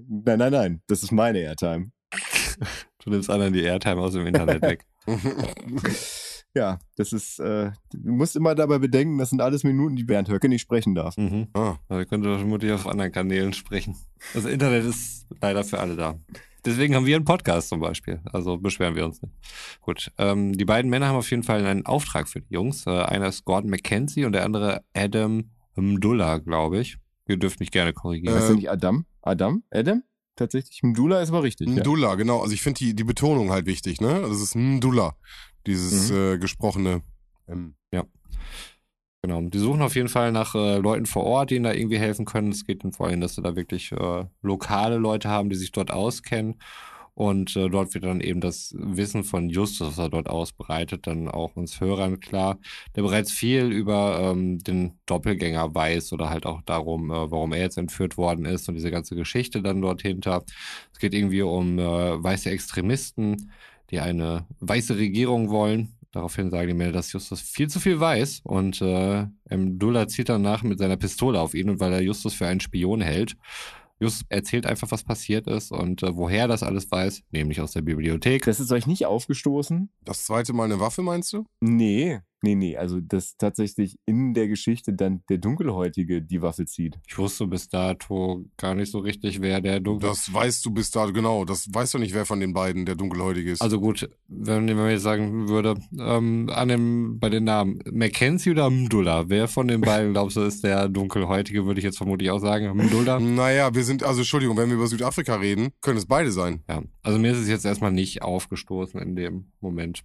Nein, 0.09 0.39
nein, 0.39 0.53
nein. 0.53 0.83
Das 0.87 1.03
ist 1.03 1.13
meine 1.13 1.39
Airtime. 1.41 1.91
Du 3.05 3.11
nimmst 3.11 3.29
anderen 3.29 3.53
die 3.53 3.61
Airtime 3.61 4.01
aus 4.01 4.15
dem 4.15 4.27
Internet 4.27 4.63
weg. 4.63 4.87
Ja, 6.57 6.79
das 6.97 7.13
ist, 7.13 7.41
äh, 7.41 7.73
du 7.93 8.13
musst 8.13 8.37
immer 8.37 8.55
dabei 8.55 8.79
bedenken, 8.79 9.19
das 9.19 9.31
sind 9.31 9.41
alles 9.41 9.65
Minuten, 9.65 9.97
die 9.97 10.05
Bernd 10.05 10.29
Höcke 10.29 10.49
nicht 10.49 10.63
sprechen 10.63 10.95
darf. 10.95 11.17
Mhm. 11.17 11.49
ah, 11.53 11.79
Aber 11.89 11.99
ihr 11.99 12.07
könnt 12.07 12.25
doch 12.25 12.39
vermutlich 12.39 12.71
auf 12.71 12.87
anderen 12.87 13.11
Kanälen 13.11 13.53
sprechen. 13.53 13.97
Das 14.35 14.45
Internet 14.45 14.85
ist 14.85 15.27
leider 15.41 15.65
für 15.65 15.81
alle 15.81 15.97
da. 15.97 16.15
Deswegen 16.65 16.95
haben 16.95 17.07
wir 17.07 17.17
einen 17.17 17.25
Podcast 17.25 17.71
zum 17.71 17.81
Beispiel. 17.81 18.21
Also 18.33 18.57
beschweren 18.57 18.95
wir 18.95 19.05
uns 19.05 19.21
nicht. 19.21 19.35
Gut. 19.81 20.13
Ähm, 20.17 20.57
die 20.57 20.65
beiden 20.65 20.91
Männer 20.91 21.09
haben 21.09 21.17
auf 21.17 21.31
jeden 21.31 21.43
Fall 21.43 21.67
einen 21.67 21.85
Auftrag 21.85 22.29
für 22.29 22.41
die 22.41 22.55
Jungs. 22.55 22.87
Äh, 22.87 22.91
einer 23.03 23.27
ist 23.27 23.45
Gordon 23.45 23.71
McKenzie 23.71 24.25
und 24.25 24.33
der 24.33 24.45
andere 24.45 24.83
Adam 24.95 25.51
Mdullah, 25.75 26.39
glaube 26.39 26.79
ich. 26.79 26.99
Ihr 27.27 27.37
dürft 27.37 27.59
mich 27.59 27.73
gerne 27.73 27.93
korrigieren. 27.93 28.37
Äh, 28.37 28.47
du 28.47 28.55
nicht 28.55 28.71
Adam? 28.71 29.05
Adam? 29.25 29.63
Adam? 29.71 30.03
Tatsächlich. 30.37 30.83
Mdula 30.83 31.21
ist 31.23 31.29
aber 31.29 31.43
richtig. 31.43 31.69
Ja. 31.69 31.75
Mdullah, 31.75 32.15
genau. 32.17 32.41
Also 32.41 32.55
ich 32.55 32.63
finde 32.63 32.79
die, 32.79 32.95
die 32.95 33.05
Betonung 33.05 33.51
halt 33.51 33.67
wichtig, 33.67 34.01
ne? 34.01 34.21
Das 34.23 34.41
ist 34.41 34.55
Mdullah. 34.57 35.15
Dieses 35.67 36.11
Mhm. 36.11 36.17
äh, 36.17 36.39
gesprochene. 36.39 37.03
Ähm, 37.49 37.75
Genau. 39.23 39.41
Die 39.41 39.59
suchen 39.59 39.81
auf 39.81 39.95
jeden 39.97 40.11
Fall 40.11 40.33
nach 40.33 40.55
äh, 40.55 40.77
Leuten 40.77 41.07
vor 41.07 41.25
Ort, 41.25 41.49
die 41.51 41.55
ihnen 41.55 41.65
da 41.65 41.73
irgendwie 41.73 41.99
helfen 41.99 42.27
können. 42.27 42.51
Es 42.51 42.67
geht 42.67 42.85
ihnen 42.85 42.93
vor 42.93 43.07
allem, 43.07 43.23
dass 43.23 43.35
sie 43.37 43.41
da 43.41 43.57
wirklich 43.57 43.91
äh, 43.93 44.25
lokale 44.43 44.99
Leute 44.99 45.31
haben, 45.31 45.49
die 45.49 45.57
sich 45.57 45.73
dort 45.73 45.91
auskennen. 45.91 46.57
Und 47.15 47.55
äh, 47.55 47.69
dort 47.69 47.95
wird 47.95 48.05
dann 48.05 48.21
eben 48.21 48.41
das 48.41 48.75
Wissen 48.77 49.23
von 49.23 49.49
Justus, 49.49 49.89
was 49.89 49.99
er 49.99 50.09
dort 50.09 50.29
ausbreitet, 50.29 51.07
dann 51.07 51.29
auch 51.29 51.55
uns 51.55 51.81
Hörern 51.81 52.19
klar, 52.19 52.59
der 52.97 53.03
bereits 53.03 53.31
viel 53.31 53.67
über 53.67 54.19
ähm, 54.21 54.59
den 54.59 54.99
Doppelgänger 55.07 55.75
weiß 55.75 56.13
oder 56.13 56.29
halt 56.29 56.45
auch 56.45 56.61
darum, 56.63 57.11
äh, 57.11 57.31
warum 57.31 57.53
er 57.53 57.61
jetzt 57.61 57.79
entführt 57.79 58.17
worden 58.17 58.45
ist 58.45 58.69
und 58.69 58.75
diese 58.75 58.91
ganze 58.91 59.15
Geschichte 59.15 59.63
dann 59.63 59.81
dort 59.81 60.03
hinter. 60.03 60.45
Es 60.93 60.99
geht 60.99 61.15
irgendwie 61.15 61.43
um 61.43 61.79
äh, 61.79 61.83
weiße 62.23 62.51
Extremisten, 62.51 63.53
die 63.91 64.01
eine 64.01 64.47
weiße 64.59 64.97
Regierung 64.97 65.51
wollen. 65.51 65.95
Daraufhin 66.11 66.51
sagen 66.51 66.69
die 66.69 66.75
Männer, 66.75 66.93
dass 66.93 67.13
Justus 67.13 67.41
viel 67.41 67.69
zu 67.69 67.79
viel 67.81 67.99
weiß 67.99 68.41
und 68.45 68.81
äh, 68.81 69.27
Mdullah 69.51 70.09
zieht 70.09 70.29
danach 70.29 70.63
mit 70.65 70.79
seiner 70.79 70.97
Pistole 70.97 71.41
auf 71.41 71.55
ihn 71.55 71.71
und 71.71 71.81
weil 71.81 71.93
er 71.93 72.03
Justus 72.03 72.35
für 72.35 72.47
einen 72.47 72.61
Spion 72.61 73.01
hält. 73.01 73.37
Justus 74.01 74.27
erzählt 74.29 74.67
einfach, 74.67 74.91
was 74.91 75.05
passiert 75.05 75.47
ist 75.47 75.73
und 75.73 76.03
äh, 76.03 76.17
woher 76.17 76.49
das 76.49 76.63
alles 76.63 76.91
weiß, 76.91 77.23
nämlich 77.31 77.61
aus 77.61 77.73
der 77.73 77.83
Bibliothek. 77.83 78.45
Das 78.45 78.61
ist 78.61 78.73
euch 78.73 78.87
nicht 78.87 79.07
aufgestoßen? 79.07 79.91
das 80.05 80.25
zweite 80.25 80.53
Mal 80.53 80.65
eine 80.65 80.81
Waffe, 80.81 81.03
meinst 81.03 81.33
du? 81.33 81.45
Nee, 81.61 82.21
nee, 82.45 82.55
nee. 82.55 82.77
Also, 82.77 83.01
dass 83.01 83.37
tatsächlich 83.37 83.99
in 84.07 84.35
der 84.35 84.49
Geschichte 84.49 84.93
dann 84.93 85.23
der 85.29 85.39
Dunkelhäutige 85.39 86.23
die 86.23 86.43
Waffe 86.43 86.67
zieht. 86.67 86.99
Ich 87.09 87.19
wusste 87.19 87.47
bis 87.47 87.69
dato 87.69 88.45
gar 88.57 88.75
nicht 88.75 88.93
so 88.93 88.99
richtig, 88.99 89.41
wer 89.41 89.61
der 89.61 89.81
dunkle. 89.81 90.09
Das 90.09 90.33
weißt 90.33 90.65
du 90.65 90.71
bis 90.71 90.91
da, 90.91 91.07
genau. 91.07 91.45
Das 91.45 91.67
weißt 91.73 91.95
du 91.95 91.99
nicht, 91.99 92.15
wer 92.15 92.27
von 92.27 92.41
den 92.41 92.53
beiden 92.53 92.87
der 92.87 92.95
Dunkelhäutige 92.95 93.51
ist. 93.51 93.63
Also 93.63 93.81
gut, 93.81 94.09
wenn, 94.29 94.69
wenn 94.69 94.77
man 94.77 94.91
jetzt 94.91 95.03
sagen 95.03 95.49
würde, 95.49 95.75
ähm, 95.99 96.51
an 96.53 96.69
dem, 96.69 97.19
bei 97.19 97.31
den 97.31 97.45
Namen 97.45 97.81
Mackenzie 97.91 98.51
oder 98.51 98.71
Mdullah, 98.71 99.29
wer 99.29 99.49
von 99.49 99.67
den 99.67 99.81
beiden 99.81 100.13
glaubst 100.13 100.37
du 100.37 100.43
ist 100.43 100.63
der 100.63 100.89
Dunkelhäutige, 100.89 101.65
würde 101.67 101.81
ich 101.81 101.85
jetzt 101.85 101.99
vermutlich 101.99 102.31
auch 102.31 102.41
sagen. 102.41 102.77
Mdullah? 102.77 103.19
naja, 103.21 103.75
wir 103.75 103.85
sind, 103.85 104.03
also 104.03 104.21
Entschuldigung, 104.21 104.57
wenn 104.57 104.69
wir 104.69 104.77
über 104.77 104.87
Südafrika 104.87 105.37
reden, 105.37 105.71
können 105.81 105.99
es 105.99 106.07
beide 106.07 106.31
sein. 106.31 106.63
Ja, 106.69 106.83
also 107.03 107.19
mir 107.19 107.33
ist 107.33 107.39
es 107.39 107.49
jetzt 107.49 107.65
erstmal 107.65 107.93
nicht 107.93 108.23
aufgestoßen 108.23 109.01
in 109.01 109.17
dem 109.17 109.47
Moment. 109.61 110.05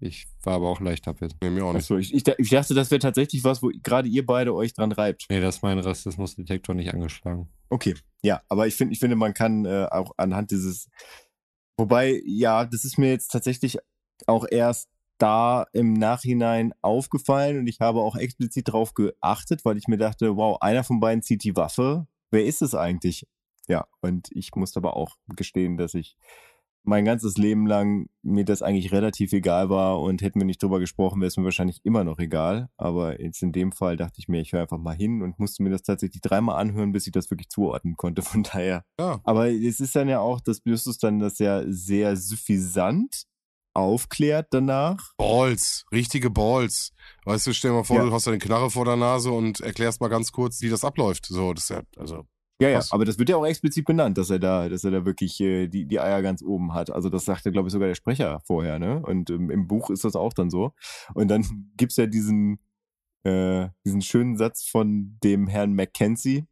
Ich 0.00 0.26
war 0.42 0.54
aber 0.54 0.68
auch 0.68 0.80
leicht 0.80 1.06
abwesend. 1.06 1.40
Nee, 1.42 1.50
mir 1.50 1.64
auch 1.64 1.72
nicht. 1.72 1.82
Achso, 1.82 1.98
ich, 1.98 2.14
ich, 2.14 2.26
ich 2.26 2.48
dachte, 2.48 2.72
das 2.74 2.90
wäre 2.90 3.00
tatsächlich 3.00 3.44
was, 3.44 3.62
wo 3.62 3.70
gerade 3.82 4.08
ihr 4.08 4.24
beide 4.24 4.54
euch 4.54 4.72
dran 4.72 4.92
reibt. 4.92 5.26
Nee, 5.28 5.40
das 5.40 5.56
ist 5.56 5.62
mein 5.62 5.78
Rassismusdetektor 5.78 6.74
nicht 6.74 6.92
angeschlagen. 6.92 7.48
Okay, 7.68 7.94
ja, 8.22 8.40
aber 8.48 8.66
ich 8.66 8.74
finde, 8.74 8.94
ich 8.94 8.98
finde, 8.98 9.16
man 9.16 9.34
kann 9.34 9.66
äh, 9.66 9.86
auch 9.90 10.12
anhand 10.16 10.50
dieses, 10.50 10.88
wobei, 11.76 12.22
ja, 12.24 12.64
das 12.64 12.84
ist 12.84 12.98
mir 12.98 13.10
jetzt 13.10 13.28
tatsächlich 13.28 13.78
auch 14.26 14.46
erst 14.50 14.88
da 15.18 15.66
im 15.72 15.92
Nachhinein 15.92 16.72
aufgefallen 16.80 17.58
und 17.58 17.66
ich 17.66 17.80
habe 17.80 18.00
auch 18.00 18.16
explizit 18.16 18.68
darauf 18.68 18.94
geachtet, 18.94 19.64
weil 19.64 19.76
ich 19.76 19.86
mir 19.86 19.98
dachte, 19.98 20.36
wow, 20.36 20.56
einer 20.60 20.82
von 20.82 20.98
beiden 20.98 21.22
zieht 21.22 21.44
die 21.44 21.56
Waffe. 21.56 22.06
Wer 22.30 22.46
ist 22.46 22.62
es 22.62 22.74
eigentlich? 22.74 23.26
Ja, 23.68 23.86
und 24.00 24.28
ich 24.32 24.50
musste 24.56 24.80
aber 24.80 24.96
auch 24.96 25.16
gestehen, 25.36 25.76
dass 25.76 25.94
ich 25.94 26.16
mein 26.82 27.04
ganzes 27.04 27.36
Leben 27.36 27.66
lang 27.66 28.06
mir 28.22 28.44
das 28.44 28.62
eigentlich 28.62 28.90
relativ 28.92 29.32
egal 29.32 29.68
war 29.70 30.00
und 30.00 30.22
hätten 30.22 30.40
wir 30.40 30.46
nicht 30.46 30.62
drüber 30.62 30.80
gesprochen, 30.80 31.20
wäre 31.20 31.28
es 31.28 31.36
mir 31.36 31.44
wahrscheinlich 31.44 31.80
immer 31.84 32.04
noch 32.04 32.18
egal. 32.18 32.68
Aber 32.76 33.20
jetzt 33.20 33.42
in 33.42 33.52
dem 33.52 33.72
Fall 33.72 33.96
dachte 33.96 34.14
ich 34.18 34.28
mir, 34.28 34.40
ich 34.40 34.52
höre 34.52 34.62
einfach 34.62 34.78
mal 34.78 34.94
hin 34.96 35.22
und 35.22 35.38
musste 35.38 35.62
mir 35.62 35.70
das 35.70 35.82
tatsächlich 35.82 36.22
dreimal 36.22 36.56
anhören, 36.60 36.92
bis 36.92 37.06
ich 37.06 37.12
das 37.12 37.30
wirklich 37.30 37.48
zuordnen 37.50 37.96
konnte. 37.96 38.22
Von 38.40 38.42
daher. 38.42 38.84
Ja. 38.98 39.20
Aber 39.24 39.50
es 39.50 39.80
ist 39.80 39.94
dann 39.94 40.08
ja 40.08 40.20
auch, 40.20 40.40
dass 40.40 40.62
Justus 40.64 40.98
dann 40.98 41.18
das 41.18 41.38
ja 41.38 41.62
sehr 41.66 42.16
suffisant 42.16 43.24
aufklärt 43.72 44.48
danach. 44.50 45.12
Balls, 45.16 45.84
richtige 45.92 46.28
Balls. 46.30 46.92
Weißt 47.24 47.46
du, 47.46 47.52
stell 47.52 47.70
dir 47.70 47.76
mal 47.78 47.84
vor, 47.84 47.96
Ja. 47.98 48.04
du 48.04 48.12
hast 48.12 48.26
eine 48.26 48.38
Knarre 48.38 48.70
vor 48.70 48.84
der 48.84 48.96
Nase 48.96 49.30
und 49.30 49.60
erklärst 49.60 50.00
mal 50.00 50.08
ganz 50.08 50.32
kurz, 50.32 50.60
wie 50.62 50.68
das 50.70 50.84
abläuft. 50.84 51.26
So, 51.26 51.52
das 51.54 51.64
ist 51.64 51.70
ja, 51.70 51.82
also, 51.96 52.24
Ja, 52.60 52.68
ja, 52.68 52.82
aber 52.90 53.06
das 53.06 53.18
wird 53.18 53.30
ja 53.30 53.36
auch 53.36 53.46
explizit 53.46 53.86
benannt, 53.86 54.18
dass 54.18 54.28
er 54.28 54.38
da, 54.38 54.68
dass 54.68 54.84
er 54.84 54.90
da 54.90 55.06
wirklich 55.06 55.40
äh, 55.40 55.66
die, 55.66 55.86
die 55.86 55.98
Eier 55.98 56.20
ganz 56.20 56.42
oben 56.42 56.74
hat. 56.74 56.90
Also 56.90 57.08
das 57.08 57.24
sagte, 57.24 57.50
glaube 57.52 57.68
ich, 57.68 57.72
sogar 57.72 57.88
der 57.88 57.94
Sprecher 57.94 58.40
vorher, 58.44 58.78
ne? 58.78 59.00
Und 59.00 59.30
ähm, 59.30 59.50
im 59.50 59.66
Buch 59.66 59.88
ist 59.88 60.04
das 60.04 60.14
auch 60.14 60.34
dann 60.34 60.50
so. 60.50 60.72
Und 61.14 61.28
dann 61.28 61.42
gibt's 61.76 61.96
ja 61.96 62.06
diesen, 62.06 62.58
äh, 63.24 63.68
diesen 63.86 64.02
schönen 64.02 64.36
Satz 64.36 64.66
von 64.66 65.16
dem 65.24 65.46
Herrn 65.46 65.74
Mackenzie, 65.74 66.46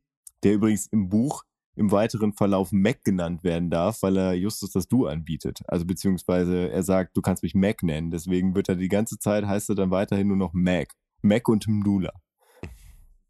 der 0.44 0.54
übrigens 0.54 0.86
im 0.86 1.10
Buch 1.10 1.44
im 1.76 1.92
weiteren 1.92 2.32
Verlauf 2.32 2.72
Mac 2.72 3.04
genannt 3.04 3.44
werden 3.44 3.70
darf, 3.70 4.02
weil 4.02 4.16
er 4.16 4.34
Justus 4.34 4.72
das 4.72 4.88
Du 4.88 5.06
anbietet. 5.06 5.60
Also 5.68 5.86
beziehungsweise 5.86 6.70
er 6.70 6.82
sagt, 6.82 7.16
du 7.16 7.22
kannst 7.22 7.42
mich 7.44 7.54
Mac 7.54 7.82
nennen. 7.82 8.10
Deswegen 8.10 8.54
wird 8.56 8.68
er 8.68 8.74
die 8.74 8.88
ganze 8.88 9.18
Zeit, 9.18 9.46
heißt 9.46 9.68
er 9.68 9.76
dann 9.76 9.90
weiterhin 9.90 10.26
nur 10.26 10.36
noch 10.36 10.52
Mac. 10.52 10.88
Mac 11.22 11.48
und 11.48 11.68
Mdula. 11.68 12.12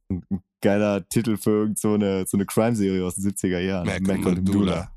Ein 0.08 0.22
geiler 0.60 1.08
Titel 1.08 1.36
für 1.36 1.50
irgend 1.50 1.78
so 1.78 1.94
eine, 1.94 2.26
so 2.26 2.36
eine 2.36 2.46
Crime-Serie 2.46 3.04
aus 3.04 3.16
den 3.16 3.24
70er 3.24 3.60
Jahren. 3.60 3.86
Mac 4.02 4.24
und 4.24 4.42
Mdula. 4.42 4.90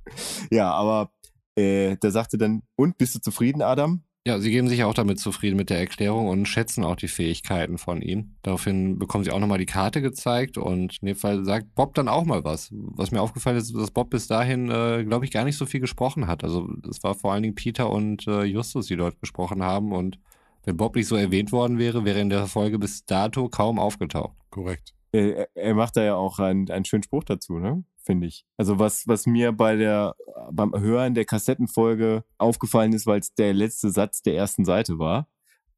Ja, 0.49 0.71
aber 0.71 1.11
äh, 1.55 1.97
der 1.97 2.11
sagte 2.11 2.37
dann, 2.37 2.63
und 2.75 2.97
bist 2.97 3.15
du 3.15 3.19
zufrieden, 3.19 3.61
Adam? 3.61 4.03
Ja, 4.25 4.39
sie 4.39 4.51
geben 4.51 4.67
sich 4.67 4.83
auch 4.83 4.93
damit 4.93 5.19
zufrieden 5.19 5.57
mit 5.57 5.71
der 5.71 5.79
Erklärung 5.79 6.27
und 6.27 6.45
schätzen 6.45 6.83
auch 6.83 6.95
die 6.95 7.07
Fähigkeiten 7.07 7.79
von 7.79 8.03
ihm. 8.03 8.35
Daraufhin 8.43 8.99
bekommen 8.99 9.23
sie 9.23 9.31
auch 9.31 9.39
nochmal 9.39 9.57
die 9.57 9.65
Karte 9.65 9.99
gezeigt 9.99 10.59
und 10.59 10.97
in 11.01 11.07
dem 11.07 11.15
Fall 11.15 11.43
sagt 11.43 11.73
Bob 11.73 11.95
dann 11.95 12.07
auch 12.07 12.23
mal 12.23 12.43
was. 12.43 12.69
Was 12.71 13.09
mir 13.09 13.19
aufgefallen 13.19 13.57
ist, 13.57 13.73
dass 13.73 13.89
Bob 13.89 14.11
bis 14.11 14.27
dahin, 14.27 14.69
äh, 14.69 15.03
glaube 15.05 15.25
ich, 15.25 15.31
gar 15.31 15.43
nicht 15.43 15.57
so 15.57 15.65
viel 15.65 15.79
gesprochen 15.79 16.27
hat. 16.27 16.43
Also 16.43 16.69
es 16.87 17.01
war 17.01 17.15
vor 17.15 17.33
allen 17.33 17.41
Dingen 17.41 17.55
Peter 17.55 17.89
und 17.89 18.27
äh, 18.27 18.43
Justus, 18.43 18.85
die 18.85 18.95
dort 18.95 19.19
gesprochen 19.19 19.63
haben 19.63 19.91
und 19.91 20.19
wenn 20.65 20.77
Bob 20.77 20.95
nicht 20.95 21.07
so 21.07 21.15
erwähnt 21.15 21.51
worden 21.51 21.79
wäre, 21.79 22.05
wäre 22.05 22.19
in 22.19 22.29
der 22.29 22.45
Folge 22.45 22.77
bis 22.77 23.03
dato 23.05 23.49
kaum 23.49 23.79
aufgetaucht. 23.79 24.37
korrekt. 24.51 24.93
Äh, 25.13 25.31
er- 25.31 25.49
er 25.55 25.75
macht 25.75 25.97
da 25.97 26.03
ja 26.03 26.15
auch 26.15 26.39
einen, 26.39 26.69
einen 26.69 26.85
schönen 26.85 27.03
Spruch 27.03 27.23
dazu, 27.23 27.59
ne? 27.59 27.83
Finde 28.03 28.27
ich. 28.27 28.45
Also 28.57 28.79
was, 28.79 29.07
was 29.07 29.27
mir 29.27 29.51
bei 29.51 29.75
der, 29.75 30.15
beim 30.51 30.73
Hören 30.73 31.13
der 31.13 31.25
Kassettenfolge 31.25 32.23
aufgefallen 32.37 32.93
ist, 32.93 33.05
weil 33.05 33.19
es 33.19 33.33
der 33.35 33.53
letzte 33.53 33.91
Satz 33.91 34.23
der 34.23 34.35
ersten 34.35 34.65
Seite 34.65 34.97
war, 34.97 35.27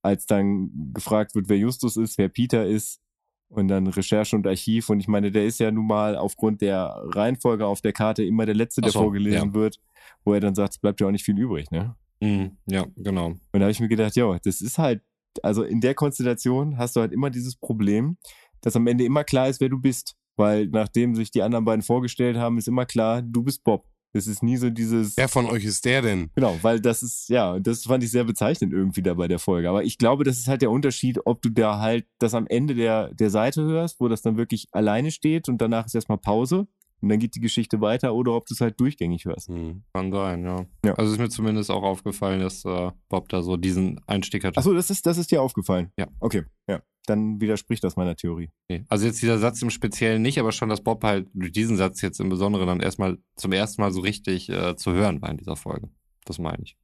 als 0.01 0.25
dann 0.25 0.69
gefragt 0.93 1.35
wird, 1.35 1.49
wer 1.49 1.57
Justus 1.57 1.97
ist, 1.97 2.17
wer 2.17 2.29
Peter 2.29 2.65
ist 2.65 3.01
und 3.49 3.67
dann 3.67 3.87
Recherche 3.87 4.35
und 4.35 4.47
Archiv 4.47 4.89
und 4.89 4.99
ich 4.99 5.07
meine, 5.07 5.31
der 5.31 5.45
ist 5.45 5.59
ja 5.59 5.69
nun 5.69 5.85
mal 5.85 6.15
aufgrund 6.15 6.61
der 6.61 6.95
Reihenfolge 7.07 7.65
auf 7.65 7.81
der 7.81 7.93
Karte 7.93 8.23
immer 8.23 8.45
der 8.45 8.55
letzte, 8.55 8.81
der 8.81 8.91
so, 8.91 8.99
vorgelesen 8.99 9.49
ja. 9.49 9.53
wird, 9.53 9.79
wo 10.23 10.33
er 10.33 10.39
dann 10.39 10.55
sagt, 10.55 10.73
es 10.73 10.79
bleibt 10.79 11.01
ja 11.01 11.07
auch 11.07 11.11
nicht 11.11 11.25
viel 11.25 11.37
übrig, 11.37 11.69
ne? 11.71 11.95
Mhm, 12.21 12.57
ja, 12.67 12.85
genau. 12.95 13.27
Und 13.27 13.39
da 13.51 13.61
habe 13.61 13.71
ich 13.71 13.79
mir 13.81 13.89
gedacht, 13.89 14.15
ja, 14.15 14.37
das 14.43 14.61
ist 14.61 14.77
halt, 14.77 15.01
also 15.41 15.63
in 15.63 15.81
der 15.81 15.93
Konstellation 15.93 16.77
hast 16.77 16.95
du 16.95 17.01
halt 17.01 17.11
immer 17.11 17.29
dieses 17.29 17.55
Problem, 17.57 18.17
dass 18.63 18.75
am 18.75 18.87
Ende 18.87 19.03
immer 19.03 19.23
klar 19.23 19.47
ist, 19.49 19.61
wer 19.61 19.69
du 19.69 19.79
bist. 19.79 20.15
Weil 20.35 20.67
nachdem 20.67 21.13
sich 21.13 21.29
die 21.29 21.43
anderen 21.43 21.63
beiden 21.63 21.83
vorgestellt 21.83 22.37
haben, 22.37 22.57
ist 22.57 22.67
immer 22.67 22.85
klar, 22.85 23.21
du 23.21 23.43
bist 23.43 23.63
Bob. 23.63 23.85
Es 24.15 24.27
ist 24.27 24.43
nie 24.43 24.57
so 24.57 24.69
dieses, 24.69 25.17
Wer 25.17 25.27
von 25.27 25.47
euch 25.47 25.65
ist 25.65 25.85
der 25.85 26.03
denn? 26.03 26.29
genau, 26.35 26.57
weil 26.61 26.79
das 26.79 27.01
ist, 27.01 27.29
ja, 27.29 27.59
das 27.59 27.83
fand 27.85 28.03
ich 28.03 28.11
sehr 28.11 28.23
bezeichnend 28.23 28.71
irgendwie 28.71 29.01
da 29.01 29.15
bei 29.15 29.27
der 29.27 29.39
Folge. 29.39 29.69
Aber 29.69 29.83
ich 29.83 29.97
glaube, 29.97 30.23
das 30.23 30.37
ist 30.37 30.47
halt 30.47 30.61
der 30.61 30.69
Unterschied, 30.69 31.19
ob 31.25 31.41
du 31.41 31.49
da 31.49 31.79
halt 31.79 32.05
das 32.19 32.35
am 32.35 32.45
Ende 32.47 32.75
der, 32.75 33.11
der 33.13 33.31
Seite 33.31 33.63
hörst, 33.63 33.99
wo 33.99 34.07
das 34.07 34.21
dann 34.21 34.37
wirklich 34.37 34.67
alleine 34.71 35.09
steht 35.09 35.49
und 35.49 35.59
danach 35.59 35.87
ist 35.87 35.95
erstmal 35.95 36.19
Pause 36.19 36.67
und 37.01 37.09
dann 37.09 37.17
geht 37.19 37.35
die 37.35 37.41
Geschichte 37.41 37.81
weiter 37.81 38.13
oder 38.13 38.33
ob 38.33 38.45
du 38.45 38.53
es 38.53 38.61
halt 38.61 38.79
durchgängig 38.79 39.25
hörst. 39.25 39.49
Hm. 39.49 39.83
Kann 39.93 40.11
sein, 40.11 40.43
ja. 40.43 40.65
Ja. 40.85 40.93
Also 40.93 41.13
ist 41.13 41.19
mir 41.19 41.29
zumindest 41.29 41.71
auch 41.71 41.83
aufgefallen, 41.83 42.39
dass 42.39 42.63
äh, 42.65 42.91
Bob 43.09 43.29
da 43.29 43.41
so 43.41 43.57
diesen 43.57 43.99
Einstieg 44.05 44.43
hatte. 44.43 44.57
Achso, 44.57 44.73
das 44.73 44.91
ist, 44.91 45.07
das 45.07 45.17
ist 45.17 45.31
dir 45.31 45.41
aufgefallen. 45.41 45.91
Ja. 45.97 46.07
Okay, 46.19 46.43
ja. 46.69 46.81
Dann 47.05 47.41
widerspricht 47.41 47.83
das 47.83 47.95
meiner 47.95 48.15
Theorie. 48.15 48.49
Okay. 48.69 48.85
Also 48.87 49.05
jetzt 49.05 49.21
dieser 49.21 49.37
Satz 49.37 49.61
im 49.61 49.69
Speziellen 49.69 50.21
nicht, 50.21 50.39
aber 50.39 50.51
schon, 50.51 50.69
dass 50.69 50.81
Bob 50.81 51.03
halt 51.03 51.27
durch 51.33 51.51
diesen 51.51 51.75
Satz 51.75 52.01
jetzt 52.01 52.19
im 52.19 52.29
Besonderen 52.29 52.67
dann 52.67 52.79
erstmal 52.79 53.17
zum 53.35 53.51
ersten 53.51 53.81
Mal 53.81 53.91
so 53.91 54.01
richtig 54.01 54.49
äh, 54.49 54.75
zu 54.75 54.93
hören 54.93 55.21
war 55.21 55.29
in 55.29 55.37
dieser 55.37 55.55
Folge. 55.55 55.89
Das 56.25 56.39
meine 56.39 56.63
ich. 56.63 56.77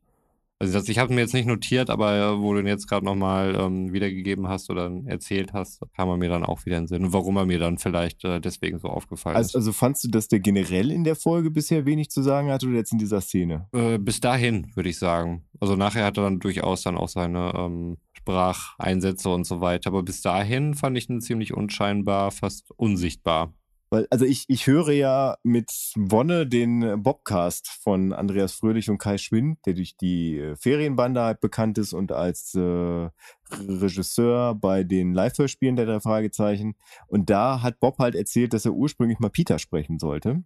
Also 0.61 0.73
das, 0.73 0.89
ich 0.89 0.99
habe 0.99 1.13
mir 1.13 1.21
jetzt 1.21 1.33
nicht 1.33 1.45
notiert, 1.45 1.89
aber 1.89 2.17
äh, 2.17 2.41
wo 2.41 2.53
du 2.53 2.59
ihn 2.59 2.67
jetzt 2.67 2.87
gerade 2.87 3.05
nochmal 3.05 3.55
ähm, 3.57 3.93
wiedergegeben 3.93 4.49
hast 4.49 4.69
oder 4.69 4.91
erzählt 5.05 5.53
hast, 5.53 5.81
kam 5.95 6.09
er 6.09 6.17
mir 6.17 6.27
dann 6.27 6.43
auch 6.43 6.65
wieder 6.65 6.75
in 6.75 6.83
den 6.83 6.87
Sinn. 6.89 7.05
Und 7.05 7.13
warum 7.13 7.37
er 7.37 7.45
mir 7.45 7.59
dann 7.59 7.77
vielleicht 7.77 8.25
äh, 8.25 8.41
deswegen 8.41 8.77
so 8.77 8.89
aufgefallen 8.89 9.37
Also, 9.37 9.57
also 9.57 9.71
fandst 9.71 10.03
du, 10.03 10.09
dass 10.09 10.27
der 10.27 10.41
generell 10.41 10.91
in 10.91 11.05
der 11.05 11.15
Folge 11.15 11.49
bisher 11.49 11.85
wenig 11.85 12.09
zu 12.09 12.21
sagen 12.21 12.51
hat 12.51 12.61
oder 12.65 12.73
jetzt 12.73 12.91
in 12.91 12.97
dieser 12.97 13.21
Szene? 13.21 13.69
ist. 13.71 13.79
Äh, 13.79 13.97
bis 13.99 14.19
dahin, 14.19 14.69
würde 14.75 14.89
ich 14.89 14.99
sagen. 14.99 15.45
Also 15.61 15.77
nachher 15.77 16.03
hat 16.03 16.17
er 16.17 16.23
dann 16.23 16.39
durchaus 16.41 16.83
dann 16.83 16.97
auch 16.97 17.09
seine 17.09 17.53
ähm, 17.55 17.97
Spracheinsätze 18.29 19.29
und 19.29 19.45
so 19.45 19.59
weiter. 19.61 19.89
Aber 19.89 20.03
bis 20.03 20.21
dahin 20.21 20.75
fand 20.75 20.97
ich 20.97 21.09
ihn 21.09 21.21
ziemlich 21.21 21.53
unscheinbar, 21.53 22.31
fast 22.31 22.71
unsichtbar. 22.77 23.53
Weil, 23.91 24.05
also 24.11 24.23
ich, 24.23 24.45
ich 24.47 24.67
höre 24.67 24.91
ja 24.91 25.37
mit 25.41 25.71
Wonne 25.95 26.45
den 26.45 27.01
Bobcast 27.01 27.67
von 27.67 28.13
Andreas 28.13 28.53
Fröhlich 28.53 28.87
und 28.91 28.99
Kai 28.99 29.17
Schwind, 29.17 29.57
der 29.65 29.73
durch 29.73 29.97
die 29.97 30.37
äh, 30.37 30.55
Ferienbande 30.55 31.21
halt 31.21 31.39
bekannt 31.41 31.79
ist 31.79 31.93
und 31.93 32.11
als 32.11 32.53
äh, 32.53 33.09
Regisseur 33.51 34.53
bei 34.53 34.83
den 34.83 35.13
Live-Hörspielen 35.15 35.75
der 35.75 35.87
drei 35.87 35.99
Fragezeichen. 35.99 36.75
Und 37.07 37.31
da 37.31 37.63
hat 37.63 37.79
Bob 37.79 37.97
halt 37.97 38.13
erzählt, 38.13 38.53
dass 38.53 38.65
er 38.65 38.73
ursprünglich 38.73 39.17
mal 39.17 39.31
Peter 39.31 39.57
sprechen 39.57 39.97
sollte. 39.97 40.43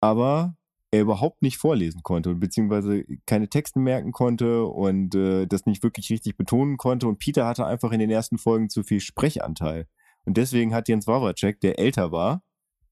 Aber 0.00 0.54
er 0.90 1.02
überhaupt 1.02 1.42
nicht 1.42 1.58
vorlesen 1.58 2.02
konnte, 2.02 2.34
beziehungsweise 2.34 3.04
keine 3.26 3.48
Texte 3.48 3.78
merken 3.78 4.12
konnte 4.12 4.64
und 4.64 5.14
äh, 5.14 5.46
das 5.46 5.66
nicht 5.66 5.82
wirklich 5.82 6.10
richtig 6.10 6.36
betonen 6.36 6.76
konnte. 6.76 7.08
Und 7.08 7.18
Peter 7.18 7.46
hatte 7.46 7.66
einfach 7.66 7.92
in 7.92 7.98
den 7.98 8.10
ersten 8.10 8.38
Folgen 8.38 8.68
zu 8.68 8.84
viel 8.84 9.00
Sprechanteil. 9.00 9.86
Und 10.24 10.36
deswegen 10.36 10.74
hat 10.74 10.88
Jens 10.88 11.06
Wawracek, 11.06 11.60
der 11.60 11.78
älter 11.78 12.12
war 12.12 12.42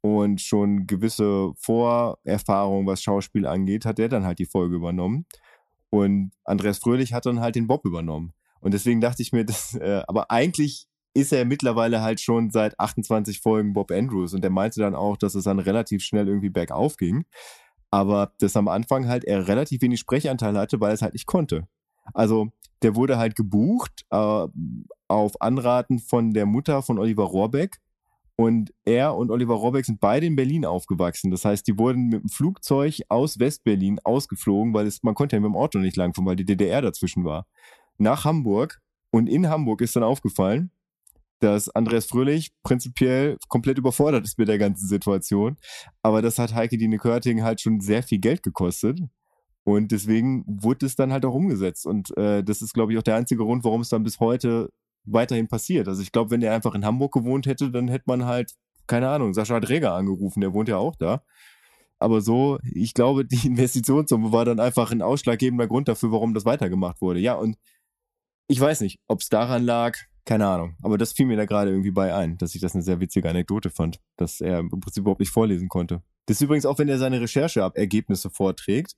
und 0.00 0.40
schon 0.40 0.86
gewisse 0.86 1.52
Vorerfahrungen, 1.56 2.86
was 2.86 3.02
Schauspiel 3.02 3.46
angeht, 3.46 3.86
hat 3.86 3.98
er 3.98 4.08
dann 4.08 4.24
halt 4.24 4.38
die 4.38 4.44
Folge 4.44 4.76
übernommen. 4.76 5.26
Und 5.90 6.32
Andreas 6.44 6.78
Fröhlich 6.78 7.12
hat 7.12 7.26
dann 7.26 7.40
halt 7.40 7.54
den 7.54 7.66
Bob 7.66 7.86
übernommen. 7.86 8.34
Und 8.60 8.74
deswegen 8.74 9.00
dachte 9.00 9.22
ich 9.22 9.32
mir, 9.32 9.44
das, 9.46 9.74
äh, 9.74 10.02
aber 10.06 10.30
eigentlich 10.30 10.88
ist 11.14 11.32
er 11.32 11.44
mittlerweile 11.44 12.02
halt 12.02 12.20
schon 12.20 12.50
seit 12.50 12.78
28 12.78 13.40
Folgen 13.40 13.72
Bob 13.72 13.90
Andrews. 13.92 14.34
Und 14.34 14.44
er 14.44 14.50
meinte 14.50 14.80
dann 14.80 14.94
auch, 14.94 15.16
dass 15.16 15.34
es 15.34 15.44
dann 15.44 15.58
relativ 15.58 16.02
schnell 16.02 16.28
irgendwie 16.28 16.50
bergauf 16.50 16.96
ging. 16.96 17.24
Aber 17.94 18.32
dass 18.40 18.56
am 18.56 18.66
Anfang 18.66 19.06
halt 19.06 19.24
er 19.24 19.46
relativ 19.46 19.80
wenig 19.80 20.00
Sprechanteil 20.00 20.58
hatte, 20.58 20.80
weil 20.80 20.90
er 20.90 20.94
es 20.94 21.02
halt 21.02 21.12
nicht 21.12 21.26
konnte. 21.26 21.68
Also 22.12 22.48
der 22.82 22.96
wurde 22.96 23.18
halt 23.18 23.36
gebucht 23.36 24.04
äh, 24.10 24.46
auf 25.06 25.40
Anraten 25.40 26.00
von 26.00 26.32
der 26.32 26.44
Mutter 26.44 26.82
von 26.82 26.98
Oliver 26.98 27.22
Rohrbeck. 27.22 27.76
Und 28.34 28.74
er 28.84 29.14
und 29.14 29.30
Oliver 29.30 29.54
Rohrbeck 29.54 29.84
sind 29.84 30.00
beide 30.00 30.26
in 30.26 30.34
Berlin 30.34 30.64
aufgewachsen. 30.64 31.30
Das 31.30 31.44
heißt, 31.44 31.68
die 31.68 31.78
wurden 31.78 32.08
mit 32.08 32.24
dem 32.24 32.30
Flugzeug 32.30 33.00
aus 33.08 33.38
Westberlin 33.38 34.00
ausgeflogen, 34.02 34.74
weil 34.74 34.88
es, 34.88 35.04
man 35.04 35.14
konnte 35.14 35.36
ja 35.36 35.40
mit 35.40 35.50
dem 35.50 35.56
Auto 35.56 35.78
nicht 35.78 35.96
langfahren, 35.96 36.26
weil 36.26 36.34
die 36.34 36.44
DDR 36.44 36.82
dazwischen 36.82 37.24
war. 37.24 37.46
Nach 37.96 38.24
Hamburg. 38.24 38.80
Und 39.12 39.28
in 39.28 39.48
Hamburg 39.48 39.82
ist 39.82 39.94
dann 39.94 40.02
aufgefallen, 40.02 40.72
dass 41.44 41.68
Andreas 41.68 42.06
Fröhlich 42.06 42.52
prinzipiell 42.62 43.36
komplett 43.48 43.76
überfordert 43.76 44.24
ist 44.24 44.38
mit 44.38 44.48
der 44.48 44.56
ganzen 44.56 44.88
Situation. 44.88 45.58
Aber 46.02 46.22
das 46.22 46.38
hat 46.38 46.54
Heike 46.54 46.78
Dine 46.78 46.96
Körting 46.96 47.42
halt 47.42 47.60
schon 47.60 47.80
sehr 47.80 48.02
viel 48.02 48.18
Geld 48.18 48.42
gekostet. 48.42 48.98
Und 49.62 49.92
deswegen 49.92 50.44
wurde 50.46 50.86
es 50.86 50.96
dann 50.96 51.12
halt 51.12 51.26
auch 51.26 51.34
umgesetzt. 51.34 51.86
Und 51.86 52.16
äh, 52.16 52.42
das 52.42 52.62
ist, 52.62 52.72
glaube 52.72 52.92
ich, 52.92 52.98
auch 52.98 53.02
der 53.02 53.16
einzige 53.16 53.44
Grund, 53.44 53.62
warum 53.62 53.82
es 53.82 53.90
dann 53.90 54.04
bis 54.04 54.20
heute 54.20 54.70
weiterhin 55.04 55.46
passiert. 55.46 55.86
Also 55.86 56.00
ich 56.00 56.12
glaube, 56.12 56.30
wenn 56.30 56.40
er 56.40 56.54
einfach 56.54 56.74
in 56.74 56.86
Hamburg 56.86 57.12
gewohnt 57.12 57.44
hätte, 57.44 57.70
dann 57.70 57.88
hätte 57.88 58.04
man 58.06 58.24
halt, 58.24 58.52
keine 58.86 59.10
Ahnung, 59.10 59.34
Sascha 59.34 59.60
Dräger 59.60 59.92
angerufen, 59.92 60.40
der 60.40 60.54
wohnt 60.54 60.70
ja 60.70 60.78
auch 60.78 60.96
da. 60.96 61.22
Aber 61.98 62.22
so, 62.22 62.58
ich 62.62 62.94
glaube, 62.94 63.26
die 63.26 63.46
Investitionssumme 63.46 64.32
war 64.32 64.46
dann 64.46 64.60
einfach 64.60 64.92
ein 64.92 65.02
ausschlaggebender 65.02 65.66
Grund 65.66 65.88
dafür, 65.88 66.10
warum 66.10 66.32
das 66.32 66.46
weitergemacht 66.46 67.02
wurde. 67.02 67.20
Ja, 67.20 67.34
und 67.34 67.58
Ich 68.48 68.60
weiß 68.60 68.80
nicht, 68.80 68.98
ob 69.08 69.20
es 69.20 69.28
daran 69.28 69.64
lag, 69.64 69.98
keine 70.24 70.46
Ahnung. 70.46 70.76
Aber 70.82 70.98
das 70.98 71.12
fiel 71.12 71.26
mir 71.26 71.36
da 71.36 71.44
gerade 71.44 71.70
irgendwie 71.70 71.90
bei 71.90 72.14
ein, 72.14 72.38
dass 72.38 72.54
ich 72.54 72.60
das 72.60 72.74
eine 72.74 72.82
sehr 72.82 73.00
witzige 73.00 73.28
Anekdote 73.28 73.70
fand, 73.70 74.00
dass 74.16 74.40
er 74.40 74.58
im 74.58 74.68
Prinzip 74.68 75.02
überhaupt 75.02 75.20
nicht 75.20 75.32
vorlesen 75.32 75.68
konnte. 75.68 76.02
Das 76.26 76.38
ist 76.38 76.42
übrigens 76.42 76.66
auch, 76.66 76.78
wenn 76.78 76.88
er 76.88 76.98
seine 76.98 77.20
Rechercheergebnisse 77.20 78.30
vorträgt. 78.30 78.96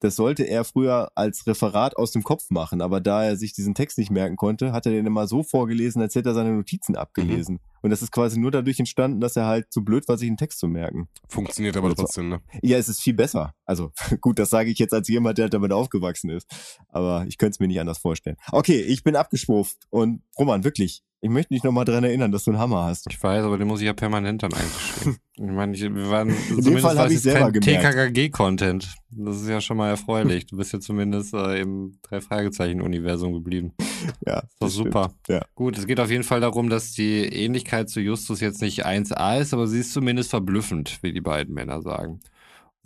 Das 0.00 0.14
sollte 0.16 0.44
er 0.44 0.64
früher 0.64 1.10
als 1.16 1.46
Referat 1.46 1.96
aus 1.96 2.12
dem 2.12 2.22
Kopf 2.22 2.50
machen, 2.50 2.80
aber 2.80 3.00
da 3.00 3.24
er 3.24 3.36
sich 3.36 3.52
diesen 3.52 3.74
Text 3.74 3.98
nicht 3.98 4.10
merken 4.10 4.36
konnte, 4.36 4.72
hat 4.72 4.86
er 4.86 4.92
den 4.92 5.06
immer 5.06 5.26
so 5.26 5.42
vorgelesen, 5.42 6.00
als 6.00 6.14
hätte 6.14 6.30
er 6.30 6.34
seine 6.34 6.52
Notizen 6.52 6.94
abgelesen. 6.96 7.58
Und 7.82 7.90
das 7.90 8.02
ist 8.02 8.12
quasi 8.12 8.38
nur 8.38 8.50
dadurch 8.50 8.78
entstanden, 8.78 9.20
dass 9.20 9.36
er 9.36 9.46
halt 9.46 9.72
zu 9.72 9.84
blöd 9.84 10.06
war, 10.08 10.16
sich 10.18 10.28
einen 10.28 10.36
Text 10.36 10.58
zu 10.60 10.68
merken. 10.68 11.08
Funktioniert 11.28 11.76
aber 11.76 11.88
Also- 11.88 12.02
trotzdem, 12.02 12.28
ne? 12.28 12.40
Ja, 12.62 12.78
es 12.78 12.88
ist 12.88 13.00
viel 13.00 13.14
besser. 13.14 13.54
Also 13.64 13.90
gut, 14.20 14.38
das 14.38 14.50
sage 14.50 14.70
ich 14.70 14.78
jetzt 14.78 14.94
als 14.94 15.08
jemand, 15.08 15.38
der 15.38 15.48
damit 15.48 15.72
aufgewachsen 15.72 16.30
ist. 16.30 16.46
Aber 16.88 17.24
ich 17.28 17.38
könnte 17.38 17.52
es 17.56 17.60
mir 17.60 17.66
nicht 17.68 17.80
anders 17.80 17.98
vorstellen. 17.98 18.36
Okay, 18.52 18.80
ich 18.80 19.02
bin 19.02 19.16
abgeschwurft. 19.16 19.76
Und 19.90 20.22
Roman, 20.38 20.64
wirklich, 20.64 21.02
ich 21.20 21.30
möchte 21.30 21.52
dich 21.54 21.64
nochmal 21.64 21.84
dran 21.84 22.04
erinnern, 22.04 22.30
dass 22.30 22.44
du 22.44 22.52
einen 22.52 22.60
Hammer 22.60 22.84
hast. 22.84 23.06
Ich 23.10 23.20
weiß, 23.22 23.44
aber 23.44 23.58
den 23.58 23.66
muss 23.66 23.80
ich 23.80 23.86
ja 23.86 23.92
permanent 23.92 24.42
dann 24.42 24.52
eingeschrieben. 24.52 25.16
ich 25.34 25.42
meine, 25.42 25.74
ich, 25.74 25.82
wir 25.82 26.10
waren 26.10 26.28
dem 26.28 26.78
Fall 26.78 26.94
war 26.96 27.04
hab 27.04 27.06
es 27.06 27.14
ich 27.14 27.20
selber 27.22 27.50
kein 27.50 27.60
gemerkt. 27.60 28.14
TKKG-Content. 28.14 28.94
Das 29.10 29.40
ist 29.40 29.48
ja 29.48 29.60
schon 29.60 29.76
mal 29.78 29.88
erfreulich. 29.88 30.46
Du 30.46 30.56
bist 30.56 30.72
ja 30.72 30.80
zumindest 30.80 31.34
äh, 31.34 31.60
im 31.60 31.98
Drei-Fragezeichen-Universum 32.02 33.32
geblieben. 33.32 33.72
Ja, 34.24 34.42
Das 34.60 34.74
stimmt. 34.74 34.86
super. 34.92 35.12
Ja. 35.28 35.42
Gut, 35.56 35.76
es 35.76 35.86
geht 35.86 35.98
auf 35.98 36.08
jeden 36.08 36.22
Fall 36.22 36.40
darum, 36.40 36.70
dass 36.70 36.92
die 36.92 37.24
Ähnlichkeit 37.24 37.90
zu 37.90 38.00
Justus 38.00 38.40
jetzt 38.40 38.62
nicht 38.62 38.86
1a 38.86 39.40
ist, 39.40 39.52
aber 39.52 39.66
sie 39.66 39.80
ist 39.80 39.92
zumindest 39.92 40.30
verblüffend, 40.30 40.98
wie 41.02 41.12
die 41.12 41.20
beiden 41.20 41.52
Männer 41.52 41.82
sagen. 41.82 42.20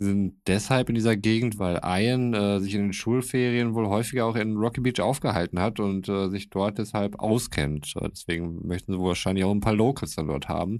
Sie 0.03 0.09
sind 0.09 0.35
deshalb 0.47 0.89
in 0.89 0.95
dieser 0.95 1.15
Gegend, 1.15 1.59
weil 1.59 1.79
Ian 1.83 2.33
äh, 2.33 2.59
sich 2.59 2.75
in 2.75 2.81
den 2.81 2.93
Schulferien 2.93 3.73
wohl 3.73 3.87
häufiger 3.87 4.25
auch 4.25 4.35
in 4.35 4.57
Rocky 4.57 4.81
Beach 4.81 4.99
aufgehalten 4.99 5.59
hat 5.59 5.79
und 5.79 6.09
äh, 6.09 6.29
sich 6.29 6.49
dort 6.49 6.77
deshalb 6.77 7.19
auskennt. 7.19 7.93
Äh, 7.95 8.09
deswegen 8.09 8.67
möchten 8.67 8.91
sie 8.91 8.99
wohl 8.99 9.09
wahrscheinlich 9.09 9.45
auch 9.45 9.51
ein 9.51 9.61
paar 9.61 9.73
Locals 9.75 10.15
dann 10.15 10.27
dort 10.27 10.49
haben. 10.49 10.79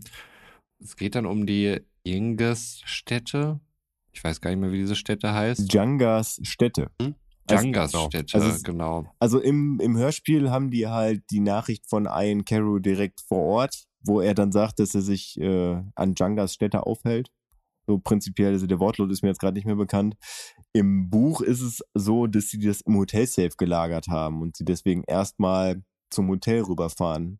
Es 0.81 0.97
geht 0.97 1.15
dann 1.15 1.25
um 1.25 1.45
die 1.45 1.79
Inges-Stätte. 2.03 3.59
Ich 4.11 4.23
weiß 4.23 4.41
gar 4.41 4.51
nicht 4.51 4.59
mehr, 4.59 4.71
wie 4.71 4.77
diese 4.79 4.95
Stätte 4.95 5.33
heißt. 5.33 5.71
Djangas 5.71 6.39
Städte. 6.43 6.89
Also- 6.99 7.13
Jangas-Stätte, 7.49 8.35
Also 8.35 8.49
es- 8.49 8.63
genau. 8.63 9.05
Also 9.19 9.39
im, 9.39 9.79
im 9.81 9.97
Hörspiel 9.97 10.49
haben 10.51 10.69
die 10.71 10.87
halt 10.87 11.23
die 11.31 11.39
Nachricht 11.39 11.87
von 11.89 12.05
Ian 12.05 12.45
Carew 12.45 12.79
direkt 12.79 13.21
vor 13.21 13.39
Ort, 13.43 13.83
wo 14.05 14.21
er 14.21 14.33
dann 14.33 14.51
sagt, 14.51 14.79
dass 14.79 14.93
er 14.95 15.01
sich 15.01 15.39
äh, 15.39 15.81
an 15.95 16.13
Djangas 16.15 16.53
Stätte 16.53 16.85
aufhält. 16.85 17.29
So 17.85 17.99
prinzipiell, 17.99 18.53
also 18.53 18.67
der 18.67 18.79
Wortlaut 18.79 19.11
ist 19.11 19.21
mir 19.21 19.29
jetzt 19.29 19.39
gerade 19.39 19.55
nicht 19.55 19.65
mehr 19.65 19.75
bekannt. 19.75 20.15
Im 20.71 21.09
Buch 21.09 21.41
ist 21.41 21.61
es 21.61 21.83
so, 21.93 22.27
dass 22.27 22.49
sie 22.49 22.59
das 22.59 22.81
im 22.81 22.97
Hotelsafe 22.97 23.57
gelagert 23.57 24.07
haben 24.07 24.41
und 24.41 24.55
sie 24.55 24.65
deswegen 24.65 25.03
erstmal 25.03 25.83
zum 26.09 26.29
Hotel 26.29 26.61
rüberfahren. 26.61 27.39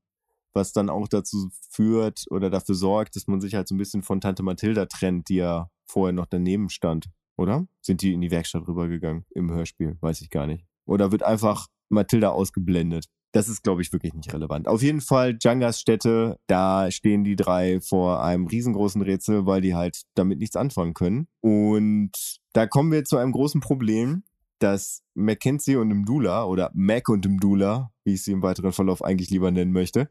Was 0.54 0.72
dann 0.72 0.90
auch 0.90 1.08
dazu 1.08 1.50
führt 1.72 2.26
oder 2.30 2.50
dafür 2.50 2.76
sorgt, 2.76 3.16
dass 3.16 3.28
man 3.28 3.42
sich 3.42 3.56
halt 3.56 3.68
so 3.68 3.74
ein 3.74 3.80
bisschen 3.80 4.04
von 4.04 4.22
Tante 4.22 4.44
Mathilda 4.44 4.86
trennt, 4.86 5.30
die 5.30 5.38
ja 5.38 5.70
vorher 5.86 6.14
noch 6.14 6.28
daneben 6.28 6.70
stand. 6.70 7.08
Oder? 7.38 7.66
Sind 7.82 8.02
die 8.02 8.14
in 8.14 8.22
die 8.22 8.30
Werkstatt 8.30 8.68
rübergegangen 8.68 9.26
im 9.32 9.52
Hörspiel? 9.52 9.98
Weiß 10.02 10.22
ich 10.22 10.30
gar 10.30 10.46
nicht. 10.46 10.66
Oder 10.86 11.12
wird 11.12 11.24
einfach 11.24 11.68
Mathilda 11.90 12.30
ausgeblendet? 12.30 13.06
Das 13.34 13.50
ist, 13.50 13.64
glaube 13.64 13.82
ich, 13.82 13.92
wirklich 13.92 14.14
nicht 14.14 14.32
relevant. 14.32 14.68
Auf 14.68 14.84
jeden 14.84 15.02
Fall, 15.02 15.34
Djangas 15.34 15.80
Stätte, 15.80 16.38
da 16.46 16.92
stehen 16.92 17.24
die 17.24 17.36
drei 17.36 17.82
vor 17.82 18.24
einem 18.24 18.46
riesengroßen 18.46 19.02
Rätsel, 19.02 19.48
weil 19.48 19.60
die 19.60 19.74
halt 19.74 20.04
damit 20.14 20.38
nichts 20.38 20.56
anfangen 20.56 20.94
können. 20.94 21.28
Und 21.42 22.12
da 22.54 22.68
kommen 22.68 22.92
wir 22.92 23.04
zu 23.04 23.18
einem 23.18 23.32
großen 23.32 23.60
Problem, 23.60 24.24
dass 24.60 25.02
Mackenzie 25.16 25.76
und 25.78 25.90
Mdula 25.90 26.46
oder 26.46 26.70
Mac 26.76 27.10
und 27.10 27.28
Mdula, 27.28 27.92
wie 28.04 28.14
ich 28.14 28.24
sie 28.24 28.34
im 28.34 28.44
weiteren 28.44 28.72
Verlauf 28.72 29.04
eigentlich 29.04 29.32
lieber 29.32 29.50
nennen 29.50 29.72
möchte, 29.72 30.10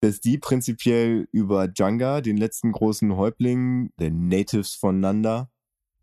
dass 0.00 0.20
die 0.20 0.36
prinzipiell 0.36 1.28
über 1.32 1.66
Djanga, 1.66 2.20
den 2.20 2.36
letzten 2.36 2.72
großen 2.72 3.16
Häuptling 3.16 3.90
der 3.98 4.10
Natives 4.10 4.74
von 4.74 5.00
Nanda, 5.00 5.50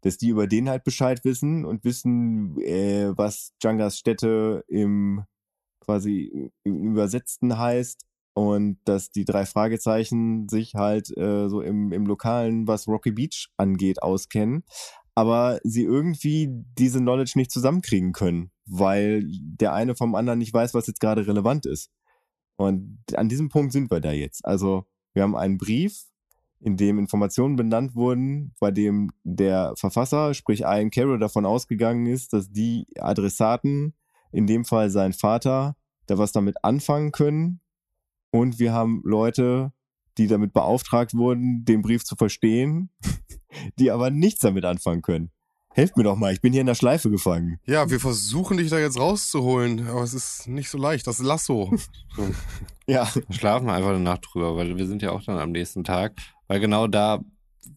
dass 0.01 0.17
die 0.17 0.29
über 0.29 0.47
den 0.47 0.69
halt 0.69 0.83
Bescheid 0.83 1.23
wissen 1.23 1.65
und 1.65 1.83
wissen, 1.83 2.59
äh, 2.61 3.15
was 3.15 3.53
Djangas 3.61 3.99
Stätte 3.99 4.63
im 4.67 5.23
quasi 5.85 6.51
im 6.63 6.91
Übersetzten 6.91 7.57
heißt 7.57 8.05
und 8.33 8.77
dass 8.85 9.11
die 9.11 9.25
drei 9.25 9.45
Fragezeichen 9.45 10.49
sich 10.49 10.75
halt 10.75 11.15
äh, 11.17 11.47
so 11.47 11.61
im, 11.61 11.91
im 11.91 12.05
Lokalen, 12.05 12.67
was 12.67 12.87
Rocky 12.87 13.11
Beach 13.11 13.49
angeht, 13.57 14.01
auskennen, 14.03 14.63
aber 15.15 15.59
sie 15.63 15.83
irgendwie 15.83 16.49
diese 16.77 16.99
Knowledge 16.99 17.33
nicht 17.35 17.51
zusammenkriegen 17.51 18.11
können, 18.11 18.51
weil 18.65 19.23
der 19.25 19.73
eine 19.73 19.95
vom 19.95 20.15
anderen 20.15 20.39
nicht 20.39 20.53
weiß, 20.53 20.73
was 20.73 20.87
jetzt 20.87 20.99
gerade 20.99 21.25
relevant 21.25 21.65
ist. 21.65 21.89
Und 22.57 22.99
an 23.15 23.29
diesem 23.29 23.49
Punkt 23.49 23.71
sind 23.71 23.89
wir 23.89 24.01
da 24.01 24.11
jetzt. 24.11 24.45
Also 24.45 24.85
wir 25.13 25.23
haben 25.23 25.35
einen 25.35 25.57
Brief, 25.57 26.03
in 26.59 26.77
dem 26.77 26.99
Informationen 26.99 27.55
benannt 27.55 27.95
wurden, 27.95 28.53
bei 28.59 28.71
dem 28.71 29.11
der 29.23 29.73
Verfasser, 29.77 30.33
sprich 30.33 30.61
Ian 30.61 30.89
Carroll, 30.89 31.19
davon 31.19 31.45
ausgegangen 31.45 32.05
ist, 32.05 32.33
dass 32.33 32.49
die 32.49 32.87
Adressaten, 32.97 33.93
in 34.35 34.47
dem 34.47 34.65
Fall 34.65 34.89
sein 34.89 35.13
Vater, 35.13 35.75
da 36.07 36.17
was 36.17 36.33
damit 36.33 36.63
anfangen 36.63 37.11
können. 37.11 37.61
Und 38.31 38.59
wir 38.59 38.73
haben 38.73 39.01
Leute, 39.05 39.71
die 40.17 40.27
damit 40.27 40.51
beauftragt 40.51 41.13
wurden, 41.13 41.63
den 41.63 41.81
Brief 41.81 42.03
zu 42.03 42.15
verstehen, 42.15 42.89
die 43.79 43.91
aber 43.91 44.09
nichts 44.09 44.41
damit 44.41 44.65
anfangen 44.65 45.01
können. 45.01 45.31
Helft 45.73 45.97
mir 45.97 46.03
doch 46.03 46.15
mal, 46.15 46.33
ich 46.33 46.41
bin 46.41 46.53
hier 46.53 46.61
in 46.61 46.67
der 46.67 46.75
Schleife 46.75 47.09
gefangen. 47.09 47.59
Ja, 47.65 47.89
wir 47.89 47.99
versuchen 47.99 48.57
dich 48.57 48.69
da 48.69 48.79
jetzt 48.79 48.99
rauszuholen, 48.99 49.87
aber 49.87 50.03
es 50.03 50.13
ist 50.13 50.47
nicht 50.47 50.69
so 50.69 50.77
leicht. 50.77 51.07
Das 51.07 51.19
Lasso. 51.19 51.73
Ja, 52.87 53.11
Schlafen 53.31 53.65
wir 53.65 53.73
einfach 53.73 53.89
eine 53.89 53.99
Nacht 53.99 54.27
drüber, 54.31 54.55
weil 54.55 54.77
wir 54.77 54.85
sind 54.85 55.01
ja 55.01 55.09
auch 55.09 55.23
dann 55.23 55.39
am 55.39 55.51
nächsten 55.51 55.83
Tag. 55.83 56.13
Weil 56.47 56.59
genau 56.59 56.85
da 56.85 57.19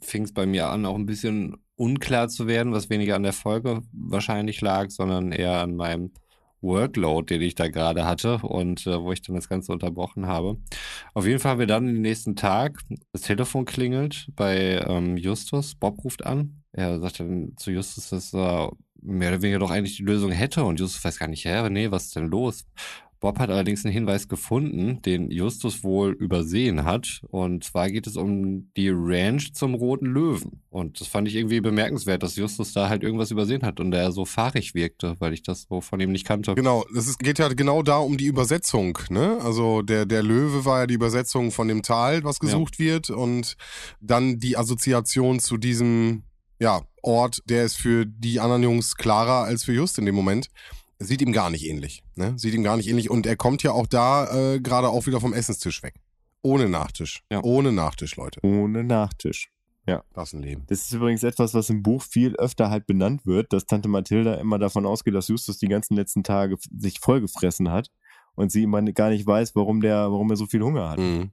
fing 0.02 0.24
es 0.24 0.34
bei 0.34 0.44
mir 0.44 0.68
an, 0.68 0.84
auch 0.84 0.96
ein 0.96 1.06
bisschen 1.06 1.56
unklar 1.76 2.28
zu 2.28 2.46
werden, 2.46 2.74
was 2.74 2.90
weniger 2.90 3.16
an 3.16 3.22
der 3.22 3.32
Folge 3.32 3.80
wahrscheinlich 3.92 4.60
lag, 4.60 4.90
sondern 4.90 5.32
eher 5.32 5.60
an 5.62 5.76
meinem 5.76 6.12
Workload, 6.60 7.34
den 7.34 7.42
ich 7.42 7.54
da 7.54 7.68
gerade 7.68 8.04
hatte 8.04 8.38
und 8.38 8.86
äh, 8.86 9.00
wo 9.02 9.12
ich 9.12 9.22
dann 9.22 9.36
das 9.36 9.48
Ganze 9.48 9.72
unterbrochen 9.72 10.26
habe. 10.26 10.58
Auf 11.14 11.26
jeden 11.26 11.38
Fall 11.38 11.52
haben 11.52 11.60
wir 11.60 11.66
dann 11.66 11.86
den 11.86 12.02
nächsten 12.02 12.36
Tag, 12.36 12.80
das 13.12 13.22
Telefon 13.22 13.64
klingelt 13.64 14.28
bei 14.34 14.84
ähm, 14.86 15.16
Justus, 15.16 15.74
Bob 15.74 16.04
ruft 16.04 16.24
an. 16.26 16.62
Er 16.72 17.00
sagt 17.00 17.20
dann 17.20 17.52
zu 17.56 17.70
Justus, 17.70 18.10
dass 18.10 18.34
er 18.34 18.72
mehr 19.00 19.30
oder 19.30 19.42
weniger 19.42 19.58
doch 19.60 19.70
eigentlich 19.70 19.96
die 19.96 20.02
Lösung 20.02 20.30
hätte 20.30 20.64
und 20.64 20.80
Justus 20.80 21.04
weiß 21.04 21.18
gar 21.18 21.28
nicht, 21.28 21.44
hä, 21.44 21.68
nee, 21.70 21.90
was 21.90 22.06
ist 22.06 22.16
denn 22.16 22.26
los? 22.26 22.66
Bob 23.20 23.38
hat 23.38 23.50
allerdings 23.50 23.84
einen 23.84 23.92
Hinweis 23.92 24.28
gefunden, 24.28 25.02
den 25.02 25.30
Justus 25.30 25.82
wohl 25.82 26.12
übersehen 26.12 26.84
hat. 26.84 27.20
Und 27.28 27.64
zwar 27.64 27.90
geht 27.90 28.06
es 28.06 28.16
um 28.16 28.70
die 28.76 28.90
Ranch 28.90 29.54
zum 29.54 29.74
Roten 29.74 30.06
Löwen. 30.06 30.62
Und 30.70 31.00
das 31.00 31.08
fand 31.08 31.26
ich 31.26 31.34
irgendwie 31.34 31.60
bemerkenswert, 31.60 32.22
dass 32.22 32.36
Justus 32.36 32.72
da 32.72 32.88
halt 32.88 33.02
irgendwas 33.02 33.30
übersehen 33.30 33.62
hat 33.62 33.80
und 33.80 33.92
er 33.92 34.12
so 34.12 34.24
fahrig 34.24 34.74
wirkte, 34.74 35.16
weil 35.18 35.32
ich 35.32 35.42
das 35.42 35.66
so 35.68 35.80
von 35.80 35.98
ihm 35.98 36.12
nicht 36.12 36.26
kannte. 36.26 36.54
Genau, 36.54 36.84
es 36.96 37.18
geht 37.18 37.38
ja 37.40 37.48
genau 37.48 37.82
da 37.82 37.98
um 37.98 38.16
die 38.16 38.26
Übersetzung, 38.26 38.98
ne? 39.10 39.38
Also 39.42 39.82
der, 39.82 40.06
der 40.06 40.22
Löwe 40.22 40.64
war 40.64 40.80
ja 40.80 40.86
die 40.86 40.94
Übersetzung 40.94 41.50
von 41.50 41.66
dem 41.66 41.82
Tal, 41.82 42.22
was 42.22 42.38
gesucht 42.38 42.78
wird, 42.78 43.10
und 43.10 43.56
dann 44.00 44.38
die 44.38 44.56
Assoziation 44.56 45.40
zu 45.40 45.56
diesem 45.56 46.22
ja, 46.60 46.82
Ort, 47.02 47.42
der 47.46 47.64
ist 47.64 47.76
für 47.76 48.04
die 48.06 48.40
anderen 48.40 48.62
Jungs 48.62 48.96
klarer 48.96 49.44
als 49.44 49.64
für 49.64 49.72
Just 49.72 49.98
in 49.98 50.06
dem 50.06 50.14
Moment. 50.14 50.48
Sieht 51.00 51.22
ihm 51.22 51.32
gar 51.32 51.50
nicht 51.50 51.64
ähnlich, 51.66 52.02
ne? 52.16 52.34
Sieht 52.36 52.54
ihm 52.54 52.64
gar 52.64 52.76
nicht 52.76 52.88
ähnlich. 52.88 53.08
Und 53.10 53.26
er 53.26 53.36
kommt 53.36 53.62
ja 53.62 53.72
auch 53.72 53.86
da 53.86 54.54
äh, 54.54 54.60
gerade 54.60 54.88
auch 54.88 55.06
wieder 55.06 55.20
vom 55.20 55.32
Essenstisch 55.32 55.82
weg. 55.82 55.94
Ohne 56.42 56.68
Nachtisch. 56.68 57.22
Ja. 57.30 57.42
Ohne 57.42 57.72
Nachtisch, 57.72 58.16
Leute. 58.16 58.40
ohne 58.44 58.84
Nachtisch. 58.84 59.50
Das 60.12 60.28
ist 60.28 60.32
ein 60.34 60.42
Leben. 60.42 60.64
Das 60.66 60.82
ist 60.82 60.92
übrigens 60.92 61.22
etwas, 61.22 61.54
was 61.54 61.70
im 61.70 61.82
Buch 61.82 62.02
viel 62.02 62.36
öfter 62.36 62.68
halt 62.68 62.86
benannt 62.86 63.24
wird, 63.24 63.54
dass 63.54 63.64
Tante 63.64 63.88
Mathilda 63.88 64.34
immer 64.34 64.58
davon 64.58 64.84
ausgeht, 64.84 65.14
dass 65.14 65.28
Justus 65.28 65.56
die 65.56 65.68
ganzen 65.68 65.96
letzten 65.96 66.22
Tage 66.22 66.56
sich 66.76 67.00
vollgefressen 67.00 67.70
hat 67.70 67.90
und 68.34 68.52
sie 68.52 68.64
immer 68.64 68.82
gar 68.82 69.08
nicht 69.08 69.26
weiß, 69.26 69.56
warum 69.56 69.80
der, 69.80 70.10
warum 70.12 70.28
er 70.30 70.36
so 70.36 70.44
viel 70.46 70.62
Hunger 70.62 70.90
hat. 70.90 70.98
Mhm. 70.98 71.30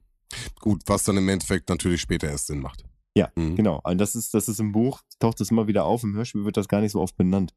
Gut, 0.60 0.80
was 0.86 1.04
dann 1.04 1.18
im 1.18 1.28
Endeffekt 1.28 1.68
natürlich 1.68 2.00
später 2.00 2.28
erst 2.30 2.46
Sinn 2.46 2.60
macht. 2.60 2.84
Ja, 3.14 3.30
Mhm. 3.36 3.56
Genau. 3.56 3.80
Und 3.84 3.98
das 3.98 4.14
ist, 4.14 4.32
das 4.32 4.48
ist 4.48 4.58
im 4.58 4.72
Buch, 4.72 5.02
taucht 5.18 5.38
das 5.40 5.50
immer 5.50 5.66
wieder 5.66 5.84
auf, 5.84 6.02
im 6.02 6.14
Hörspiel 6.14 6.46
wird 6.46 6.56
das 6.56 6.66
gar 6.68 6.80
nicht 6.80 6.92
so 6.92 7.00
oft 7.02 7.16
benannt. 7.16 7.52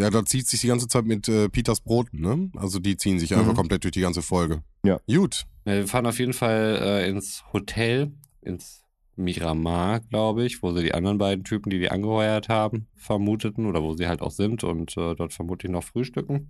Ja, 0.00 0.08
da 0.10 0.24
zieht 0.24 0.46
sich 0.48 0.60
die 0.62 0.66
ganze 0.68 0.88
Zeit 0.88 1.04
mit 1.04 1.28
äh, 1.28 1.48
Peters 1.50 1.80
Broten, 1.80 2.20
ne? 2.20 2.50
Also 2.56 2.78
die 2.78 2.96
ziehen 2.96 3.18
sich 3.18 3.34
einfach 3.34 3.52
Mhm. 3.52 3.56
komplett 3.56 3.84
durch 3.84 3.92
die 3.92 4.00
ganze 4.00 4.22
Folge. 4.22 4.62
Ja. 4.84 4.98
Gut. 5.06 5.44
Ja, 5.66 5.74
wir 5.74 5.86
fahren 5.86 6.06
auf 6.06 6.18
jeden 6.18 6.32
Fall 6.32 6.78
äh, 6.82 7.08
ins 7.08 7.44
Hotel, 7.52 8.12
ins 8.40 8.82
Miramar, 9.16 10.00
glaube 10.00 10.44
ich, 10.46 10.62
wo 10.62 10.72
sie 10.72 10.82
die 10.82 10.94
anderen 10.94 11.18
beiden 11.18 11.44
Typen, 11.44 11.68
die 11.68 11.78
die 11.78 11.90
angeheuert 11.90 12.48
haben, 12.48 12.86
vermuteten 12.96 13.66
oder 13.66 13.82
wo 13.82 13.92
sie 13.94 14.08
halt 14.08 14.22
auch 14.22 14.30
sind 14.30 14.64
und 14.64 14.96
äh, 14.96 15.14
dort 15.14 15.34
vermutlich 15.34 15.70
noch 15.70 15.84
frühstücken. 15.84 16.48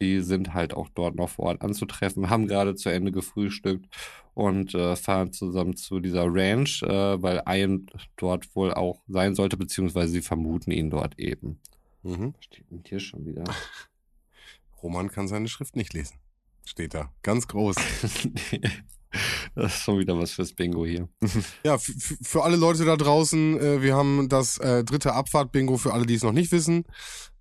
Die 0.00 0.20
sind 0.20 0.54
halt 0.54 0.74
auch 0.74 0.88
dort 0.94 1.16
noch 1.16 1.28
vor 1.30 1.46
Ort 1.46 1.62
anzutreffen, 1.62 2.30
haben 2.30 2.46
gerade 2.46 2.76
zu 2.76 2.88
Ende 2.88 3.10
gefrühstückt 3.10 3.86
und 4.34 4.72
äh, 4.76 4.94
fahren 4.94 5.32
zusammen 5.32 5.74
zu 5.74 5.98
dieser 5.98 6.26
Ranch, 6.28 6.84
äh, 6.84 7.20
weil 7.20 7.42
Ian 7.48 7.86
dort 8.16 8.54
wohl 8.54 8.72
auch 8.72 9.02
sein 9.08 9.34
sollte, 9.34 9.56
beziehungsweise 9.56 10.12
sie 10.12 10.22
vermuten 10.22 10.70
ihn 10.70 10.90
dort 10.90 11.18
eben. 11.18 11.58
Mhm. 12.02 12.34
Was 12.36 12.44
steht 12.44 12.70
denn 12.70 12.82
hier 12.86 13.00
schon 13.00 13.26
wieder? 13.26 13.44
Roman 14.82 15.10
kann 15.10 15.28
seine 15.28 15.48
Schrift 15.48 15.76
nicht 15.76 15.92
lesen. 15.92 16.16
Steht 16.64 16.94
da. 16.94 17.12
Ganz 17.22 17.48
groß. 17.48 17.76
das 19.54 19.74
ist 19.74 19.82
schon 19.82 19.98
wieder 19.98 20.18
was 20.18 20.32
fürs 20.32 20.52
Bingo 20.52 20.84
hier. 20.84 21.08
Ja, 21.64 21.78
für 21.78 22.44
alle 22.44 22.56
Leute 22.56 22.84
da 22.84 22.96
draußen, 22.96 23.58
äh, 23.58 23.82
wir 23.82 23.96
haben 23.96 24.28
das 24.28 24.58
äh, 24.58 24.84
dritte 24.84 25.14
Abfahrt-Bingo 25.14 25.76
für 25.78 25.92
alle, 25.92 26.06
die 26.06 26.14
es 26.14 26.22
noch 26.22 26.32
nicht 26.32 26.52
wissen. 26.52 26.84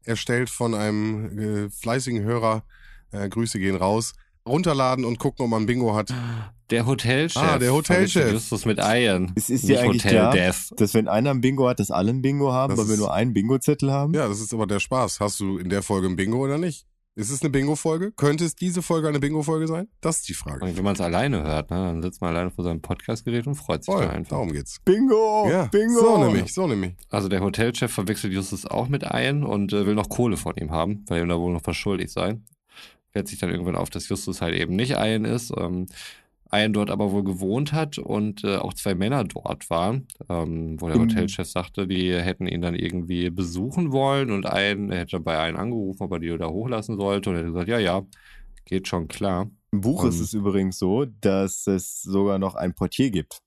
Erstellt 0.03 0.49
von 0.49 0.73
einem 0.73 1.37
äh, 1.37 1.69
fleißigen 1.69 2.23
Hörer. 2.23 2.63
Äh, 3.11 3.29
Grüße 3.29 3.59
gehen 3.59 3.75
raus. 3.75 4.13
Runterladen 4.47 5.03
und 5.03 5.19
gucken, 5.19 5.43
ob 5.43 5.51
man 5.51 5.65
Bingo 5.65 5.93
hat. 5.93 6.13
Der 6.69 6.85
Hotelchef. 6.85 7.37
Ah, 7.41 7.57
der 7.57 7.73
Hotelchef. 7.73 8.11
verwechselt 8.11 8.33
Justus 8.33 8.65
mit 8.65 8.79
Ian. 8.79 9.31
Es 9.35 9.49
ist 9.49 9.63
ja 9.69 9.79
eigentlich 9.81 10.03
Hotel 10.03 10.17
klar, 10.19 10.33
Death. 10.33 10.71
dass 10.75 10.93
wenn 10.93 11.07
einer 11.07 11.31
ein 11.31 11.39
Bingo 11.41 11.67
hat, 11.67 11.79
dass 11.79 11.91
alle 11.91 12.09
ein 12.11 12.21
Bingo 12.21 12.51
haben, 12.51 12.71
Das 12.75 12.79
weil 12.79 12.89
wir 12.89 12.97
nur 12.97 13.13
einen 13.13 13.33
Bingo-Zettel 13.33 13.91
haben. 13.91 14.13
Ja, 14.13 14.27
das 14.27 14.41
ist 14.41 14.53
aber 14.53 14.67
der 14.67 14.79
Spaß. 14.81 15.19
Hast 15.21 15.39
du 15.39 15.57
in 15.57 15.69
der 15.69 15.81
Folge 15.81 16.07
ein 16.07 16.15
Bingo 16.17 16.39
oder 16.43 16.57
nicht? 16.57 16.85
Ist 17.15 17.31
es 17.31 17.41
eine 17.41 17.49
Bingo-Folge? 17.49 18.11
Könnte 18.11 18.45
es 18.45 18.53
diese 18.53 18.83
Folge 18.83 19.07
eine 19.07 19.19
Bingo-Folge 19.19 19.67
sein? 19.67 19.87
Das 20.01 20.17
ist 20.17 20.29
die 20.29 20.35
Frage. 20.35 20.63
Und 20.63 20.77
wenn 20.77 20.83
man 20.83 20.93
es 20.93 21.01
alleine 21.01 21.41
hört, 21.41 21.71
ne, 21.71 21.77
dann 21.77 22.01
sitzt 22.03 22.21
man 22.21 22.29
alleine 22.35 22.51
vor 22.51 22.63
seinem 22.63 22.81
Podcastgerät 22.81 23.47
und 23.47 23.55
freut 23.55 23.83
sich 23.83 23.91
Voll, 23.91 24.05
da 24.05 24.11
einfach. 24.11 24.31
darum 24.31 24.51
geht's. 24.51 24.79
Bingo! 24.85 25.47
ja, 25.49 25.65
Bingo! 25.65 25.99
so 25.99 26.23
nämlich, 26.23 26.53
so 26.53 26.67
nämlich. 26.67 26.93
Also 27.09 27.27
der 27.27 27.39
Hotelchef 27.41 27.91
verwechselt 27.91 28.33
Justus 28.33 28.67
auch 28.67 28.87
mit 28.87 29.01
Ian 29.01 29.43
und 29.43 29.73
äh, 29.73 29.87
will 29.87 29.95
noch 29.95 30.09
Kohle 30.09 30.37
von 30.37 30.55
ihm 30.57 30.69
haben, 30.69 31.05
weil 31.07 31.23
ihm 31.23 31.29
da 31.29 31.39
wohl 31.39 31.53
noch 31.53 31.61
was 31.65 31.75
schuldig 31.75 32.11
sei. 32.11 32.37
Fällt 33.13 33.29
sich 33.29 33.39
dann 33.39 33.49
irgendwann 33.49 33.77
auf, 33.77 33.89
dass 33.89 34.09
Justus 34.09 34.41
halt 34.41 34.53
eben 34.53 34.75
nicht 34.75 34.91
Ian 34.91 35.25
ist. 35.25 35.51
Ähm, 35.57 35.87
Ian 36.51 36.73
dort 36.73 36.89
aber 36.89 37.11
wohl 37.11 37.23
gewohnt 37.23 37.73
hat 37.73 37.97
und 37.97 38.43
äh, 38.43 38.57
auch 38.57 38.73
zwei 38.73 38.95
Männer 38.95 39.23
dort 39.23 39.69
waren, 39.69 40.07
ähm, 40.29 40.79
wo 40.79 40.87
der 40.87 40.95
Im- 40.95 41.03
Hotelchef 41.03 41.47
sagte, 41.47 41.87
die 41.87 42.13
hätten 42.13 42.47
ihn 42.47 42.61
dann 42.61 42.75
irgendwie 42.75 43.29
besuchen 43.29 43.91
wollen 43.91 44.31
und 44.31 44.45
Ian 44.45 44.91
er 44.91 44.99
hätte 44.99 45.19
bei 45.19 45.35
Ian 45.35 45.55
angerufen, 45.57 46.03
ob 46.03 46.11
er 46.13 46.19
die 46.19 46.37
da 46.37 46.47
hochlassen 46.47 46.97
sollte 46.97 47.29
und 47.29 47.35
er 47.35 47.39
hat 47.39 47.47
gesagt, 47.47 47.67
ja, 47.67 47.79
ja, 47.79 48.03
geht 48.65 48.87
schon 48.87 49.07
klar. 49.07 49.49
Im 49.71 49.81
Buch 49.81 50.03
Ähm. 50.03 50.09
ist 50.09 50.19
es 50.19 50.33
übrigens 50.33 50.79
so, 50.79 51.05
dass 51.05 51.67
es 51.67 52.01
sogar 52.01 52.39
noch 52.39 52.55
einen 52.55 52.73
Portier 52.73 53.11
gibt, 53.11 53.39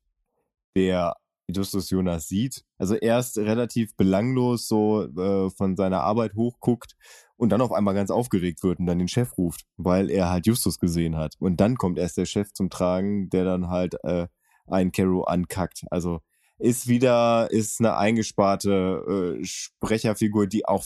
der 0.77 1.15
Justus 1.53 1.91
Jonas 1.91 2.29
sieht. 2.29 2.65
Also 2.79 2.95
erst 2.95 3.37
relativ 3.39 3.97
belanglos 3.97 4.69
so 4.69 5.03
äh, 5.03 5.51
von 5.51 5.75
seiner 5.77 6.03
Arbeit 6.03 6.35
hochguckt 6.35 6.95
und 7.41 7.49
dann 7.49 7.63
auf 7.63 7.73
einmal 7.73 7.95
ganz 7.95 8.11
aufgeregt 8.11 8.63
wird 8.63 8.81
und 8.81 8.87
dann 8.87 8.99
den 8.99 9.09
Chef 9.09 9.39
ruft, 9.39 9.65
weil 9.79 10.11
er 10.11 10.29
halt 10.29 10.47
Justus 10.47 10.79
gesehen 10.79 11.17
hat. 11.17 11.37
Und 11.39 11.59
dann 11.59 11.77
kommt 11.77 11.99
erst 11.99 12.19
der 12.19 12.27
Chef 12.27 12.53
zum 12.53 12.69
Tragen, 12.69 13.31
der 13.31 13.45
dann 13.45 13.69
halt 13.69 13.97
äh, 14.05 14.27
einen 14.67 14.93
Caro 14.93 15.25
ankackt. 15.25 15.85
Also 15.91 16.21
ist 16.61 16.89
wieder, 16.89 17.51
ist 17.51 17.81
eine 17.81 17.97
eingesparte 17.97 19.39
äh, 19.41 19.45
Sprecherfigur, 19.45 20.47
die 20.47 20.67
auch 20.67 20.85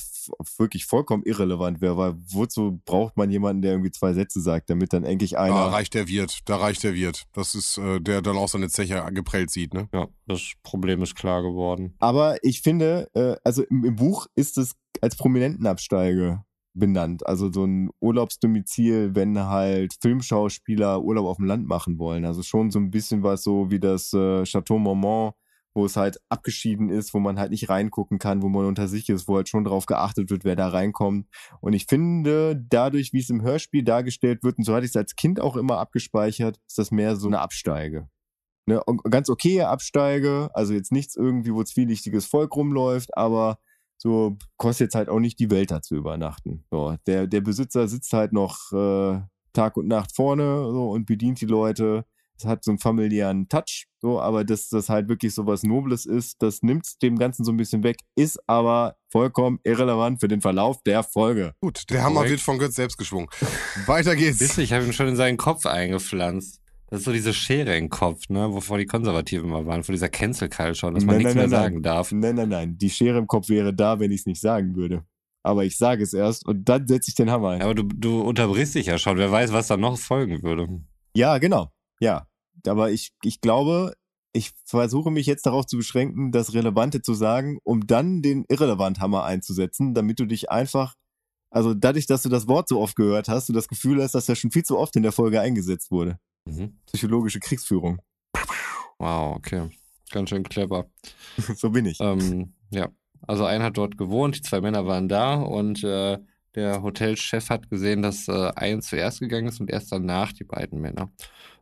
wirklich 0.57 0.87
vollkommen 0.87 1.23
irrelevant 1.25 1.81
wäre, 1.81 1.97
weil 1.97 2.15
wozu 2.29 2.81
braucht 2.85 3.17
man 3.17 3.31
jemanden, 3.31 3.63
der 3.63 3.73
irgendwie 3.73 3.91
zwei 3.91 4.13
Sätze 4.13 4.41
sagt, 4.41 4.71
damit 4.71 4.93
dann 4.93 5.05
endlich 5.05 5.37
einer. 5.39 5.55
Da 5.55 5.69
reicht 5.69 5.95
der 5.95 6.09
Wirt, 6.09 6.41
da 6.47 6.57
reicht 6.57 6.83
der 6.83 6.95
Wirt. 6.95 7.25
Das 7.33 7.55
ist, 7.55 7.79
äh, 7.79 8.01
der 8.01 8.23
dann 8.23 8.37
auch 8.37 8.49
seine 8.49 8.69
Zeche 8.69 9.05
geprellt 9.13 9.51
sieht, 9.51 9.75
ne? 9.75 9.89
Ja, 9.93 10.09
das 10.27 10.53
Problem 10.63 11.03
ist 11.03 11.15
klar 11.15 11.43
geworden. 11.43 11.95
Aber 11.99 12.37
ich 12.43 12.63
finde, 12.63 13.09
äh, 13.15 13.37
also 13.45 13.63
im, 13.65 13.85
im 13.85 13.97
Buch 13.97 14.27
ist 14.35 14.59
es 14.59 14.75
als 15.01 15.17
Prominentenabsteige 15.17 16.45
benannt. 16.75 17.27
Also 17.27 17.51
so 17.53 17.65
ein 17.65 17.91
Urlaubsdomizil, 18.01 19.15
wenn 19.15 19.39
halt 19.39 19.95
Filmschauspieler 20.01 21.03
Urlaub 21.03 21.27
auf 21.27 21.37
dem 21.37 21.47
Land 21.47 21.67
machen 21.67 21.99
wollen. 21.99 22.25
Also 22.25 22.43
schon 22.43 22.71
so 22.71 22.79
ein 22.79 22.91
bisschen 22.91 23.23
was 23.23 23.45
so 23.45 23.71
wie 23.71 23.81
das 23.81 24.13
äh, 24.13 24.45
Chateau 24.45 24.79
Marmont, 24.79 25.35
wo 25.75 25.85
es 25.85 25.97
halt 25.97 26.19
abgeschieden 26.29 26.89
ist, 26.89 27.13
wo 27.15 27.19
man 27.19 27.39
halt 27.39 27.51
nicht 27.51 27.69
reingucken 27.69 28.19
kann, 28.19 28.43
wo 28.43 28.49
man 28.49 28.67
unter 28.67 28.89
sich 28.89 29.09
ist, 29.09 29.29
wo 29.29 29.37
halt 29.37 29.49
schon 29.49 29.65
drauf 29.65 29.87
geachtet 29.87 30.31
wird, 30.31 30.45
wer 30.45 30.57
da 30.57 30.69
reinkommt. 30.69 31.29
Und 31.61 31.73
ich 31.73 31.87
finde, 31.87 32.57
dadurch, 32.69 33.13
wie 33.13 33.21
es 33.21 33.31
im 33.31 33.43
Hörspiel 33.43 33.83
dargestellt 33.83 34.43
wird, 34.45 34.59
und 34.59 34.65
so 34.65 34.75
hatte 34.75 34.87
ich 34.87 34.93
es 34.93 34.97
als 34.97 35.17
Kind 35.17 35.41
auch 35.41 35.57
immer 35.57 35.79
abgespeichert, 35.79 36.61
ist 36.67 36.79
das 36.79 36.91
mehr 36.91 37.17
so 37.17 37.27
eine 37.27 37.41
Absteige. 37.41 38.09
Ne, 38.67 38.83
und 38.85 39.03
ganz 39.11 39.29
okay 39.29 39.61
Absteige, 39.61 40.49
also 40.55 40.73
jetzt 40.73 40.91
nichts 40.91 41.17
irgendwie, 41.17 41.53
wo 41.53 41.63
zwielichtiges 41.63 42.25
Volk 42.25 42.57
rumläuft, 42.57 43.15
aber 43.15 43.59
so 43.99 44.39
kostet 44.57 44.87
jetzt 44.87 44.95
halt 44.95 45.09
auch 45.11 45.21
nicht 45.21 45.39
die 45.39 45.51
Welt 45.51 45.71
da 45.71 45.83
zu 45.83 45.97
übernachten. 45.97 46.65
So, 46.71 46.97
der, 47.07 47.27
der 47.27 47.43
Besitzer 47.43 47.89
sitzt 47.89 48.13
halt 48.15 48.33
noch 48.33 48.73
äh, 48.73 49.21
Tag 49.53 49.77
und 49.77 49.87
Nacht 49.87 50.15
vorne 50.15 50.65
so, 50.71 50.91
und 50.91 51.07
bedient 51.07 51.41
die 51.41 51.47
Leute. 51.47 52.07
Es 52.37 52.45
hat 52.45 52.65
so 52.65 52.73
einen 52.73 52.79
familiären 52.79 53.49
Touch, 53.49 53.87
so, 54.01 54.21
aber 54.21 54.45
dass 54.45 54.69
das 54.69 54.89
halt 54.89 55.09
wirklich 55.09 55.35
so 55.35 55.47
was 55.47 55.63
Nobles 55.63 56.05
ist, 56.05 56.43
das 56.43 56.63
nimmt 56.63 57.01
dem 57.03 57.17
Ganzen 57.17 57.45
so 57.45 57.53
ein 57.53 57.57
bisschen 57.57 57.85
weg, 57.85 57.97
ist 58.17 58.39
aber 58.49 58.97
vollkommen 59.09 59.61
irrelevant 59.63 60.21
für 60.21 60.29
den 60.29 60.41
Verlauf 60.41 60.83
der 60.83 61.05
Folge. 61.05 61.55
Gut, 61.61 61.89
der 61.91 62.03
Hammer 62.03 62.17
Korrekt. 62.17 62.31
wird 62.33 62.41
von 62.41 62.59
Götz 62.59 62.75
selbst 62.75 62.99
geschwungen. 62.99 63.29
Weiter 63.87 64.17
geht's. 64.17 64.41
Wisst 64.41 64.59
ihr, 64.59 64.65
ich 64.65 64.73
habe 64.73 64.85
ihn 64.85 64.93
schon 64.93 65.09
in 65.09 65.17
seinen 65.17 65.37
Kopf 65.37 65.65
eingepflanzt. 65.65 66.61
Das 66.91 67.01
ist 67.01 67.05
so 67.07 67.13
diese 67.13 67.33
Schere 67.33 67.77
im 67.77 67.89
Kopf, 67.89 68.29
ne, 68.29 68.53
wovor 68.53 68.79
die 68.79 68.87
Konservativen 68.87 69.49
mal 69.49 69.67
waren, 69.67 69.85
vor 69.85 69.93
dieser 69.93 70.09
Cancel 70.09 70.49
Culture, 70.49 70.93
dass 70.93 71.05
man 71.05 71.17
Nein, 71.17 71.25
nichts 71.25 71.35
nein, 71.35 71.51
mehr 71.51 71.59
nein, 71.59 71.65
sagen 71.65 71.83
darf. 71.83 72.13
Nein, 72.13 72.35
nein, 72.35 72.49
nein. 72.49 72.79
Die 72.79 72.91
Schere 72.91 73.19
im 73.19 73.27
Kopf 73.27 73.49
wäre 73.49 73.73
da, 73.73 73.99
wenn 74.01 74.11
ich 74.13 74.21
es 74.21 74.27
nicht 74.27 74.41
sagen 74.41 74.77
würde. 74.77 75.05
Aber 75.43 75.65
ich 75.65 75.77
sage 75.77 76.03
es 76.03 76.15
erst 76.15 76.47
und 76.47 76.69
dann 76.69 76.87
setze 76.89 77.11
ich 77.11 77.15
den 77.15 77.31
Hammer 77.31 77.51
ein. 77.51 77.63
Aber 77.63 77.75
du, 77.75 77.83
du 77.83 78.21
unterbrichst 78.23 78.75
dich 78.75 78.87
ja 78.87 78.99
schon. 78.99 79.19
Wer 79.19 79.31
weiß, 79.31 79.53
was 79.53 79.67
da 79.67 79.77
noch 79.77 79.99
folgen 79.99 80.43
würde. 80.43 80.69
Ja, 81.15 81.39
genau. 81.39 81.71
Ja. 82.01 82.27
Aber 82.67 82.91
ich, 82.91 83.13
ich 83.23 83.41
glaube, 83.41 83.95
ich 84.33 84.53
versuche 84.65 85.11
mich 85.11 85.27
jetzt 85.27 85.47
darauf 85.47 85.67
zu 85.67 85.77
beschränken, 85.77 86.33
das 86.33 86.55
Relevante 86.55 87.03
zu 87.03 87.15
sagen, 87.15 87.59
um 87.63 87.87
dann 87.87 88.21
den 88.21 88.45
Irrelevant-Hammer 88.49 89.25
einzusetzen, 89.25 89.95
damit 89.95 90.19
du 90.19 90.27
dich 90.27 90.51
einfach, 90.51 90.95
also 91.51 91.73
dadurch, 91.73 92.07
dass 92.07 92.23
du 92.23 92.29
das 92.29 92.49
Wort 92.49 92.69
so 92.69 92.81
oft 92.81 92.97
gehört 92.97 93.29
hast, 93.29 93.49
du 93.49 93.53
das 93.53 93.69
Gefühl 93.69 94.03
hast, 94.03 94.15
dass 94.15 94.29
er 94.29 94.35
schon 94.35 94.51
viel 94.51 94.65
zu 94.65 94.77
oft 94.77 94.97
in 94.97 95.05
der 95.05 95.13
Folge 95.13 95.41
eingesetzt 95.41 95.91
wurde. 95.91 96.19
Mhm. 96.47 96.79
Psychologische 96.87 97.39
Kriegsführung. 97.39 98.01
Wow, 98.99 99.37
okay. 99.37 99.71
Ganz 100.11 100.31
schön 100.31 100.43
clever. 100.43 100.87
so 101.57 101.71
bin 101.71 101.87
ich. 101.87 101.99
Ähm, 102.01 102.55
ja, 102.71 102.89
also 103.23 103.45
ein 103.45 103.63
hat 103.63 103.77
dort 103.77 103.97
gewohnt, 103.97 104.37
die 104.37 104.43
zwei 104.43 104.61
Männer 104.61 104.87
waren 104.87 105.09
da 105.09 105.35
und 105.35 105.83
äh, 105.85 106.19
der 106.55 106.83
Hotelchef 106.83 107.51
hat 107.51 107.71
gesehen, 107.71 108.03
dass 108.03 108.29
äh, 108.29 108.53
ein 108.55 108.83
zuerst 108.83 109.21
gegangen 109.21 109.49
ist 109.49 109.61
und 109.61 109.71
erst 109.71 109.91
danach 109.93 110.33
die 110.33 110.45
beiden 110.45 110.81
Männer. 110.81 111.11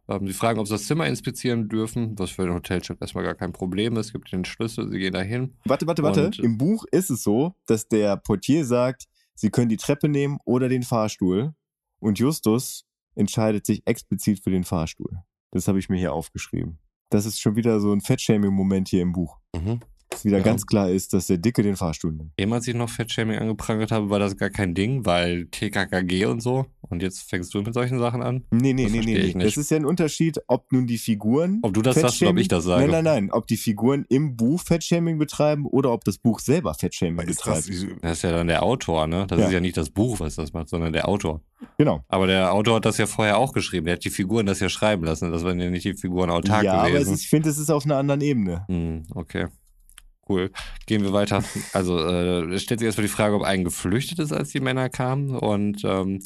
Ähm, 0.08 0.26
sie 0.26 0.32
fragen, 0.32 0.58
ob 0.58 0.66
sie 0.66 0.74
das 0.74 0.86
Zimmer 0.86 1.06
inspizieren 1.06 1.68
dürfen, 1.68 2.18
was 2.18 2.30
für 2.30 2.44
den 2.44 2.54
Hotelchef 2.54 3.00
erstmal 3.00 3.24
gar 3.24 3.34
kein 3.34 3.52
Problem 3.52 3.96
ist. 3.96 4.12
Gibt 4.12 4.32
den 4.32 4.44
Schlüssel, 4.44 4.88
sie 4.90 4.98
gehen 4.98 5.12
dahin. 5.12 5.54
Warte, 5.64 5.86
warte, 5.86 6.02
warte. 6.02 6.26
Und- 6.26 6.38
Im 6.40 6.58
Buch 6.58 6.84
ist 6.90 7.10
es 7.10 7.22
so, 7.22 7.54
dass 7.66 7.86
der 7.88 8.16
Portier 8.16 8.64
sagt, 8.64 9.04
sie 9.34 9.50
können 9.50 9.68
die 9.68 9.76
Treppe 9.76 10.08
nehmen 10.08 10.38
oder 10.44 10.68
den 10.68 10.82
Fahrstuhl. 10.82 11.54
Und 12.00 12.18
Justus 12.18 12.84
entscheidet 13.14 13.64
sich 13.66 13.82
explizit 13.86 14.42
für 14.42 14.50
den 14.50 14.64
Fahrstuhl. 14.64 15.18
Das 15.52 15.68
habe 15.68 15.78
ich 15.78 15.88
mir 15.88 15.98
hier 15.98 16.12
aufgeschrieben. 16.12 16.78
Das 17.10 17.26
ist 17.26 17.40
schon 17.40 17.56
wieder 17.56 17.78
so 17.78 17.92
ein 17.92 18.00
Fettshaming-Moment 18.00 18.88
hier 18.88 19.02
im 19.02 19.12
Buch. 19.12 19.38
Mhm. 19.54 19.80
Wieder 20.22 20.38
Ja. 20.38 20.42
ganz 20.44 20.66
klar 20.66 20.90
ist, 20.90 21.12
dass 21.12 21.26
der 21.26 21.38
Dicke 21.38 21.62
den 21.62 21.76
Fahrstuhl 21.76 22.12
nimmt. 22.12 22.32
Eben 22.36 22.52
als 22.52 22.66
ich 22.68 22.74
noch 22.74 22.88
Fettshaming 22.88 23.38
angeprangert 23.38 23.90
habe, 23.90 24.10
war 24.10 24.18
das 24.18 24.36
gar 24.36 24.50
kein 24.50 24.74
Ding, 24.74 25.04
weil 25.04 25.46
TKKG 25.46 26.26
und 26.26 26.40
so. 26.40 26.66
Und 26.80 27.02
jetzt 27.02 27.28
fängst 27.28 27.54
du 27.54 27.62
mit 27.62 27.72
solchen 27.74 27.98
Sachen 27.98 28.22
an? 28.22 28.44
Nee, 28.50 28.72
nee, 28.74 28.84
Das 28.84 28.92
nee, 28.92 29.00
nee. 29.00 29.32
nee. 29.34 29.44
Das 29.44 29.56
ist 29.56 29.70
ja 29.70 29.78
ein 29.78 29.84
Unterschied, 29.86 30.38
ob 30.46 30.70
nun 30.72 30.86
die 30.86 30.98
Figuren. 30.98 31.58
Ob 31.62 31.72
du 31.74 31.82
das 31.82 31.96
sagst 31.96 32.20
oder 32.22 32.32
ob 32.32 32.38
ich 32.38 32.48
das 32.48 32.64
sage. 32.64 32.82
Nein, 32.82 32.90
nein, 32.90 33.04
nein. 33.04 33.30
Ob 33.32 33.46
die 33.46 33.56
Figuren 33.56 34.04
im 34.08 34.36
Buch 34.36 34.60
Fettshaming 34.60 35.18
betreiben 35.18 35.64
oder 35.66 35.90
ob 35.92 36.04
das 36.04 36.18
Buch 36.18 36.40
selber 36.40 36.74
Fettshaming 36.74 37.26
Ist 37.26 37.46
das, 37.46 37.66
betreibt. 37.66 38.02
Das 38.02 38.12
ist 38.18 38.22
ja 38.22 38.32
dann 38.32 38.46
der 38.48 38.62
Autor, 38.62 39.06
ne? 39.06 39.26
Das 39.26 39.38
Ja. 39.38 39.46
ist 39.46 39.52
ja 39.52 39.60
nicht 39.60 39.76
das 39.76 39.90
Buch, 39.90 40.20
was 40.20 40.34
das 40.36 40.52
macht, 40.52 40.68
sondern 40.68 40.92
der 40.92 41.08
Autor. 41.08 41.40
Genau. 41.78 42.04
Aber 42.08 42.26
der 42.26 42.52
Autor 42.52 42.76
hat 42.76 42.84
das 42.84 42.98
ja 42.98 43.06
vorher 43.06 43.38
auch 43.38 43.52
geschrieben. 43.52 43.86
Der 43.86 43.94
hat 43.94 44.04
die 44.04 44.10
Figuren 44.10 44.46
das 44.46 44.60
ja 44.60 44.68
schreiben 44.68 45.04
lassen. 45.04 45.32
Das 45.32 45.44
waren 45.44 45.58
ja 45.60 45.70
nicht 45.70 45.84
die 45.84 45.94
Figuren 45.94 46.28
autark 46.30 46.64
ja, 46.64 46.74
aber 46.74 46.88
es 46.88 46.92
gewesen. 46.94 47.14
ist, 47.14 47.22
ich 47.22 47.28
finde, 47.30 47.48
es 47.48 47.58
ist 47.58 47.70
auf 47.70 47.84
einer 47.84 47.96
anderen 47.96 48.20
Ebene. 48.20 48.64
Hm, 48.68 49.04
okay. 49.14 49.46
Cool. 50.32 50.50
Gehen 50.86 51.02
wir 51.02 51.12
weiter. 51.12 51.44
Also, 51.72 51.98
äh, 51.98 52.54
es 52.54 52.62
stellt 52.62 52.80
sich 52.80 52.86
erstmal 52.86 53.06
die 53.06 53.12
Frage, 53.12 53.34
ob 53.34 53.42
ein 53.42 53.64
geflüchtet 53.64 54.18
ist, 54.18 54.32
als 54.32 54.50
die 54.50 54.60
Männer 54.60 54.88
kamen. 54.88 55.36
Und 55.36 55.84
ähm, 55.84 56.20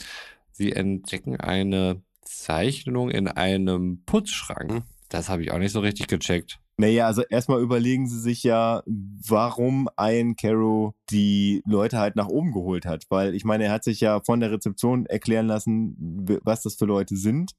sie 0.52 0.72
entdecken 0.72 1.40
eine 1.40 2.02
Zeichnung 2.22 3.10
in 3.10 3.28
einem 3.28 4.02
Putzschrank. 4.06 4.70
Hm. 4.70 4.82
Das 5.08 5.28
habe 5.28 5.42
ich 5.42 5.52
auch 5.52 5.58
nicht 5.58 5.72
so 5.72 5.80
richtig 5.80 6.08
gecheckt. 6.08 6.58
Naja, 6.78 7.06
also 7.06 7.22
erstmal 7.22 7.62
überlegen 7.62 8.06
sie 8.06 8.20
sich 8.20 8.42
ja, 8.42 8.82
warum 8.86 9.88
Ian 9.98 10.36
Caro 10.36 10.94
die 11.10 11.62
Leute 11.66 11.98
halt 11.98 12.16
nach 12.16 12.28
oben 12.28 12.52
geholt 12.52 12.84
hat. 12.84 13.04
Weil 13.08 13.34
ich 13.34 13.44
meine, 13.44 13.64
er 13.64 13.72
hat 13.72 13.84
sich 13.84 14.00
ja 14.00 14.20
von 14.20 14.40
der 14.40 14.52
Rezeption 14.52 15.06
erklären 15.06 15.46
lassen, 15.46 15.96
was 16.44 16.62
das 16.62 16.74
für 16.74 16.84
Leute 16.84 17.16
sind. 17.16 17.52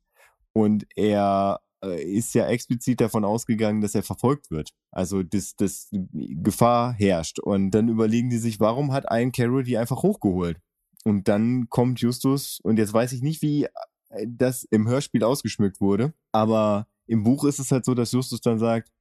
Und 0.53 0.85
er 0.95 1.59
ist 1.85 2.33
ja 2.33 2.47
explizit 2.47 3.01
davon 3.01 3.23
ausgegangen, 3.25 3.81
dass 3.81 3.95
er 3.95 4.03
verfolgt 4.03 4.49
wird. 4.49 4.71
Also, 4.91 5.23
dass, 5.23 5.55
dass 5.55 5.89
Gefahr 5.91 6.93
herrscht. 6.93 7.39
Und 7.39 7.71
dann 7.71 7.89
überlegen 7.89 8.29
die 8.29 8.37
sich, 8.37 8.59
warum 8.59 8.93
hat 8.93 9.05
Ian 9.11 9.31
Caro 9.31 9.61
die 9.61 9.77
einfach 9.77 10.03
hochgeholt? 10.03 10.59
Und 11.03 11.27
dann 11.27 11.69
kommt 11.69 12.01
Justus, 12.01 12.59
und 12.63 12.77
jetzt 12.77 12.93
weiß 12.93 13.13
ich 13.13 13.21
nicht, 13.21 13.41
wie 13.41 13.65
äh, 14.09 14.27
das 14.27 14.63
im 14.65 14.87
Hörspiel 14.87 15.23
ausgeschmückt 15.23 15.79
wurde, 15.79 16.13
aber 16.31 16.87
im 17.05 17.23
Buch 17.23 17.45
ist 17.45 17.59
es 17.59 17.71
halt 17.71 17.85
so, 17.85 17.93
dass 17.93 18.11
Justus 18.11 18.41
dann 18.41 18.59
sagt, 18.59 18.91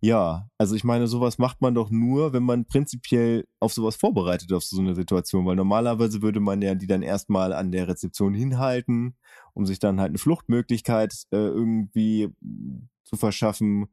Ja, 0.00 0.48
also 0.58 0.74
ich 0.74 0.84
meine, 0.84 1.06
sowas 1.06 1.38
macht 1.38 1.62
man 1.62 1.74
doch 1.74 1.90
nur, 1.90 2.32
wenn 2.32 2.42
man 2.42 2.66
prinzipiell 2.66 3.46
auf 3.60 3.72
sowas 3.72 3.96
vorbereitet, 3.96 4.52
auf 4.52 4.62
so 4.62 4.80
eine 4.80 4.94
Situation, 4.94 5.46
weil 5.46 5.56
normalerweise 5.56 6.20
würde 6.20 6.38
man 6.38 6.60
ja 6.60 6.74
die 6.74 6.86
dann 6.86 7.02
erstmal 7.02 7.52
an 7.52 7.72
der 7.72 7.88
Rezeption 7.88 8.34
hinhalten, 8.34 9.16
um 9.54 9.64
sich 9.64 9.78
dann 9.78 9.98
halt 10.00 10.10
eine 10.10 10.18
Fluchtmöglichkeit 10.18 11.14
äh, 11.32 11.36
irgendwie 11.36 12.30
zu 13.04 13.16
verschaffen 13.16 13.86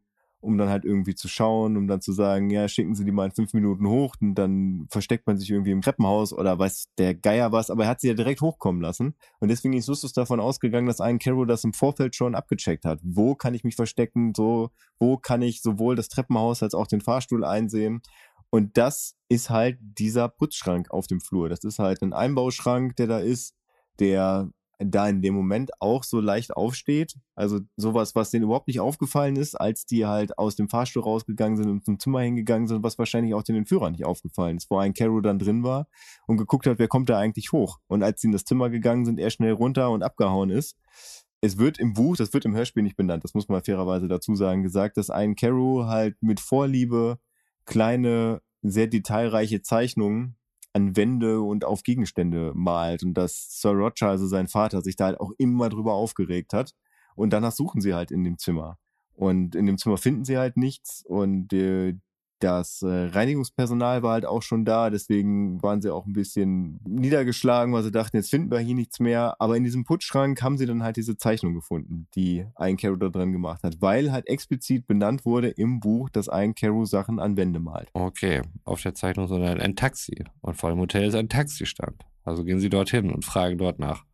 um 0.43 0.57
dann 0.57 0.69
halt 0.69 0.85
irgendwie 0.85 1.15
zu 1.15 1.27
schauen, 1.27 1.77
um 1.77 1.87
dann 1.87 2.01
zu 2.01 2.11
sagen, 2.11 2.49
ja, 2.49 2.67
schicken 2.67 2.95
Sie 2.95 3.05
die 3.05 3.11
mal 3.11 3.25
in 3.25 3.31
fünf 3.31 3.53
Minuten 3.53 3.87
hoch 3.87 4.15
und 4.21 4.35
dann 4.35 4.85
versteckt 4.89 5.25
man 5.25 5.37
sich 5.37 5.49
irgendwie 5.49 5.71
im 5.71 5.81
Treppenhaus 5.81 6.33
oder 6.33 6.59
weiß 6.59 6.89
der 6.97 7.15
Geier 7.15 7.51
was, 7.51 7.69
aber 7.69 7.83
er 7.83 7.89
hat 7.89 8.01
sie 8.01 8.09
ja 8.09 8.13
direkt 8.13 8.41
hochkommen 8.41 8.81
lassen. 8.81 9.15
Und 9.39 9.49
deswegen 9.49 9.73
ist 9.73 9.87
Justus 9.87 10.13
davon 10.13 10.39
ausgegangen, 10.39 10.87
dass 10.87 11.01
ein 11.01 11.19
Carol 11.19 11.47
das 11.47 11.63
im 11.63 11.73
Vorfeld 11.73 12.15
schon 12.15 12.35
abgecheckt 12.35 12.85
hat. 12.85 12.99
Wo 13.03 13.35
kann 13.35 13.53
ich 13.53 13.63
mich 13.63 13.75
verstecken? 13.75 14.33
So, 14.35 14.69
wo 14.99 15.17
kann 15.17 15.41
ich 15.41 15.61
sowohl 15.61 15.95
das 15.95 16.09
Treppenhaus 16.09 16.61
als 16.61 16.75
auch 16.75 16.87
den 16.87 17.01
Fahrstuhl 17.01 17.43
einsehen? 17.43 18.01
Und 18.49 18.77
das 18.77 19.15
ist 19.29 19.49
halt 19.49 19.79
dieser 19.81 20.29
Putzschrank 20.29 20.91
auf 20.91 21.07
dem 21.07 21.21
Flur. 21.21 21.49
Das 21.49 21.63
ist 21.63 21.79
halt 21.79 22.03
ein 22.03 22.13
Einbauschrank, 22.13 22.95
der 22.97 23.07
da 23.07 23.19
ist, 23.19 23.55
der 23.99 24.49
da 24.85 25.07
in 25.07 25.21
dem 25.21 25.33
Moment 25.33 25.71
auch 25.79 26.03
so 26.03 26.19
leicht 26.19 26.55
aufsteht. 26.55 27.15
Also 27.35 27.59
sowas, 27.77 28.15
was 28.15 28.29
denen 28.29 28.45
überhaupt 28.45 28.67
nicht 28.67 28.79
aufgefallen 28.79 29.35
ist, 29.35 29.55
als 29.55 29.85
die 29.85 30.05
halt 30.05 30.37
aus 30.37 30.55
dem 30.55 30.69
Fahrstuhl 30.69 31.03
rausgegangen 31.03 31.57
sind 31.57 31.69
und 31.69 31.85
zum 31.85 31.99
Zimmer 31.99 32.21
hingegangen 32.21 32.67
sind, 32.67 32.83
was 32.83 32.97
wahrscheinlich 32.97 33.33
auch 33.33 33.43
den 33.43 33.55
Entführern 33.55 33.93
nicht 33.93 34.05
aufgefallen 34.05 34.57
ist, 34.57 34.69
wo 34.69 34.77
ein 34.77 34.93
Carol 34.93 35.21
dann 35.21 35.39
drin 35.39 35.63
war 35.63 35.87
und 36.27 36.37
geguckt 36.37 36.67
hat, 36.67 36.79
wer 36.79 36.87
kommt 36.87 37.09
da 37.09 37.17
eigentlich 37.17 37.51
hoch. 37.51 37.79
Und 37.87 38.03
als 38.03 38.21
sie 38.21 38.27
in 38.27 38.33
das 38.33 38.45
Zimmer 38.45 38.69
gegangen 38.69 39.05
sind, 39.05 39.19
er 39.19 39.29
schnell 39.29 39.53
runter 39.53 39.89
und 39.89 40.03
abgehauen 40.03 40.49
ist. 40.49 40.77
Es 41.41 41.57
wird 41.57 41.77
im 41.77 41.93
Buch, 41.93 42.15
das 42.15 42.33
wird 42.33 42.45
im 42.45 42.55
Hörspiel 42.55 42.83
nicht 42.83 42.95
benannt, 42.95 43.23
das 43.23 43.33
muss 43.33 43.49
man 43.49 43.63
fairerweise 43.63 44.07
dazu 44.07 44.33
sagen, 44.35 44.63
gesagt, 44.63 44.95
dass 44.95 45.09
ein 45.09 45.35
Carol 45.35 45.87
halt 45.87 46.15
mit 46.21 46.39
Vorliebe 46.39 47.19
kleine, 47.65 48.41
sehr 48.61 48.87
detailreiche 48.87 49.61
Zeichnungen 49.61 50.37
an 50.73 50.95
Wände 50.95 51.41
und 51.41 51.65
auf 51.65 51.83
Gegenstände 51.83 52.51
malt 52.55 53.03
und 53.03 53.13
dass 53.13 53.59
Sir 53.61 53.71
Roger, 53.71 54.09
also 54.09 54.27
sein 54.27 54.47
Vater, 54.47 54.81
sich 54.81 54.95
da 54.95 55.05
halt 55.05 55.19
auch 55.19 55.31
immer 55.37 55.69
drüber 55.69 55.93
aufgeregt 55.93 56.53
hat. 56.53 56.73
Und 57.15 57.31
danach 57.31 57.51
suchen 57.51 57.79
sie 57.79 57.93
halt 57.93 58.11
in 58.11 58.23
dem 58.23 58.39
Zimmer. 58.39 58.79
Und 59.15 59.55
in 59.55 59.67
dem 59.67 59.77
Zimmer 59.77 59.97
finden 59.97 60.25
sie 60.25 60.37
halt 60.37 60.57
nichts 60.57 61.05
und 61.05 61.53
äh, 61.53 61.95
das 62.39 62.81
äh, 62.81 62.87
Reinigungspersonal 62.87 64.03
war 64.03 64.13
halt 64.13 64.25
auch 64.25 64.41
schon 64.41 64.65
da, 64.65 64.89
deswegen 64.89 65.61
waren 65.63 65.81
sie 65.81 65.93
auch 65.93 66.05
ein 66.05 66.13
bisschen 66.13 66.79
niedergeschlagen, 66.85 67.73
weil 67.73 67.83
sie 67.83 67.91
dachten, 67.91 68.17
jetzt 68.17 68.29
finden 68.29 68.51
wir 68.51 68.59
hier 68.59 68.75
nichts 68.75 68.99
mehr. 68.99 69.35
Aber 69.39 69.55
in 69.55 69.63
diesem 69.63 69.85
Putzschrank 69.85 70.41
haben 70.41 70.57
sie 70.57 70.65
dann 70.65 70.83
halt 70.83 70.97
diese 70.97 71.17
Zeichnung 71.17 71.53
gefunden, 71.53 72.07
die 72.15 72.45
ein 72.55 72.77
Caro 72.77 72.95
da 72.95 73.09
drin 73.09 73.31
gemacht 73.31 73.63
hat, 73.63 73.81
weil 73.81 74.11
halt 74.11 74.27
explizit 74.27 74.87
benannt 74.87 75.25
wurde 75.25 75.49
im 75.49 75.79
Buch, 75.79 76.09
dass 76.09 76.29
ein 76.29 76.55
Caro 76.55 76.85
Sachen 76.85 77.19
an 77.19 77.37
Wände 77.37 77.59
malt. 77.59 77.89
Okay, 77.93 78.41
auf 78.65 78.81
der 78.81 78.93
Zeichnung 78.93 79.25
ist 79.25 79.31
ein 79.31 79.75
Taxi 79.75 80.25
und 80.41 80.55
vor 80.55 80.69
dem 80.69 80.79
Hotel 80.79 81.07
ist 81.07 81.15
ein 81.15 81.29
Taxistand. 81.29 82.03
Also 82.25 82.43
gehen 82.43 82.59
sie 82.59 82.69
dorthin 82.69 83.11
und 83.11 83.25
fragen 83.25 83.57
dort 83.57 83.79
nach 83.79 84.05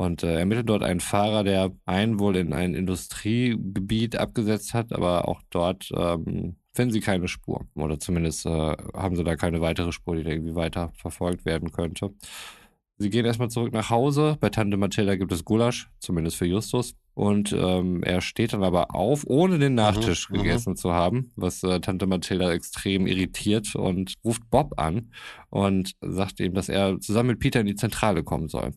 und 0.00 0.22
äh, 0.22 0.38
ermittelt 0.38 0.70
dort 0.70 0.82
einen 0.82 1.00
Fahrer, 1.00 1.44
der 1.44 1.72
einen 1.84 2.18
wohl 2.18 2.34
in 2.36 2.54
ein 2.54 2.72
Industriegebiet 2.72 4.16
abgesetzt 4.16 4.72
hat, 4.72 4.94
aber 4.94 5.28
auch 5.28 5.42
dort 5.50 5.90
ähm, 5.94 6.56
finden 6.72 6.92
sie 6.92 7.00
keine 7.00 7.28
Spur. 7.28 7.66
Oder 7.74 7.98
zumindest 7.98 8.46
äh, 8.46 8.50
haben 8.94 9.16
sie 9.16 9.24
da 9.24 9.36
keine 9.36 9.60
weitere 9.60 9.92
Spur, 9.92 10.16
die 10.16 10.24
da 10.24 10.30
irgendwie 10.30 10.54
weiter 10.54 10.92
verfolgt 10.94 11.44
werden 11.44 11.72
könnte. 11.72 12.14
Sie 13.00 13.08
gehen 13.08 13.24
erstmal 13.24 13.48
zurück 13.48 13.72
nach 13.72 13.88
Hause. 13.88 14.36
Bei 14.40 14.50
Tante 14.50 14.76
Mathilda 14.76 15.16
gibt 15.16 15.32
es 15.32 15.46
Gulasch, 15.46 15.90
zumindest 16.00 16.36
für 16.36 16.44
Justus. 16.44 16.94
Und 17.14 17.52
ähm, 17.52 18.02
er 18.02 18.20
steht 18.20 18.52
dann 18.52 18.62
aber 18.62 18.94
auf, 18.94 19.24
ohne 19.26 19.58
den 19.58 19.74
Nachtisch 19.74 20.28
mhm, 20.28 20.34
gegessen 20.36 20.76
zu 20.76 20.92
haben, 20.92 21.32
was 21.34 21.62
äh, 21.62 21.80
Tante 21.80 22.06
Mathilda 22.06 22.52
extrem 22.52 23.06
irritiert 23.06 23.74
und 23.74 24.14
ruft 24.22 24.48
Bob 24.50 24.78
an 24.78 25.12
und 25.48 25.92
sagt 26.02 26.40
ihm, 26.40 26.52
dass 26.52 26.68
er 26.68 27.00
zusammen 27.00 27.30
mit 27.30 27.40
Peter 27.40 27.60
in 27.60 27.66
die 27.66 27.74
Zentrale 27.74 28.22
kommen 28.22 28.48
soll. 28.48 28.72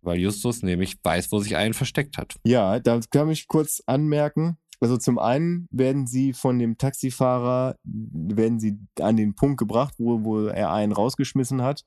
Weil 0.00 0.20
Justus 0.20 0.62
nämlich 0.62 0.96
weiß, 1.02 1.32
wo 1.32 1.40
sich 1.40 1.56
einen 1.56 1.74
versteckt 1.74 2.18
hat. 2.18 2.36
Ja, 2.44 2.78
da 2.78 3.00
kann 3.10 3.30
ich 3.30 3.48
kurz 3.48 3.82
anmerken, 3.86 4.58
also 4.80 4.96
zum 4.96 5.18
einen 5.18 5.68
werden 5.70 6.06
sie 6.06 6.32
von 6.32 6.58
dem 6.58 6.78
Taxifahrer, 6.78 7.76
werden 7.84 8.60
sie 8.60 8.78
an 9.00 9.16
den 9.16 9.34
Punkt 9.34 9.58
gebracht, 9.58 9.94
wo, 9.98 10.24
wo 10.24 10.46
er 10.46 10.72
einen 10.72 10.92
rausgeschmissen 10.92 11.62
hat 11.62 11.84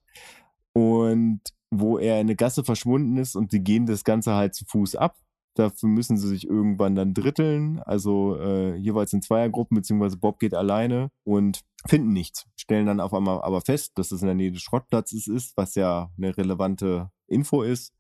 und 0.74 1.42
wo 1.72 2.00
er 2.00 2.16
in 2.16 2.22
eine 2.22 2.36
Gasse 2.36 2.64
verschwunden 2.64 3.18
ist 3.18 3.36
und 3.36 3.52
sie 3.52 3.60
gehen 3.60 3.86
das 3.86 4.04
Ganze 4.04 4.34
halt 4.34 4.56
zu 4.56 4.66
Fuß 4.66 4.96
ab. 4.96 5.18
Dafür 5.56 5.90
müssen 5.90 6.18
sie 6.18 6.28
sich 6.28 6.48
irgendwann 6.48 6.96
dann 6.96 7.14
dritteln, 7.14 7.80
also 7.80 8.38
äh, 8.40 8.76
jeweils 8.76 9.14
in 9.14 9.22
Zweiergruppen, 9.22 9.76
beziehungsweise 9.76 10.18
Bob 10.18 10.40
geht 10.40 10.54
alleine 10.54 11.12
und 11.24 11.62
finden 11.86 12.14
nichts. 12.14 12.46
Stellen 12.56 12.86
dann 12.86 13.00
auf 13.00 13.14
einmal 13.14 13.42
aber 13.42 13.62
fest, 13.62 13.92
dass 13.96 14.12
es 14.12 14.22
in 14.22 14.28
der 14.28 14.36
Nähe 14.36 14.52
des 14.52 14.62
Schrottplatzes 14.62 15.28
ist, 15.28 15.58
was 15.58 15.76
ja 15.76 16.10
eine 16.18 16.38
relevante 16.38 17.12
Info 17.28 17.62
ist. 17.62 17.94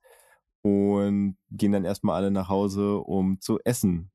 Und 0.61 1.37
gehen 1.51 1.71
dann 1.71 1.85
erstmal 1.85 2.17
alle 2.17 2.31
nach 2.31 2.49
Hause, 2.49 2.97
um 2.97 3.39
zu 3.39 3.59
essen. 3.63 4.11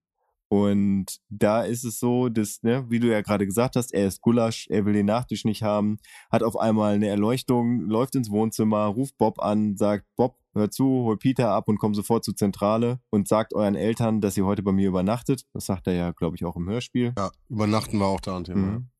Und 0.55 1.18
da 1.31 1.62
ist 1.62 1.82
es 1.82 1.98
so, 1.98 2.28
dass, 2.28 2.62
ne, 2.62 2.89
wie 2.89 3.01
du 3.01 3.10
ja 3.10 3.22
gerade 3.22 3.44
gesagt 3.44 3.74
hast, 3.74 3.93
er 3.93 4.06
ist 4.06 4.20
Gulasch, 4.20 4.68
er 4.70 4.85
will 4.85 4.93
den 4.93 5.06
Nachtisch 5.06 5.44
nicht 5.44 5.64
haben, 5.64 5.98
hat 6.31 6.44
auf 6.44 6.56
einmal 6.56 6.94
eine 6.94 7.09
Erleuchtung, 7.09 7.81
läuft 7.81 8.14
ins 8.14 8.31
Wohnzimmer, 8.31 8.85
ruft 8.86 9.18
Bob 9.18 9.40
an, 9.40 9.76
sagt, 9.76 10.06
Bob, 10.14 10.39
hör 10.55 10.70
zu, 10.70 10.85
hol 10.85 11.18
Peter 11.18 11.51
ab 11.51 11.66
und 11.66 11.78
komm 11.78 11.93
sofort 11.93 12.24
zur 12.24 12.36
Zentrale 12.36 13.01
und 13.10 13.26
sagt 13.26 13.52
euren 13.52 13.74
Eltern, 13.74 14.20
dass 14.20 14.36
ihr 14.36 14.47
heute 14.47 14.62
bei 14.62 14.70
mir 14.70 14.86
übernachtet. 14.86 15.44
Das 15.55 15.66
sagt 15.66 15.89
er 15.89 15.94
ja, 15.94 16.12
glaube 16.12 16.36
ich, 16.36 16.44
auch 16.44 16.55
im 16.55 16.68
Hörspiel. 16.68 17.14
Ja, 17.18 17.32
übernachten 17.48 17.98
war 17.98 18.06
auch 18.06 18.20
da 18.20 18.36
ein 18.36 18.44
Thema. 18.44 18.78
Mhm. 18.78 18.90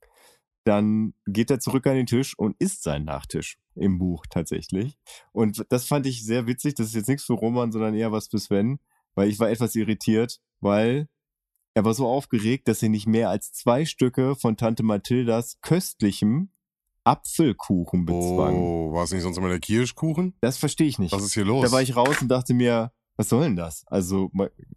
Dann 0.64 1.14
geht 1.24 1.52
er 1.52 1.60
zurück 1.60 1.86
an 1.86 1.94
den 1.94 2.06
Tisch 2.06 2.36
und 2.36 2.56
isst 2.59 2.82
seinen 2.82 3.05
Nachtisch 3.05 3.59
im 3.76 3.98
Buch 3.98 4.26
tatsächlich. 4.28 4.98
Und 5.31 5.64
das 5.68 5.86
fand 5.86 6.06
ich 6.06 6.24
sehr 6.24 6.48
witzig. 6.48 6.74
Das 6.74 6.89
ist 6.89 6.94
jetzt 6.94 7.09
nichts 7.09 7.24
für 7.24 7.35
Roman, 7.35 7.70
sondern 7.70 7.94
eher 7.94 8.10
was 8.10 8.26
für 8.26 8.40
Sven, 8.40 8.81
weil 9.14 9.28
ich 9.28 9.39
war 9.39 9.51
etwas 9.51 9.76
irritiert, 9.76 10.40
weil 10.59 11.06
er 11.74 11.84
war 11.84 11.94
so 11.94 12.06
aufgeregt, 12.06 12.68
dass 12.68 12.82
er 12.82 12.88
nicht 12.88 13.06
mehr 13.06 13.30
als 13.30 13.52
zwei 13.52 13.84
Stücke 13.84 14.36
von 14.36 14.56
Tante 14.56 14.82
Mathildas 14.82 15.60
köstlichem 15.60 16.51
Apfelkuchen 17.02 18.06
bezwang. 18.06 18.55
Oh, 18.56 18.92
war 18.94 19.05
es 19.05 19.12
nicht 19.12 19.22
sonst 19.22 19.36
immer 19.36 19.48
der 19.48 19.60
Kirschkuchen? 19.60 20.34
Das 20.40 20.56
verstehe 20.56 20.86
ich 20.86 20.98
nicht. 20.98 21.12
Was 21.12 21.24
ist 21.24 21.34
hier 21.34 21.44
los? 21.44 21.64
Da 21.64 21.72
war 21.72 21.82
ich 21.82 21.96
raus 21.96 22.22
und 22.22 22.28
dachte 22.28 22.55
mir, 22.55 22.92
was 23.16 23.28
soll 23.28 23.44
denn 23.44 23.56
das? 23.56 23.84
Also 23.88 24.30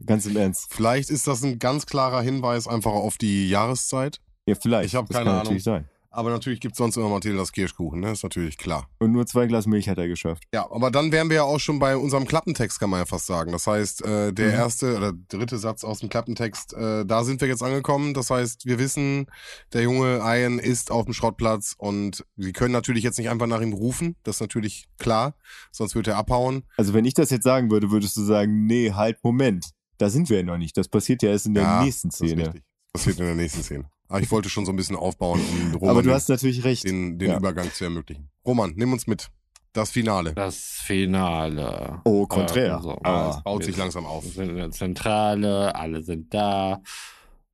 ganz 0.05 0.25
im 0.25 0.35
Ernst. 0.35 0.73
Vielleicht 0.73 1.09
ist 1.09 1.27
das 1.27 1.43
ein 1.43 1.59
ganz 1.59 1.85
klarer 1.85 2.21
Hinweis 2.21 2.67
einfach 2.67 2.91
auf 2.91 3.17
die 3.17 3.47
Jahreszeit. 3.49 4.19
Ja, 4.45 4.55
vielleicht. 4.55 4.87
Ich 4.87 4.95
habe 4.95 5.07
keine 5.07 5.25
kann 5.25 5.27
Ahnung. 5.27 5.43
natürlich 5.43 5.63
sein. 5.63 5.87
Aber 6.17 6.31
natürlich 6.31 6.59
gibt 6.59 6.73
es 6.73 6.79
sonst 6.79 6.97
immer 6.97 7.09
Mathildas 7.09 7.51
Kirschkuchen, 7.51 7.99
ne? 7.99 8.11
Ist 8.11 8.23
natürlich 8.23 8.57
klar. 8.57 8.89
Und 8.97 9.11
nur 9.11 9.27
zwei 9.27 9.45
Glas 9.45 9.67
Milch 9.67 9.87
hat 9.87 9.99
er 9.99 10.07
geschafft. 10.07 10.45
Ja, 10.51 10.65
aber 10.71 10.89
dann 10.89 11.11
wären 11.11 11.29
wir 11.29 11.35
ja 11.35 11.43
auch 11.43 11.59
schon 11.59 11.77
bei 11.77 11.95
unserem 11.95 12.25
Klappentext, 12.25 12.79
kann 12.79 12.89
man 12.89 13.01
ja 13.01 13.05
fast 13.05 13.27
sagen. 13.27 13.51
Das 13.51 13.67
heißt, 13.67 14.03
äh, 14.03 14.33
der 14.33 14.47
Mhm. 14.47 14.53
erste 14.53 14.97
oder 14.97 15.13
dritte 15.13 15.59
Satz 15.59 15.83
aus 15.83 15.99
dem 15.99 16.09
Klappentext, 16.09 16.73
äh, 16.73 17.05
da 17.05 17.23
sind 17.23 17.39
wir 17.39 17.47
jetzt 17.47 17.61
angekommen. 17.61 18.15
Das 18.15 18.31
heißt, 18.31 18.65
wir 18.65 18.79
wissen, 18.79 19.27
der 19.73 19.83
junge 19.83 20.17
Ian 20.23 20.57
ist 20.57 20.89
auf 20.89 21.05
dem 21.05 21.13
Schrottplatz 21.13 21.75
und 21.77 22.25
sie 22.35 22.51
können 22.51 22.71
natürlich 22.73 23.03
jetzt 23.03 23.19
nicht 23.19 23.29
einfach 23.29 23.45
nach 23.45 23.61
ihm 23.61 23.73
rufen. 23.73 24.15
Das 24.23 24.37
ist 24.37 24.41
natürlich 24.41 24.87
klar, 24.97 25.35
sonst 25.71 25.93
wird 25.93 26.07
er 26.07 26.17
abhauen. 26.17 26.63
Also 26.77 26.95
wenn 26.95 27.05
ich 27.05 27.13
das 27.13 27.29
jetzt 27.29 27.43
sagen 27.43 27.69
würde, 27.69 27.91
würdest 27.91 28.17
du 28.17 28.23
sagen, 28.23 28.65
nee, 28.65 28.91
halt, 28.91 29.23
Moment. 29.23 29.67
Da 29.99 30.09
sind 30.09 30.31
wir 30.31 30.37
ja 30.37 30.43
noch 30.43 30.57
nicht. 30.57 30.75
Das 30.77 30.87
passiert 30.87 31.21
ja 31.21 31.29
erst 31.29 31.45
in 31.45 31.53
der 31.53 31.61
ja, 31.63 31.83
nächsten 31.83 32.09
das 32.09 32.17
Szene. 32.17 32.41
richtig. 32.47 32.63
Das 32.93 33.03
passiert 33.03 33.19
in 33.19 33.25
der 33.27 33.35
nächsten 33.35 33.61
Szene. 33.61 33.89
Aber 34.09 34.21
ich 34.21 34.31
wollte 34.31 34.49
schon 34.49 34.65
so 34.65 34.71
ein 34.71 34.75
bisschen 34.75 34.95
aufbauen, 34.95 35.41
um 35.41 35.73
Roman 35.75 35.89
Aber 35.89 36.01
du 36.01 36.09
den, 36.09 36.15
hast 36.15 36.29
natürlich 36.29 36.63
recht. 36.63 36.83
den, 36.85 37.19
den 37.19 37.31
Ja. 37.31 37.37
Übergang 37.37 37.71
zu 37.73 37.83
ermöglichen. 37.83 38.29
Roman, 38.45 38.73
nimm 38.75 38.93
uns 38.93 39.05
mit. 39.07 39.27
Das 39.73 39.91
Finale. 39.91 40.33
Das 40.33 40.55
Finale. 40.57 42.01
Oh, 42.05 42.25
konträr. 42.25 42.77
Äh, 42.77 42.81
so. 42.81 42.91
Ah, 43.03 43.27
Ah, 43.27 43.29
es 43.37 43.43
baut 43.43 43.63
sich 43.63 43.77
langsam 43.77 44.05
auf. 44.05 44.23
Wir 44.23 44.31
sind 44.31 44.49
in 44.49 44.55
der 44.55 44.71
Zentrale, 44.71 45.75
alle 45.75 46.01
sind 46.03 46.33
da. 46.33 46.81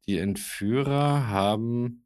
Die 0.07 0.17
Entführer 0.19 1.27
haben 1.27 2.05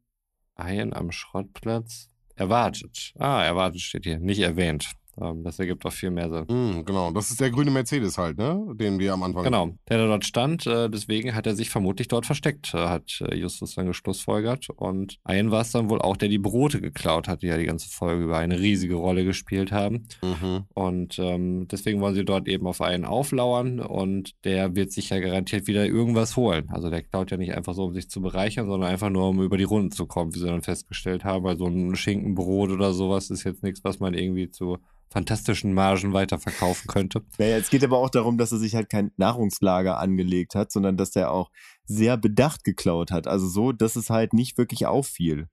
Ian 0.58 0.92
am 0.92 1.12
Schrottplatz 1.12 2.08
erwartet. 2.34 3.12
Ah, 3.18 3.42
erwartet 3.44 3.80
steht 3.80 4.04
hier, 4.04 4.18
nicht 4.18 4.40
erwähnt. 4.40 4.90
Ähm, 5.20 5.42
Das 5.44 5.58
ergibt 5.58 5.84
auch 5.86 5.92
viel 5.92 6.10
mehr 6.10 6.30
Sinn. 6.30 6.46
Hm, 6.48 6.84
genau, 6.84 7.10
das 7.10 7.30
ist 7.30 7.40
der 7.40 7.50
grüne 7.50 7.70
Mercedes 7.70 8.18
halt, 8.18 8.38
ne? 8.38 8.64
Den 8.74 8.98
wir 8.98 9.12
am 9.12 9.22
Anfang. 9.22 9.44
Genau, 9.44 9.70
der 9.88 9.98
da 9.98 10.06
dort 10.06 10.24
stand, 10.24 10.66
äh, 10.66 10.88
deswegen 10.88 11.34
hat 11.34 11.46
er 11.46 11.54
sich 11.54 11.70
vermutlich 11.70 12.08
dort 12.08 12.26
versteckt, 12.26 12.74
äh, 12.74 12.78
hat 12.78 13.22
äh, 13.28 13.36
Justus 13.36 13.74
dann 13.74 13.86
geschlussfolgert. 13.86 14.68
Und 14.70 15.18
Ian 15.28 15.50
war 15.50 15.62
es 15.62 15.72
dann 15.72 15.90
wohl 15.90 16.00
auch, 16.00 16.16
der 16.16 16.28
die 16.28 16.38
Brote 16.38 16.80
geklaut 16.80 17.28
hat, 17.28 17.42
die 17.42 17.46
ja 17.46 17.58
die 17.58 17.66
ganze 17.66 17.88
Folge 17.88 18.24
über 18.24 18.38
eine 18.38 18.58
riesige 18.58 18.94
Rolle 18.94 19.24
gespielt 19.24 19.72
haben. 19.72 20.06
Mhm. 20.22 20.64
Und 20.74 21.18
ähm, 21.18 21.68
deswegen 21.68 22.00
wollen 22.00 22.14
sie 22.14 22.24
dort 22.24 22.48
eben 22.48 22.66
auf 22.66 22.80
einen 22.80 23.04
auflauern 23.04 23.80
und 23.80 24.32
der 24.44 24.76
wird 24.76 24.92
sich 24.92 25.10
ja 25.10 25.18
garantiert 25.18 25.66
wieder 25.66 25.86
irgendwas 25.86 26.36
holen. 26.36 26.68
Also 26.70 26.90
der 26.90 27.02
klaut 27.02 27.30
ja 27.30 27.36
nicht 27.36 27.54
einfach 27.54 27.74
so, 27.74 27.84
um 27.84 27.94
sich 27.94 28.08
zu 28.08 28.20
bereichern, 28.20 28.66
sondern 28.66 28.90
einfach 28.90 29.10
nur, 29.10 29.28
um 29.28 29.42
über 29.42 29.56
die 29.56 29.64
Runden 29.64 29.90
zu 29.90 30.06
kommen, 30.06 30.34
wie 30.34 30.38
sie 30.38 30.46
dann 30.46 30.62
festgestellt 30.62 31.24
haben. 31.24 31.44
Weil 31.44 31.56
so 31.58 31.66
ein 31.66 31.96
Schinkenbrot 31.96 32.70
oder 32.70 32.92
sowas 32.92 33.30
ist 33.30 33.44
jetzt 33.44 33.62
nichts, 33.62 33.84
was 33.84 34.00
man 34.00 34.14
irgendwie 34.14 34.50
zu 34.50 34.78
fantastischen 35.10 35.72
Margen 35.74 36.12
weiterverkaufen 36.12 36.86
könnte. 36.88 37.22
Naja, 37.38 37.56
es 37.56 37.70
geht 37.70 37.82
aber 37.84 37.98
auch 37.98 38.10
darum, 38.10 38.38
dass 38.38 38.52
er 38.52 38.58
sich 38.58 38.74
halt 38.74 38.90
kein 38.90 39.10
Nahrungslager 39.16 39.98
angelegt 39.98 40.54
hat, 40.54 40.70
sondern 40.72 40.96
dass 40.96 41.16
er 41.16 41.30
auch 41.30 41.50
sehr 41.84 42.16
bedacht 42.16 42.64
geklaut 42.64 43.10
hat. 43.10 43.26
Also 43.26 43.46
so, 43.48 43.72
dass 43.72 43.96
es 43.96 44.10
halt 44.10 44.32
nicht 44.32 44.58
wirklich 44.58 44.86
auffiel. 44.86 45.48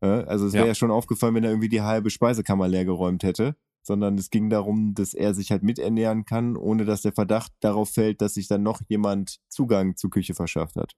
Also 0.00 0.46
es 0.46 0.52
wäre 0.52 0.64
Ja. 0.64 0.68
ja 0.68 0.74
schon 0.74 0.90
aufgefallen, 0.90 1.34
wenn 1.34 1.44
er 1.44 1.50
irgendwie 1.50 1.68
die 1.68 1.82
halbe 1.82 2.10
Speisekammer 2.10 2.68
leer 2.68 2.84
geräumt 2.84 3.22
hätte. 3.22 3.56
Sondern 3.82 4.18
es 4.18 4.30
ging 4.30 4.50
darum, 4.50 4.94
dass 4.94 5.14
er 5.14 5.32
sich 5.32 5.52
halt 5.52 5.62
miternähren 5.62 6.24
kann, 6.24 6.56
ohne 6.56 6.84
dass 6.84 7.02
der 7.02 7.12
Verdacht 7.12 7.52
darauf 7.60 7.90
fällt, 7.90 8.20
dass 8.20 8.34
sich 8.34 8.48
dann 8.48 8.64
noch 8.64 8.80
jemand 8.88 9.38
Zugang 9.48 9.96
zur 9.96 10.10
Küche 10.10 10.34
verschafft 10.34 10.74
hat. 10.74 10.94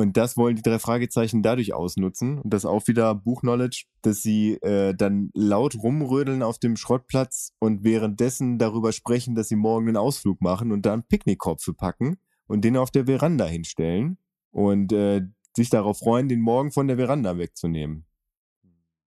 Und 0.00 0.16
das 0.16 0.38
wollen 0.38 0.56
die 0.56 0.62
drei 0.62 0.78
Fragezeichen 0.78 1.42
dadurch 1.42 1.74
ausnutzen. 1.74 2.38
Und 2.38 2.54
das 2.54 2.64
auch 2.64 2.88
wieder 2.88 3.14
Buchknowledge, 3.14 3.84
dass 4.00 4.22
sie 4.22 4.54
äh, 4.62 4.94
dann 4.94 5.30
laut 5.34 5.74
rumrödeln 5.74 6.42
auf 6.42 6.58
dem 6.58 6.76
Schrottplatz 6.76 7.52
und 7.58 7.84
währenddessen 7.84 8.58
darüber 8.58 8.92
sprechen, 8.92 9.34
dass 9.34 9.48
sie 9.48 9.56
morgen 9.56 9.88
einen 9.88 9.98
Ausflug 9.98 10.40
machen 10.40 10.72
und 10.72 10.86
dann 10.86 11.06
Picknickkopfe 11.06 11.74
packen 11.74 12.16
und 12.46 12.64
den 12.64 12.78
auf 12.78 12.90
der 12.90 13.04
Veranda 13.04 13.44
hinstellen 13.44 14.16
und 14.52 14.90
äh, 14.94 15.20
sich 15.54 15.68
darauf 15.68 15.98
freuen, 15.98 16.30
den 16.30 16.40
morgen 16.40 16.72
von 16.72 16.88
der 16.88 16.96
Veranda 16.96 17.36
wegzunehmen. 17.36 18.06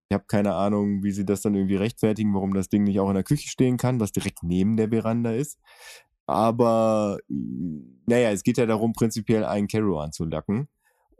Ich 0.09 0.13
habe 0.13 0.25
keine 0.27 0.53
Ahnung, 0.53 1.01
wie 1.01 1.11
sie 1.11 1.25
das 1.25 1.41
dann 1.41 1.55
irgendwie 1.55 1.77
rechtfertigen, 1.77 2.35
warum 2.35 2.53
das 2.53 2.69
Ding 2.69 2.83
nicht 2.83 2.99
auch 2.99 3.09
in 3.09 3.15
der 3.15 3.23
Küche 3.23 3.49
stehen 3.49 3.77
kann, 3.77 3.99
was 3.99 4.11
direkt 4.11 4.43
neben 4.43 4.77
der 4.77 4.89
Veranda 4.89 5.31
ist. 5.31 5.57
Aber 6.27 7.17
naja, 7.27 8.29
es 8.29 8.43
geht 8.43 8.59
ja 8.59 8.67
darum, 8.67 8.93
prinzipiell 8.93 9.43
einen 9.43 9.67
Carrow 9.67 9.99
anzulacken. 9.99 10.67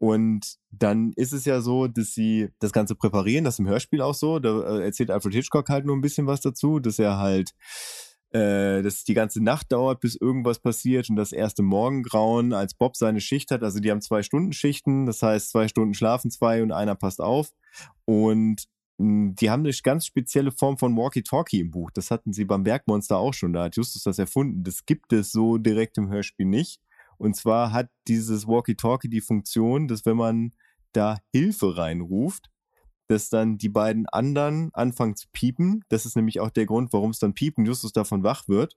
Und 0.04 0.58
dann 0.70 1.14
ist 1.16 1.32
es 1.32 1.46
ja 1.46 1.62
so, 1.62 1.88
dass 1.88 2.14
sie 2.14 2.50
das 2.60 2.74
Ganze 2.74 2.94
präparieren, 2.94 3.46
das 3.46 3.56
ist 3.56 3.60
im 3.60 3.70
Hörspiel 3.70 4.02
auch 4.02 4.14
so. 4.14 4.38
Da 4.40 4.80
äh, 4.80 4.84
erzählt 4.84 5.10
Alfred 5.10 5.34
Hitchcock 5.34 5.70
halt 5.70 5.86
nur 5.86 5.96
ein 5.96 6.02
bisschen 6.02 6.28
was 6.28 6.42
dazu, 6.42 6.80
dass 6.80 7.00
er 7.00 7.20
halt, 7.20 7.52
äh, 8.32 8.82
dass 8.82 9.06
die 9.06 9.14
ganze 9.14 9.42
Nacht 9.42 9.72
dauert, 9.72 10.02
bis 10.02 10.18
irgendwas 10.18 10.60
passiert 10.60 11.10
und 11.10 11.16
das 11.16 11.32
erste 11.32 11.64
Morgengrauen, 11.64 12.52
als 12.52 12.74
Bob 12.74 12.98
seine 12.98 13.22
Schicht 13.22 13.50
hat. 13.50 13.64
Also 13.64 13.80
die 13.80 13.92
haben 13.92 14.02
zwei 14.02 14.24
Stunden 14.24 14.52
Schichten, 14.52 15.06
das 15.06 15.24
heißt 15.24 15.52
zwei 15.52 15.70
Stunden 15.70 15.94
schlafen 15.94 16.30
zwei 16.32 16.62
und 16.62 16.74
einer 16.74 16.96
passt 16.96 17.22
auf. 17.22 17.54
Und 18.04 18.66
mh, 18.98 19.36
die 19.40 19.52
haben 19.52 19.64
eine 19.64 19.74
ganz 19.84 20.06
spezielle 20.06 20.52
Form 20.52 20.78
von 20.78 20.98
Walkie-Talkie 20.98 21.62
im 21.62 21.72
Buch. 21.72 21.92
Das 21.92 22.12
hatten 22.12 22.34
sie 22.34 22.44
beim 22.44 22.64
Bergmonster 22.64 23.20
auch 23.20 23.34
schon. 23.34 23.54
Da 23.54 23.64
hat 23.64 23.78
Justus 23.78 24.04
das 24.04 24.20
erfunden. 24.20 24.66
Das 24.66 24.86
gibt 24.86 25.14
es 25.14 25.32
so 25.32 25.58
direkt 25.58 25.98
im 25.98 26.10
Hörspiel 26.10 26.46
nicht. 26.46 26.82
Und 27.24 27.38
zwar 27.38 27.72
hat 27.72 27.90
dieses 28.10 28.50
Walkie-Talkie 28.50 29.08
die 29.08 29.22
Funktion, 29.22 29.88
dass 29.88 30.06
wenn 30.06 30.18
man 30.18 30.52
da 30.92 31.20
Hilfe 31.32 31.78
reinruft, 31.78 32.52
dass 33.08 33.30
dann 33.30 33.58
die 33.58 33.70
beiden 33.70 34.08
anderen 34.08 34.72
anfangen 34.74 35.16
zu 35.16 35.28
piepen. 35.32 35.86
Das 35.88 36.06
ist 36.06 36.18
nämlich 36.18 36.42
auch 36.42 36.50
der 36.50 36.66
Grund, 36.66 36.92
warum 36.92 37.12
es 37.12 37.20
dann 37.20 37.34
piepen, 37.34 37.66
Justus 37.66 37.94
davon 37.94 38.24
wach 38.24 38.50
wird. 38.50 38.76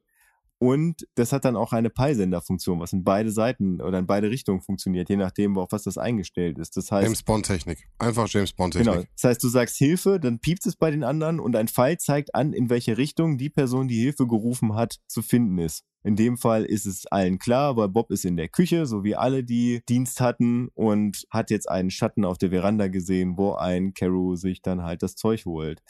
Und 0.59 1.07
das 1.17 1.33
hat 1.33 1.45
dann 1.45 1.55
auch 1.55 1.73
eine 1.73 1.91
Peilsenderfunktion, 1.91 2.81
was 2.81 2.93
in 2.93 3.05
beide 3.05 3.31
Seiten 3.31 3.81
oder 3.83 3.99
in 3.99 4.07
beide 4.07 4.31
Richtungen 4.31 4.63
funktioniert, 4.63 5.11
je 5.11 5.17
nachdem, 5.17 5.59
auf 5.59 5.71
was 5.71 5.83
das 5.83 5.99
eingestellt 5.99 6.59
ist. 6.59 6.77
Das 6.77 6.91
heißt, 6.91 7.05
James 7.05 7.23
Bond-Technik. 7.23 7.87
Einfach 7.99 8.27
James 8.29 8.55
Bond-Technik. 8.55 8.93
Genau. 8.93 9.07
Das 9.15 9.25
heißt, 9.25 9.43
du 9.43 9.49
sagst 9.49 9.77
Hilfe, 9.77 10.19
dann 10.19 10.39
piept 10.39 10.65
es 10.65 10.77
bei 10.77 10.91
den 10.91 11.05
anderen 11.05 11.41
und 11.41 11.57
ein 11.57 11.69
Pfeil 11.69 11.99
zeigt 11.99 12.35
an, 12.35 12.55
in 12.55 12.71
welche 12.71 12.97
Richtung 12.97 13.37
die 13.37 13.51
Person, 13.51 13.87
die 13.87 14.01
Hilfe 14.01 14.27
gerufen 14.27 14.75
hat, 14.75 14.99
zu 15.09 15.21
finden 15.21 15.59
ist. 15.59 15.85
In 16.03 16.17
dem 16.17 16.39
Fall 16.39 16.65
ist 16.65 16.87
es 16.87 17.05
allen 17.07 17.39
klar, 17.39 17.77
weil 17.77 17.89
Bob 17.89 18.11
ist 18.13 18.25
in 18.25 18.37
der 18.37 18.49
Küche, 18.49 18.87
so 18.87 19.03
wie 19.03 19.17
alle, 19.17 19.43
die 19.43 19.83
Dienst 19.89 20.21
hatten 20.21 20.69
und 20.75 21.27
hat 21.31 21.51
jetzt 21.51 21.69
einen 21.69 21.91
Schatten 21.91 22.25
auf 22.25 22.39
der 22.39 22.51
Veranda 22.51 22.87
gesehen, 22.87 23.37
wo 23.37 23.55
ein 23.55 23.93
Carew 23.93 24.37
sich 24.37 24.63
dann 24.63 24.85
halt 24.85 25.03
das 25.03 25.17
Zeug 25.17 25.45
holt. 25.45 25.83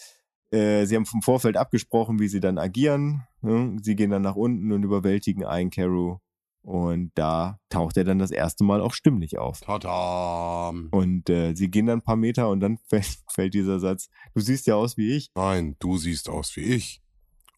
Äh, 0.51 0.86
sie 0.86 0.97
haben 0.97 1.06
vom 1.06 1.23
Vorfeld 1.23 1.56
abgesprochen, 1.56 2.18
wie 2.20 2.28
sie 2.28 2.40
dann 2.40 2.59
agieren. 2.59 3.23
Ne? 3.43 3.77
Sie 3.82 3.97
gehen 3.97 4.10
dann 4.10 4.23
nach 4.23 4.36
unten 4.36 4.73
und 4.73 4.82
überwältigen 4.85 5.44
einen 5.44 5.70
Carew. 5.70 6.18
Und 6.62 7.12
da 7.14 7.60
taucht 7.68 7.97
er 7.97 8.02
dann 8.05 8.18
das 8.18 8.32
erste 8.32 8.64
Mal 8.64 8.81
auch 8.81 8.93
stimmlich 8.93 9.39
auf. 9.39 9.60
Tada. 9.60 10.70
Und 10.90 11.31
äh, 11.31 11.55
sie 11.55 11.70
gehen 11.70 11.86
dann 11.86 11.98
ein 12.01 12.05
paar 12.05 12.16
Meter 12.16 12.48
und 12.48 12.59
dann 12.60 12.78
fällt, 12.89 13.18
fällt 13.32 13.55
dieser 13.55 13.78
Satz, 13.81 14.09
du 14.35 14.40
siehst 14.40 14.66
ja 14.66 14.74
aus 14.74 14.97
wie 14.97 15.12
ich. 15.12 15.31
Nein, 15.36 15.77
du 15.78 15.97
siehst 15.97 16.28
aus 16.28 16.56
wie 16.56 16.62
ich. 16.62 17.01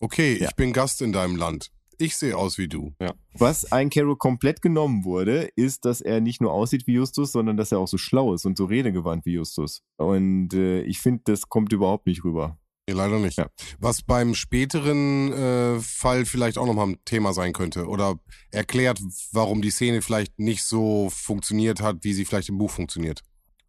Okay, 0.00 0.36
Ja. 0.40 0.48
ich 0.48 0.56
bin 0.56 0.72
Gast 0.72 1.00
in 1.02 1.12
deinem 1.12 1.36
Land. 1.36 1.70
Ich 2.00 2.16
sehe 2.16 2.36
aus 2.36 2.58
wie 2.58 2.68
du. 2.68 2.94
Was 3.34 3.72
ein 3.72 3.90
Carol 3.90 4.16
komplett 4.16 4.62
genommen 4.62 5.04
wurde, 5.04 5.48
ist, 5.56 5.84
dass 5.84 6.00
er 6.00 6.20
nicht 6.20 6.40
nur 6.40 6.52
aussieht 6.52 6.86
wie 6.86 6.92
Justus, 6.92 7.32
sondern 7.32 7.56
dass 7.56 7.72
er 7.72 7.80
auch 7.80 7.88
so 7.88 7.98
schlau 7.98 8.34
ist 8.34 8.44
und 8.46 8.56
so 8.56 8.66
redegewandt 8.66 9.26
wie 9.26 9.32
Justus. 9.32 9.82
Und 9.96 10.54
äh, 10.54 10.82
ich 10.82 11.00
finde, 11.00 11.22
das 11.24 11.48
kommt 11.48 11.72
überhaupt 11.72 12.06
nicht 12.06 12.22
rüber. 12.22 12.56
Nee, 12.88 12.94
leider 12.94 13.18
nicht. 13.18 13.36
Ja. 13.36 13.50
Was 13.78 14.00
beim 14.00 14.34
späteren 14.34 15.30
äh, 15.34 15.78
Fall 15.78 16.24
vielleicht 16.24 16.56
auch 16.56 16.64
nochmal 16.64 16.88
ein 16.88 17.04
Thema 17.04 17.34
sein 17.34 17.52
könnte. 17.52 17.86
Oder 17.86 18.18
erklärt, 18.50 18.98
warum 19.30 19.60
die 19.60 19.70
Szene 19.70 20.00
vielleicht 20.00 20.38
nicht 20.38 20.64
so 20.64 21.10
funktioniert 21.10 21.82
hat, 21.82 21.98
wie 22.00 22.14
sie 22.14 22.24
vielleicht 22.24 22.48
im 22.48 22.56
Buch 22.56 22.70
funktioniert. 22.70 23.20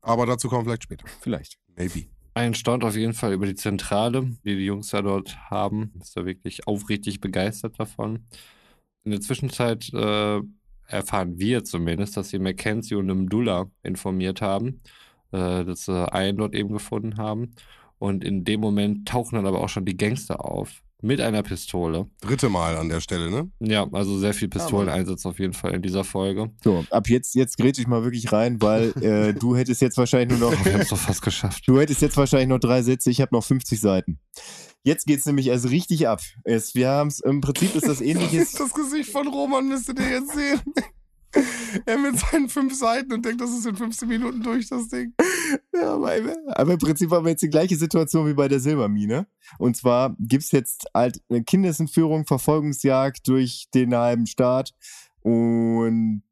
Aber 0.01 0.25
dazu 0.25 0.47
kommen 0.47 0.61
wir 0.61 0.69
vielleicht 0.69 0.83
später. 0.83 1.05
Vielleicht. 1.19 1.57
Maybe. 1.75 2.05
Ein 2.33 2.53
staunt 2.53 2.85
auf 2.85 2.95
jeden 2.95 3.13
Fall 3.13 3.33
über 3.33 3.45
die 3.45 3.55
Zentrale, 3.55 4.37
die 4.45 4.55
die 4.55 4.65
Jungs 4.65 4.91
da 4.91 5.01
dort 5.01 5.37
haben. 5.49 5.91
Ist 5.99 6.15
da 6.15 6.25
wirklich 6.25 6.65
aufrichtig 6.65 7.19
begeistert 7.19 7.77
davon. 7.77 8.25
In 9.03 9.11
der 9.11 9.19
Zwischenzeit 9.19 9.91
äh, 9.93 10.39
erfahren 10.87 11.37
wir 11.37 11.65
zumindest, 11.65 12.15
dass 12.15 12.29
sie 12.29 12.39
Mackenzie 12.39 12.95
und 12.95 13.07
Mdullah 13.07 13.69
informiert 13.83 14.39
haben, 14.39 14.79
äh, 15.33 15.65
dass 15.65 15.85
sie 15.85 16.13
einen 16.13 16.37
dort 16.37 16.55
eben 16.55 16.71
gefunden 16.71 17.17
haben. 17.17 17.51
Und 17.99 18.23
in 18.23 18.43
dem 18.45 18.61
Moment 18.61 19.07
tauchen 19.07 19.35
dann 19.35 19.45
aber 19.45 19.61
auch 19.61 19.69
schon 19.69 19.85
die 19.85 19.97
Gangster 19.97 20.43
auf. 20.43 20.81
Mit 21.01 21.21
einer 21.21 21.43
Pistole. 21.43 22.09
Dritte 22.19 22.49
Mal 22.49 22.75
an 22.75 22.89
der 22.89 22.99
Stelle, 22.99 23.31
ne? 23.31 23.49
Ja, 23.61 23.87
also 23.93 24.19
sehr 24.19 24.33
viel 24.33 24.49
Pistoleneinsatz 24.49 25.25
auf 25.25 25.39
jeden 25.39 25.53
Fall 25.53 25.73
in 25.73 25.81
dieser 25.81 26.03
Folge. 26.03 26.51
So, 26.61 26.83
ab 26.89 27.07
jetzt, 27.07 27.35
jetzt 27.35 27.57
grätsch 27.57 27.79
ich 27.79 27.87
mal 27.87 28.03
wirklich 28.03 28.33
rein, 28.33 28.61
weil 28.61 28.91
äh, 29.01 29.33
du 29.33 29.55
hättest 29.55 29.81
jetzt 29.81 29.97
wahrscheinlich 29.97 30.37
nur 30.37 30.51
noch, 30.51 30.65
Wir 30.65 30.73
haben 30.73 30.81
es 30.81 30.89
doch 30.89 30.97
fast 30.97 31.21
geschafft. 31.21 31.63
du 31.67 31.79
hättest 31.79 32.01
jetzt 32.01 32.17
wahrscheinlich 32.17 32.49
noch 32.49 32.59
drei 32.59 32.81
Sätze, 32.81 33.11
ich 33.11 33.21
habe 33.21 33.33
noch 33.33 33.45
50 33.45 33.79
Seiten. 33.79 34.19
Jetzt 34.83 35.05
geht's 35.05 35.25
nämlich 35.25 35.47
erst 35.47 35.69
richtig 35.69 36.07
ab. 36.09 36.19
Es, 36.43 36.75
wir 36.75 36.89
haben's, 36.89 37.21
im 37.21 37.39
Prinzip 37.39 37.75
ist 37.75 37.87
das 37.87 38.01
ähnliches. 38.01 38.51
Das 38.53 38.73
Gesicht 38.73 39.09
von 39.09 39.27
Roman 39.29 39.69
müsstet 39.69 39.99
ihr 39.99 40.09
jetzt 40.09 40.33
sehen. 40.33 40.61
Er 41.85 41.97
mit 41.97 42.19
seinen 42.19 42.49
fünf 42.49 42.75
Seiten 42.75 43.13
und 43.13 43.25
denkt, 43.25 43.41
das 43.41 43.51
ist 43.51 43.65
in 43.65 43.75
15 43.75 44.07
Minuten 44.07 44.41
durch, 44.41 44.67
das 44.69 44.87
Ding. 44.89 45.13
Ja, 45.73 45.93
aber, 45.93 46.13
aber 46.47 46.73
im 46.73 46.79
Prinzip 46.79 47.11
haben 47.11 47.25
wir 47.25 47.31
jetzt 47.31 47.43
die 47.43 47.49
gleiche 47.49 47.75
Situation 47.75 48.27
wie 48.27 48.33
bei 48.33 48.47
der 48.47 48.59
Silbermine. 48.59 49.27
Und 49.57 49.77
zwar 49.77 50.15
gibt's 50.19 50.51
jetzt 50.51 50.85
halt 50.93 51.21
eine 51.29 51.43
Kindesentführung, 51.43 52.25
Verfolgungsjagd 52.25 53.27
durch 53.27 53.67
den 53.73 53.95
halben 53.95 54.27
Staat. 54.27 54.73
Und 55.21 56.23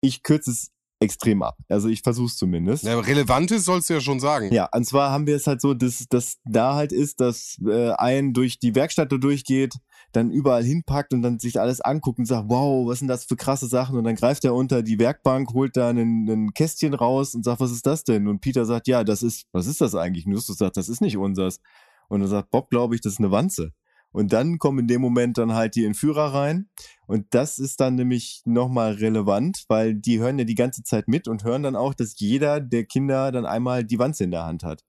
ich 0.00 0.22
kürze 0.22 0.50
es 0.50 0.70
extrem 1.00 1.42
ab. 1.42 1.56
Also 1.68 1.88
ich 1.88 2.02
versuche 2.02 2.26
es 2.26 2.36
zumindest. 2.36 2.84
Ja, 2.84 2.98
Relevantes 3.00 3.64
sollst 3.64 3.88
du 3.88 3.94
ja 3.94 4.00
schon 4.00 4.20
sagen. 4.20 4.52
Ja, 4.52 4.68
und 4.74 4.84
zwar 4.84 5.10
haben 5.10 5.26
wir 5.26 5.34
es 5.34 5.46
halt 5.46 5.60
so, 5.60 5.72
dass 5.74 6.06
das 6.08 6.36
da 6.44 6.74
halt 6.74 6.92
ist, 6.92 7.20
dass 7.20 7.56
äh, 7.66 7.92
ein 7.92 8.34
durch 8.34 8.58
die 8.58 8.74
Werkstatt 8.74 9.10
da 9.10 9.16
durchgeht, 9.16 9.74
dann 10.12 10.30
überall 10.30 10.64
hinpackt 10.64 11.12
und 11.12 11.22
dann 11.22 11.38
sich 11.38 11.60
alles 11.60 11.80
anguckt 11.80 12.18
und 12.18 12.26
sagt, 12.26 12.48
wow, 12.48 12.86
was 12.86 12.98
sind 12.98 13.08
das 13.08 13.24
für 13.24 13.36
krasse 13.36 13.66
Sachen? 13.66 13.96
Und 13.96 14.04
dann 14.04 14.16
greift 14.16 14.44
er 14.44 14.54
unter 14.54 14.82
die 14.82 14.98
Werkbank, 14.98 15.52
holt 15.52 15.76
da 15.76 15.90
einen 15.90 16.52
Kästchen 16.54 16.94
raus 16.94 17.34
und 17.34 17.44
sagt, 17.44 17.60
was 17.60 17.70
ist 17.70 17.86
das 17.86 18.04
denn? 18.04 18.28
Und 18.28 18.40
Peter 18.40 18.64
sagt, 18.64 18.88
ja, 18.88 19.04
das 19.04 19.22
ist, 19.22 19.46
was 19.52 19.66
ist 19.66 19.80
das 19.80 19.94
eigentlich? 19.94 20.26
Und 20.26 20.32
Justus 20.32 20.58
sagt, 20.58 20.76
das 20.76 20.88
ist 20.88 21.00
nicht 21.00 21.16
unsers. 21.16 21.60
Und 22.08 22.20
dann 22.20 22.28
sagt 22.28 22.50
Bob, 22.50 22.70
glaube 22.70 22.94
ich, 22.94 23.00
das 23.00 23.14
ist 23.14 23.18
eine 23.20 23.30
Wanze. 23.30 23.72
Und 24.12 24.32
dann 24.32 24.58
kommen 24.58 24.80
in 24.80 24.88
dem 24.88 25.00
Moment 25.00 25.38
dann 25.38 25.54
halt 25.54 25.76
die 25.76 25.84
Entführer 25.84 26.34
rein. 26.34 26.68
Und 27.06 27.26
das 27.30 27.58
ist 27.58 27.80
dann 27.80 27.94
nämlich 27.94 28.42
nochmal 28.44 28.94
relevant, 28.94 29.64
weil 29.68 29.94
die 29.94 30.18
hören 30.18 30.38
ja 30.38 30.44
die 30.44 30.56
ganze 30.56 30.82
Zeit 30.82 31.06
mit 31.06 31.28
und 31.28 31.44
hören 31.44 31.62
dann 31.62 31.76
auch, 31.76 31.94
dass 31.94 32.18
jeder 32.18 32.60
der 32.60 32.84
Kinder 32.84 33.30
dann 33.30 33.46
einmal 33.46 33.84
die 33.84 33.98
Wanze 33.98 34.24
in 34.24 34.32
der 34.32 34.44
Hand 34.44 34.64
hat. 34.64 34.82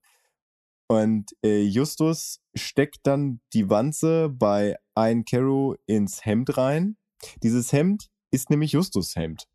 Und 0.91 1.37
äh, 1.41 1.61
Justus 1.61 2.41
steckt 2.53 3.07
dann 3.07 3.39
die 3.53 3.69
Wanze 3.69 4.27
bei 4.27 4.75
ein 4.93 5.23
Caro 5.23 5.77
ins 5.85 6.25
Hemd 6.25 6.57
rein. 6.57 6.97
Dieses 7.43 7.71
Hemd 7.71 8.09
ist 8.29 8.49
nämlich 8.49 8.73
Justus 8.73 9.15
Hemd, 9.15 9.47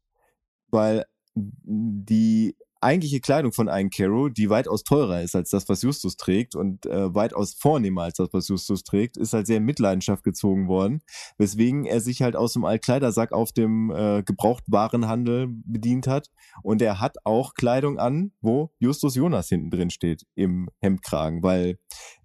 weil 0.70 1.04
die 1.34 2.56
eigentliche 2.86 3.20
Kleidung 3.20 3.52
von 3.52 3.68
ein 3.68 3.90
Caro, 3.90 4.28
die 4.28 4.48
weitaus 4.48 4.84
teurer 4.84 5.20
ist 5.20 5.34
als 5.34 5.50
das, 5.50 5.68
was 5.68 5.82
Justus 5.82 6.16
trägt 6.16 6.54
und 6.54 6.86
äh, 6.86 7.12
weitaus 7.12 7.54
vornehmer 7.54 8.02
als 8.02 8.14
das, 8.14 8.28
was 8.32 8.46
Justus 8.46 8.84
trägt, 8.84 9.16
ist 9.16 9.32
halt 9.32 9.48
sehr 9.48 9.56
in 9.56 9.64
Mitleidenschaft 9.64 10.22
gezogen 10.22 10.68
worden, 10.68 11.02
weswegen 11.36 11.84
er 11.84 12.00
sich 12.00 12.22
halt 12.22 12.36
aus 12.36 12.52
dem 12.52 12.64
Altkleidersack 12.64 13.32
auf 13.32 13.50
dem 13.52 13.90
äh, 13.90 14.22
Gebrauchtwarenhandel 14.22 15.48
bedient 15.64 16.06
hat 16.06 16.30
und 16.62 16.80
er 16.80 17.00
hat 17.00 17.16
auch 17.24 17.54
Kleidung 17.54 17.98
an, 17.98 18.30
wo 18.40 18.70
Justus 18.78 19.16
Jonas 19.16 19.48
hinten 19.48 19.70
drin 19.70 19.90
steht 19.90 20.24
im 20.36 20.68
Hemdkragen, 20.80 21.42
weil 21.42 21.78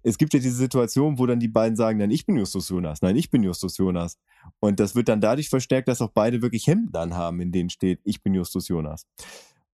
es 0.04 0.16
gibt 0.16 0.32
ja 0.32 0.40
diese 0.40 0.56
Situation, 0.56 1.18
wo 1.18 1.26
dann 1.26 1.40
die 1.40 1.48
beiden 1.48 1.76
sagen, 1.76 1.98
nein, 1.98 2.10
ich 2.10 2.24
bin 2.24 2.36
Justus 2.36 2.68
Jonas, 2.68 3.02
nein, 3.02 3.16
ich 3.16 3.30
bin 3.30 3.42
Justus 3.42 3.78
Jonas. 3.78 4.18
Und 4.60 4.80
das 4.80 4.94
wird 4.94 5.08
dann 5.08 5.20
dadurch 5.20 5.48
verstärkt, 5.48 5.88
dass 5.88 6.00
auch 6.00 6.10
beide 6.12 6.42
wirklich 6.42 6.66
Hemden 6.66 6.96
anhaben, 6.96 7.40
in 7.40 7.52
denen 7.52 7.70
steht, 7.70 8.00
ich 8.04 8.22
bin 8.22 8.34
Justus 8.34 8.68
Jonas. 8.68 9.06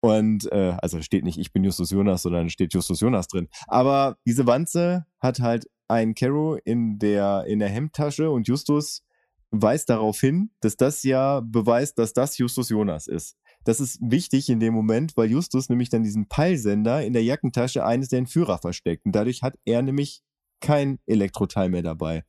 Und 0.05 0.51
äh, 0.51 0.77
also 0.83 1.01
steht 1.01 1.23
nicht, 1.23 1.39
ich 1.39 1.51
bin 1.51 1.63
Justus 1.63 1.89
Jonas, 1.89 2.21
sondern 2.21 2.51
steht 2.51 2.75
Justus 2.75 2.99
Jonas 2.99 3.27
drin. 3.27 3.47
Aber 3.65 4.17
diese 4.27 4.45
Wanze 4.45 5.07
hat 5.19 5.39
halt 5.39 5.65
ein 5.87 6.13
Caro 6.13 6.59
in 6.63 6.99
der, 6.99 7.45
in 7.47 7.57
der 7.57 7.69
Hemdtasche 7.69 8.29
und 8.29 8.47
Justus 8.47 9.01
weist 9.49 9.89
darauf 9.89 10.19
hin, 10.19 10.51
dass 10.61 10.77
das 10.77 11.01
ja 11.01 11.39
beweist, 11.39 11.97
dass 11.97 12.13
das 12.13 12.37
Justus 12.37 12.69
Jonas 12.69 13.07
ist. 13.07 13.35
Das 13.63 13.79
ist 13.79 13.97
wichtig 13.99 14.47
in 14.49 14.59
dem 14.59 14.75
Moment, 14.75 15.17
weil 15.17 15.31
Justus 15.31 15.69
nämlich 15.69 15.89
dann 15.89 16.03
diesen 16.03 16.27
Peilsender 16.27 17.03
in 17.03 17.13
der 17.13 17.23
Jackentasche 17.23 17.83
eines 17.83 18.09
der 18.09 18.19
Entführer 18.19 18.59
versteckt. 18.59 19.07
Und 19.07 19.13
dadurch 19.13 19.41
hat 19.41 19.57
er 19.65 19.81
nämlich 19.81 20.21
kein 20.61 20.99
Elektroteil 21.05 21.69
mehr 21.69 21.81
dabei. 21.81 22.23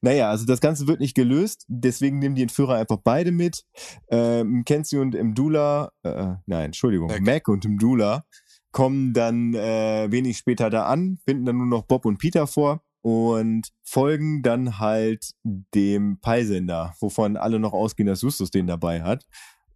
Naja, 0.00 0.30
also 0.30 0.46
das 0.46 0.60
Ganze 0.60 0.86
wird 0.86 1.00
nicht 1.00 1.14
gelöst, 1.14 1.64
deswegen 1.68 2.18
nehmen 2.18 2.34
die 2.34 2.42
Entführer 2.42 2.76
einfach 2.76 2.98
beide 3.02 3.32
mit. 3.32 3.64
Ähm, 4.10 4.64
Kenzie 4.64 4.98
und 4.98 5.14
Mdula, 5.14 5.92
äh, 6.02 6.34
nein, 6.46 6.66
Entschuldigung, 6.66 7.08
Mac. 7.08 7.22
Mac 7.22 7.48
und 7.48 7.64
Mdula 7.64 8.24
kommen 8.72 9.12
dann 9.12 9.54
äh, 9.54 10.10
wenig 10.10 10.38
später 10.38 10.70
da 10.70 10.86
an, 10.86 11.18
finden 11.24 11.44
dann 11.44 11.56
nur 11.56 11.66
noch 11.66 11.82
Bob 11.82 12.04
und 12.04 12.18
Peter 12.18 12.46
vor 12.46 12.82
und 13.02 13.68
folgen 13.82 14.42
dann 14.42 14.78
halt 14.78 15.32
dem 15.44 16.20
Peilsender, 16.20 16.94
wovon 17.00 17.36
alle 17.36 17.58
noch 17.58 17.72
ausgehen, 17.72 18.06
dass 18.06 18.22
Justus 18.22 18.50
den 18.50 18.66
dabei 18.66 19.02
hat. 19.02 19.26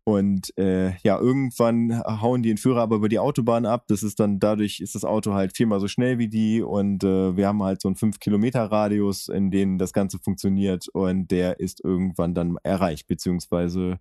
Und 0.04 0.56
äh, 0.58 0.96
ja, 1.02 1.18
irgendwann 1.18 2.02
hauen 2.02 2.42
die 2.42 2.50
Entführer 2.50 2.82
aber 2.82 2.96
über 2.96 3.08
die 3.08 3.18
Autobahn 3.18 3.64
ab. 3.64 3.84
Das 3.88 4.02
ist 4.02 4.20
dann 4.20 4.38
dadurch 4.38 4.80
ist 4.80 4.94
das 4.94 5.04
Auto 5.04 5.32
halt 5.32 5.56
viermal 5.56 5.80
so 5.80 5.88
schnell 5.88 6.18
wie 6.18 6.28
die 6.28 6.60
und 6.60 7.02
äh, 7.04 7.36
wir 7.36 7.48
haben 7.48 7.62
halt 7.62 7.80
so 7.80 7.88
einen 7.88 7.96
5 7.96 8.20
Kilometer 8.20 8.64
Radius, 8.64 9.28
in 9.28 9.50
dem 9.50 9.78
das 9.78 9.94
Ganze 9.94 10.18
funktioniert 10.18 10.88
und 10.88 11.30
der 11.30 11.58
ist 11.58 11.82
irgendwann 11.82 12.34
dann 12.34 12.58
erreicht, 12.62 13.06
beziehungsweise 13.06 13.98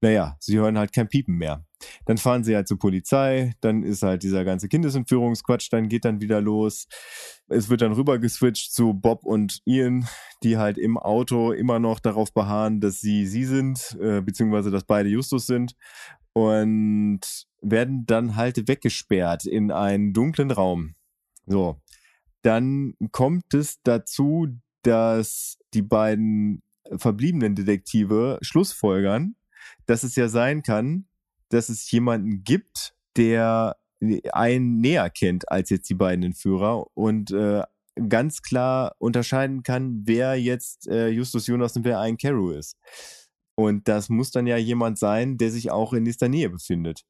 naja, 0.00 0.36
sie 0.40 0.58
hören 0.58 0.78
halt 0.78 0.92
kein 0.92 1.08
Piepen 1.08 1.36
mehr. 1.36 1.64
Dann 2.04 2.18
fahren 2.18 2.44
sie 2.44 2.54
halt 2.54 2.68
zur 2.68 2.78
Polizei, 2.78 3.54
dann 3.60 3.82
ist 3.82 4.02
halt 4.02 4.22
dieser 4.22 4.44
ganze 4.44 4.68
Kindesentführungsquatsch, 4.68 5.68
dann 5.70 5.88
geht 5.88 6.04
dann 6.04 6.20
wieder 6.20 6.40
los. 6.40 6.86
Es 7.48 7.68
wird 7.68 7.82
dann 7.82 7.92
rüber 7.92 8.18
geswitcht 8.18 8.72
zu 8.72 8.94
Bob 8.94 9.24
und 9.24 9.60
Ian, 9.64 10.06
die 10.42 10.56
halt 10.56 10.78
im 10.78 10.98
Auto 10.98 11.52
immer 11.52 11.78
noch 11.78 12.00
darauf 12.00 12.32
beharren, 12.32 12.80
dass 12.80 13.00
sie 13.00 13.26
sie 13.26 13.44
sind, 13.44 13.96
äh, 14.00 14.20
beziehungsweise 14.20 14.70
dass 14.70 14.84
beide 14.84 15.08
Justus 15.08 15.46
sind 15.46 15.76
und 16.32 17.20
werden 17.62 18.04
dann 18.06 18.36
halt 18.36 18.68
weggesperrt 18.68 19.46
in 19.46 19.70
einen 19.70 20.12
dunklen 20.12 20.50
Raum. 20.50 20.94
So. 21.46 21.80
Dann 22.42 22.94
kommt 23.10 23.54
es 23.54 23.82
dazu, 23.82 24.46
dass 24.82 25.58
die 25.74 25.82
beiden 25.82 26.62
verbliebenen 26.96 27.54
Detektive 27.54 28.38
Schlussfolgern, 28.42 29.34
dass 29.86 30.02
es 30.02 30.16
ja 30.16 30.28
sein 30.28 30.62
kann, 30.62 31.06
dass 31.48 31.68
es 31.68 31.90
jemanden 31.90 32.44
gibt, 32.44 32.94
der 33.16 33.76
einen 34.32 34.80
näher 34.80 35.10
kennt 35.10 35.50
als 35.50 35.70
jetzt 35.70 35.88
die 35.88 35.94
beiden 35.94 36.24
Entführer 36.24 36.86
und 36.94 37.30
äh, 37.30 37.62
ganz 38.08 38.42
klar 38.42 38.94
unterscheiden 38.98 39.62
kann, 39.62 40.02
wer 40.04 40.36
jetzt 40.36 40.86
äh, 40.88 41.08
Justus 41.08 41.46
Jonas 41.46 41.76
und 41.76 41.84
wer 41.84 42.00
ein 42.00 42.18
Carew 42.18 42.50
ist. 42.50 42.76
Und 43.54 43.88
das 43.88 44.10
muss 44.10 44.30
dann 44.30 44.46
ja 44.46 44.58
jemand 44.58 44.98
sein, 44.98 45.38
der 45.38 45.50
sich 45.50 45.70
auch 45.70 45.94
in 45.94 46.02
nächster 46.02 46.28
Nähe 46.28 46.50
befindet. 46.50 47.04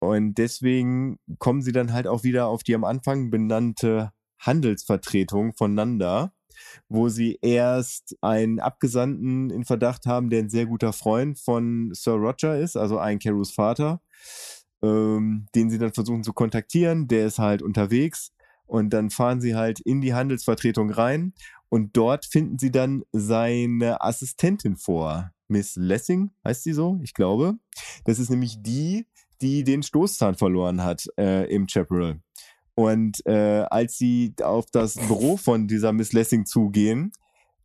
Und 0.00 0.34
deswegen 0.34 1.20
kommen 1.38 1.62
sie 1.62 1.70
dann 1.70 1.92
halt 1.92 2.08
auch 2.08 2.24
wieder 2.24 2.48
auf 2.48 2.64
die 2.64 2.74
am 2.74 2.82
Anfang 2.82 3.30
benannte 3.30 4.12
Handelsvertretung 4.40 5.54
von 5.54 5.74
Nanda, 5.74 6.32
wo 6.88 7.08
sie 7.08 7.38
erst 7.42 8.16
einen 8.20 8.60
Abgesandten 8.60 9.50
in 9.50 9.64
Verdacht 9.64 10.06
haben, 10.06 10.30
der 10.30 10.40
ein 10.40 10.50
sehr 10.50 10.66
guter 10.66 10.92
Freund 10.92 11.38
von 11.38 11.90
Sir 11.92 12.14
Roger 12.14 12.58
ist, 12.58 12.76
also 12.76 12.98
ein 12.98 13.18
Carews 13.18 13.52
Vater, 13.52 14.00
ähm, 14.82 15.46
den 15.54 15.70
sie 15.70 15.78
dann 15.78 15.92
versuchen 15.92 16.24
zu 16.24 16.32
kontaktieren. 16.32 17.08
Der 17.08 17.26
ist 17.26 17.38
halt 17.38 17.62
unterwegs 17.62 18.32
und 18.66 18.90
dann 18.90 19.10
fahren 19.10 19.40
sie 19.40 19.54
halt 19.54 19.80
in 19.80 20.00
die 20.00 20.14
Handelsvertretung 20.14 20.90
rein 20.90 21.34
und 21.68 21.96
dort 21.96 22.26
finden 22.26 22.58
sie 22.58 22.70
dann 22.70 23.02
seine 23.12 24.02
Assistentin 24.02 24.76
vor. 24.76 25.32
Miss 25.48 25.76
Lessing 25.76 26.30
heißt 26.44 26.64
sie 26.64 26.72
so, 26.72 26.98
ich 27.02 27.14
glaube. 27.14 27.54
Das 28.04 28.18
ist 28.18 28.30
nämlich 28.30 28.62
die, 28.62 29.06
die 29.40 29.64
den 29.64 29.82
Stoßzahn 29.82 30.34
verloren 30.34 30.82
hat 30.82 31.06
äh, 31.18 31.50
im 31.54 31.68
Chaparral. 31.68 32.20
Und 32.74 33.24
äh, 33.26 33.64
als 33.70 33.98
sie 33.98 34.34
auf 34.42 34.66
das 34.70 34.94
Büro 34.94 35.36
von 35.36 35.68
dieser 35.68 35.92
Miss 35.92 36.12
Lessing 36.12 36.46
zugehen, 36.46 37.12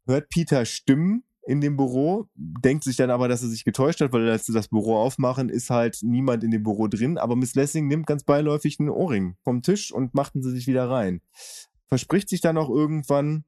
hört 0.06 0.30
Peter 0.30 0.66
Stimmen 0.66 1.24
in 1.48 1.62
dem 1.62 1.78
Büro, 1.78 2.28
denkt 2.36 2.84
sich 2.84 2.98
dann 2.98 3.10
aber, 3.10 3.30
dass 3.30 3.42
er 3.42 3.48
sich 3.48 3.64
getäuscht 3.64 4.02
hat, 4.02 4.12
weil 4.12 4.30
als 4.30 4.46
sie 4.46 4.54
das 4.54 4.68
Büro 4.68 4.98
aufmachen, 4.98 5.48
ist 5.48 5.70
halt 5.70 6.00
niemand 6.02 6.44
in 6.44 6.52
dem 6.52 6.64
Büro 6.64 6.88
drin. 6.88 7.18
Aber 7.18 7.38
Miss 7.38 7.56
Lessing 7.56 7.88
nimmt 7.88 8.06
ganz 8.06 8.26
beiläufig 8.26 8.80
einen 8.80 8.90
Ohrring 8.90 9.38
vom 9.44 9.62
Tisch 9.62 9.94
und 9.94 10.14
machten 10.14 10.44
sie 10.44 10.52
sich 10.52 10.68
wieder 10.68 10.90
rein. 10.90 11.22
Verspricht 11.88 12.28
sich 12.28 12.42
dann 12.42 12.58
auch 12.58 12.70
irgendwann 12.70 13.46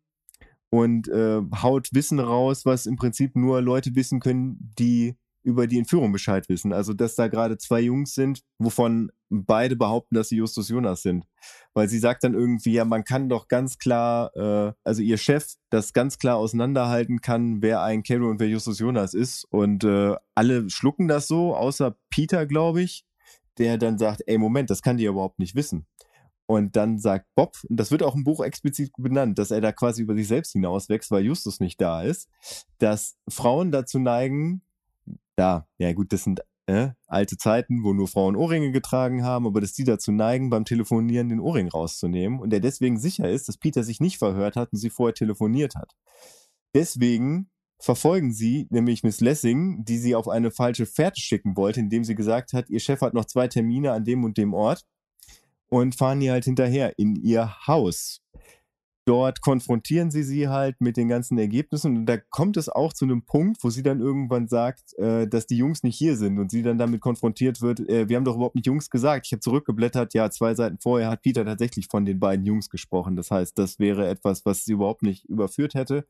und 0.69 1.09
äh, 1.09 1.41
haut 1.61 1.89
Wissen 1.91 2.19
raus, 2.19 2.65
was 2.65 2.85
im 2.85 2.95
Prinzip 2.95 3.35
nur 3.35 3.61
Leute 3.61 3.95
wissen 3.95 4.21
können, 4.21 4.73
die 4.79 5.15
über 5.43 5.67
die 5.67 5.77
Entführung 5.77 6.11
Bescheid 6.11 6.47
wissen. 6.49 6.73
Also, 6.73 6.93
dass 6.93 7.15
da 7.15 7.27
gerade 7.27 7.57
zwei 7.57 7.81
Jungs 7.81 8.13
sind, 8.13 8.41
wovon 8.57 9.11
beide 9.29 9.75
behaupten, 9.75 10.15
dass 10.15 10.29
sie 10.29 10.37
Justus 10.37 10.69
Jonas 10.69 11.01
sind. 11.01 11.25
Weil 11.73 11.87
sie 11.87 11.99
sagt 11.99 12.23
dann 12.23 12.33
irgendwie, 12.33 12.73
ja, 12.73 12.85
man 12.85 13.03
kann 13.03 13.29
doch 13.29 13.47
ganz 13.47 13.77
klar, 13.77 14.35
äh, 14.35 14.73
also 14.83 15.01
ihr 15.01 15.17
Chef, 15.17 15.45
das 15.69 15.93
ganz 15.93 16.17
klar 16.17 16.37
auseinanderhalten 16.37 17.21
kann, 17.21 17.61
wer 17.61 17.81
ein 17.83 18.03
Carol 18.03 18.31
und 18.31 18.39
wer 18.39 18.49
Justus 18.49 18.79
Jonas 18.79 19.13
ist. 19.13 19.45
Und 19.49 19.83
äh, 19.83 20.15
alle 20.35 20.69
schlucken 20.69 21.07
das 21.07 21.27
so, 21.27 21.55
außer 21.55 21.95
Peter, 22.09 22.45
glaube 22.45 22.81
ich, 22.81 23.05
der 23.57 23.77
dann 23.77 23.97
sagt, 23.97 24.23
ey, 24.25 24.37
Moment, 24.37 24.69
das 24.69 24.81
kann 24.81 24.97
die 24.97 25.03
ja 25.03 25.11
überhaupt 25.11 25.39
nicht 25.39 25.55
wissen. 25.55 25.85
Und 26.47 26.75
dann 26.75 26.97
sagt 26.97 27.27
Bob, 27.35 27.57
und 27.69 27.79
das 27.79 27.91
wird 27.91 28.01
auch 28.01 28.15
im 28.15 28.23
Buch 28.23 28.43
explizit 28.43 28.91
benannt, 28.97 29.37
dass 29.37 29.51
er 29.51 29.61
da 29.61 29.71
quasi 29.71 30.01
über 30.01 30.15
sich 30.15 30.27
selbst 30.27 30.53
hinauswächst, 30.53 31.11
weil 31.11 31.23
Justus 31.23 31.59
nicht 31.59 31.79
da 31.79 32.01
ist, 32.01 32.27
dass 32.79 33.17
Frauen 33.29 33.71
dazu 33.71 33.99
neigen, 33.99 34.63
da, 35.35 35.67
ja 35.77 35.93
gut, 35.93 36.11
das 36.13 36.23
sind 36.23 36.41
äh, 36.67 36.91
alte 37.07 37.37
Zeiten, 37.37 37.83
wo 37.83 37.93
nur 37.93 38.07
Frauen 38.07 38.35
Ohrringe 38.35 38.71
getragen 38.71 39.23
haben, 39.23 39.47
aber 39.47 39.61
dass 39.61 39.73
die 39.73 39.83
dazu 39.83 40.11
neigen, 40.11 40.49
beim 40.49 40.65
Telefonieren 40.65 41.29
den 41.29 41.39
Ohrring 41.39 41.67
rauszunehmen 41.67 42.39
und 42.39 42.53
er 42.53 42.59
deswegen 42.59 42.99
sicher 42.99 43.29
ist, 43.29 43.47
dass 43.47 43.57
Peter 43.57 43.83
sich 43.83 43.99
nicht 43.99 44.19
verhört 44.19 44.55
hat 44.55 44.71
und 44.71 44.77
sie 44.77 44.89
vorher 44.89 45.15
telefoniert 45.15 45.75
hat. 45.75 45.95
Deswegen 46.75 47.49
verfolgen 47.79 48.33
sie 48.33 48.67
nämlich 48.69 49.03
Miss 49.03 49.21
Lessing, 49.21 49.83
die 49.85 49.97
sie 49.97 50.13
auf 50.13 50.27
eine 50.27 50.51
falsche 50.51 50.85
Fährte 50.85 51.19
schicken 51.19 51.55
wollte, 51.57 51.79
indem 51.79 52.03
sie 52.03 52.15
gesagt 52.15 52.53
hat, 52.53 52.69
ihr 52.69 52.79
Chef 52.79 53.01
hat 53.01 53.13
noch 53.13 53.25
zwei 53.25 53.47
Termine 53.47 53.93
an 53.93 54.03
dem 54.03 54.23
und 54.23 54.37
dem 54.37 54.53
Ort 54.53 54.85
und 55.69 55.95
fahren 55.95 56.21
ihr 56.21 56.33
halt 56.33 56.45
hinterher 56.45 56.97
in 56.99 57.15
ihr 57.15 57.67
Haus. 57.67 58.21
Dort 59.09 59.41
konfrontieren 59.41 60.11
sie 60.11 60.21
sie 60.21 60.49
halt 60.49 60.81
mit 60.81 60.95
den 60.95 61.07
ganzen 61.07 61.39
Ergebnissen 61.39 61.97
und 61.97 62.05
da 62.05 62.17
kommt 62.17 62.57
es 62.57 62.69
auch 62.69 62.93
zu 62.93 63.05
einem 63.05 63.25
Punkt, 63.25 63.57
wo 63.63 63.71
sie 63.71 63.81
dann 63.81 64.01
irgendwann 64.01 64.47
sagt, 64.47 64.93
äh, 64.99 65.27
dass 65.27 65.47
die 65.47 65.57
Jungs 65.57 65.81
nicht 65.81 65.97
hier 65.97 66.15
sind 66.15 66.37
und 66.37 66.51
sie 66.51 66.61
dann 66.61 66.77
damit 66.77 67.01
konfrontiert 67.01 67.59
wird, 67.59 67.79
äh, 67.89 68.07
wir 68.07 68.17
haben 68.17 68.23
doch 68.23 68.35
überhaupt 68.35 68.53
nicht 68.53 68.67
Jungs 68.67 68.91
gesagt. 68.91 69.25
Ich 69.25 69.31
habe 69.31 69.39
zurückgeblättert, 69.39 70.13
ja, 70.13 70.29
zwei 70.29 70.53
Seiten 70.53 70.77
vorher 70.79 71.09
hat 71.09 71.23
Peter 71.23 71.43
tatsächlich 71.43 71.87
von 71.87 72.05
den 72.05 72.19
beiden 72.19 72.45
Jungs 72.45 72.69
gesprochen. 72.69 73.15
Das 73.15 73.31
heißt, 73.31 73.57
das 73.57 73.79
wäre 73.79 74.07
etwas, 74.07 74.45
was 74.45 74.63
sie 74.63 74.73
überhaupt 74.73 75.01
nicht 75.01 75.25
überführt 75.25 75.73
hätte. 75.73 76.05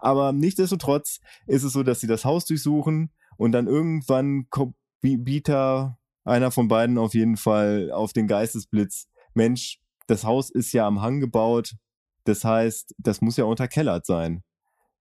Aber 0.00 0.32
nichtsdestotrotz 0.32 1.20
ist 1.46 1.62
es 1.62 1.72
so, 1.72 1.84
dass 1.84 2.00
sie 2.00 2.08
das 2.08 2.24
Haus 2.24 2.46
durchsuchen 2.46 3.12
und 3.36 3.52
dann 3.52 3.68
irgendwann 3.68 4.48
kommt 4.50 4.74
Peter, 5.00 6.00
einer 6.24 6.50
von 6.50 6.66
beiden 6.66 6.98
auf 6.98 7.14
jeden 7.14 7.36
Fall, 7.36 7.92
auf 7.92 8.12
den 8.12 8.26
Geistesblitz. 8.26 9.06
Mensch, 9.34 9.78
das 10.08 10.24
Haus 10.24 10.50
ist 10.50 10.72
ja 10.72 10.88
am 10.88 11.00
Hang 11.00 11.20
gebaut, 11.20 11.76
das 12.30 12.44
heißt, 12.44 12.94
das 12.98 13.20
muss 13.20 13.36
ja 13.36 13.44
unterkellert 13.44 14.06
sein. 14.06 14.42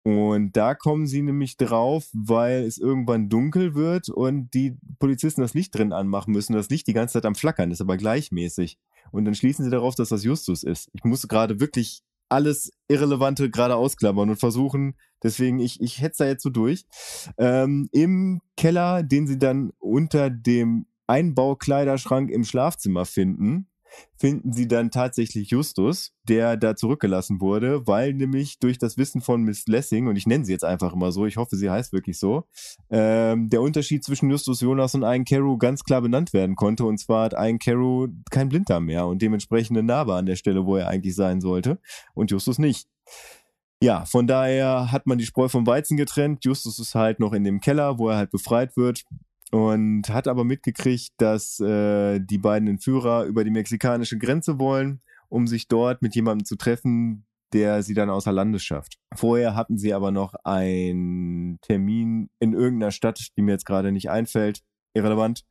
Und 0.04 0.56
da 0.56 0.74
kommen 0.74 1.06
sie 1.06 1.22
nämlich 1.22 1.56
drauf, 1.56 2.08
weil 2.12 2.64
es 2.64 2.78
irgendwann 2.78 3.28
dunkel 3.28 3.76
wird 3.76 4.08
und 4.08 4.52
die 4.52 4.76
Polizisten 4.98 5.42
das 5.42 5.54
Licht 5.54 5.76
drin 5.76 5.92
anmachen 5.92 6.32
müssen. 6.32 6.54
Das 6.54 6.68
Licht 6.70 6.88
die 6.88 6.92
ganze 6.92 7.14
Zeit 7.14 7.24
am 7.24 7.36
Flackern 7.36 7.70
ist 7.70 7.80
aber 7.80 7.96
gleichmäßig. 7.96 8.78
Und 9.12 9.24
dann 9.24 9.36
schließen 9.36 9.64
sie 9.64 9.70
darauf, 9.70 9.94
dass 9.94 10.08
das 10.08 10.24
Justus 10.24 10.64
ist. 10.64 10.90
Ich 10.92 11.04
muss 11.04 11.28
gerade 11.28 11.60
wirklich 11.60 12.02
alles 12.28 12.72
Irrelevante 12.88 13.48
gerade 13.48 13.76
ausklammern 13.76 14.30
und 14.30 14.40
versuchen, 14.40 14.96
deswegen, 15.22 15.60
ich, 15.60 15.80
ich 15.80 16.00
hetze 16.00 16.24
da 16.24 16.28
jetzt 16.30 16.42
so 16.42 16.50
durch. 16.50 16.84
Ähm, 17.38 17.88
Im 17.92 18.40
Keller, 18.56 19.04
den 19.04 19.28
sie 19.28 19.38
dann 19.38 19.70
unter 19.78 20.30
dem 20.30 20.86
Einbaukleiderschrank 21.06 22.30
im 22.30 22.42
Schlafzimmer 22.42 23.04
finden, 23.04 23.68
finden 24.16 24.52
sie 24.52 24.68
dann 24.68 24.90
tatsächlich 24.90 25.50
Justus, 25.50 26.12
der 26.28 26.56
da 26.56 26.76
zurückgelassen 26.76 27.40
wurde, 27.40 27.86
weil 27.86 28.14
nämlich 28.14 28.58
durch 28.58 28.78
das 28.78 28.96
Wissen 28.96 29.20
von 29.20 29.42
Miss 29.42 29.66
Lessing, 29.66 30.06
und 30.06 30.16
ich 30.16 30.26
nenne 30.26 30.44
sie 30.44 30.52
jetzt 30.52 30.64
einfach 30.64 30.92
immer 30.92 31.12
so, 31.12 31.26
ich 31.26 31.36
hoffe, 31.36 31.56
sie 31.56 31.70
heißt 31.70 31.92
wirklich 31.92 32.18
so, 32.18 32.44
ähm, 32.90 33.50
der 33.50 33.62
Unterschied 33.62 34.04
zwischen 34.04 34.30
Justus 34.30 34.60
Jonas 34.60 34.94
und 34.94 35.02
Ian 35.02 35.24
Carew 35.24 35.58
ganz 35.58 35.82
klar 35.84 36.00
benannt 36.00 36.32
werden 36.32 36.56
konnte. 36.56 36.84
Und 36.84 36.98
zwar 36.98 37.24
hat 37.24 37.34
Ian 37.34 37.58
Carew 37.58 38.08
kein 38.30 38.48
Blinddarm 38.48 38.84
mehr 38.84 39.06
und 39.06 39.22
dementsprechend 39.22 39.76
eine 39.76 39.86
Narbe 39.86 40.14
an 40.14 40.26
der 40.26 40.36
Stelle, 40.36 40.66
wo 40.66 40.76
er 40.76 40.88
eigentlich 40.88 41.14
sein 41.14 41.40
sollte, 41.40 41.78
und 42.14 42.30
Justus 42.30 42.58
nicht. 42.58 42.88
Ja, 43.82 44.04
von 44.04 44.28
daher 44.28 44.92
hat 44.92 45.08
man 45.08 45.18
die 45.18 45.26
Spreu 45.26 45.48
vom 45.48 45.66
Weizen 45.66 45.96
getrennt. 45.96 46.44
Justus 46.44 46.78
ist 46.78 46.94
halt 46.94 47.18
noch 47.18 47.32
in 47.32 47.42
dem 47.42 47.60
Keller, 47.60 47.98
wo 47.98 48.10
er 48.10 48.16
halt 48.16 48.30
befreit 48.30 48.76
wird 48.76 49.02
und 49.52 50.08
hat 50.08 50.28
aber 50.28 50.44
mitgekriegt, 50.44 51.10
dass 51.18 51.60
äh, 51.60 52.18
die 52.20 52.38
beiden 52.38 52.68
Entführer 52.68 53.24
über 53.24 53.44
die 53.44 53.50
mexikanische 53.50 54.18
Grenze 54.18 54.58
wollen, 54.58 55.02
um 55.28 55.46
sich 55.46 55.68
dort 55.68 56.00
mit 56.00 56.14
jemandem 56.14 56.46
zu 56.46 56.56
treffen, 56.56 57.26
der 57.52 57.82
sie 57.82 57.92
dann 57.92 58.08
außer 58.08 58.32
Landes 58.32 58.64
schafft. 58.64 58.98
Vorher 59.14 59.54
hatten 59.54 59.76
sie 59.76 59.92
aber 59.92 60.10
noch 60.10 60.34
einen 60.44 61.60
Termin 61.60 62.30
in 62.38 62.54
irgendeiner 62.54 62.92
Stadt, 62.92 63.28
die 63.36 63.42
mir 63.42 63.52
jetzt 63.52 63.66
gerade 63.66 63.92
nicht 63.92 64.08
einfällt, 64.08 64.62
irrelevant, 64.94 65.42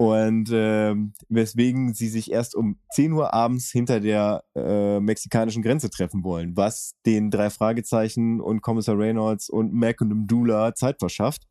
Und 0.00 0.48
ähm, 0.50 1.12
weswegen 1.28 1.92
sie 1.92 2.08
sich 2.08 2.32
erst 2.32 2.54
um 2.54 2.78
10 2.92 3.12
Uhr 3.12 3.34
abends 3.34 3.70
hinter 3.70 4.00
der 4.00 4.44
äh, 4.54 4.98
mexikanischen 4.98 5.62
Grenze 5.62 5.90
treffen 5.90 6.24
wollen, 6.24 6.56
was 6.56 6.94
den 7.04 7.30
drei 7.30 7.50
Fragezeichen 7.50 8.40
und 8.40 8.62
Kommissar 8.62 8.96
Reynolds 8.96 9.50
und 9.50 9.74
Mac 9.74 10.00
und 10.00 10.22
Mdula 10.22 10.74
Zeit 10.74 11.00
verschafft, 11.00 11.42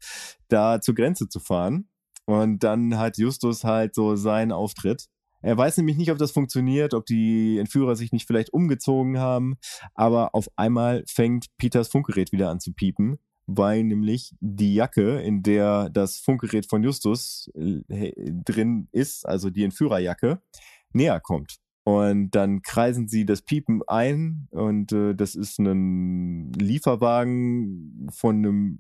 da 0.47 0.81
zur 0.81 0.95
Grenze 0.95 1.30
zu 1.30 1.39
fahren. 1.39 1.89
Und 2.26 2.63
dann 2.63 2.97
hat 2.97 3.19
Justus 3.19 3.65
halt 3.65 3.93
so 3.93 4.15
seinen 4.15 4.51
Auftritt. 4.51 5.05
Er 5.43 5.55
weiß 5.55 5.77
nämlich 5.77 5.97
nicht, 5.97 6.11
ob 6.11 6.17
das 6.17 6.31
funktioniert, 6.31 6.95
ob 6.95 7.05
die 7.05 7.59
Entführer 7.59 7.95
sich 7.95 8.11
nicht 8.11 8.26
vielleicht 8.26 8.51
umgezogen 8.51 9.19
haben, 9.19 9.57
aber 9.93 10.34
auf 10.34 10.47
einmal 10.55 11.03
fängt 11.07 11.45
Peters 11.59 11.89
Funkgerät 11.89 12.31
wieder 12.31 12.49
an 12.49 12.59
zu 12.59 12.73
piepen 12.73 13.19
weil 13.57 13.84
nämlich 13.84 14.35
die 14.39 14.76
Jacke, 14.76 15.19
in 15.21 15.41
der 15.43 15.89
das 15.89 16.17
Funkgerät 16.17 16.67
von 16.67 16.84
Justus 16.84 17.49
äh, 17.55 18.13
drin 18.45 18.88
ist, 18.91 19.26
also 19.27 19.49
die 19.49 19.63
Entführerjacke, 19.63 20.41
näher 20.93 21.19
kommt. 21.19 21.57
Und 21.84 22.31
dann 22.31 22.61
kreisen 22.61 23.07
sie 23.07 23.26
das 23.26 23.41
Piepen 23.41 23.81
ein 23.88 24.47
und 24.51 24.91
äh, 24.91 25.15
das 25.15 25.34
ist 25.34 25.59
ein 25.59 26.51
Lieferwagen 26.53 28.07
von 28.11 28.38
einem, 28.38 28.80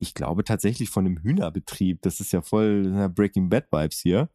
ich 0.00 0.14
glaube 0.14 0.42
tatsächlich 0.42 0.90
von 0.90 1.06
einem 1.06 1.18
Hühnerbetrieb. 1.18 2.02
Das 2.02 2.18
ist 2.18 2.32
ja 2.32 2.42
voll 2.42 3.10
Breaking 3.14 3.50
Bad 3.50 3.66
Vibes 3.70 4.00
hier 4.00 4.30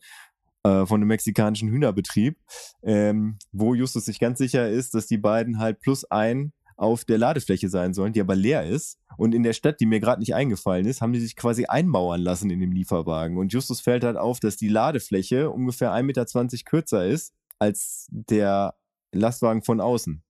äh, 0.63 0.85
von 0.85 1.01
einem 1.01 1.09
mexikanischen 1.09 1.69
Hühnerbetrieb, 1.69 2.39
ähm, 2.83 3.37
wo 3.51 3.75
Justus 3.75 4.05
sich 4.05 4.19
ganz 4.19 4.37
sicher 4.37 4.69
ist, 4.69 4.93
dass 4.93 5.07
die 5.07 5.17
beiden 5.17 5.59
halt 5.59 5.81
plus 5.81 6.05
ein 6.05 6.53
auf 6.77 7.05
der 7.05 7.17
Ladefläche 7.17 7.69
sein 7.69 7.93
sollen, 7.93 8.13
die 8.13 8.21
aber 8.21 8.35
leer 8.35 8.65
ist. 8.65 8.99
Und 9.17 9.33
in 9.33 9.43
der 9.43 9.53
Stadt, 9.53 9.79
die 9.79 9.85
mir 9.85 9.99
gerade 9.99 10.19
nicht 10.19 10.35
eingefallen 10.35 10.85
ist, 10.85 11.01
haben 11.01 11.13
die 11.13 11.19
sich 11.19 11.35
quasi 11.35 11.65
einmauern 11.65 12.21
lassen 12.21 12.49
in 12.49 12.59
dem 12.59 12.71
Lieferwagen. 12.71 13.37
Und 13.37 13.53
Justus 13.53 13.79
fällt 13.79 14.03
halt 14.03 14.17
auf, 14.17 14.39
dass 14.39 14.57
die 14.57 14.67
Ladefläche 14.67 15.49
ungefähr 15.49 15.91
1,20 15.91 16.03
Meter 16.03 16.25
kürzer 16.65 17.05
ist 17.05 17.33
als 17.59 18.07
der 18.09 18.75
Lastwagen 19.13 19.63
von 19.63 19.79
außen. 19.79 20.23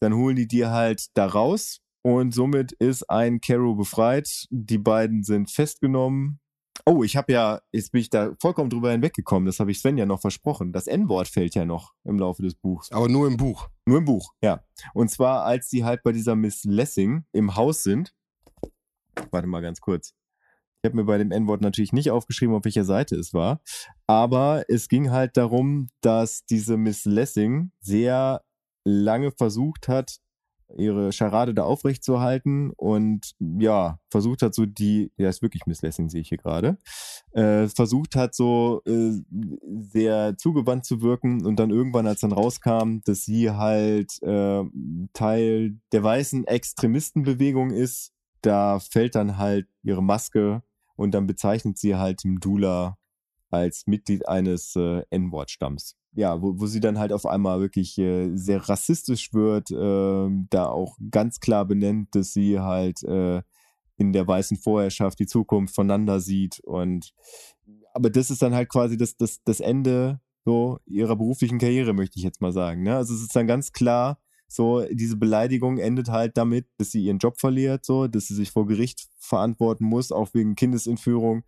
Dann 0.00 0.14
holen 0.14 0.36
die 0.36 0.48
dir 0.48 0.70
halt 0.70 1.06
da 1.14 1.26
raus 1.26 1.80
und 2.02 2.34
somit 2.34 2.72
ist 2.72 3.08
ein 3.08 3.40
Caro 3.40 3.74
befreit. 3.74 4.46
Die 4.50 4.78
beiden 4.78 5.22
sind 5.22 5.50
festgenommen 5.50 6.40
Oh, 6.88 7.02
ich 7.02 7.16
habe 7.16 7.32
ja, 7.32 7.60
jetzt 7.72 7.90
bin 7.90 8.00
ich 8.00 8.10
da 8.10 8.36
vollkommen 8.40 8.70
drüber 8.70 8.92
hinweggekommen. 8.92 9.44
Das 9.44 9.58
habe 9.58 9.72
ich 9.72 9.80
Sven 9.80 9.98
ja 9.98 10.06
noch 10.06 10.20
versprochen. 10.20 10.72
Das 10.72 10.86
N-Wort 10.86 11.26
fällt 11.26 11.56
ja 11.56 11.64
noch 11.64 11.94
im 12.04 12.16
Laufe 12.16 12.42
des 12.42 12.54
Buchs. 12.54 12.92
Aber 12.92 13.08
nur 13.08 13.26
im 13.26 13.36
Buch. 13.36 13.68
Nur 13.86 13.98
im 13.98 14.04
Buch, 14.04 14.34
ja. 14.40 14.64
Und 14.94 15.10
zwar, 15.10 15.44
als 15.44 15.68
die 15.68 15.82
halt 15.82 16.04
bei 16.04 16.12
dieser 16.12 16.36
Miss 16.36 16.62
Lessing 16.62 17.24
im 17.32 17.56
Haus 17.56 17.82
sind. 17.82 18.14
Warte 19.32 19.48
mal 19.48 19.62
ganz 19.62 19.80
kurz. 19.80 20.14
Ich 20.80 20.88
habe 20.88 20.96
mir 20.96 21.04
bei 21.04 21.18
dem 21.18 21.32
N-Wort 21.32 21.60
natürlich 21.60 21.92
nicht 21.92 22.12
aufgeschrieben, 22.12 22.54
auf 22.54 22.64
welcher 22.64 22.84
Seite 22.84 23.16
es 23.16 23.34
war. 23.34 23.60
Aber 24.06 24.64
es 24.68 24.88
ging 24.88 25.10
halt 25.10 25.36
darum, 25.36 25.88
dass 26.02 26.44
diese 26.44 26.76
Miss 26.76 27.04
Lessing 27.04 27.72
sehr 27.80 28.44
lange 28.84 29.32
versucht 29.32 29.88
hat, 29.88 30.18
ihre 30.76 31.12
Charade 31.12 31.54
da 31.54 31.64
aufrechtzuerhalten 31.64 32.72
und 32.76 33.32
ja, 33.38 33.98
versucht 34.10 34.42
hat 34.42 34.54
so 34.54 34.66
die, 34.66 35.12
ja 35.16 35.28
ist 35.28 35.42
wirklich 35.42 35.66
Miss 35.66 35.82
Lessing, 35.82 36.08
sehe 36.08 36.20
ich 36.20 36.28
hier 36.28 36.38
gerade, 36.38 36.78
äh, 37.32 37.68
versucht 37.68 38.16
hat 38.16 38.34
so 38.34 38.82
äh, 38.86 39.12
sehr 39.90 40.36
zugewandt 40.36 40.84
zu 40.84 41.02
wirken 41.02 41.44
und 41.44 41.58
dann 41.58 41.70
irgendwann, 41.70 42.06
als 42.06 42.20
dann 42.20 42.32
rauskam, 42.32 42.98
dass 43.04 43.24
sie 43.24 43.50
halt 43.50 44.20
äh, 44.22 44.62
Teil 45.12 45.78
der 45.92 46.02
weißen 46.02 46.46
Extremistenbewegung 46.46 47.70
ist, 47.70 48.12
da 48.42 48.78
fällt 48.80 49.14
dann 49.14 49.38
halt 49.38 49.66
ihre 49.82 50.02
Maske 50.02 50.62
und 50.96 51.12
dann 51.12 51.26
bezeichnet 51.26 51.78
sie 51.78 51.96
halt 51.96 52.24
Mdula 52.24 52.96
als 53.50 53.86
Mitglied 53.86 54.28
eines 54.28 54.76
äh, 54.76 55.02
N-Wort-Stamms 55.10 55.96
ja, 56.16 56.40
wo, 56.40 56.58
wo 56.58 56.66
sie 56.66 56.80
dann 56.80 56.98
halt 56.98 57.12
auf 57.12 57.26
einmal 57.26 57.60
wirklich 57.60 57.96
äh, 57.98 58.34
sehr 58.34 58.68
rassistisch 58.68 59.34
wird, 59.34 59.70
äh, 59.70 60.28
da 60.50 60.66
auch 60.66 60.96
ganz 61.10 61.40
klar 61.40 61.66
benennt, 61.66 62.14
dass 62.14 62.32
sie 62.32 62.58
halt 62.58 63.02
äh, 63.04 63.42
in 63.98 64.12
der 64.12 64.26
weißen 64.26 64.56
Vorherrschaft 64.56 65.18
die 65.18 65.26
Zukunft 65.26 65.74
voneinander 65.74 66.20
sieht 66.20 66.60
und 66.60 67.12
aber 67.92 68.10
das 68.10 68.30
ist 68.30 68.42
dann 68.42 68.54
halt 68.54 68.68
quasi 68.68 68.96
das, 68.96 69.16
das, 69.16 69.42
das 69.44 69.60
Ende 69.60 70.20
so 70.44 70.78
ihrer 70.86 71.16
beruflichen 71.16 71.58
Karriere, 71.58 71.92
möchte 71.92 72.18
ich 72.18 72.24
jetzt 72.24 72.40
mal 72.40 72.52
sagen. 72.52 72.82
Ne? 72.82 72.94
Also 72.94 73.14
es 73.14 73.22
ist 73.22 73.34
dann 73.34 73.46
ganz 73.46 73.72
klar, 73.72 74.18
so, 74.48 74.84
diese 74.90 75.16
Beleidigung 75.16 75.78
endet 75.78 76.08
halt 76.08 76.36
damit, 76.36 76.66
dass 76.78 76.90
sie 76.90 77.04
ihren 77.04 77.18
Job 77.18 77.38
verliert, 77.40 77.84
so, 77.84 78.06
dass 78.06 78.26
sie 78.26 78.34
sich 78.34 78.50
vor 78.50 78.66
Gericht 78.66 79.08
verantworten 79.18 79.84
muss, 79.84 80.12
auch 80.12 80.34
wegen 80.34 80.54
Kindesentführung. 80.54 81.44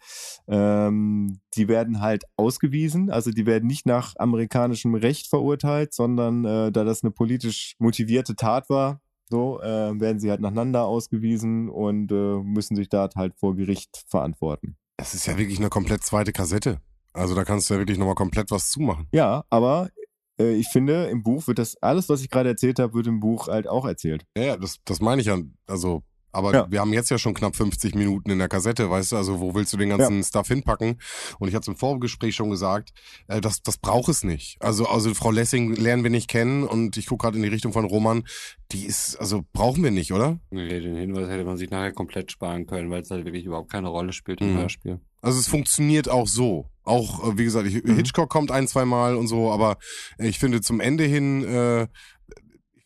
Ähm, 0.49 1.41
die 1.55 1.69
werden 1.69 2.01
halt 2.01 2.25
ausgewiesen, 2.37 3.11
also 3.11 3.31
die 3.31 3.47
werden 3.47 3.67
nicht 3.67 3.87
nach 3.87 4.15
amerikanischem 4.19 4.95
Recht 4.95 5.29
verurteilt, 5.29 5.95
sondern 5.95 6.45
äh, 6.45 6.73
da 6.73 6.85
das 6.85 7.03
eine 7.03 7.13
politisch 7.13 7.75
motivierte 7.79 8.35
Tat 8.35 8.69
war, 8.69 9.01
so, 9.31 9.61
äh, 9.61 10.01
werden 10.01 10.19
sie 10.19 10.31
halt 10.31 10.41
nacheinander 10.41 10.85
ausgewiesen 10.85 11.69
und 11.69 12.11
äh, 12.11 12.43
müssen 12.43 12.77
sich 12.77 12.89
da 12.89 13.09
halt 13.15 13.35
vor 13.39 13.55
Gericht 13.57 14.05
verantworten. 14.09 14.77
Das 14.97 15.15
ist 15.15 15.27
ja 15.27 15.39
wirklich 15.39 15.59
eine 15.59 15.69
komplett 15.69 16.03
zweite 16.03 16.33
Kassette. 16.33 16.81
Also 17.13 17.35
da 17.35 17.45
kannst 17.45 17.69
du 17.69 17.75
ja 17.75 17.81
wirklich 17.81 17.99
nochmal 17.99 18.15
komplett 18.15 18.51
was 18.51 18.71
zumachen. 18.71 19.07
Ja, 19.13 19.45
aber 19.51 19.91
äh, 20.39 20.55
ich 20.55 20.69
finde, 20.69 21.07
im 21.07 21.23
Buch 21.23 21.47
wird 21.47 21.59
das, 21.59 21.77
alles, 21.83 22.09
was 22.09 22.23
ich 22.23 22.31
gerade 22.31 22.49
erzählt 22.49 22.79
habe, 22.79 22.95
wird 22.95 23.07
im 23.07 23.21
Buch 23.21 23.49
halt 23.49 23.69
auch 23.69 23.87
erzählt. 23.87 24.25
Ja, 24.37 24.57
das, 24.57 24.79
das 24.85 25.01
meine 25.01 25.21
ich 25.21 25.27
ja. 25.27 25.39
Also, 25.67 26.03
aber 26.33 26.53
ja. 26.53 26.67
wir 26.71 26.81
haben 26.81 26.93
jetzt 26.93 27.11
ja 27.11 27.19
schon 27.19 27.35
knapp 27.35 27.57
50 27.57 27.95
Minuten 27.95 28.31
in 28.31 28.39
der 28.39 28.49
Kassette, 28.49 28.91
weißt 28.91 29.13
du, 29.13 29.17
also 29.17 29.41
wo 29.41 29.55
willst 29.55 29.73
du 29.73 29.77
den 29.77 29.91
ganzen 29.91 30.19
ja. 30.19 30.23
Stuff 30.23 30.49
hinpacken? 30.49 31.01
Und 31.39 31.49
ich 31.49 31.55
hatte 31.55 31.63
es 31.63 31.69
im 31.69 31.77
Vorgespräch 31.77 32.35
schon 32.35 32.51
gesagt, 32.51 32.93
äh, 33.29 33.41
das, 33.41 33.63
das 33.63 33.79
braucht 33.79 34.09
es 34.09 34.25
nicht. 34.25 34.57
Also, 34.61 34.87
also 34.87 35.13
Frau 35.15 35.31
Lessing 35.31 35.75
lernen 35.75 36.03
wir 36.03 36.11
nicht 36.11 36.29
kennen 36.29 36.65
und 36.65 36.97
ich 36.97 37.07
gucke 37.07 37.23
gerade 37.23 37.37
in 37.37 37.43
die 37.43 37.49
Richtung 37.49 37.73
von 37.73 37.85
Roman, 37.85 38.25
die 38.73 38.85
ist, 38.85 39.17
also 39.17 39.45
brauchen 39.53 39.83
wir 39.83 39.91
nicht, 39.91 40.13
oder? 40.13 40.39
Nee, 40.51 40.81
den 40.81 40.97
Hinweis 40.97 41.29
hätte 41.29 41.45
man 41.45 41.57
sich 41.57 41.71
nachher 41.71 41.93
komplett 41.93 42.31
sparen 42.31 42.67
können, 42.67 42.91
weil 42.91 43.03
es 43.03 43.11
halt 43.11 43.25
wirklich 43.25 43.45
überhaupt 43.45 43.71
keine 43.71 43.89
Rolle 43.89 44.13
spielt 44.13 44.41
im 44.41 44.53
mhm. 44.53 44.59
Hörspiel. 44.59 45.01
Also 45.21 45.41
es 45.41 45.49
funktioniert 45.49 46.09
auch 46.09 46.29
so. 46.29 46.67
Auch, 46.85 47.27
äh, 47.27 47.39
wie 47.39 47.45
gesagt, 47.45 47.67
ich, 47.67 47.83
mhm. 47.83 47.97
Hitchcock 47.97 48.31
kommt 48.31 48.51
ein, 48.51 48.69
zwei 48.69 48.85
Mal 48.85 49.17
und 49.17 49.27
so, 49.27 49.51
aber 49.51 49.79
ich 50.19 50.39
finde 50.39 50.61
zum 50.61 50.81
Ende 50.81 51.05
hin 51.05 51.45
äh, 51.45 51.87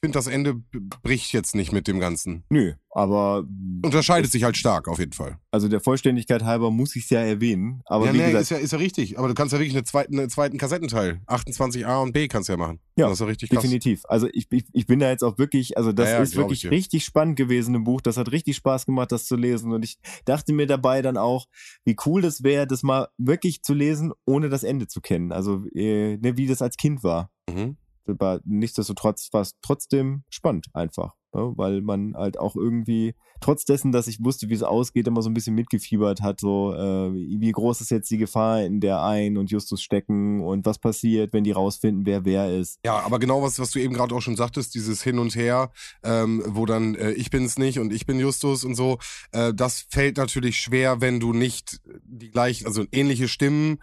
finde, 0.02 0.18
das 0.18 0.26
Ende 0.26 0.54
bricht 1.02 1.32
jetzt 1.32 1.54
nicht 1.54 1.72
mit 1.72 1.86
dem 1.86 2.00
Ganzen. 2.00 2.44
Nö, 2.50 2.74
aber. 2.90 3.44
Unterscheidet 3.84 4.32
sich 4.32 4.42
halt 4.42 4.56
stark, 4.56 4.88
auf 4.88 4.98
jeden 4.98 5.12
Fall. 5.12 5.38
Also 5.52 5.68
der 5.68 5.80
Vollständigkeit 5.80 6.42
halber 6.42 6.70
muss 6.70 6.96
ich 6.96 7.04
es 7.04 7.10
ja 7.10 7.20
erwähnen. 7.20 7.82
Aber 7.86 8.06
ja, 8.06 8.12
wie 8.12 8.18
nee, 8.18 8.26
gesagt, 8.26 8.42
ist 8.42 8.50
ja, 8.50 8.56
ist 8.58 8.72
ja 8.72 8.78
richtig. 8.78 9.18
Aber 9.18 9.28
du 9.28 9.34
kannst 9.34 9.52
ja 9.52 9.60
wirklich 9.60 9.76
einen 9.76 9.84
zweiten, 9.84 10.18
einen 10.18 10.28
zweiten 10.28 10.58
Kassettenteil. 10.58 11.20
28a 11.26 12.02
und 12.02 12.12
B 12.12 12.26
kannst 12.26 12.48
du 12.48 12.54
ja 12.54 12.56
machen. 12.56 12.80
Ja, 12.96 13.06
das 13.06 13.14
ist 13.14 13.20
ja 13.20 13.26
richtig 13.26 13.50
krass. 13.50 13.62
definitiv. 13.62 14.02
Also 14.08 14.28
ich, 14.32 14.46
ich, 14.50 14.64
ich 14.72 14.86
bin 14.86 14.98
da 14.98 15.08
jetzt 15.08 15.22
auch 15.22 15.38
wirklich, 15.38 15.76
also 15.76 15.92
das 15.92 16.08
ja, 16.08 16.16
ja, 16.16 16.22
ist 16.22 16.36
wirklich 16.36 16.68
richtig 16.68 17.04
spannend 17.04 17.36
gewesen 17.36 17.74
im 17.74 17.84
Buch. 17.84 18.00
Das 18.00 18.16
hat 18.16 18.32
richtig 18.32 18.56
Spaß 18.56 18.86
gemacht, 18.86 19.12
das 19.12 19.26
zu 19.26 19.36
lesen. 19.36 19.72
Und 19.72 19.84
ich 19.84 19.98
dachte 20.24 20.52
mir 20.52 20.66
dabei 20.66 21.02
dann 21.02 21.16
auch, 21.16 21.46
wie 21.84 21.96
cool 22.06 22.22
das 22.22 22.42
wäre, 22.42 22.66
das 22.66 22.82
mal 22.82 23.08
wirklich 23.18 23.62
zu 23.62 23.72
lesen, 23.72 24.12
ohne 24.26 24.48
das 24.48 24.64
Ende 24.64 24.88
zu 24.88 25.00
kennen. 25.00 25.30
Also 25.30 25.64
äh, 25.74 26.16
ne, 26.16 26.36
wie 26.36 26.46
das 26.46 26.60
als 26.60 26.76
Kind 26.76 27.04
war. 27.04 27.30
Mhm 27.48 27.76
aber 28.06 28.40
nichtsdestotrotz 28.44 29.28
war 29.32 29.42
es 29.42 29.54
trotzdem 29.62 30.24
spannend 30.28 30.66
einfach, 30.74 31.14
ne? 31.34 31.52
weil 31.56 31.80
man 31.82 32.14
halt 32.14 32.38
auch 32.38 32.56
irgendwie, 32.56 33.14
trotz 33.40 33.64
dessen, 33.64 33.92
dass 33.92 34.06
ich 34.06 34.22
wusste, 34.24 34.48
wie 34.48 34.54
es 34.54 34.62
ausgeht, 34.62 35.06
immer 35.06 35.22
so 35.22 35.30
ein 35.30 35.34
bisschen 35.34 35.54
mitgefiebert 35.54 36.22
hat, 36.22 36.40
so 36.40 36.74
äh, 36.74 37.12
wie 37.12 37.52
groß 37.52 37.80
ist 37.80 37.90
jetzt 37.90 38.10
die 38.10 38.18
Gefahr, 38.18 38.62
in 38.62 38.80
der 38.80 39.02
ein 39.02 39.36
und 39.36 39.50
Justus 39.50 39.82
stecken 39.82 40.40
und 40.40 40.66
was 40.66 40.78
passiert, 40.78 41.32
wenn 41.32 41.44
die 41.44 41.52
rausfinden, 41.52 42.06
wer 42.06 42.24
wer 42.24 42.52
ist. 42.52 42.78
Ja, 42.84 43.00
aber 43.00 43.18
genau 43.18 43.42
was, 43.42 43.58
was 43.58 43.70
du 43.70 43.80
eben 43.80 43.94
gerade 43.94 44.14
auch 44.14 44.22
schon 44.22 44.36
sagtest, 44.36 44.74
dieses 44.74 45.02
Hin 45.02 45.18
und 45.18 45.34
Her, 45.34 45.70
ähm, 46.02 46.42
wo 46.46 46.66
dann 46.66 46.94
äh, 46.94 47.12
ich 47.12 47.30
bin's 47.30 47.58
nicht 47.58 47.78
und 47.78 47.92
ich 47.92 48.06
bin 48.06 48.18
Justus 48.18 48.64
und 48.64 48.74
so, 48.74 48.98
äh, 49.32 49.52
das 49.54 49.86
fällt 49.90 50.16
natürlich 50.16 50.58
schwer, 50.58 51.00
wenn 51.00 51.20
du 51.20 51.32
nicht 51.32 51.80
die 52.04 52.30
gleichen, 52.30 52.66
also 52.66 52.84
ähnliche 52.92 53.28
Stimmen 53.28 53.78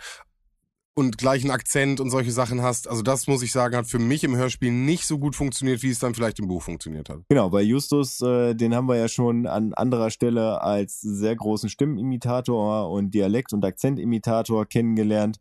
und 0.96 1.18
gleichen 1.18 1.52
Akzent 1.52 2.00
und 2.00 2.10
solche 2.10 2.32
Sachen 2.32 2.62
hast. 2.62 2.88
Also 2.88 3.02
das 3.02 3.28
muss 3.28 3.42
ich 3.42 3.52
sagen, 3.52 3.76
hat 3.76 3.88
für 3.88 4.00
mich 4.00 4.24
im 4.24 4.36
Hörspiel 4.36 4.72
nicht 4.72 5.06
so 5.06 5.18
gut 5.18 5.36
funktioniert, 5.36 5.82
wie 5.82 5.90
es 5.90 6.00
dann 6.00 6.14
vielleicht 6.14 6.40
im 6.40 6.48
Buch 6.48 6.62
funktioniert 6.62 7.10
hat. 7.10 7.22
Genau, 7.30 7.50
bei 7.50 7.62
Justus, 7.62 8.22
äh, 8.22 8.54
den 8.54 8.76
haben 8.76 8.88
wir 8.88 8.98
ja 8.98 9.08
schon 9.08 9.48
an 9.48 9.74
anderer 9.74 10.10
Stelle 10.10 10.62
als 10.62 11.00
sehr 11.00 11.36
großen 11.36 11.70
Stimmenimitator 11.70 12.90
und 12.92 13.14
Dialekt- 13.14 13.54
und 13.54 13.64
Akzentimitator 13.64 14.66
kennengelernt. 14.66 15.38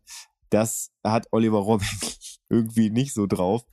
Das 0.49 0.91
hat 1.03 1.27
Oliver 1.31 1.59
Robin 1.59 1.87
irgendwie 2.49 2.89
nicht 2.89 3.13
so 3.13 3.27
drauf. 3.27 3.63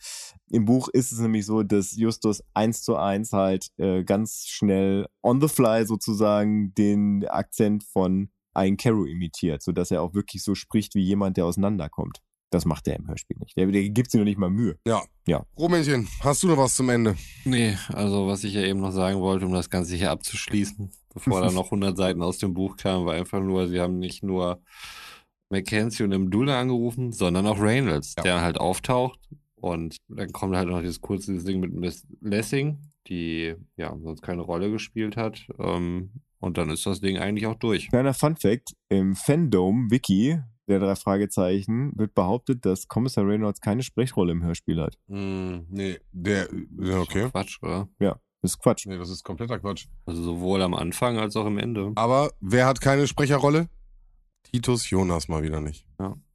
Im 0.50 0.64
Buch 0.64 0.88
ist 0.88 1.12
es 1.12 1.18
nämlich 1.18 1.46
so, 1.46 1.62
dass 1.62 1.96
Justus 1.96 2.42
eins 2.54 2.82
zu 2.82 2.96
eins 2.96 3.32
halt 3.32 3.68
äh, 3.78 4.04
ganz 4.04 4.46
schnell 4.46 5.06
on 5.22 5.40
the 5.40 5.48
fly 5.48 5.86
sozusagen 5.86 6.74
den 6.74 7.26
Akzent 7.26 7.84
von 7.84 8.28
einen 8.56 8.76
Caro 8.76 9.04
imitiert, 9.04 9.62
sodass 9.62 9.90
er 9.90 10.02
auch 10.02 10.14
wirklich 10.14 10.42
so 10.42 10.54
spricht 10.54 10.94
wie 10.94 11.02
jemand, 11.02 11.36
der 11.36 11.46
auseinanderkommt. 11.46 12.18
Das 12.50 12.64
macht 12.64 12.86
er 12.88 12.96
im 12.96 13.08
Hörspiel 13.08 13.36
nicht. 13.40 13.56
Der, 13.56 13.66
der 13.66 13.88
gibt 13.90 14.10
sich 14.10 14.18
noch 14.18 14.24
nicht 14.24 14.38
mal 14.38 14.50
Mühe. 14.50 14.78
Ja. 14.86 15.02
Ja. 15.26 15.44
Rumänchen, 15.58 16.08
hast 16.20 16.42
du 16.42 16.46
noch 16.48 16.56
was 16.56 16.76
zum 16.76 16.88
Ende? 16.88 17.16
Nee, 17.44 17.76
also 17.88 18.28
was 18.28 18.44
ich 18.44 18.54
ja 18.54 18.62
eben 18.62 18.80
noch 18.80 18.92
sagen 18.92 19.20
wollte, 19.20 19.46
um 19.46 19.52
das 19.52 19.68
Ganze 19.68 19.96
hier 19.96 20.12
abzuschließen, 20.12 20.90
bevor 21.12 21.40
da 21.40 21.50
noch 21.52 21.66
100 21.66 21.96
Seiten 21.96 22.22
aus 22.22 22.38
dem 22.38 22.54
Buch 22.54 22.76
kamen, 22.76 23.04
war 23.04 23.14
einfach 23.14 23.40
nur, 23.40 23.66
sie 23.68 23.80
haben 23.80 23.98
nicht 23.98 24.22
nur 24.22 24.62
Mackenzie 25.50 26.04
und 26.04 26.12
Imdula 26.12 26.60
angerufen, 26.60 27.12
sondern 27.12 27.46
auch 27.46 27.60
Reynolds, 27.60 28.14
Ja. 28.18 28.22
der 28.22 28.40
halt 28.40 28.58
auftaucht. 28.58 29.18
Und 29.56 29.96
dann 30.08 30.32
kommt 30.32 30.54
halt 30.54 30.68
noch 30.68 30.80
dieses 30.80 31.00
kurze 31.00 31.36
Ding 31.42 31.60
mit 31.60 31.72
Miss 31.72 32.06
Lessing, 32.20 32.78
die 33.08 33.54
ja 33.76 33.96
sonst 34.02 34.22
keine 34.22 34.42
Rolle 34.42 34.70
gespielt 34.70 35.16
hat. 35.16 35.46
Ähm, 35.58 36.10
und 36.38 36.58
dann 36.58 36.70
ist 36.70 36.86
das 36.86 37.00
Ding 37.00 37.18
eigentlich 37.18 37.46
auch 37.46 37.54
durch. 37.54 37.88
Kleiner 37.88 38.14
Fun 38.14 38.36
Fact: 38.36 38.74
Im 38.88 39.14
Fandom-Wiki 39.14 40.40
der 40.68 40.80
drei 40.80 40.96
Fragezeichen 40.96 41.92
wird 41.96 42.14
behauptet, 42.14 42.64
dass 42.64 42.88
Kommissar 42.88 43.26
Reynolds 43.26 43.60
keine 43.60 43.82
Sprechrolle 43.82 44.32
im 44.32 44.42
Hörspiel 44.42 44.80
hat. 44.80 44.98
Hm, 45.08 45.66
nee, 45.68 45.98
der, 46.12 46.48
ja, 46.80 46.98
okay. 46.98 47.28
Quatsch, 47.30 47.62
oder? 47.62 47.88
Das 47.98 48.52
ist 48.52 48.58
Quatsch. 48.58 48.86
Nee, 48.86 48.98
das 48.98 49.10
ist 49.10 49.24
kompletter 49.24 49.58
Quatsch. 49.58 49.86
Also 50.04 50.22
sowohl 50.22 50.62
am 50.62 50.74
Anfang 50.74 51.18
als 51.18 51.36
auch 51.36 51.46
am 51.46 51.58
Ende. 51.58 51.92
Aber 51.94 52.32
wer 52.40 52.66
hat 52.66 52.80
keine 52.80 53.06
Sprecherrolle? 53.06 53.68
Titus 54.42 54.88
Jonas 54.90 55.28
mal 55.28 55.42
wieder 55.42 55.60
nicht. 55.60 55.86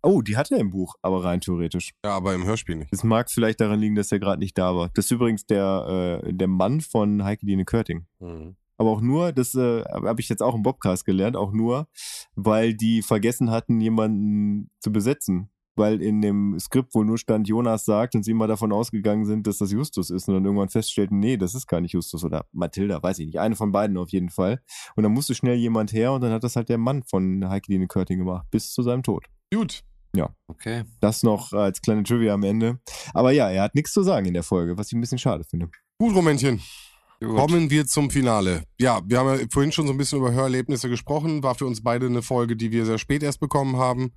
Oh, 0.03 0.21
die 0.21 0.35
hat 0.35 0.51
er 0.51 0.57
im 0.57 0.71
Buch, 0.71 0.95
aber 1.01 1.23
rein 1.23 1.41
theoretisch. 1.41 1.91
Ja, 2.03 2.11
aber 2.17 2.33
im 2.33 2.43
Hörspiel 2.43 2.75
nicht. 2.75 2.91
Es 2.91 3.03
mag 3.03 3.29
vielleicht 3.29 3.61
daran 3.61 3.79
liegen, 3.79 3.95
dass 3.95 4.11
er 4.11 4.19
gerade 4.19 4.39
nicht 4.39 4.57
da 4.57 4.75
war. 4.75 4.89
Das 4.95 5.05
ist 5.05 5.11
übrigens 5.11 5.45
der, 5.45 6.21
äh, 6.23 6.33
der 6.33 6.47
Mann 6.47 6.81
von 6.81 7.23
Heike 7.23 7.45
Dine 7.45 7.65
Körting. 7.65 8.07
Mhm. 8.19 8.55
Aber 8.81 8.89
auch 8.89 9.01
nur, 9.01 9.31
das 9.31 9.53
äh, 9.53 9.83
habe 9.83 10.21
ich 10.21 10.27
jetzt 10.27 10.41
auch 10.41 10.55
im 10.55 10.63
Bobcast 10.63 11.05
gelernt, 11.05 11.37
auch 11.37 11.51
nur, 11.51 11.87
weil 12.33 12.73
die 12.73 13.03
vergessen 13.03 13.51
hatten, 13.51 13.79
jemanden 13.79 14.71
zu 14.79 14.91
besetzen. 14.91 15.51
Weil 15.75 16.01
in 16.01 16.19
dem 16.19 16.59
Skript 16.59 16.95
wohl 16.95 17.05
nur 17.05 17.19
stand, 17.19 17.47
Jonas 17.47 17.85
sagt 17.85 18.15
und 18.15 18.23
sie 18.23 18.31
immer 18.31 18.47
davon 18.47 18.71
ausgegangen 18.71 19.25
sind, 19.25 19.45
dass 19.45 19.59
das 19.59 19.71
Justus 19.71 20.09
ist 20.09 20.27
und 20.27 20.33
dann 20.33 20.45
irgendwann 20.45 20.69
feststellten, 20.69 21.19
nee, 21.19 21.37
das 21.37 21.53
ist 21.53 21.67
gar 21.67 21.79
nicht 21.79 21.91
Justus 21.91 22.23
oder 22.23 22.47
Mathilda, 22.53 23.03
weiß 23.03 23.19
ich 23.19 23.27
nicht. 23.27 23.39
Eine 23.39 23.55
von 23.55 23.71
beiden 23.71 23.97
auf 23.97 24.09
jeden 24.09 24.31
Fall. 24.31 24.63
Und 24.95 25.03
dann 25.03 25.11
musste 25.11 25.35
schnell 25.35 25.57
jemand 25.57 25.93
her 25.93 26.13
und 26.13 26.21
dann 26.21 26.31
hat 26.31 26.43
das 26.43 26.55
halt 26.55 26.67
der 26.67 26.79
Mann 26.79 27.03
von 27.03 27.47
Heike 27.47 27.67
Dine 27.67 27.85
Körting 27.85 28.17
gemacht, 28.17 28.47
bis 28.49 28.73
zu 28.73 28.81
seinem 28.81 29.03
Tod. 29.03 29.27
Gut. 29.53 29.83
Okay. 30.47 30.85
Das 31.01 31.21
noch 31.21 31.53
als 31.53 31.83
kleine 31.83 32.01
Trivia 32.01 32.33
am 32.33 32.41
Ende. 32.41 32.79
Aber 33.13 33.31
ja, 33.31 33.47
er 33.51 33.61
hat 33.61 33.75
nichts 33.75 33.93
zu 33.93 34.01
sagen 34.01 34.25
in 34.25 34.33
der 34.33 34.41
Folge, 34.41 34.75
was 34.75 34.87
ich 34.87 34.93
ein 34.93 35.01
bisschen 35.01 35.19
schade 35.19 35.43
finde. 35.43 35.69
Gut, 35.99 36.15
Momentchen. 36.15 36.59
Kommen 37.23 37.69
wir 37.69 37.85
zum 37.85 38.09
Finale. 38.09 38.63
Ja, 38.79 39.01
wir 39.05 39.19
haben 39.19 39.39
ja 39.39 39.45
vorhin 39.51 39.71
schon 39.71 39.85
so 39.85 39.93
ein 39.93 39.97
bisschen 39.97 40.17
über 40.17 40.31
Hörerlebnisse 40.31 40.89
gesprochen. 40.89 41.43
War 41.43 41.53
für 41.53 41.65
uns 41.67 41.83
beide 41.83 42.07
eine 42.07 42.23
Folge, 42.23 42.55
die 42.55 42.71
wir 42.71 42.85
sehr 42.85 42.97
spät 42.97 43.21
erst 43.21 43.39
bekommen 43.39 43.77
haben. 43.77 44.13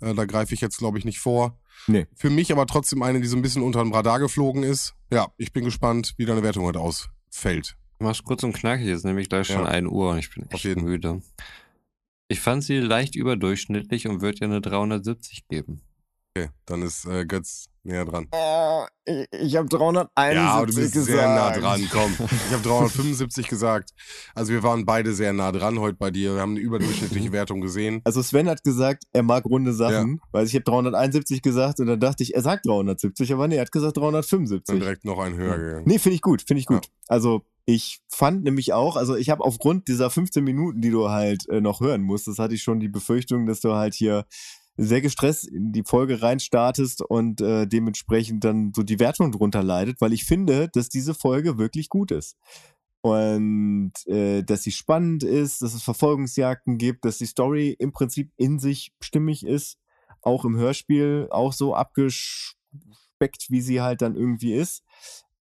Äh, 0.00 0.14
da 0.14 0.24
greife 0.24 0.54
ich 0.54 0.62
jetzt, 0.62 0.78
glaube 0.78 0.98
ich, 0.98 1.04
nicht 1.04 1.18
vor. 1.18 1.58
Nee. 1.86 2.06
Für 2.14 2.30
mich 2.30 2.50
aber 2.52 2.66
trotzdem 2.66 3.02
eine, 3.02 3.20
die 3.20 3.26
so 3.26 3.36
ein 3.36 3.42
bisschen 3.42 3.62
unter 3.62 3.80
dem 3.80 3.92
Radar 3.92 4.20
geflogen 4.20 4.62
ist. 4.62 4.94
Ja, 5.12 5.28
ich 5.36 5.52
bin 5.52 5.64
gespannt, 5.64 6.14
wie 6.16 6.24
deine 6.24 6.42
Wertung 6.42 6.64
heute 6.64 6.80
ausfällt. 6.80 7.76
Mach's 7.98 8.24
kurz 8.24 8.42
und 8.42 8.54
knackig, 8.54 8.88
ist 8.88 9.04
nämlich 9.04 9.28
gleich 9.28 9.46
schon 9.46 9.64
Ja. 9.64 9.66
1 9.66 9.88
Uhr 9.88 10.10
und 10.12 10.18
ich 10.18 10.34
bin 10.34 10.44
Auf 10.50 10.64
echt 10.64 10.80
müde. 10.80 11.22
Ich 12.28 12.40
fand 12.40 12.64
sie 12.64 12.78
leicht 12.78 13.14
überdurchschnittlich 13.16 14.08
und 14.08 14.20
würde 14.22 14.38
ihr 14.40 14.46
eine 14.46 14.60
370 14.60 15.46
geben. 15.48 15.82
Okay, 16.36 16.50
dann 16.66 16.82
ist 16.82 17.06
äh, 17.06 17.24
Götz 17.24 17.70
näher 17.82 18.04
dran. 18.04 18.28
ich 19.06 19.26
ich 19.40 19.56
habe 19.56 19.70
371 19.70 20.34
Ja, 20.34 20.50
aber 20.50 20.66
du 20.66 20.74
bist 20.74 20.92
sehr 20.92 21.28
nah 21.28 21.50
dran, 21.50 21.88
komm. 21.90 22.12
Ich 22.12 22.52
habe 22.52 22.62
375 22.62 23.48
gesagt. 23.48 23.92
Also 24.34 24.52
wir 24.52 24.62
waren 24.62 24.84
beide 24.84 25.14
sehr 25.14 25.32
nah 25.32 25.50
dran 25.50 25.78
heute 25.78 25.96
bei 25.96 26.10
dir. 26.10 26.34
Wir 26.34 26.42
haben 26.42 26.50
eine 26.50 26.60
überdurchschnittliche 26.60 27.32
Wertung 27.32 27.62
gesehen. 27.62 28.02
Also 28.04 28.22
Sven 28.22 28.50
hat 28.50 28.64
gesagt, 28.64 29.04
er 29.14 29.22
mag 29.22 29.46
runde 29.46 29.72
Sachen, 29.72 30.20
weil 30.30 30.44
ich 30.44 30.54
habe 30.54 30.64
371 30.64 31.40
gesagt 31.40 31.80
und 31.80 31.86
dann 31.86 32.00
dachte 32.00 32.22
ich, 32.22 32.34
er 32.34 32.42
sagt 32.42 32.66
370, 32.66 33.32
aber 33.32 33.48
nee, 33.48 33.56
er 33.56 33.62
hat 33.62 33.72
gesagt 33.72 33.96
Dann 33.96 34.02
375. 34.02 34.78
direkt 34.78 35.06
noch 35.06 35.18
ein 35.18 35.36
höher 35.36 35.56
gegangen. 35.56 35.84
Nee, 35.86 35.98
finde 35.98 36.16
ich 36.16 36.20
gut, 36.20 36.42
finde 36.42 36.60
ich 36.60 36.66
gut. 36.66 36.90
Also 37.08 37.46
ich 37.64 38.00
fand 38.08 38.44
nämlich 38.44 38.74
auch, 38.74 38.96
also 38.96 39.16
ich 39.16 39.30
habe 39.30 39.42
aufgrund 39.42 39.88
dieser 39.88 40.10
15 40.10 40.44
Minuten, 40.44 40.82
die 40.82 40.90
du 40.90 41.08
halt 41.08 41.48
äh, 41.48 41.62
noch 41.62 41.80
hören 41.80 42.02
musst, 42.02 42.26
das 42.26 42.38
hatte 42.38 42.54
ich 42.54 42.62
schon 42.62 42.78
die 42.78 42.88
Befürchtung, 42.88 43.46
dass 43.46 43.60
du 43.60 43.72
halt 43.72 43.94
hier 43.94 44.26
sehr 44.76 45.00
gestresst 45.00 45.48
in 45.48 45.72
die 45.72 45.84
Folge 45.84 46.22
reinstartest 46.22 47.02
und 47.02 47.40
äh, 47.40 47.66
dementsprechend 47.66 48.44
dann 48.44 48.72
so 48.74 48.82
die 48.82 48.98
Wertung 49.00 49.32
drunter 49.32 49.62
leidet, 49.62 50.00
weil 50.00 50.12
ich 50.12 50.24
finde, 50.24 50.68
dass 50.68 50.88
diese 50.88 51.14
Folge 51.14 51.58
wirklich 51.58 51.88
gut 51.88 52.10
ist. 52.10 52.36
Und 53.00 53.92
äh, 54.06 54.42
dass 54.42 54.62
sie 54.62 54.72
spannend 54.72 55.22
ist, 55.22 55.62
dass 55.62 55.74
es 55.74 55.82
Verfolgungsjagden 55.82 56.76
gibt, 56.76 57.04
dass 57.04 57.18
die 57.18 57.26
Story 57.26 57.76
im 57.78 57.92
Prinzip 57.92 58.32
in 58.36 58.58
sich 58.58 58.92
stimmig 59.00 59.46
ist, 59.46 59.78
auch 60.22 60.44
im 60.44 60.56
Hörspiel 60.56 61.28
auch 61.30 61.52
so 61.52 61.74
abgespeckt, 61.74 63.46
wie 63.48 63.60
sie 63.60 63.80
halt 63.80 64.02
dann 64.02 64.16
irgendwie 64.16 64.54
ist. 64.54 64.82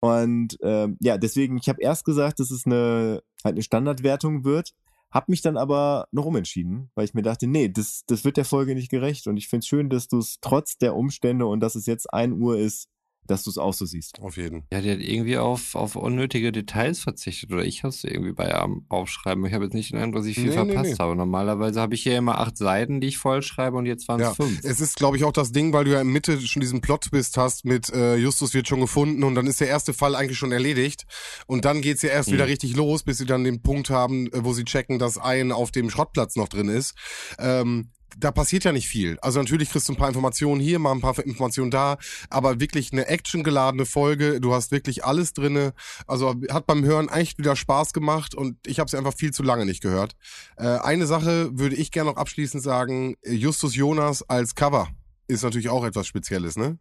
Und 0.00 0.58
ähm, 0.62 0.98
ja, 1.00 1.16
deswegen, 1.16 1.56
ich 1.56 1.70
habe 1.70 1.80
erst 1.80 2.04
gesagt, 2.04 2.38
dass 2.38 2.50
es 2.50 2.66
eine 2.66 3.22
halt 3.44 3.54
eine 3.54 3.62
Standardwertung 3.62 4.44
wird, 4.44 4.74
habe 5.14 5.26
mich 5.28 5.42
dann 5.42 5.56
aber 5.56 6.08
noch 6.10 6.26
umentschieden, 6.26 6.90
weil 6.96 7.04
ich 7.04 7.14
mir 7.14 7.22
dachte, 7.22 7.46
nee, 7.46 7.68
das, 7.68 8.02
das 8.06 8.24
wird 8.24 8.36
der 8.36 8.44
Folge 8.44 8.74
nicht 8.74 8.90
gerecht. 8.90 9.28
Und 9.28 9.36
ich 9.36 9.46
finde 9.46 9.60
es 9.60 9.68
schön, 9.68 9.88
dass 9.88 10.08
du 10.08 10.18
es 10.18 10.38
trotz 10.40 10.76
der 10.76 10.96
Umstände 10.96 11.46
und 11.46 11.60
dass 11.60 11.76
es 11.76 11.86
jetzt 11.86 12.12
ein 12.12 12.32
Uhr 12.32 12.58
ist, 12.58 12.88
dass 13.26 13.42
du 13.44 13.50
es 13.50 13.58
auch 13.58 13.72
so 13.74 13.84
siehst. 13.86 14.20
Auf 14.20 14.36
jeden. 14.36 14.64
Ja, 14.72 14.80
die 14.80 14.90
hat 14.90 15.00
irgendwie 15.00 15.38
auf, 15.38 15.74
auf 15.74 15.96
unnötige 15.96 16.52
Details 16.52 17.00
verzichtet. 17.00 17.52
Oder 17.52 17.64
ich 17.64 17.82
habe 17.82 17.88
es 17.90 18.04
irgendwie 18.04 18.32
bei 18.32 18.54
am 18.54 18.84
Aufschreiben. 18.88 19.44
Ich 19.46 19.52
habe 19.52 19.64
jetzt 19.64 19.74
nicht 19.74 19.92
den 19.92 19.98
Eindruck, 19.98 20.20
dass 20.22 20.26
ich 20.26 20.34
viel 20.36 20.44
Nee, 20.50 20.50
nee, 20.50 20.54
verpasst 20.72 20.90
nee. 20.92 20.96
habe. 20.98 21.16
Normalerweise 21.16 21.80
habe 21.80 21.94
ich 21.94 22.02
hier 22.02 22.16
immer 22.18 22.38
acht 22.38 22.56
Seiten, 22.56 23.00
die 23.00 23.08
ich 23.08 23.18
vollschreibe 23.18 23.76
und 23.76 23.86
jetzt 23.86 24.06
waren 24.08 24.20
es 24.20 24.26
Ja, 24.28 24.34
fünf. 24.34 24.60
es 24.62 24.80
ist, 24.80 24.96
glaube 24.96 25.16
ich, 25.16 25.24
auch 25.24 25.32
das 25.32 25.52
Ding, 25.52 25.72
weil 25.72 25.84
du 25.84 25.92
ja 25.92 26.00
in 26.00 26.08
Mitte 26.08 26.40
schon 26.40 26.60
diesen 26.60 26.80
Plot-Twist 26.80 27.36
hast 27.36 27.64
mit 27.64 27.90
äh, 27.90 28.16
Justus 28.16 28.54
wird 28.54 28.68
schon 28.68 28.80
gefunden 28.80 29.24
und 29.24 29.34
dann 29.34 29.46
ist 29.46 29.60
der 29.60 29.68
erste 29.68 29.92
Fall 29.94 30.14
eigentlich 30.14 30.38
schon 30.38 30.52
erledigt. 30.52 31.04
Und 31.46 31.64
dann 31.64 31.80
geht's 31.80 32.02
ja 32.02 32.10
erst 32.10 32.28
Mhm. 32.28 32.34
wieder 32.34 32.46
richtig 32.46 32.76
los, 32.76 33.02
bis 33.02 33.18
sie 33.18 33.26
dann 33.26 33.44
den 33.44 33.62
Punkt 33.62 33.90
haben, 33.90 34.26
äh, 34.28 34.44
wo 34.44 34.52
sie 34.52 34.64
checken, 34.64 34.98
dass 34.98 35.18
ein 35.18 35.52
auf 35.52 35.70
dem 35.70 35.90
Schrottplatz 35.90 36.36
noch 36.36 36.48
drin 36.48 36.68
ist. 36.68 36.94
Ähm, 37.38 37.90
da 38.18 38.30
passiert 38.30 38.64
ja 38.64 38.72
nicht 38.72 38.88
viel. 38.88 39.18
Also 39.20 39.40
natürlich 39.40 39.70
kriegst 39.70 39.88
du 39.88 39.92
ein 39.92 39.96
paar 39.96 40.08
Informationen 40.08 40.60
hier, 40.60 40.78
mal 40.78 40.92
ein 40.92 41.00
paar 41.00 41.18
Informationen 41.18 41.70
da, 41.70 41.98
aber 42.30 42.60
wirklich 42.60 42.92
eine 42.92 43.06
actiongeladene 43.06 43.86
Folge. 43.86 44.40
Du 44.40 44.54
hast 44.54 44.70
wirklich 44.70 45.04
alles 45.04 45.32
drinne. 45.32 45.72
Also 46.06 46.34
hat 46.50 46.66
beim 46.66 46.84
Hören 46.84 47.08
echt 47.08 47.38
wieder 47.38 47.56
Spaß 47.56 47.92
gemacht 47.92 48.34
und 48.34 48.56
ich 48.66 48.78
habe 48.80 48.90
sie 48.90 48.96
einfach 48.96 49.14
viel 49.14 49.32
zu 49.32 49.42
lange 49.42 49.66
nicht 49.66 49.82
gehört. 49.82 50.14
Äh, 50.56 50.66
eine 50.66 51.06
Sache 51.06 51.50
würde 51.58 51.76
ich 51.76 51.90
gerne 51.90 52.10
noch 52.10 52.16
abschließend 52.16 52.62
sagen: 52.62 53.16
Justus 53.24 53.74
Jonas 53.74 54.22
als 54.28 54.54
Cover 54.54 54.88
ist 55.26 55.42
natürlich 55.42 55.68
auch 55.68 55.84
etwas 55.84 56.06
Spezielles, 56.06 56.56
ne? 56.56 56.78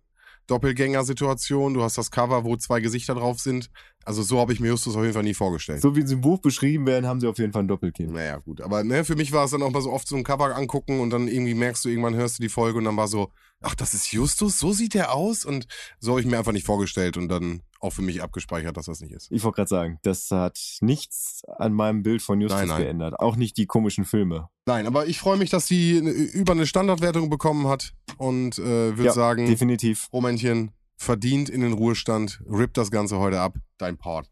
Doppelgänger-Situation. 0.48 1.74
Du 1.74 1.84
hast 1.84 1.98
das 1.98 2.12
Cover, 2.12 2.44
wo 2.44 2.56
zwei 2.58 2.80
Gesichter 2.82 3.16
drauf 3.16 3.40
sind. 3.40 3.70
Also 4.06 4.22
so 4.22 4.40
habe 4.40 4.52
ich 4.52 4.60
mir 4.60 4.68
Justus 4.68 4.96
auf 4.96 5.02
jeden 5.02 5.14
Fall 5.14 5.24
nie 5.24 5.34
vorgestellt. 5.34 5.82
So 5.82 5.96
wie 5.96 6.06
sie 6.06 6.16
im 6.16 6.22
Buch 6.22 6.40
beschrieben 6.40 6.86
werden, 6.86 7.06
haben 7.06 7.22
sie 7.22 7.28
auf 7.28 7.38
jeden 7.38 7.54
Fall 7.54 7.64
ein 7.64 7.68
Doppelkind. 7.68 8.12
Naja, 8.12 8.38
gut. 8.38 8.62
Aber 8.62 8.84
ne, 8.84 9.06
für 9.06 9.16
mich 9.16 9.32
war 9.32 9.46
es 9.46 9.52
dann 9.52 9.64
auch 9.64 9.72
mal 9.72 9.82
so 9.82 9.92
oft 9.92 10.08
so 10.08 10.16
ein 10.16 10.24
Cover 10.24 10.56
angucken 10.56 11.00
und 11.00 11.10
dann 11.10 11.28
irgendwie 11.28 11.54
merkst 11.54 11.86
du, 11.86 11.90
irgendwann 11.90 12.16
hörst 12.16 12.40
du 12.40 12.44
die 12.44 12.50
Folge 12.50 12.78
und 12.78 12.86
dann 12.86 12.98
war 12.98 13.08
so, 13.08 13.32
ach, 13.62 13.76
das 13.76 13.94
ist 13.94 14.12
Justus, 14.12 14.60
so 14.60 14.74
sieht 14.74 14.94
der 14.94 15.14
aus? 15.14 15.46
Und 15.46 15.68
so 16.00 16.12
habe 16.12 16.22
ich 16.22 16.28
mir 16.28 16.38
einfach 16.38 16.52
nicht 16.52 16.66
vorgestellt 16.66 17.16
und 17.16 17.30
dann 17.30 17.62
auch 17.84 17.92
für 17.92 18.02
mich 18.02 18.24
abgespeichert, 18.24 18.78
dass 18.78 18.86
das 18.86 19.02
nicht 19.02 19.12
ist. 19.12 19.30
Ich 19.32 19.44
wollte 19.44 19.58
gerade 19.58 19.68
sagen, 19.70 20.00
das 20.04 20.32
hat 20.32 20.58
nichts 20.82 21.42
an 21.58 21.74
meinem 21.74 22.02
Bild 22.02 22.22
von 22.22 22.40
Justus 22.40 22.60
Nein, 22.62 22.70
nein. 22.70 22.82
geändert. 22.82 23.20
Auch 23.20 23.36
nicht 23.36 23.58
die 23.58 23.66
komischen 23.66 24.06
Filme. 24.06 24.48
Nein, 24.66 24.88
aber 24.88 25.06
ich 25.08 25.20
freue 25.20 25.38
mich, 25.38 25.50
dass 25.50 25.68
sie 25.68 25.98
über 25.98 26.54
eine 26.54 26.66
Standardwertung 26.66 27.30
bekommen 27.30 27.68
hat 27.68 27.92
und 28.18 28.58
äh, 28.58 28.62
würde 28.98 29.04
Ja, 29.06 29.12
sagen, 29.12 29.46
Definitiv. 29.48 30.08
Romännchen 30.14 30.72
verdient 30.96 31.50
in 31.50 31.60
den 31.62 31.74
Ruhestand, 31.74 32.42
rippt 32.50 32.78
das 32.78 32.90
Ganze 32.90 33.20
heute 33.20 33.42
ab, 33.42 33.56
dein 33.78 33.98
Part. 33.98 34.30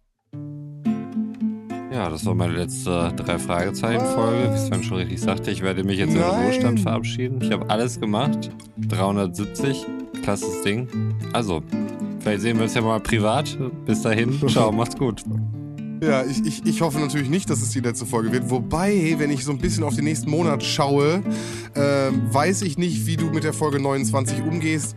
Ja, 1.91 2.09
das 2.09 2.25
war 2.25 2.33
meine 2.33 2.53
letzte 2.53 3.11
drei 3.17 3.37
Fragezeichen-Folge. 3.37 4.53
Wie 4.53 4.57
Sven 4.57 4.81
schon 4.81 4.97
richtig 4.97 5.19
sagte, 5.19 5.51
ich 5.51 5.61
werde 5.61 5.83
mich 5.83 5.97
jetzt 5.99 6.11
in 6.13 6.19
den 6.19 6.27
Nein. 6.27 6.43
Ruhestand 6.45 6.79
verabschieden. 6.79 7.41
Ich 7.41 7.51
habe 7.51 7.69
alles 7.69 7.99
gemacht. 7.99 8.49
370, 8.77 9.85
klasses 10.23 10.61
Ding. 10.63 10.87
Also, 11.33 11.61
vielleicht 12.21 12.41
sehen 12.41 12.57
wir 12.57 12.63
uns 12.63 12.73
ja 12.73 12.81
mal 12.81 12.99
privat. 12.99 13.57
Bis 13.85 14.01
dahin, 14.01 14.39
ciao, 14.47 14.71
macht's 14.71 14.95
gut. 14.95 15.23
Ja, 16.03 16.23
ich, 16.23 16.43
ich, 16.45 16.65
ich 16.65 16.81
hoffe 16.81 16.99
natürlich 16.99 17.29
nicht, 17.29 17.49
dass 17.49 17.61
es 17.61 17.69
die 17.69 17.79
letzte 17.79 18.07
Folge 18.07 18.31
wird. 18.31 18.49
Wobei, 18.49 19.15
wenn 19.17 19.29
ich 19.29 19.45
so 19.45 19.51
ein 19.51 19.59
bisschen 19.59 19.83
auf 19.83 19.95
den 19.95 20.05
nächsten 20.05 20.31
Monat 20.31 20.63
schaue, 20.63 21.23
äh, 21.75 22.11
weiß 22.33 22.63
ich 22.63 22.77
nicht, 22.77 23.05
wie 23.05 23.17
du 23.17 23.25
mit 23.25 23.43
der 23.43 23.53
Folge 23.53 23.79
29 23.79 24.41
umgehst. 24.41 24.95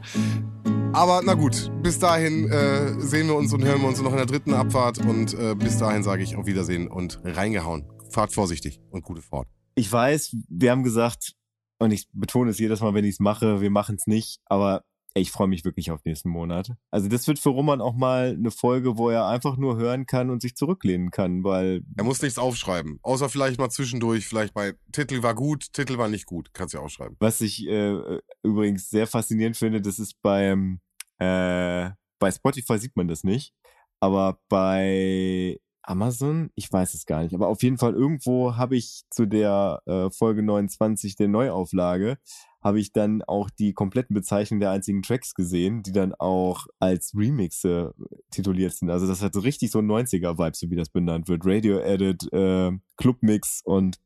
Aber 0.92 1.20
na 1.24 1.34
gut, 1.34 1.70
bis 1.82 1.98
dahin 1.98 2.48
äh, 2.48 2.98
sehen 3.01 3.26
wir 3.26 3.34
uns 3.34 3.52
und 3.52 3.64
hören 3.64 3.82
wir 3.82 3.88
uns 3.88 4.01
noch 4.01 4.12
in 4.12 4.16
der 4.16 4.26
dritten 4.26 4.55
Abfahrt. 4.55 4.98
Und 4.98 5.34
äh, 5.34 5.55
bis 5.55 5.76
dahin 5.76 6.02
sage 6.02 6.22
ich 6.22 6.36
auf 6.36 6.46
Wiedersehen 6.46 6.88
und 6.88 7.20
reingehauen. 7.22 7.84
Fahrt 8.10 8.32
vorsichtig 8.32 8.80
und 8.90 9.02
gute 9.02 9.20
Fahrt. 9.20 9.48
Ich 9.74 9.92
weiß, 9.92 10.36
wir 10.48 10.70
haben 10.70 10.84
gesagt, 10.84 11.34
und 11.80 11.90
ich 11.90 12.09
betone 12.12 12.51
es 12.51 12.59
jedes 12.59 12.80
Mal, 12.80 12.94
wenn 12.94 13.05
ich 13.05 13.14
es 13.14 13.20
mache, 13.20 13.60
wir 13.60 13.70
machen 13.70 13.96
es 13.96 14.06
nicht, 14.06 14.40
aber 14.46 14.84
ich 15.20 15.31
freue 15.31 15.47
mich 15.47 15.65
wirklich 15.65 15.91
auf 15.91 16.05
nächsten 16.05 16.28
Monat. 16.28 16.73
Also 16.91 17.09
das 17.09 17.28
wird 17.28 17.39
für 17.39 17.51
Roman 17.51 17.81
auch 17.81 17.95
mal 17.95 18.36
eine 18.36 18.51
Folge, 18.51 18.99
wo 18.99 19.11
er 19.11 19.27
einfach 19.27 19.57
nur 19.57 19.77
hören 19.77 20.07
kann 20.07 20.31
und 20.31 20.43
sich 20.43 20.57
zurücklehnen 20.57 21.11
kann, 21.11 21.45
weil 21.45 21.82
Er 21.97 22.05
muss 22.05 22.20
nichts 22.20 22.39
aufschreiben. 22.39 22.99
Außer 23.03 23.28
vielleicht 23.28 23.59
mal 23.59 23.70
zwischendurch, 23.70 24.27
vielleicht 24.27 24.55
bei 24.55 24.74
Titel 24.93 25.23
war 25.23 25.35
gut, 25.35 25.73
Titel 25.73 25.99
war 25.99 26.09
nicht 26.09 26.27
gut. 26.27 26.53
Kannst 26.53 26.74
ja 26.74 26.81
aufschreiben. 26.81 27.16
was 27.20 27.41
ich 27.41 27.66
äh, 27.66 28.20
übrigens 28.43 28.91
sehr 28.91 29.07
faszinierend 29.07 29.57
finde, 29.57 29.81
das 29.81 29.99
ist 29.99 30.20
beim 30.20 30.81
äh, 31.19 31.91
bei 32.19 32.31
Spotify 32.31 32.78
sieht 32.78 32.97
man 32.97 33.07
das 33.07 33.23
nicht, 33.23 33.55
aber 34.01 34.39
bei 34.49 35.61
Amazon, 35.82 36.51
ich 36.55 36.73
weiß 36.73 36.95
es 36.95 37.07
gar 37.07 37.23
nicht, 37.23 37.35
aber 37.35 37.49
auf 37.49 37.62
jeden 37.62 37.78
Fall 37.78 37.93
irgendwo 37.93 38.57
habe 38.57 38.77
ich 38.77 39.03
zu 39.11 39.27
der 39.27 39.82
äh, 39.86 40.11
Folge 40.11 40.43
29 40.43 41.16
der 41.16 41.28
Neuauflage 41.28 42.19
habe 42.65 42.81
ich 42.81 42.93
dann 42.93 43.23
auch 43.23 43.51
die 43.51 43.74
kompletten 43.74 44.15
Bezeichnungen 44.15 44.61
der 44.61 44.70
einzigen 44.70 45.03
Tracks 45.03 45.35
gesehen, 45.35 45.82
die 45.82 45.93
dann 45.93 46.15
auch 46.15 46.66
als 46.81 47.12
Remixe 47.15 47.95
tituliert 48.31 48.73
sind. 48.73 48.89
Also 48.89 49.07
das 49.07 49.23
hat 49.23 49.35
so 49.35 49.41
richtig 49.41 49.70
so 49.70 49.81
90er-Vibes, 49.81 50.59
so 50.59 50.70
wie 50.70 50.77
das 50.77 50.89
benannt 50.89 51.28
wird. 51.28 51.43
Radio-Edit, 51.45 52.32
äh, 52.32 52.73
Clubmix 52.97 53.61
und 53.65 54.01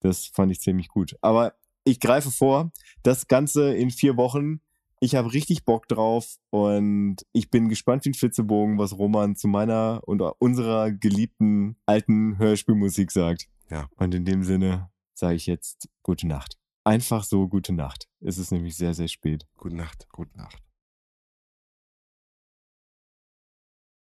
das 0.00 0.26
fand 0.26 0.52
ich 0.52 0.60
ziemlich 0.60 0.88
gut. 0.88 1.16
Aber 1.22 1.54
ich 1.84 1.98
greife 1.98 2.30
vor, 2.30 2.70
das 3.02 3.28
Ganze 3.28 3.74
in 3.74 3.90
vier 3.90 4.18
Wochen. 4.18 4.60
Ich 5.00 5.14
habe 5.14 5.32
richtig 5.32 5.64
Bock 5.64 5.88
drauf 5.88 6.36
und 6.50 7.16
ich 7.32 7.50
bin 7.50 7.68
gespannt 7.68 8.04
wie 8.04 8.10
ein 8.10 8.14
Flitzebogen, 8.14 8.78
was 8.78 8.98
Roman 8.98 9.36
zu 9.36 9.48
meiner 9.48 10.02
und 10.04 10.20
unserer 10.38 10.90
geliebten 10.90 11.76
alten 11.86 12.38
Hörspielmusik 12.38 13.10
sagt. 13.10 13.48
Ja. 13.70 13.88
Und 13.96 14.14
in 14.14 14.24
dem 14.24 14.42
Sinne 14.42 14.90
sage 15.14 15.36
ich 15.36 15.46
jetzt 15.46 15.88
gute 16.02 16.26
Nacht. 16.26 16.58
Einfach 16.86 17.24
so 17.24 17.48
gute 17.48 17.72
Nacht. 17.72 18.06
Es 18.20 18.38
ist 18.38 18.52
nämlich 18.52 18.76
sehr, 18.76 18.94
sehr 18.94 19.08
spät. 19.08 19.44
Gute 19.56 19.74
Nacht. 19.74 20.06
Gute 20.12 20.36
Nacht. 20.36 20.62